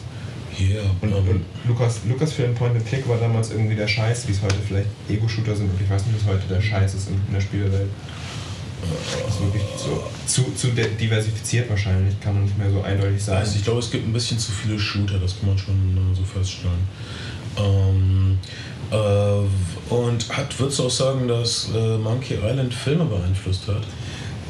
Yeah, 0.59 0.83
und, 1.01 1.13
und 1.13 1.45
Lukas, 1.67 2.01
Lucasfilm 2.07 2.55
Point 2.55 2.75
and 2.75 2.87
Click 2.87 3.09
war 3.09 3.17
damals 3.19 3.51
irgendwie 3.51 3.77
der 3.77 3.87
Scheiß, 3.87 4.27
wie 4.29 4.33
es 4.33 4.43
heute 4.43 4.57
vielleicht 4.67 4.89
Ego-Shooter 5.09 5.55
sind 5.57 5.71
und 5.71 5.81
ich 5.81 5.89
weiß 5.89 6.05
nicht, 6.07 6.19
was 6.21 6.35
heute 6.35 6.47
der 6.49 6.61
Scheiß 6.61 6.95
ist 6.95 7.09
in, 7.09 7.33
der 7.33 7.41
Spielewelt. 7.41 7.89
Das 8.83 9.35
ist 9.35 9.41
wirklich 9.41 9.63
so, 9.77 10.03
zu, 10.27 10.53
zu 10.55 10.69
diversifiziert 10.69 11.71
wahrscheinlich, 11.71 12.19
kann 12.21 12.35
man 12.35 12.45
nicht 12.45 12.59
mehr 12.59 12.71
so 12.71 12.83
eindeutig 12.83 13.23
sagen. 13.23 13.39
Also 13.39 13.57
ich 13.57 13.65
glaube, 13.65 13.79
es 13.79 13.91
gibt 13.91 14.07
ein 14.07 14.13
bisschen 14.13 14.39
zu 14.39 14.53
viele 14.53 14.79
Shooter, 14.79 15.19
das 15.19 15.39
kann 15.39 15.51
man 15.51 15.59
schon 15.59 15.75
äh, 15.75 16.17
so 16.17 16.25
feststellen. 16.25 16.89
Ähm, 17.57 18.39
äh, 18.91 19.95
und 19.95 20.37
hat, 20.37 20.59
würdest 20.59 20.79
du 20.79 20.87
auch 20.87 20.91
sagen, 20.91 21.29
dass 21.29 21.69
äh, 21.75 21.99
Monkey 21.99 22.35
Island 22.35 22.75
Filme 22.75 23.05
beeinflusst 23.05 23.69
hat? 23.69 23.83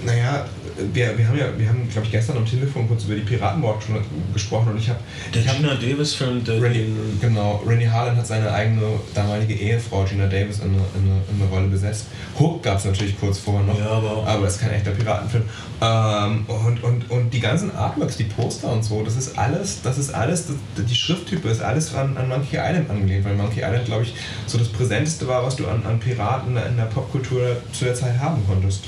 Naja, 0.05 0.47
wir, 0.93 1.19
wir 1.19 1.29
haben 1.29 1.39
ja, 1.39 1.47
wir 1.59 1.69
haben, 1.69 1.89
glaube 1.89 2.07
ich, 2.07 2.13
gestern 2.13 2.39
am 2.39 2.47
Telefon 2.47 2.89
kurz 2.89 3.05
über 3.05 3.15
die 3.15 3.21
Piratenmord 3.21 3.83
schon 3.83 3.97
gesprochen 4.33 4.73
und 4.73 4.79
ich 4.79 4.89
habe. 4.89 4.99
Der 5.35 5.45
hab, 5.47 5.57
Gina 5.57 5.75
Davis-Film, 5.75 6.45
der. 6.45 6.63
Rennie, 6.63 6.87
genau, 7.21 7.63
Rennie 7.67 7.89
Harlan 7.89 8.17
hat 8.17 8.27
seine 8.27 8.51
eigene 8.51 8.83
damalige 9.15 9.55
Ehefrau 9.55 10.05
Gina 10.05 10.27
Davis 10.27 10.59
in 10.61 10.71
eine, 10.71 10.77
in 10.77 11.11
eine, 11.11 11.21
in 11.31 11.43
eine 11.43 11.51
Rolle 11.51 11.69
besetzt. 11.69 12.07
Hook 12.39 12.63
gab 12.63 12.79
es 12.79 12.85
natürlich 12.85 13.19
kurz 13.19 13.39
vorher 13.39 13.65
noch, 13.65 13.79
ja, 13.79 13.87
aber, 13.87 14.27
aber 14.27 14.47
es 14.47 14.55
ist 14.55 14.61
kein 14.63 14.73
echter 14.73 14.93
Piratenfilm. 14.93 15.45
Ähm, 15.83 16.45
und, 16.47 16.83
und, 16.83 17.11
und 17.11 17.31
die 17.35 17.41
ganzen 17.41 17.75
Artworks, 17.75 18.17
die 18.17 18.25
Poster 18.25 18.73
und 18.73 18.83
so, 18.83 19.03
das 19.03 19.17
ist 19.17 19.39
alles, 19.39 19.83
das 19.83 19.99
ist 19.99 20.15
alles, 20.15 20.47
das, 20.47 20.85
die 20.85 20.95
Schrifttype 20.95 21.49
ist 21.49 21.61
alles 21.61 21.95
an, 21.95 22.17
an 22.17 22.29
Monkey 22.29 22.57
Island 22.57 22.89
angelehnt, 22.89 23.25
weil 23.25 23.35
Monkey 23.35 23.61
Island, 23.61 23.85
glaube 23.85 24.05
ich, 24.05 24.15
so 24.47 24.59
das 24.59 24.69
Präsenteste 24.69 25.27
war, 25.29 25.45
was 25.45 25.57
du 25.57 25.67
an, 25.67 25.83
an 25.85 26.01
Piraten 26.01 26.57
in 26.57 26.77
der 26.77 26.85
Popkultur 26.85 27.57
zu 27.73 27.85
der 27.85 27.95
Zeit 27.95 28.19
haben 28.19 28.43
konntest. 28.47 28.85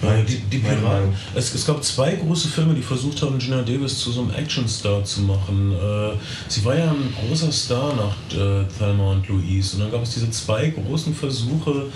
Weil 0.00 0.24
die, 0.24 0.38
die 0.38 0.58
Piraten. 0.58 1.14
Es, 1.34 1.54
es, 1.54 1.66
gab 1.66 1.82
zwei 1.82 2.14
große 2.14 2.48
Filme, 2.48 2.74
die 2.74 2.82
versucht 2.82 3.22
haben, 3.22 3.38
Gina 3.38 3.62
Davis 3.62 3.98
zu 3.98 4.10
so 4.10 4.22
einem 4.22 4.30
Actionstar 4.30 5.04
zu 5.04 5.22
machen. 5.22 5.72
Äh, 5.72 6.16
sie 6.48 6.64
war 6.64 6.76
ja 6.76 6.90
ein 6.90 7.14
großer 7.20 7.50
Star 7.50 7.94
nach 7.94 8.38
äh, 8.38 8.64
Thelma 8.78 9.12
und 9.12 9.26
Louise. 9.28 9.76
Und 9.76 9.82
dann 9.82 9.90
gab 9.90 10.02
es 10.02 10.14
diese 10.14 10.30
zwei 10.30 10.68
großen 10.68 11.14
Versuche, 11.14 11.86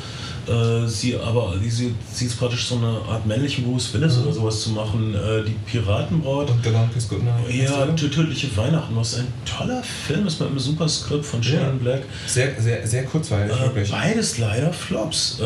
äh, 0.51 0.86
sie 0.86 1.16
aber 1.16 1.55
sie, 1.66 1.94
sie 2.12 2.26
ist 2.26 2.38
praktisch 2.38 2.66
so 2.66 2.76
eine 2.76 3.01
Art 3.09 3.24
männlichen 3.26 3.64
Bruce 3.64 3.92
Willis 3.94 4.16
mhm. 4.16 4.24
oder 4.24 4.32
sowas 4.32 4.61
zu 4.61 4.70
machen. 4.70 5.14
Äh, 5.14 5.44
die 5.44 5.57
Piratenbraut. 5.70 6.51
Und 6.51 6.64
The 6.64 6.70
Long 6.70 6.90
Kiss 6.92 7.09
Goodnight. 7.09 7.48
Ja, 7.53 7.86
tödliche 7.86 8.55
Weihnachten, 8.57 8.94
was 8.96 9.14
ein 9.14 9.28
toller 9.44 9.82
Film 9.82 10.26
ist 10.26 10.40
mit 10.40 10.48
einem 10.48 10.59
super 10.59 10.88
Skript 10.88 11.24
von 11.24 11.42
Shane 11.42 11.61
ja. 11.61 11.70
Black. 11.80 12.03
Sehr, 12.26 12.61
sehr, 12.61 12.86
sehr 12.86 13.05
kurzweilig, 13.05 13.57
äh, 13.57 13.61
wirklich. 13.61 13.90
Beides 13.90 14.38
leider 14.38 14.72
Flops. 14.72 15.38
Äh, 15.40 15.44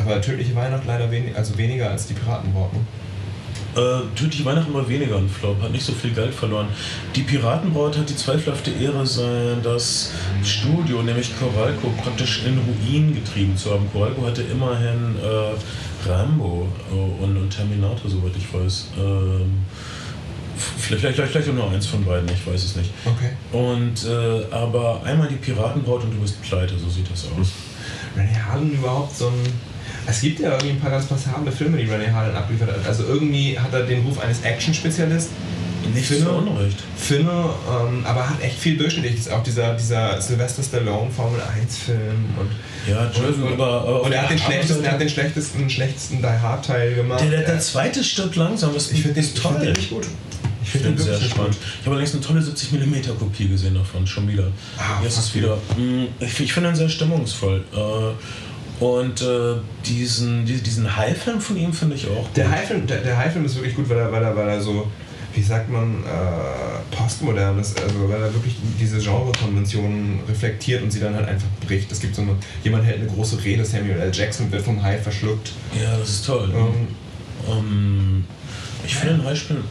aber 0.00 0.20
tödliche 0.20 0.54
Weihnachten 0.54 0.86
leider 0.86 1.10
wenig, 1.10 1.36
also 1.36 1.56
weniger 1.58 1.90
als 1.90 2.06
die 2.06 2.14
Piratenbraut. 2.14 2.72
Ne? 2.72 2.80
Äh, 3.74 4.02
Tödliche 4.14 4.44
Weihnachten 4.44 4.72
mal 4.72 4.86
weniger 4.86 5.16
ein 5.16 5.28
Flop, 5.28 5.62
hat 5.62 5.72
nicht 5.72 5.84
so 5.84 5.92
viel 5.92 6.10
Geld 6.10 6.34
verloren. 6.34 6.68
Die 7.16 7.22
Piratenbraut 7.22 7.96
hat 7.96 8.08
die 8.08 8.16
zweifelhafte 8.16 8.70
Ehre, 8.70 9.06
sein, 9.06 9.60
das 9.62 10.12
Studio, 10.44 11.02
nämlich 11.02 11.30
Coralco, 11.38 11.88
praktisch 12.02 12.42
in 12.44 12.58
Ruin 12.58 13.14
getrieben 13.14 13.56
zu 13.56 13.70
haben. 13.70 13.88
Coralco 13.90 14.26
hatte 14.26 14.42
immerhin 14.42 15.16
äh, 15.22 16.08
Rambo 16.08 16.68
äh, 16.90 17.22
und, 17.24 17.36
und, 17.36 17.50
Terminator, 17.50 18.10
soweit 18.10 18.36
ich 18.36 18.52
weiß. 18.52 18.88
Ähm, 18.98 19.64
vielleicht, 20.56 21.00
vielleicht, 21.00 21.32
vielleicht 21.32 21.54
nur 21.54 21.70
eins 21.70 21.86
von 21.86 22.04
beiden, 22.04 22.28
ich 22.28 22.46
weiß 22.46 22.62
es 22.62 22.76
nicht. 22.76 22.90
Okay. 23.06 23.30
Und, 23.52 24.04
äh, 24.04 24.54
aber 24.54 25.02
einmal 25.02 25.28
die 25.28 25.36
Piratenbraut 25.36 26.04
und 26.04 26.12
du 26.12 26.18
bist 26.18 26.42
pleite, 26.42 26.78
so 26.78 26.90
sieht 26.90 27.10
das 27.10 27.26
aus. 27.38 27.52
Rennie 28.16 28.36
Harlan 28.36 28.70
überhaupt 28.70 29.16
so 29.16 29.28
ein 29.28 29.71
es 30.06 30.20
gibt 30.20 30.40
ja 30.40 30.50
irgendwie 30.52 30.70
ein 30.70 30.80
paar 30.80 30.90
ganz 30.90 31.06
passable 31.06 31.52
Filme, 31.52 31.76
die 31.78 31.84
Rennie 31.84 32.10
Harlan 32.10 32.34
abgeliefert 32.34 32.70
hat. 32.76 32.86
Also 32.86 33.04
irgendwie 33.04 33.58
hat 33.58 33.72
er 33.72 33.82
den 33.84 34.02
Ruf 34.04 34.18
eines 34.20 34.40
Action-Spezialisten. 34.42 35.34
Nicht 35.94 36.06
Finne, 36.06 36.20
zu 36.26 36.30
Unrecht. 36.32 36.78
Finne 36.96 37.28
ähm, 37.68 38.04
aber 38.06 38.28
hat 38.30 38.40
echt 38.40 38.56
viel 38.58 38.76
durchschnittlich. 38.78 39.28
Auch 39.32 39.42
dieser, 39.42 39.74
dieser 39.74 40.20
Sylvester 40.22 40.62
Stallone 40.62 41.10
Formel 41.10 41.40
1 41.60 41.76
Film 41.76 42.24
und 42.38 42.50
Ja, 42.90 43.00
und, 43.06 43.42
und, 43.42 43.52
aber, 43.54 43.80
aber 43.82 44.02
und 44.04 44.12
er 44.12 44.22
hat 44.22 44.30
den 44.30 44.38
schlechtesten, 44.38 44.84
er 44.84 44.92
hat 44.92 45.00
den 45.00 45.08
schlechtesten, 45.08 45.68
schlechtesten 45.68 46.18
Die 46.18 46.24
Hard 46.26 46.64
Teil 46.64 46.94
gemacht. 46.94 47.20
der, 47.20 47.30
der, 47.30 47.40
der 47.40 47.54
Er- 47.54 47.60
zweite 47.60 48.02
stirbt 48.04 48.36
langsam, 48.36 48.74
ist, 48.76 48.92
ich 48.92 49.00
finde 49.02 49.14
den, 49.14 49.24
ist 49.24 49.36
ich 49.36 49.42
toll. 49.42 49.54
find 49.60 49.76
den 49.76 49.88
gut. 49.88 50.06
Ich 50.64 50.70
finde 50.70 50.90
den 50.92 50.98
sehr 50.98 51.20
spannend. 51.20 51.56
Ich 51.80 51.86
habe 51.86 51.96
allerdings 51.96 52.12
eine 52.14 52.22
tolle 52.22 52.40
70mm 52.40 53.18
Kopie 53.18 53.48
gesehen 53.48 53.74
davon, 53.74 54.06
schon 54.06 54.28
wieder. 54.28 54.44
Ah, 54.78 55.02
Jetzt 55.02 55.18
ist 55.18 55.34
wieder. 55.34 55.58
mh, 55.76 56.06
Ich, 56.20 56.38
ich 56.40 56.52
finde 56.52 56.68
ihn 56.68 56.76
sehr 56.76 56.88
stimmungsvoll. 56.88 57.64
Äh, 57.74 57.78
Und 58.82 59.22
äh, 59.22 59.54
diesen, 59.86 60.44
die- 60.44 60.60
diesen 60.60 60.96
High-Film 60.96 61.40
von 61.40 61.56
ihm 61.56 61.72
finde 61.72 61.94
ich 61.96 62.06
auch 62.08 62.24
gut. 62.26 62.36
Der 62.36 62.50
High-Film 62.50 62.86
der, 62.86 62.98
der 63.02 63.16
High-Film 63.16 63.44
ist 63.44 63.54
wirklich 63.56 63.76
gut, 63.76 63.88
weil 63.88 63.98
er, 63.98 64.10
weil 64.10 64.22
er, 64.24 64.34
weil 64.36 64.48
er 64.48 64.60
so, 64.60 64.90
wie 65.34 65.42
sagt 65.42 65.70
man, 65.70 66.02
äh, 66.04 66.96
postmodern 66.96 67.58
ist, 67.60 67.80
also 67.80 68.08
weil 68.08 68.20
er 68.20 68.34
wirklich 68.34 68.56
diese 68.80 68.98
Genrekonventionen 68.98 70.20
reflektiert 70.28 70.82
und 70.82 70.90
sie 70.90 71.00
dann 71.00 71.14
halt 71.14 71.28
einfach 71.28 71.46
bricht. 71.66 71.90
Es 71.92 72.00
gibt 72.00 72.14
so 72.16 72.22
eine, 72.22 72.32
jemand 72.64 72.84
hält 72.84 72.98
eine 73.00 73.06
große 73.08 73.42
Rede, 73.44 73.64
Samuel 73.64 74.00
L. 74.00 74.10
Jackson 74.12 74.50
wird 74.50 74.62
vom 74.62 74.82
Hai 74.82 74.98
verschluckt. 74.98 75.52
Ja, 75.80 75.96
das 75.98 76.08
ist 76.10 76.26
toll. 76.26 76.50
Ähm, 76.54 76.88
Ähm, 77.50 78.24
ich 78.84 78.94
finde 78.96 79.14
den 79.14 79.24
High-Film 79.24 79.62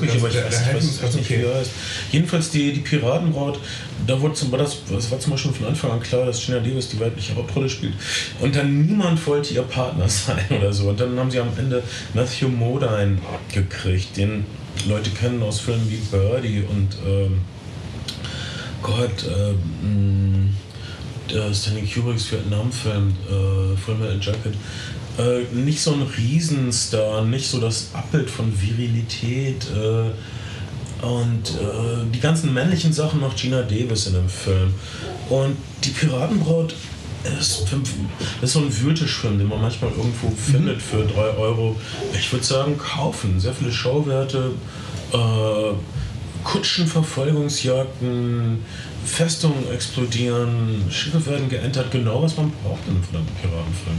wirklich 0.00 0.12
Der 0.12 0.20
aber 0.20 0.28
ich 0.28 0.34
der- 0.34 0.44
weiß 0.46 0.64
der 0.64 0.74
nicht, 0.74 1.02
was, 1.02 1.14
nicht 1.14 1.28
wie 1.30 1.34
okay. 1.36 1.44
er 1.44 1.58
heißt. 1.58 1.70
Jedenfalls 2.12 2.50
die, 2.50 2.72
die 2.72 2.80
Piratenbraut, 2.80 3.58
da 4.06 4.20
wurde 4.20 4.34
zum, 4.34 4.50
war 4.52 4.58
das, 4.58 4.78
das 4.90 5.10
war 5.10 5.18
zum 5.20 5.32
Beispiel 5.32 5.52
von 5.52 5.66
Anfang 5.66 5.90
an 5.90 6.00
klar, 6.00 6.24
dass 6.26 6.44
Gina 6.44 6.58
Davis 6.58 6.88
die 6.88 6.98
weibliche 7.00 7.34
Hauptrolle 7.34 7.68
spielt. 7.68 7.94
Und 8.40 8.54
dann 8.56 8.86
niemand 8.86 9.24
wollte 9.26 9.52
ihr 9.54 9.62
Partner 9.62 10.08
sein 10.08 10.44
oder 10.50 10.72
so. 10.72 10.88
Und 10.88 11.00
dann 11.00 11.18
haben 11.18 11.30
sie 11.30 11.40
am 11.40 11.48
Ende 11.58 11.82
Matthew 12.14 12.48
Modine 12.48 13.18
gekriegt, 13.52 14.16
den 14.16 14.44
Leute 14.88 15.10
kennen 15.10 15.42
aus 15.42 15.60
Filmen 15.60 15.90
wie 15.90 15.96
Birdie 15.96 16.62
und 16.68 16.96
ähm, 17.06 17.38
Gott, 18.82 19.24
äh, 19.24 19.52
mh, 19.84 20.48
der 21.32 21.52
Stanley 21.52 21.82
Kubricks 21.86 22.30
Vietnam-Film, 22.30 23.08
äh, 23.28 23.76
Full 23.76 23.96
Metal 23.96 24.18
Jacket, 24.20 24.54
äh, 25.18 25.42
nicht 25.54 25.80
so 25.80 25.92
ein 25.92 26.02
Riesenstar, 26.02 27.24
nicht 27.24 27.48
so 27.48 27.60
das 27.60 27.90
Abbild 27.92 28.30
von 28.30 28.52
Virilität 28.60 29.66
äh, 29.74 30.10
und 31.04 31.50
äh, 31.50 32.04
die 32.12 32.20
ganzen 32.20 32.54
männlichen 32.54 32.92
Sachen 32.92 33.20
macht 33.20 33.36
Gina 33.36 33.62
Davis 33.62 34.06
in 34.06 34.14
dem 34.14 34.28
Film. 34.28 34.72
Und 35.28 35.56
die 35.84 35.90
Piratenbraut 35.90 36.74
ist, 37.38 37.66
ist 38.42 38.52
so 38.52 38.60
ein 38.60 38.80
Wühltischfilm, 38.80 39.38
den 39.38 39.48
man 39.48 39.60
manchmal 39.60 39.90
irgendwo 39.90 40.30
findet 40.30 40.80
für 40.80 41.04
3 41.04 41.36
Euro. 41.36 41.74
Ich 42.14 42.32
würde 42.32 42.44
sagen, 42.44 42.78
kaufen. 42.78 43.40
Sehr 43.40 43.52
viele 43.52 43.72
Schauwerte, 43.72 44.52
äh, 45.12 45.72
Kutschenverfolgungsjagden, 46.44 48.64
Festungen 49.04 49.68
explodieren, 49.72 50.84
Schiffe 50.90 51.26
werden 51.26 51.48
geentert, 51.48 51.90
genau 51.90 52.22
was 52.22 52.36
man 52.36 52.52
braucht 52.62 52.86
in 52.86 52.94
einem 52.94 53.02
verdammten 53.02 53.34
Piratenfilm. 53.36 53.98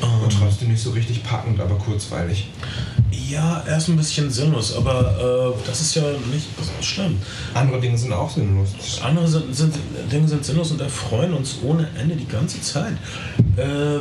Und 0.00 0.32
trotzdem 0.38 0.68
nicht 0.68 0.82
so 0.82 0.90
richtig 0.90 1.22
packend, 1.22 1.60
aber 1.60 1.76
kurzweilig. 1.76 2.48
Ja, 3.10 3.62
er 3.66 3.78
ist 3.78 3.88
ein 3.88 3.96
bisschen 3.96 4.30
sinnlos, 4.30 4.76
aber 4.76 5.54
äh, 5.56 5.66
das 5.66 5.80
ist 5.80 5.94
ja 5.94 6.02
nicht 6.32 6.46
schlimm. 6.80 7.18
Andere 7.54 7.80
Dinge 7.80 7.96
sind 7.96 8.12
auch 8.12 8.30
sinnlos. 8.30 9.00
Andere 9.02 9.26
sind, 9.26 9.54
sind, 9.54 9.74
Dinge 10.10 10.28
sind 10.28 10.44
sinnlos 10.44 10.70
und 10.70 10.80
erfreuen 10.80 11.32
uns 11.34 11.56
ohne 11.62 11.88
Ende 11.98 12.16
die 12.16 12.28
ganze 12.28 12.60
Zeit. 12.60 12.94
Äh, 13.56 13.98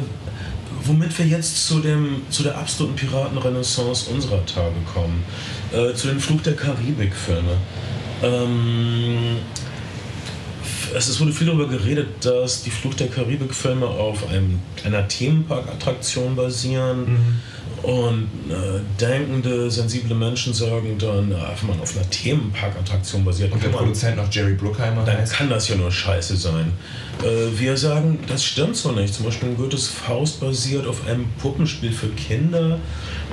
womit 0.83 1.17
wir 1.17 1.25
jetzt 1.25 1.67
zu, 1.67 1.79
dem, 1.79 2.21
zu 2.29 2.43
der 2.43 2.57
absoluten 2.57 2.95
Piratenrenaissance 2.95 4.09
unserer 4.09 4.45
Tage 4.45 4.75
kommen. 4.93 5.23
Äh, 5.73 5.93
zu 5.93 6.07
den 6.07 6.19
Flug 6.19 6.43
der 6.43 6.55
Karibik-Filme. 6.55 7.57
Ähm, 8.23 9.37
es 10.95 11.19
wurde 11.19 11.31
viel 11.31 11.47
darüber 11.47 11.67
geredet, 11.67 12.07
dass 12.21 12.63
die 12.63 12.69
Flucht 12.69 12.99
der 12.99 13.07
Karibik-Filme 13.07 13.85
auf 13.85 14.29
einem, 14.29 14.59
einer 14.83 15.07
Themenpark-Attraktion 15.07 16.35
basieren. 16.35 17.39
Und 17.83 18.27
äh, 18.49 18.79
denkende, 18.99 19.69
sensible 19.69 20.15
Menschen 20.15 20.53
sagen 20.53 20.97
dann, 20.97 21.29
na, 21.29 21.51
wenn 21.59 21.69
man 21.69 21.79
auf 21.79 21.95
einer 21.95 22.09
Themenpark-Attraktion 22.09 23.23
basiert, 23.23 23.51
Und 23.53 23.61
der 23.61 23.69
man 23.69 23.79
Produzent 23.79 24.17
noch 24.17 24.31
Jerry 24.31 24.55
Bruckheimer 24.55 25.03
dann 25.03 25.19
heißt. 25.19 25.33
kann 25.33 25.49
das 25.49 25.67
ja 25.69 25.75
nur 25.75 25.91
scheiße 25.91 26.35
sein. 26.35 26.73
Äh, 27.21 27.59
wir 27.59 27.77
sagen, 27.77 28.19
das 28.27 28.43
stimmt 28.43 28.75
so 28.75 28.91
nicht. 28.91 29.13
Zum 29.13 29.25
Beispiel 29.25 29.53
Goethes 29.53 29.87
Faust 29.87 30.39
basiert 30.39 30.87
auf 30.87 31.07
einem 31.07 31.27
Puppenspiel 31.39 31.91
für 31.91 32.09
Kinder 32.09 32.79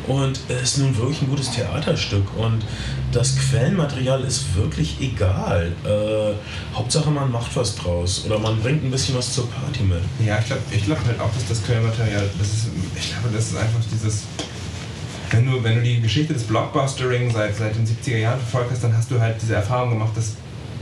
und 0.06 0.40
es 0.48 0.62
ist 0.62 0.78
nun 0.78 0.96
wirklich 0.96 1.22
ein 1.22 1.28
gutes 1.28 1.50
Theaterstück 1.50 2.24
und 2.36 2.64
das 3.12 3.36
Quellenmaterial 3.36 4.22
ist 4.22 4.54
wirklich 4.56 4.96
egal. 5.00 5.72
Äh, 5.84 6.76
Hauptsache 6.76 7.10
man 7.10 7.30
macht 7.30 7.54
was 7.56 7.76
draus 7.76 8.24
oder 8.26 8.38
man 8.38 8.60
bringt 8.60 8.84
ein 8.84 8.90
bisschen 8.90 9.16
was 9.16 9.32
zur 9.32 9.48
Party 9.50 9.82
mit. 9.82 10.00
Ja, 10.24 10.38
ich 10.38 10.46
glaube 10.46 10.62
ich 10.70 10.84
glaub 10.84 11.04
halt 11.06 11.20
auch, 11.20 11.32
dass 11.32 11.48
das 11.48 11.64
Quellenmaterial, 11.64 12.28
das 12.38 12.48
ist, 12.48 12.66
ich 12.96 13.12
glaube, 13.12 13.34
das 13.34 13.48
ist 13.48 13.56
einfach 13.56 13.80
dieses, 13.92 14.24
wenn 15.30 15.46
du, 15.46 15.64
wenn 15.64 15.76
du 15.76 15.82
die 15.82 16.00
Geschichte 16.00 16.34
des 16.34 16.44
Blockbustering 16.44 17.32
seit, 17.32 17.56
seit 17.56 17.74
den 17.74 17.86
70er 17.86 18.18
Jahren 18.18 18.38
verfolgt 18.38 18.72
hast, 18.72 18.84
dann 18.84 18.96
hast 18.96 19.10
du 19.10 19.20
halt 19.20 19.36
diese 19.40 19.54
Erfahrung 19.54 19.90
gemacht, 19.90 20.12
dass 20.16 20.34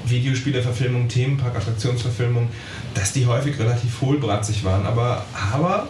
Videospieleverfilmungen, 0.06 1.08
Themenpark, 1.08 1.56
Attraktionsverfilmungen, 1.56 2.48
dass 2.94 3.12
die 3.12 3.26
häufig 3.26 3.58
relativ 3.58 4.00
hohlbratzig 4.00 4.64
waren, 4.64 4.84
aber, 4.86 5.24
aber, 5.52 5.86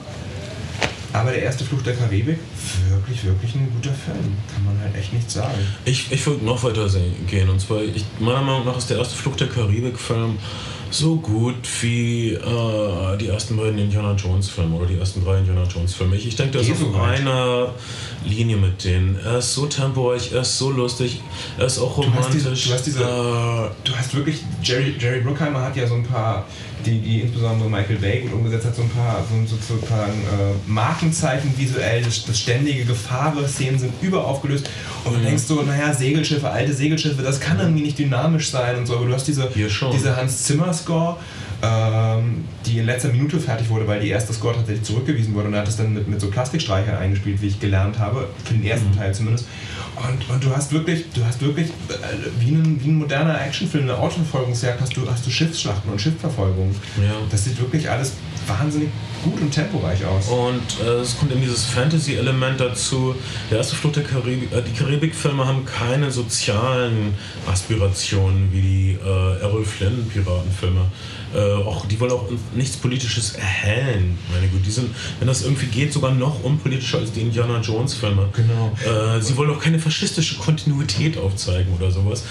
aber 1.12 1.30
der 1.30 1.42
erste 1.42 1.64
Fluch 1.64 1.82
der 1.82 1.94
Karibik, 1.94 2.38
wirklich, 2.88 3.24
wirklich 3.24 3.54
ein 3.54 3.70
guter 3.74 3.94
Film, 3.94 4.36
kann 4.52 4.64
man 4.64 4.78
halt 4.80 4.96
echt 4.96 5.12
nicht 5.12 5.30
sagen. 5.30 5.54
Ich, 5.84 6.10
ich 6.10 6.26
würde 6.26 6.44
noch 6.44 6.62
weiter 6.62 6.88
gehen. 7.28 7.48
Und 7.48 7.60
zwar, 7.60 7.82
ich, 7.82 8.04
meiner 8.18 8.42
Meinung 8.42 8.64
nach 8.66 8.76
ist 8.78 8.88
der 8.90 8.98
erste 8.98 9.14
Flucht 9.16 9.40
der 9.40 9.48
Karibik-Film 9.48 10.38
so 10.90 11.16
gut 11.16 11.54
wie 11.80 12.32
äh, 12.34 13.16
die 13.18 13.28
ersten 13.28 13.56
beiden 13.56 13.78
Indiana 13.78 14.12
Jones-Filme 14.12 14.76
oder 14.76 14.84
die 14.86 14.98
ersten 14.98 15.24
drei 15.24 15.38
Indiana 15.38 15.64
Jones-Filme. 15.64 16.16
Ich, 16.16 16.26
ich 16.28 16.36
denke, 16.36 16.52
der 16.58 16.60
ist 16.60 16.70
auf 16.82 16.94
weit. 16.94 17.20
einer 17.20 17.70
Linie 18.26 18.58
mit 18.58 18.84
denen. 18.84 19.18
Er 19.24 19.38
ist 19.38 19.54
so 19.54 19.64
temporeich, 19.64 20.32
er 20.32 20.42
ist 20.42 20.58
so 20.58 20.70
lustig, 20.70 21.22
er 21.58 21.64
ist 21.64 21.78
auch 21.78 21.96
Du 21.96 22.02
hast 22.12 22.26
romantisch. 22.34 22.42
diese- 22.42 22.68
du 22.68 22.74
hast 22.74 22.86
diese- 22.86 23.02
äh, 23.04 23.70
Du 23.84 23.96
hast 23.96 24.14
wirklich, 24.14 24.40
Jerry, 24.62 24.94
Jerry 24.98 25.20
Bruckheimer 25.20 25.62
hat 25.62 25.76
ja 25.76 25.86
so 25.86 25.94
ein 25.94 26.04
paar, 26.06 26.44
die, 26.84 26.98
die 27.00 27.20
insbesondere 27.20 27.68
Michael 27.70 27.96
Bay 27.96 28.20
gut 28.20 28.32
umgesetzt 28.32 28.66
hat, 28.66 28.76
so 28.76 28.82
ein 28.82 28.88
paar 28.90 29.24
so, 29.28 29.56
so, 29.56 29.74
sozusagen 29.74 30.12
äh, 30.12 30.70
Markenzeichen 30.70 31.52
visuell, 31.56 32.02
das, 32.02 32.24
das 32.24 32.38
ständige 32.38 32.84
Gefahr-Szenen 32.84 33.78
sind 33.78 33.92
überaufgelöst 34.02 34.68
und 35.04 35.14
du 35.14 35.18
Mhm. 35.18 35.24
denkst 35.24 35.42
so, 35.44 35.62
naja, 35.62 35.92
Segelschiffe, 35.94 36.48
alte 36.50 36.72
Segelschiffe, 36.72 37.22
das 37.22 37.40
kann 37.40 37.58
irgendwie 37.58 37.82
nicht 37.82 37.98
dynamisch 37.98 38.50
sein 38.50 38.76
und 38.76 38.86
so, 38.86 38.96
aber 38.96 39.06
du 39.06 39.14
hast 39.14 39.26
diese, 39.28 39.48
diese 39.92 40.16
Hans 40.16 40.44
Zimmer 40.44 40.72
Score, 40.72 41.16
ähm, 41.62 42.44
die 42.66 42.78
in 42.78 42.86
letzter 42.86 43.08
Minute 43.10 43.38
fertig 43.38 43.68
wurde, 43.68 43.86
weil 43.86 44.00
die 44.00 44.08
erste 44.08 44.32
Score 44.32 44.54
tatsächlich 44.54 44.84
zurückgewiesen 44.84 45.32
wurde 45.34 45.48
und 45.48 45.54
er 45.54 45.60
hat 45.60 45.68
das 45.68 45.76
dann 45.76 45.94
mit, 45.94 46.08
mit 46.08 46.20
so 46.20 46.28
Plastikstreichern 46.28 46.96
eingespielt, 46.96 47.40
wie 47.40 47.46
ich 47.46 47.60
gelernt 47.60 47.98
habe, 47.98 48.28
für 48.44 48.54
den 48.54 48.64
ersten 48.64 48.90
Mhm. 48.90 48.96
Teil 48.96 49.14
zumindest. 49.14 49.46
Und, 49.94 50.34
und 50.34 50.42
du 50.42 50.50
hast 50.56 50.72
wirklich, 50.72 51.04
du 51.14 51.24
hast 51.24 51.40
wirklich 51.42 51.68
äh, 51.68 51.92
wie 52.40 52.52
ein, 52.52 52.80
wie 52.82 52.88
ein 52.88 52.96
moderner 52.96 53.40
Actionfilm, 53.40 53.84
eine 53.84 53.96
Autoverfolgungsjagd, 53.98 54.80
hast 54.80 54.96
du, 54.96 55.02
hast 55.08 55.24
du 55.26 55.30
Schiffsschlachten 55.30 55.90
und 55.92 56.00
Schiffverfolgung. 56.00 56.74
ja. 56.96 57.12
Das 57.30 57.44
sieht 57.44 57.60
wirklich 57.60 57.88
alles 57.88 58.14
wahnsinnig 58.46 58.88
gut 59.22 59.40
und 59.40 59.50
temporeich 59.52 60.04
aus. 60.04 60.26
Und 60.28 60.84
äh, 60.84 61.00
es 61.00 61.16
kommt 61.16 61.30
eben 61.30 61.42
dieses 61.42 61.64
Fantasy-Element 61.66 62.58
dazu. 62.58 63.14
Der 63.50 63.58
erste 63.58 63.76
Flucht 63.76 63.96
der 63.96 64.02
Karibik, 64.02 64.50
äh, 64.52 64.62
die 64.62 64.72
Karibik-Filme 64.72 65.46
haben 65.46 65.64
keine 65.64 66.10
sozialen 66.10 67.14
Aspirationen 67.46 68.50
wie 68.52 68.60
die 68.62 68.98
äh, 69.04 69.40
Errol 69.42 69.64
Flynn-Piratenfilme. 69.64 70.86
Äh, 71.34 71.54
auch, 71.64 71.86
die 71.86 71.98
wollen 72.00 72.12
auch 72.12 72.28
nichts 72.54 72.76
Politisches 72.76 73.34
erhellen. 73.34 74.18
Meine 74.32 74.48
Güte, 74.48 74.64
die 74.64 74.70
sind, 74.70 74.90
wenn 75.18 75.28
das 75.28 75.42
irgendwie 75.42 75.66
geht, 75.66 75.92
sogar 75.92 76.12
noch 76.12 76.42
unpolitischer 76.44 76.98
als 76.98 77.12
die 77.12 77.20
Indiana 77.20 77.60
Jones-Filme. 77.60 78.28
Genau. 78.34 78.72
Äh, 78.84 79.20
sie 79.20 79.36
wollen 79.36 79.50
auch 79.50 79.60
keine 79.60 79.78
faschistische 79.78 80.36
Kontinuität 80.36 81.16
aufzeigen 81.16 81.72
oder 81.78 81.90
sowas. 81.90 82.24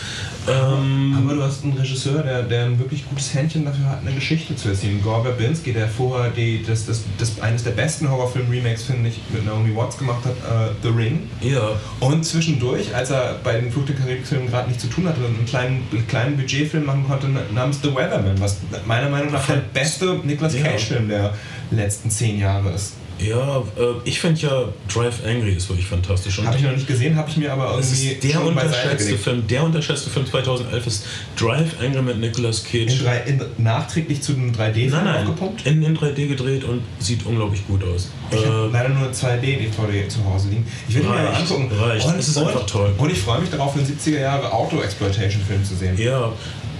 Ähm, 0.47 1.15
Aber 1.17 1.35
du 1.35 1.43
hast 1.43 1.63
einen 1.63 1.73
Regisseur, 1.73 2.23
der, 2.23 2.43
der 2.43 2.65
ein 2.65 2.79
wirklich 2.79 3.07
gutes 3.07 3.33
Händchen 3.33 3.65
dafür 3.65 3.85
hat, 3.89 4.01
eine 4.01 4.13
Geschichte 4.13 4.55
zu 4.55 4.69
erzählen. 4.69 5.01
Gore 5.01 5.23
Verbinski, 5.23 5.73
der 5.73 5.87
vorher 5.87 6.31
die, 6.31 6.63
das, 6.63 6.85
das, 6.85 7.03
das, 7.17 7.39
eines 7.41 7.63
der 7.63 7.71
besten 7.71 8.09
Horrorfilm-Remakes, 8.09 8.83
finde 8.83 9.09
ich, 9.09 9.19
mit 9.31 9.45
Naomi 9.45 9.75
Watts 9.75 9.97
gemacht 9.97 10.23
hat, 10.25 10.33
äh, 10.33 10.71
The 10.81 10.89
Ring. 10.89 11.29
ja. 11.41 11.71
Und 11.99 12.23
zwischendurch, 12.25 12.93
als 12.95 13.11
er 13.11 13.39
bei 13.43 13.59
den 13.59 13.71
Flug 13.71 13.85
der 13.85 13.95
Karibik-Filmen 13.95 14.49
gerade 14.49 14.69
nicht 14.69 14.81
zu 14.81 14.87
tun 14.87 15.07
hatte 15.07 15.21
und 15.21 15.35
einen 15.37 15.45
kleinen, 15.45 16.07
kleinen 16.07 16.37
Budgetfilm 16.37 16.85
machen 16.85 17.05
konnte 17.07 17.27
namens 17.53 17.79
The 17.81 17.93
Weatherman, 17.93 18.39
was 18.39 18.57
meiner 18.91 19.09
Meinung 19.09 19.31
nach 19.31 19.45
der 19.47 19.61
beste 19.73 20.19
Nicolas. 20.23 20.53
Cage-Film 20.53 21.07
der 21.07 21.33
letzten 21.71 22.09
zehn 22.09 22.37
Jahre 22.39 22.71
ist. 22.71 22.95
Ja, 23.19 23.59
äh, 23.59 23.93
ich 24.03 24.19
finde 24.19 24.41
ja 24.41 24.65
Drive 24.91 25.23
Angry 25.23 25.53
ist 25.53 25.69
wirklich 25.69 25.85
fantastisch. 25.85 26.41
Habe 26.43 26.57
ich 26.57 26.63
noch 26.63 26.71
nicht 26.71 26.87
gesehen, 26.87 27.15
habe 27.15 27.29
ich 27.29 27.37
mir 27.37 27.53
aber 27.53 27.75
irgendwie. 27.75 28.07
Ist 28.09 28.23
der 28.23 28.43
unterschätzte 28.43 29.17
Film. 29.17 29.47
Der 29.47 29.63
unterschätzte 29.63 30.09
Film 30.09 30.25
2011 30.25 30.87
ist 30.87 31.05
Drive 31.37 31.79
Angry 31.79 32.01
mit 32.01 32.19
Nicolas 32.19 32.63
Cage. 32.63 32.91
In 32.91 32.99
drei, 32.99 33.17
in, 33.27 33.41
nachträglich 33.59 34.23
zu 34.23 34.33
einem 34.33 34.51
3D-Film 34.51 34.89
nein, 34.89 35.05
nein, 35.05 35.27
aufgepumpt? 35.27 35.67
In, 35.67 35.83
in 35.83 35.95
3D 35.95 36.27
gedreht 36.27 36.63
und 36.63 36.81
sieht 36.99 37.25
unglaublich 37.25 37.65
gut 37.67 37.83
aus. 37.83 38.09
Ich 38.31 38.41
äh, 38.41 38.45
habe 38.45 38.69
leider 38.73 38.89
nur 38.89 39.09
2D-DVD 39.09 40.09
zu 40.09 40.25
Hause 40.25 40.49
liegen. 40.49 40.65
Ich 40.89 40.95
will 40.95 41.03
mir 41.03 41.09
mal 41.09 41.27
angucken. 41.27 41.71
Reicht. 41.71 42.07
Und, 42.07 42.17
es 42.17 42.27
ist 42.27 42.37
und, 42.37 42.47
einfach 42.47 42.65
toll. 42.65 42.91
Und 42.97 43.11
ich 43.11 43.19
freue 43.19 43.39
mich 43.39 43.51
darauf, 43.51 43.75
einen 43.75 43.85
70er 43.85 44.19
Jahre 44.19 44.51
Auto-Exploitation-Film 44.51 45.63
zu 45.63 45.75
sehen. 45.75 45.95
Ja, 45.97 46.33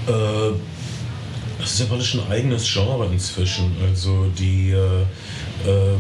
äh, 0.08 0.12
das 1.62 1.74
ist 1.74 1.80
ja 1.80 1.86
praktisch 1.86 2.16
ein 2.16 2.32
eigenes 2.32 2.72
Genre 2.72 3.06
inzwischen. 3.06 3.76
Also 3.88 4.28
die, 4.38 4.72
äh, 4.72 5.02
äh 5.70 5.98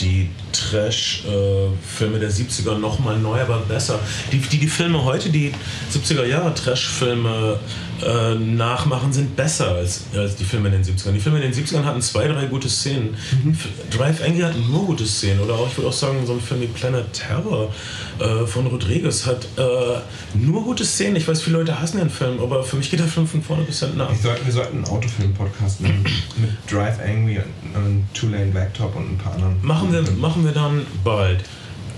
die 0.00 0.30
Trash-Filme 0.52 2.18
der 2.18 2.30
70er 2.30 2.78
noch 2.78 2.98
mal 2.98 3.18
neu, 3.18 3.40
aber 3.40 3.58
besser. 3.58 3.98
Die, 4.30 4.38
die, 4.38 4.58
die 4.58 4.66
Filme 4.66 5.04
heute, 5.04 5.30
die 5.30 5.52
70er 5.92 6.24
Jahre 6.24 6.54
Trash-Filme 6.54 7.58
äh, 8.02 8.34
nachmachen, 8.34 9.12
sind 9.12 9.36
besser 9.36 9.68
als, 9.72 10.04
als 10.14 10.36
die 10.36 10.44
Filme 10.44 10.68
in 10.68 10.82
den 10.82 10.84
70ern. 10.84 11.12
Die 11.12 11.20
Filme 11.20 11.40
in 11.40 11.50
den 11.50 11.64
70ern 11.64 11.84
hatten 11.84 12.02
zwei, 12.02 12.28
drei 12.28 12.46
gute 12.46 12.68
Szenen. 12.68 13.16
Mhm. 13.44 13.56
Drive 13.90 14.22
Angry 14.22 14.40
hat 14.40 14.56
nur 14.56 14.86
gute 14.86 15.06
Szenen. 15.06 15.40
Oder 15.40 15.54
auch, 15.54 15.68
ich 15.68 15.76
würde 15.76 15.88
auch 15.88 15.92
sagen, 15.92 16.26
so 16.26 16.32
ein 16.32 16.40
Film 16.40 16.60
wie 16.62 16.66
Planet 16.66 17.12
Terror 17.12 17.72
äh, 18.18 18.46
von 18.46 18.66
Rodriguez 18.66 19.26
hat 19.26 19.46
äh, 19.56 20.00
nur 20.34 20.64
gute 20.64 20.84
Szenen. 20.84 21.16
Ich 21.16 21.26
weiß, 21.26 21.42
viele 21.42 21.58
Leute 21.58 21.80
hassen 21.80 21.98
den 21.98 22.10
Film, 22.10 22.40
aber 22.40 22.62
für 22.62 22.76
mich 22.76 22.90
geht 22.90 23.00
der 23.00 23.06
Film 23.06 23.26
von 23.26 23.42
vorne 23.42 23.64
bis 23.64 23.80
hinten 23.80 23.98
nach. 23.98 24.14
Sollten, 24.14 24.44
wir 24.44 24.52
sollten 24.52 24.76
einen 24.76 24.86
Autofilm-Podcast 24.86 25.80
machen 25.80 26.04
mit 26.36 26.50
Drive 26.70 26.98
Angry 27.00 27.38
und, 27.38 27.84
und 27.84 28.06
Two 28.14 28.28
Lane 28.28 28.46
Blacktop 28.46 28.94
und 28.96 29.12
ein 29.12 29.18
paar 29.18 29.34
anderen. 29.34 29.58
Machen 29.62 29.92
wir, 29.92 30.02
machen 30.12 30.41
wir 30.44 30.52
dann 30.52 30.86
bald. 31.04 31.40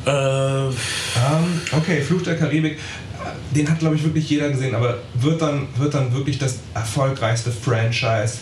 Äh, 0.07 0.11
um, 0.11 0.75
ähm, 1.17 1.61
okay, 1.73 2.03
Fluch 2.03 2.23
der 2.23 2.37
Karibik 2.37 2.79
den 3.55 3.71
hat, 3.71 3.79
glaube 3.79 3.97
ich, 3.97 4.05
wirklich 4.05 4.29
jeder 4.29 4.51
gesehen, 4.51 4.75
aber 4.75 4.99
wird 5.15 5.41
dann, 5.41 5.69
wird 5.77 5.95
dann 5.95 6.13
wirklich 6.13 6.39
das 6.39 6.59
erfolgreichste 6.75 7.51
Franchise. 7.51 8.39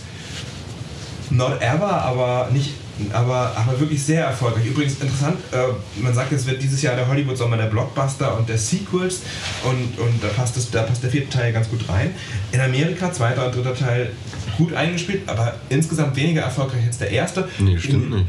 Not 1.30 1.60
ever, 1.60 2.02
aber 2.02 2.48
nicht. 2.52 2.74
Aber, 3.12 3.52
aber 3.56 3.80
wirklich 3.80 4.02
sehr 4.04 4.26
erfolgreich. 4.26 4.66
Übrigens 4.66 5.00
interessant, 5.00 5.38
äh, 5.50 6.00
man 6.00 6.14
sagt, 6.14 6.30
es 6.30 6.46
wird 6.46 6.62
dieses 6.62 6.82
Jahr 6.82 6.94
der 6.94 7.08
Hollywood-Sommer 7.08 7.56
der 7.56 7.64
Blockbuster 7.64 8.36
und 8.36 8.48
der 8.48 8.58
Sequels 8.58 9.22
und, 9.64 9.98
und 9.98 10.22
da, 10.22 10.28
passt 10.28 10.56
das, 10.56 10.70
da 10.70 10.82
passt 10.82 11.02
der 11.02 11.10
vierte 11.10 11.30
Teil 11.30 11.52
ganz 11.52 11.68
gut 11.70 11.88
rein. 11.88 12.14
In 12.52 12.60
Amerika, 12.60 13.10
zweiter 13.10 13.46
und 13.46 13.56
dritter 13.56 13.74
Teil 13.74 14.10
gut 14.58 14.74
eingespielt, 14.74 15.22
aber 15.26 15.54
insgesamt 15.70 16.14
weniger 16.16 16.42
erfolgreich 16.42 16.84
als 16.86 16.98
der 16.98 17.10
erste. 17.10 17.48
Nee, 17.58 17.78
stimmt 17.78 18.04
in, 18.04 18.18
nicht. 18.18 18.28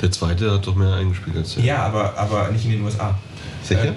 Der 0.00 0.10
zweite 0.10 0.50
hat 0.52 0.66
doch 0.66 0.74
mehr 0.74 0.94
eingespielt 0.94 1.36
als 1.36 1.54
der. 1.54 1.64
Ja, 1.64 1.78
aber, 1.84 2.16
aber 2.16 2.48
nicht 2.50 2.64
in 2.64 2.72
den 2.72 2.82
USA. 2.82 3.18
Sicher? 3.62 3.88
Äh, 3.88 3.92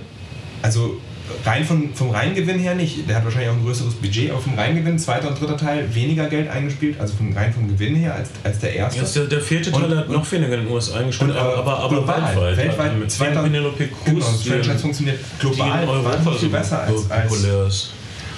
also 0.62 0.98
rein 1.46 1.64
vom, 1.64 1.94
vom 1.94 2.10
Reingewinn 2.12 2.60
her 2.60 2.76
nicht. 2.76 3.08
Der 3.08 3.18
hat 3.18 3.26
wahrscheinlich 3.26 3.50
auch 3.50 3.56
ein 3.56 3.64
größeres 3.64 3.96
Budget, 3.96 4.32
aber 4.32 4.42
vom 4.42 4.56
Reingewinn, 4.56 5.00
zweiter 5.00 5.30
und 5.30 5.40
dritter 5.40 5.58
Teil, 5.58 5.94
weniger 5.94 6.28
Geld 6.28 6.50
eingespielt, 6.50 7.00
also 7.00 7.16
vom, 7.16 7.34
rein 7.34 7.54
vom 7.54 7.68
Gewinn 7.68 7.96
her 7.96 8.16
als, 8.16 8.30
als 8.44 8.60
der 8.60 8.76
erste. 8.76 9.02
Ja, 9.02 9.08
der, 9.08 9.26
der 9.26 9.42
vierte 9.42 9.72
Teil 9.72 9.84
und, 9.84 9.98
hat 9.98 10.10
noch 10.10 10.32
weniger 10.32 10.56
in 10.56 10.66
den 10.66 10.72
USA 10.72 11.00
eingespielt, 11.00 11.32
und, 11.32 11.38
aber, 11.38 11.58
aber, 11.58 11.80
aber 11.80 11.96
global, 11.96 12.36
weltweit. 12.36 12.58
Weltweit, 12.58 13.00
mit 13.00 13.12
zweiter 13.12 13.44
Penelope 13.44 13.88
Cruz. 13.88 14.06
Genau, 14.06 14.20
das 14.20 14.44
Franchise 14.44 14.80
funktioniert 14.80 15.20
global 15.40 16.04
wahnsinnig 16.04 16.40
viel 16.40 16.50
besser 16.50 16.82
als, 16.82 17.12
als, 17.12 17.46
als, 17.46 17.90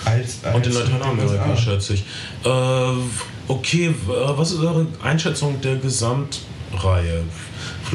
als, 0.05 0.55
Und 0.55 0.67
in 0.67 0.73
Lateinamerika, 0.73 1.57
schätze 1.57 1.93
ich. 1.95 2.03
Äh, 2.43 2.49
okay, 3.47 3.93
was 4.05 4.51
ist 4.51 4.59
eure 4.59 4.85
Einschätzung 5.03 5.59
der 5.61 5.77
Gesamtreihe? 5.77 7.23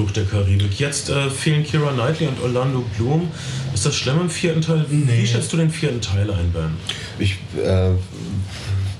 Fluch 0.01 0.13
der 0.13 0.25
Karibik. 0.25 0.81
Jetzt 0.81 1.11
äh, 1.11 1.29
fehlen 1.29 1.63
Kira 1.63 1.93
Knightley 1.93 2.29
und 2.29 2.41
Orlando 2.41 2.83
Bloom. 2.97 3.29
Ist 3.75 3.85
das 3.85 3.95
schlimm 3.95 4.23
im 4.23 4.31
vierten 4.31 4.63
Teil? 4.63 4.87
Nee. 4.89 5.23
Wie 5.23 5.27
schätzt 5.27 5.53
du 5.53 5.59
den 5.59 5.69
vierten 5.69 6.01
Teil 6.01 6.31
ein, 6.31 6.51
Ben? 6.53 6.71
Ich 7.19 7.37
äh, 7.63 7.91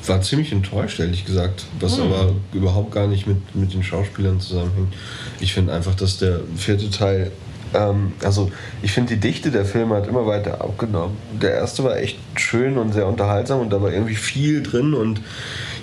war 0.07 0.21
ziemlich 0.21 0.53
enttäuscht, 0.53 1.01
ehrlich 1.01 1.25
gesagt, 1.25 1.65
was 1.79 1.97
hm. 1.97 2.05
aber 2.05 2.35
überhaupt 2.53 2.93
gar 2.93 3.07
nicht 3.07 3.27
mit, 3.27 3.55
mit 3.55 3.73
den 3.73 3.83
Schauspielern 3.83 4.41
zusammenhängt. 4.41 4.93
Ich 5.41 5.55
finde 5.55 5.73
einfach, 5.73 5.95
dass 5.95 6.19
der 6.19 6.41
vierte 6.55 6.91
Teil 6.91 7.33
ähm, 7.73 8.13
also 8.23 8.51
ich 8.83 8.93
finde 8.93 9.15
die 9.15 9.21
Dichte 9.21 9.51
der 9.51 9.65
Filme 9.65 9.95
hat 9.95 10.07
immer 10.07 10.27
weiter 10.27 10.61
abgenommen. 10.61 11.17
Der 11.41 11.53
erste 11.55 11.83
war 11.83 11.97
echt 11.97 12.19
schön 12.37 12.77
und 12.77 12.93
sehr 12.93 13.07
unterhaltsam 13.07 13.61
und 13.61 13.71
da 13.71 13.81
war 13.81 13.91
irgendwie 13.91 14.17
viel 14.17 14.63
drin 14.63 14.93
und 14.93 15.23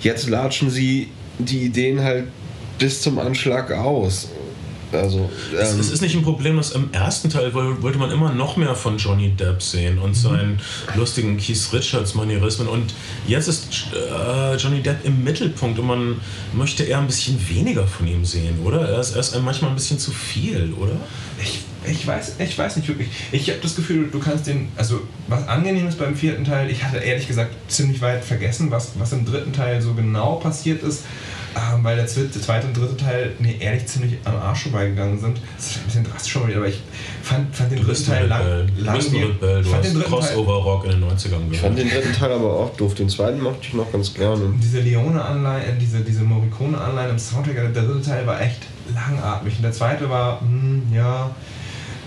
jetzt 0.00 0.28
latschen 0.28 0.70
sie 0.70 1.08
die 1.40 1.64
Ideen 1.64 2.02
halt 2.02 2.26
bis 2.78 3.02
zum 3.02 3.18
Anschlag 3.18 3.72
aus. 3.72 4.28
Also, 4.92 5.30
ähm 5.52 5.58
es, 5.58 5.74
es, 5.74 5.90
ist 5.90 6.00
nicht 6.00 6.14
ein 6.14 6.22
Problem, 6.22 6.56
dass 6.56 6.72
im 6.72 6.92
ersten 6.92 7.30
Teil 7.30 7.52
wollte 7.54 7.98
man 7.98 8.10
immer 8.10 8.32
noch 8.32 8.56
mehr 8.56 8.74
von 8.74 8.96
Johnny 8.98 9.30
Depp 9.30 9.62
sehen 9.62 9.98
und 9.98 10.14
seinen 10.14 10.52
mhm. 10.52 10.98
lustigen 10.98 11.36
Keith 11.36 11.68
Richards 11.72 12.14
Manierismen. 12.14 12.68
Und 12.68 12.94
jetzt 13.26 13.48
ist 13.48 13.68
äh, 13.92 14.56
Johnny 14.56 14.82
Depp 14.82 15.04
im 15.04 15.24
Mittelpunkt 15.24 15.78
und 15.78 15.86
man 15.86 16.20
möchte 16.52 16.84
eher 16.84 16.98
ein 16.98 17.06
bisschen 17.06 17.38
weniger 17.48 17.86
von 17.86 18.06
ihm 18.06 18.24
sehen, 18.24 18.60
oder? 18.64 18.88
Er 18.88 19.00
ist, 19.00 19.12
er 19.12 19.20
ist 19.20 19.38
manchmal 19.42 19.70
ein 19.70 19.76
bisschen 19.76 19.98
zu 19.98 20.10
viel, 20.10 20.72
oder? 20.78 20.96
Ich, 21.42 21.60
ich, 21.86 22.06
weiß, 22.06 22.36
ich 22.38 22.58
weiß 22.58 22.76
nicht 22.76 22.88
wirklich. 22.88 23.08
Ich 23.32 23.48
habe 23.50 23.60
das 23.62 23.76
Gefühl, 23.76 24.08
du 24.10 24.18
kannst 24.18 24.46
den, 24.46 24.68
also 24.76 25.00
was 25.28 25.46
angenehm 25.46 25.86
ist 25.86 25.98
beim 25.98 26.16
vierten 26.16 26.44
Teil, 26.44 26.70
ich 26.70 26.82
hatte 26.82 26.98
ehrlich 26.98 27.28
gesagt 27.28 27.50
ziemlich 27.68 28.00
weit 28.00 28.24
vergessen, 28.24 28.70
was, 28.70 28.92
was 28.98 29.12
im 29.12 29.24
dritten 29.24 29.52
Teil 29.52 29.80
so 29.80 29.94
genau 29.94 30.36
passiert 30.36 30.82
ist 30.82 31.04
ähm, 31.56 31.82
weil 31.82 31.96
der 31.96 32.06
zweite 32.06 32.66
und 32.66 32.76
dritte 32.76 32.96
Teil 32.96 33.32
mir 33.38 33.60
ehrlich 33.60 33.86
ziemlich 33.86 34.18
am 34.24 34.36
Arsch 34.36 34.64
vorbeigegangen 34.64 35.18
sind. 35.18 35.40
Das 35.56 35.66
ist 35.66 35.78
ein 35.78 35.84
bisschen 35.84 36.04
drastisch 36.04 36.32
schon 36.32 36.46
wieder, 36.46 36.58
aber 36.58 36.68
ich 36.68 36.82
fand, 37.22 37.54
fand 37.54 37.72
den 37.72 37.82
dritten 37.82 38.04
Teil 38.04 38.26
lang, 38.26 38.68
langwierig. 38.76 39.40
Du 39.40 39.62
fand 39.64 39.84
den 39.84 40.02
Crossover-Rock 40.02 40.84
in 40.84 40.90
den 40.92 41.04
90ern 41.04 41.28
gehört. 41.28 41.52
Ich 41.52 41.60
fand 41.60 41.78
den 41.78 41.88
dritten 41.88 42.12
Teil 42.12 42.32
aber 42.32 42.52
auch 42.52 42.76
doof. 42.76 42.94
Den 42.94 43.08
zweiten 43.08 43.40
mochte 43.40 43.60
ich 43.62 43.74
noch 43.74 43.90
ganz 43.90 44.14
gerne. 44.14 44.54
Diese 44.62 44.80
Leone-Anleihe, 44.80 45.64
äh, 45.64 45.78
diese, 45.78 46.00
diese 46.00 46.22
Morricone-Anleihe 46.22 47.10
im 47.10 47.18
Soundtrack, 47.18 47.72
der 47.74 47.82
dritte 47.82 48.02
Teil 48.02 48.26
war 48.26 48.40
echt 48.40 48.62
langatmig. 48.94 49.56
Und 49.56 49.62
der 49.62 49.72
zweite 49.72 50.08
war, 50.10 50.42
mh, 50.42 50.48
hm, 50.48 50.82
ja, 50.94 51.30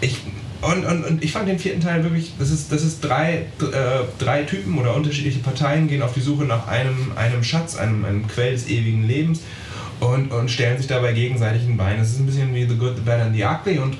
ich 0.02 0.22
und, 0.62 0.86
und, 0.86 1.06
und 1.06 1.24
ich 1.24 1.32
fand 1.32 1.48
den 1.48 1.58
vierten 1.58 1.82
Teil 1.82 2.04
wirklich, 2.04 2.34
das 2.38 2.52
ist, 2.52 2.72
das 2.72 2.84
ist 2.84 3.02
drei, 3.02 3.46
äh, 3.60 4.04
drei 4.20 4.44
Typen 4.44 4.78
oder 4.78 4.96
unterschiedliche 4.96 5.40
Parteien 5.40 5.88
gehen 5.88 6.02
auf 6.04 6.14
die 6.14 6.22
Suche 6.22 6.46
nach 6.46 6.68
einem, 6.68 7.12
einem 7.16 7.44
Schatz, 7.44 7.76
einem, 7.76 8.06
einem 8.06 8.28
Quell 8.28 8.52
des 8.52 8.70
ewigen 8.70 9.08
Lebens 9.08 9.42
und, 10.00 10.32
und 10.32 10.52
stellen 10.52 10.78
sich 10.78 10.88
dabei 10.88 11.14
gegenseitig 11.14 11.64
ein 11.64 11.78
Bein. 11.78 12.00
Es 12.00 12.12
ist 12.12 12.20
ein 12.20 12.26
bisschen 12.28 12.54
wie 12.54 12.68
The 12.68 12.76
Good, 12.76 12.98
The 12.98 13.02
Bad 13.02 13.22
and 13.22 13.36
The 13.36 13.44
Ugly 13.44 13.80
und 13.80 13.98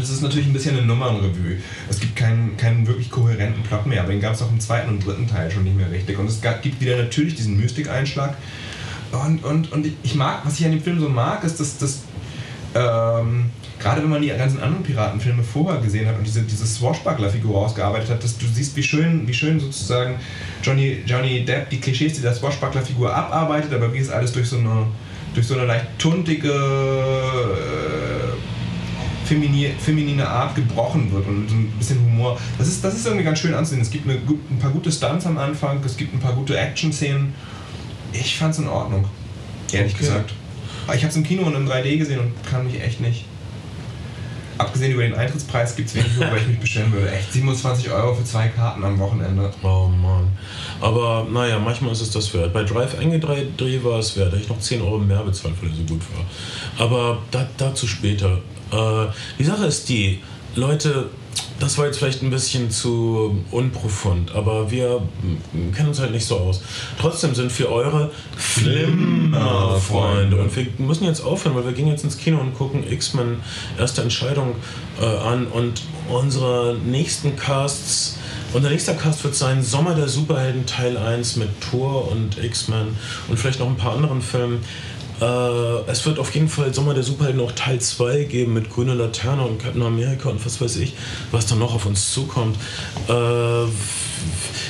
es 0.00 0.10
ist 0.10 0.22
natürlich 0.22 0.46
ein 0.46 0.52
bisschen 0.52 0.76
eine 0.76 0.86
Nummernrevue. 0.86 1.58
Es 1.88 2.00
gibt 2.00 2.16
keinen, 2.16 2.56
keinen 2.56 2.86
wirklich 2.86 3.10
kohärenten 3.10 3.62
Plot 3.62 3.86
mehr, 3.86 4.02
aber 4.02 4.12
den 4.12 4.20
gab 4.20 4.34
es 4.34 4.42
auch 4.42 4.50
im 4.50 4.58
zweiten 4.58 4.88
und 4.88 5.06
dritten 5.06 5.28
Teil 5.28 5.50
schon 5.50 5.64
nicht 5.64 5.76
mehr 5.76 5.90
richtig. 5.90 6.18
Und 6.18 6.26
es 6.26 6.40
gibt 6.40 6.80
wieder 6.80 6.96
natürlich 6.96 7.34
diesen 7.34 7.56
Mystikeinschlag. 7.58 8.36
Und, 9.12 9.44
und, 9.44 9.70
und 9.70 9.86
ich 10.02 10.14
mag, 10.14 10.40
was 10.44 10.58
ich 10.58 10.64
an 10.64 10.72
dem 10.72 10.82
Film 10.82 10.98
so 10.98 11.08
mag, 11.08 11.44
ist, 11.44 11.60
dass, 11.60 11.76
dass 11.76 12.00
ähm, 12.74 13.50
gerade 13.82 14.02
wenn 14.02 14.10
man 14.10 14.22
die 14.22 14.28
ganzen 14.28 14.62
anderen 14.62 14.82
Piratenfilme 14.84 15.42
vorher 15.42 15.80
gesehen 15.80 16.06
hat 16.08 16.16
und 16.16 16.26
diese, 16.26 16.42
diese 16.42 16.66
Swashbuckler-Figur 16.66 17.56
ausgearbeitet 17.56 18.10
hat, 18.10 18.22
dass 18.22 18.38
du 18.38 18.46
siehst, 18.46 18.76
wie 18.76 18.82
schön, 18.82 19.26
wie 19.26 19.34
schön 19.34 19.58
sozusagen 19.58 20.14
Johnny, 20.62 21.02
Johnny 21.04 21.44
Depp 21.44 21.70
die 21.70 21.80
Klischees 21.80 22.14
dieser 22.14 22.32
Swashbuckler-Figur 22.32 23.12
abarbeitet, 23.12 23.74
aber 23.74 23.92
wie 23.92 23.98
es 23.98 24.08
alles 24.08 24.32
durch 24.32 24.48
so 24.48 24.58
eine, 24.58 24.86
durch 25.34 25.46
so 25.46 25.54
eine 25.54 25.66
leicht 25.66 25.86
tuntige, 25.98 26.48
äh, 26.48 28.32
feminine, 29.26 29.74
feminine 29.78 30.28
Art 30.28 30.54
gebrochen 30.54 31.10
wird 31.12 31.26
und 31.26 31.48
so 31.48 31.56
ein 31.56 31.72
bisschen 31.78 31.98
Humor. 32.00 32.38
Das 32.58 32.68
ist, 32.68 32.84
das 32.84 32.94
ist 32.94 33.06
irgendwie 33.06 33.24
ganz 33.24 33.40
schön 33.40 33.54
anzusehen. 33.54 33.82
Es 33.82 33.90
gibt 33.90 34.08
eine, 34.08 34.18
ein 34.18 34.58
paar 34.60 34.70
gute 34.70 34.92
Stunts 34.92 35.26
am 35.26 35.38
Anfang, 35.38 35.82
es 35.84 35.96
gibt 35.96 36.14
ein 36.14 36.20
paar 36.20 36.34
gute 36.34 36.56
Action-Szenen. 36.56 37.34
Ich 38.12 38.38
fand's 38.38 38.58
in 38.58 38.68
Ordnung, 38.68 39.06
ehrlich 39.72 39.94
okay. 39.94 40.04
gesagt. 40.04 40.34
Ich 40.94 41.02
habe 41.02 41.08
es 41.08 41.16
im 41.16 41.22
Kino 41.22 41.42
und 41.44 41.54
in 41.54 41.68
3D 41.68 41.96
gesehen 41.96 42.20
und 42.20 42.32
kann 42.48 42.64
mich 42.64 42.80
echt 42.82 43.00
nicht 43.00 43.24
abgesehen 44.62 44.92
über 44.92 45.02
den 45.02 45.14
Eintrittspreis 45.14 45.76
gibt 45.76 45.88
es 45.88 45.94
wenig, 45.94 46.18
worüber 46.18 46.36
ich 46.36 46.46
mich 46.46 46.60
bestellen 46.60 46.92
würde. 46.92 47.10
Echt 47.10 47.32
27 47.32 47.90
Euro 47.90 48.14
für 48.14 48.24
zwei 48.24 48.48
Karten 48.48 48.84
am 48.84 48.98
Wochenende. 48.98 49.50
Oh 49.62 49.88
Mann. 49.88 50.28
Aber 50.80 51.26
naja, 51.30 51.58
manchmal 51.58 51.92
ist 51.92 52.00
es 52.00 52.10
das 52.10 52.32
wert. 52.34 52.52
Bei 52.52 52.64
Drive 52.64 52.98
eingedreht 52.98 53.84
war 53.84 53.98
es 53.98 54.16
wert. 54.16 54.32
Da 54.32 54.36
ich 54.36 54.48
noch 54.48 54.58
10 54.58 54.82
Euro 54.82 54.98
mehr 54.98 55.22
bezahlt, 55.22 55.54
weil 55.60 55.70
er 55.70 55.76
so 55.76 55.82
gut 55.82 56.02
war. 56.14 56.86
Aber 56.86 57.18
da, 57.30 57.46
dazu 57.56 57.86
später. 57.86 58.38
Äh, 58.72 59.06
die 59.38 59.44
Sache 59.44 59.66
ist 59.66 59.88
die, 59.88 60.20
Leute 60.54 61.08
das 61.62 61.78
war 61.78 61.86
jetzt 61.86 61.98
vielleicht 61.98 62.22
ein 62.22 62.30
bisschen 62.30 62.72
zu 62.72 63.44
unprofund, 63.52 64.34
aber 64.34 64.72
wir 64.72 65.00
kennen 65.74 65.88
uns 65.88 66.00
halt 66.00 66.10
nicht 66.10 66.26
so 66.26 66.38
aus. 66.38 66.60
Trotzdem 66.98 67.36
sind 67.36 67.56
wir 67.56 67.70
eure 67.70 68.10
Flimmer-Freunde 68.36 70.38
und 70.38 70.56
wir 70.56 70.66
müssen 70.78 71.04
jetzt 71.04 71.20
aufhören, 71.20 71.54
weil 71.54 71.64
wir 71.64 71.72
gehen 71.72 71.86
jetzt 71.86 72.02
ins 72.02 72.18
Kino 72.18 72.40
und 72.40 72.54
gucken 72.54 72.82
X-Men 72.90 73.36
erste 73.78 74.02
Entscheidung 74.02 74.56
äh, 75.00 75.04
an 75.04 75.46
und 75.46 75.82
unsere 76.10 76.76
nächsten 76.84 77.36
Casts 77.36 78.18
unser 78.54 78.68
nächster 78.68 78.92
Cast 78.92 79.24
wird 79.24 79.34
sein 79.34 79.62
Sommer 79.62 79.94
der 79.94 80.08
Superhelden 80.08 80.66
Teil 80.66 80.98
1 80.98 81.36
mit 81.36 81.48
Thor 81.62 82.12
und 82.12 82.36
X-Men 82.36 82.88
und 83.28 83.38
vielleicht 83.38 83.60
noch 83.60 83.66
ein 83.66 83.76
paar 83.76 83.94
anderen 83.94 84.20
Filmen. 84.20 84.62
Äh, 85.22 85.90
es 85.90 86.04
wird 86.04 86.18
auf 86.18 86.34
jeden 86.34 86.48
Fall 86.48 86.74
Sommer 86.74 86.94
der 86.94 87.04
Superhelden 87.04 87.40
auch 87.40 87.52
Teil 87.52 87.80
2 87.80 88.24
geben 88.24 88.54
mit 88.54 88.70
Grüne 88.70 88.94
Laterne 88.94 89.42
und 89.42 89.62
Captain 89.62 89.82
America 89.82 90.28
und 90.28 90.44
was 90.44 90.60
weiß 90.60 90.76
ich, 90.76 90.94
was 91.30 91.46
dann 91.46 91.60
noch 91.60 91.74
auf 91.74 91.86
uns 91.86 92.12
zukommt. 92.12 92.56
Äh, 93.08 93.12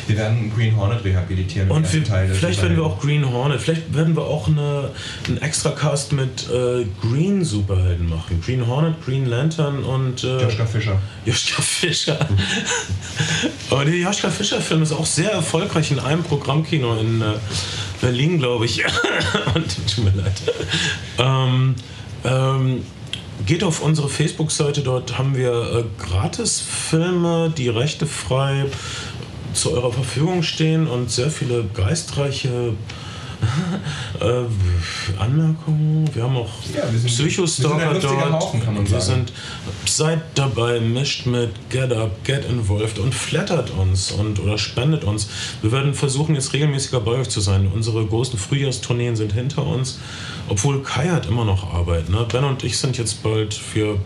wir 0.06 0.16
werden 0.16 0.52
Green 0.54 0.76
Hornet 0.76 1.04
rehabilitieren. 1.04 1.70
Und 1.70 1.90
wir, 1.92 2.04
vielleicht 2.04 2.60
werden 2.60 2.76
wir 2.76 2.84
auch 2.84 3.00
Green 3.00 3.30
Hornet, 3.30 3.60
vielleicht 3.60 3.94
werden 3.94 4.16
wir 4.16 4.24
auch 4.24 4.48
eine, 4.48 4.90
einen 5.26 5.38
Extra-Cast 5.38 6.12
mit 6.12 6.48
äh, 6.50 6.84
Green 7.00 7.44
Superhelden 7.44 8.08
machen. 8.08 8.42
Green 8.44 8.66
Hornet, 8.66 8.96
Green 9.04 9.26
Lantern 9.26 9.84
und. 9.84 10.24
Äh, 10.24 10.42
Joschka 10.42 10.66
Fischer. 10.66 10.98
Joschka 11.24 11.62
Fischer. 11.62 12.18
Aber 13.70 13.84
der 13.84 13.96
Joschka 13.96 14.30
Fischer-Film 14.30 14.82
ist 14.82 14.92
auch 14.92 15.06
sehr 15.06 15.30
erfolgreich 15.30 15.90
in 15.92 15.98
einem 15.98 16.22
Programmkino 16.22 16.96
in 16.96 17.22
äh, 17.22 17.24
Berlin, 18.02 18.38
glaube 18.38 18.66
ich. 18.66 18.82
tut 19.54 20.04
mir 20.04 20.10
leid. 20.10 20.34
Ähm, 21.18 21.74
ähm, 22.24 22.82
geht 23.46 23.64
auf 23.64 23.80
unsere 23.80 24.08
Facebook-Seite, 24.08 24.82
dort 24.82 25.16
haben 25.16 25.36
wir 25.36 25.52
äh, 25.52 25.84
Gratis-Filme, 26.04 27.54
die 27.56 27.68
Rechte 27.68 28.06
frei 28.06 28.66
zu 29.54 29.72
eurer 29.72 29.92
Verfügung 29.92 30.42
stehen 30.42 30.86
und 30.86 31.10
sehr 31.10 31.30
viele 31.30 31.64
geistreiche 31.74 32.74
äh, 34.20 35.20
Anmerkungen. 35.20 36.08
Wir 36.14 36.22
haben 36.22 36.36
auch 36.36 36.50
ja, 36.74 36.84
Psychostalker 37.06 37.94
dort. 38.00 38.32
Haufen, 38.32 38.62
kann 38.62 38.74
man 38.74 38.90
wir 38.90 39.00
sagen. 39.00 39.26
sind 39.26 39.32
seid 39.86 40.20
dabei, 40.34 40.80
mischt 40.80 41.26
mit 41.26 41.50
Get 41.70 41.92
Up, 41.92 42.24
Get 42.24 42.44
Involved 42.44 42.98
und 42.98 43.14
flattert 43.14 43.70
uns 43.70 44.10
und 44.12 44.40
oder 44.40 44.58
spendet 44.58 45.04
uns. 45.04 45.28
Wir 45.60 45.72
werden 45.72 45.94
versuchen, 45.94 46.34
jetzt 46.34 46.52
regelmäßiger 46.52 47.00
bei 47.00 47.12
euch 47.12 47.28
zu 47.28 47.40
sein. 47.40 47.70
Unsere 47.72 48.04
großen 48.04 48.38
Frühjahrstourneen 48.38 49.16
sind 49.16 49.32
hinter 49.32 49.66
uns, 49.66 49.98
obwohl 50.48 50.82
Kai 50.82 51.08
hat 51.08 51.26
immer 51.26 51.44
noch 51.44 51.72
Arbeit. 51.72 52.08
Ne? 52.08 52.26
Ben 52.30 52.44
und 52.44 52.64
ich 52.64 52.78
sind 52.78 52.98
jetzt 52.98 53.22
bald 53.22 53.54
für 53.54 53.98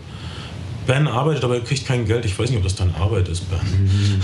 Ben 0.86 1.08
arbeitet, 1.08 1.44
aber 1.44 1.56
er 1.56 1.62
kriegt 1.62 1.86
kein 1.86 2.06
Geld. 2.06 2.24
Ich 2.24 2.38
weiß 2.38 2.50
nicht, 2.50 2.58
ob 2.58 2.64
das 2.64 2.76
dann 2.76 2.94
Arbeit 2.94 3.28
ist, 3.28 3.48
Ben. 3.50 3.58
Mhm. 3.58 4.20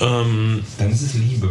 ähm, 0.00 0.64
dann 0.78 0.90
ist 0.90 1.02
es 1.02 1.14
Liebe. 1.14 1.50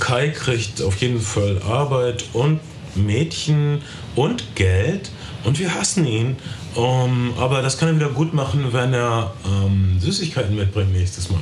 Kai 0.00 0.28
kriegt 0.28 0.82
auf 0.82 0.96
jeden 0.96 1.20
Fall 1.20 1.60
Arbeit 1.62 2.24
und 2.32 2.60
Mädchen 2.94 3.82
und 4.14 4.54
Geld 4.54 5.10
und 5.44 5.58
wir 5.58 5.74
hassen 5.74 6.06
ihn. 6.06 6.36
Um, 6.74 7.32
aber 7.38 7.62
das 7.62 7.78
kann 7.78 7.88
er 7.88 7.96
wieder 7.96 8.10
gut 8.10 8.34
machen, 8.34 8.72
wenn 8.72 8.92
er 8.92 9.34
ähm, 9.44 9.98
Süßigkeiten 9.98 10.54
mitbringt 10.54 10.92
nächstes 10.92 11.28
Mal. 11.28 11.40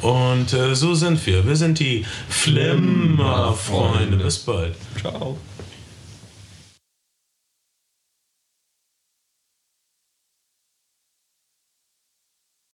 Und 0.00 0.52
äh, 0.52 0.76
so 0.76 0.94
sind 0.94 1.26
wir. 1.26 1.44
Wir 1.44 1.56
sind 1.56 1.80
die 1.80 2.04
Flimmer-Freunde. 2.28 4.16
Bis 4.18 4.38
bald. 4.38 4.76
Ciao. 5.00 5.36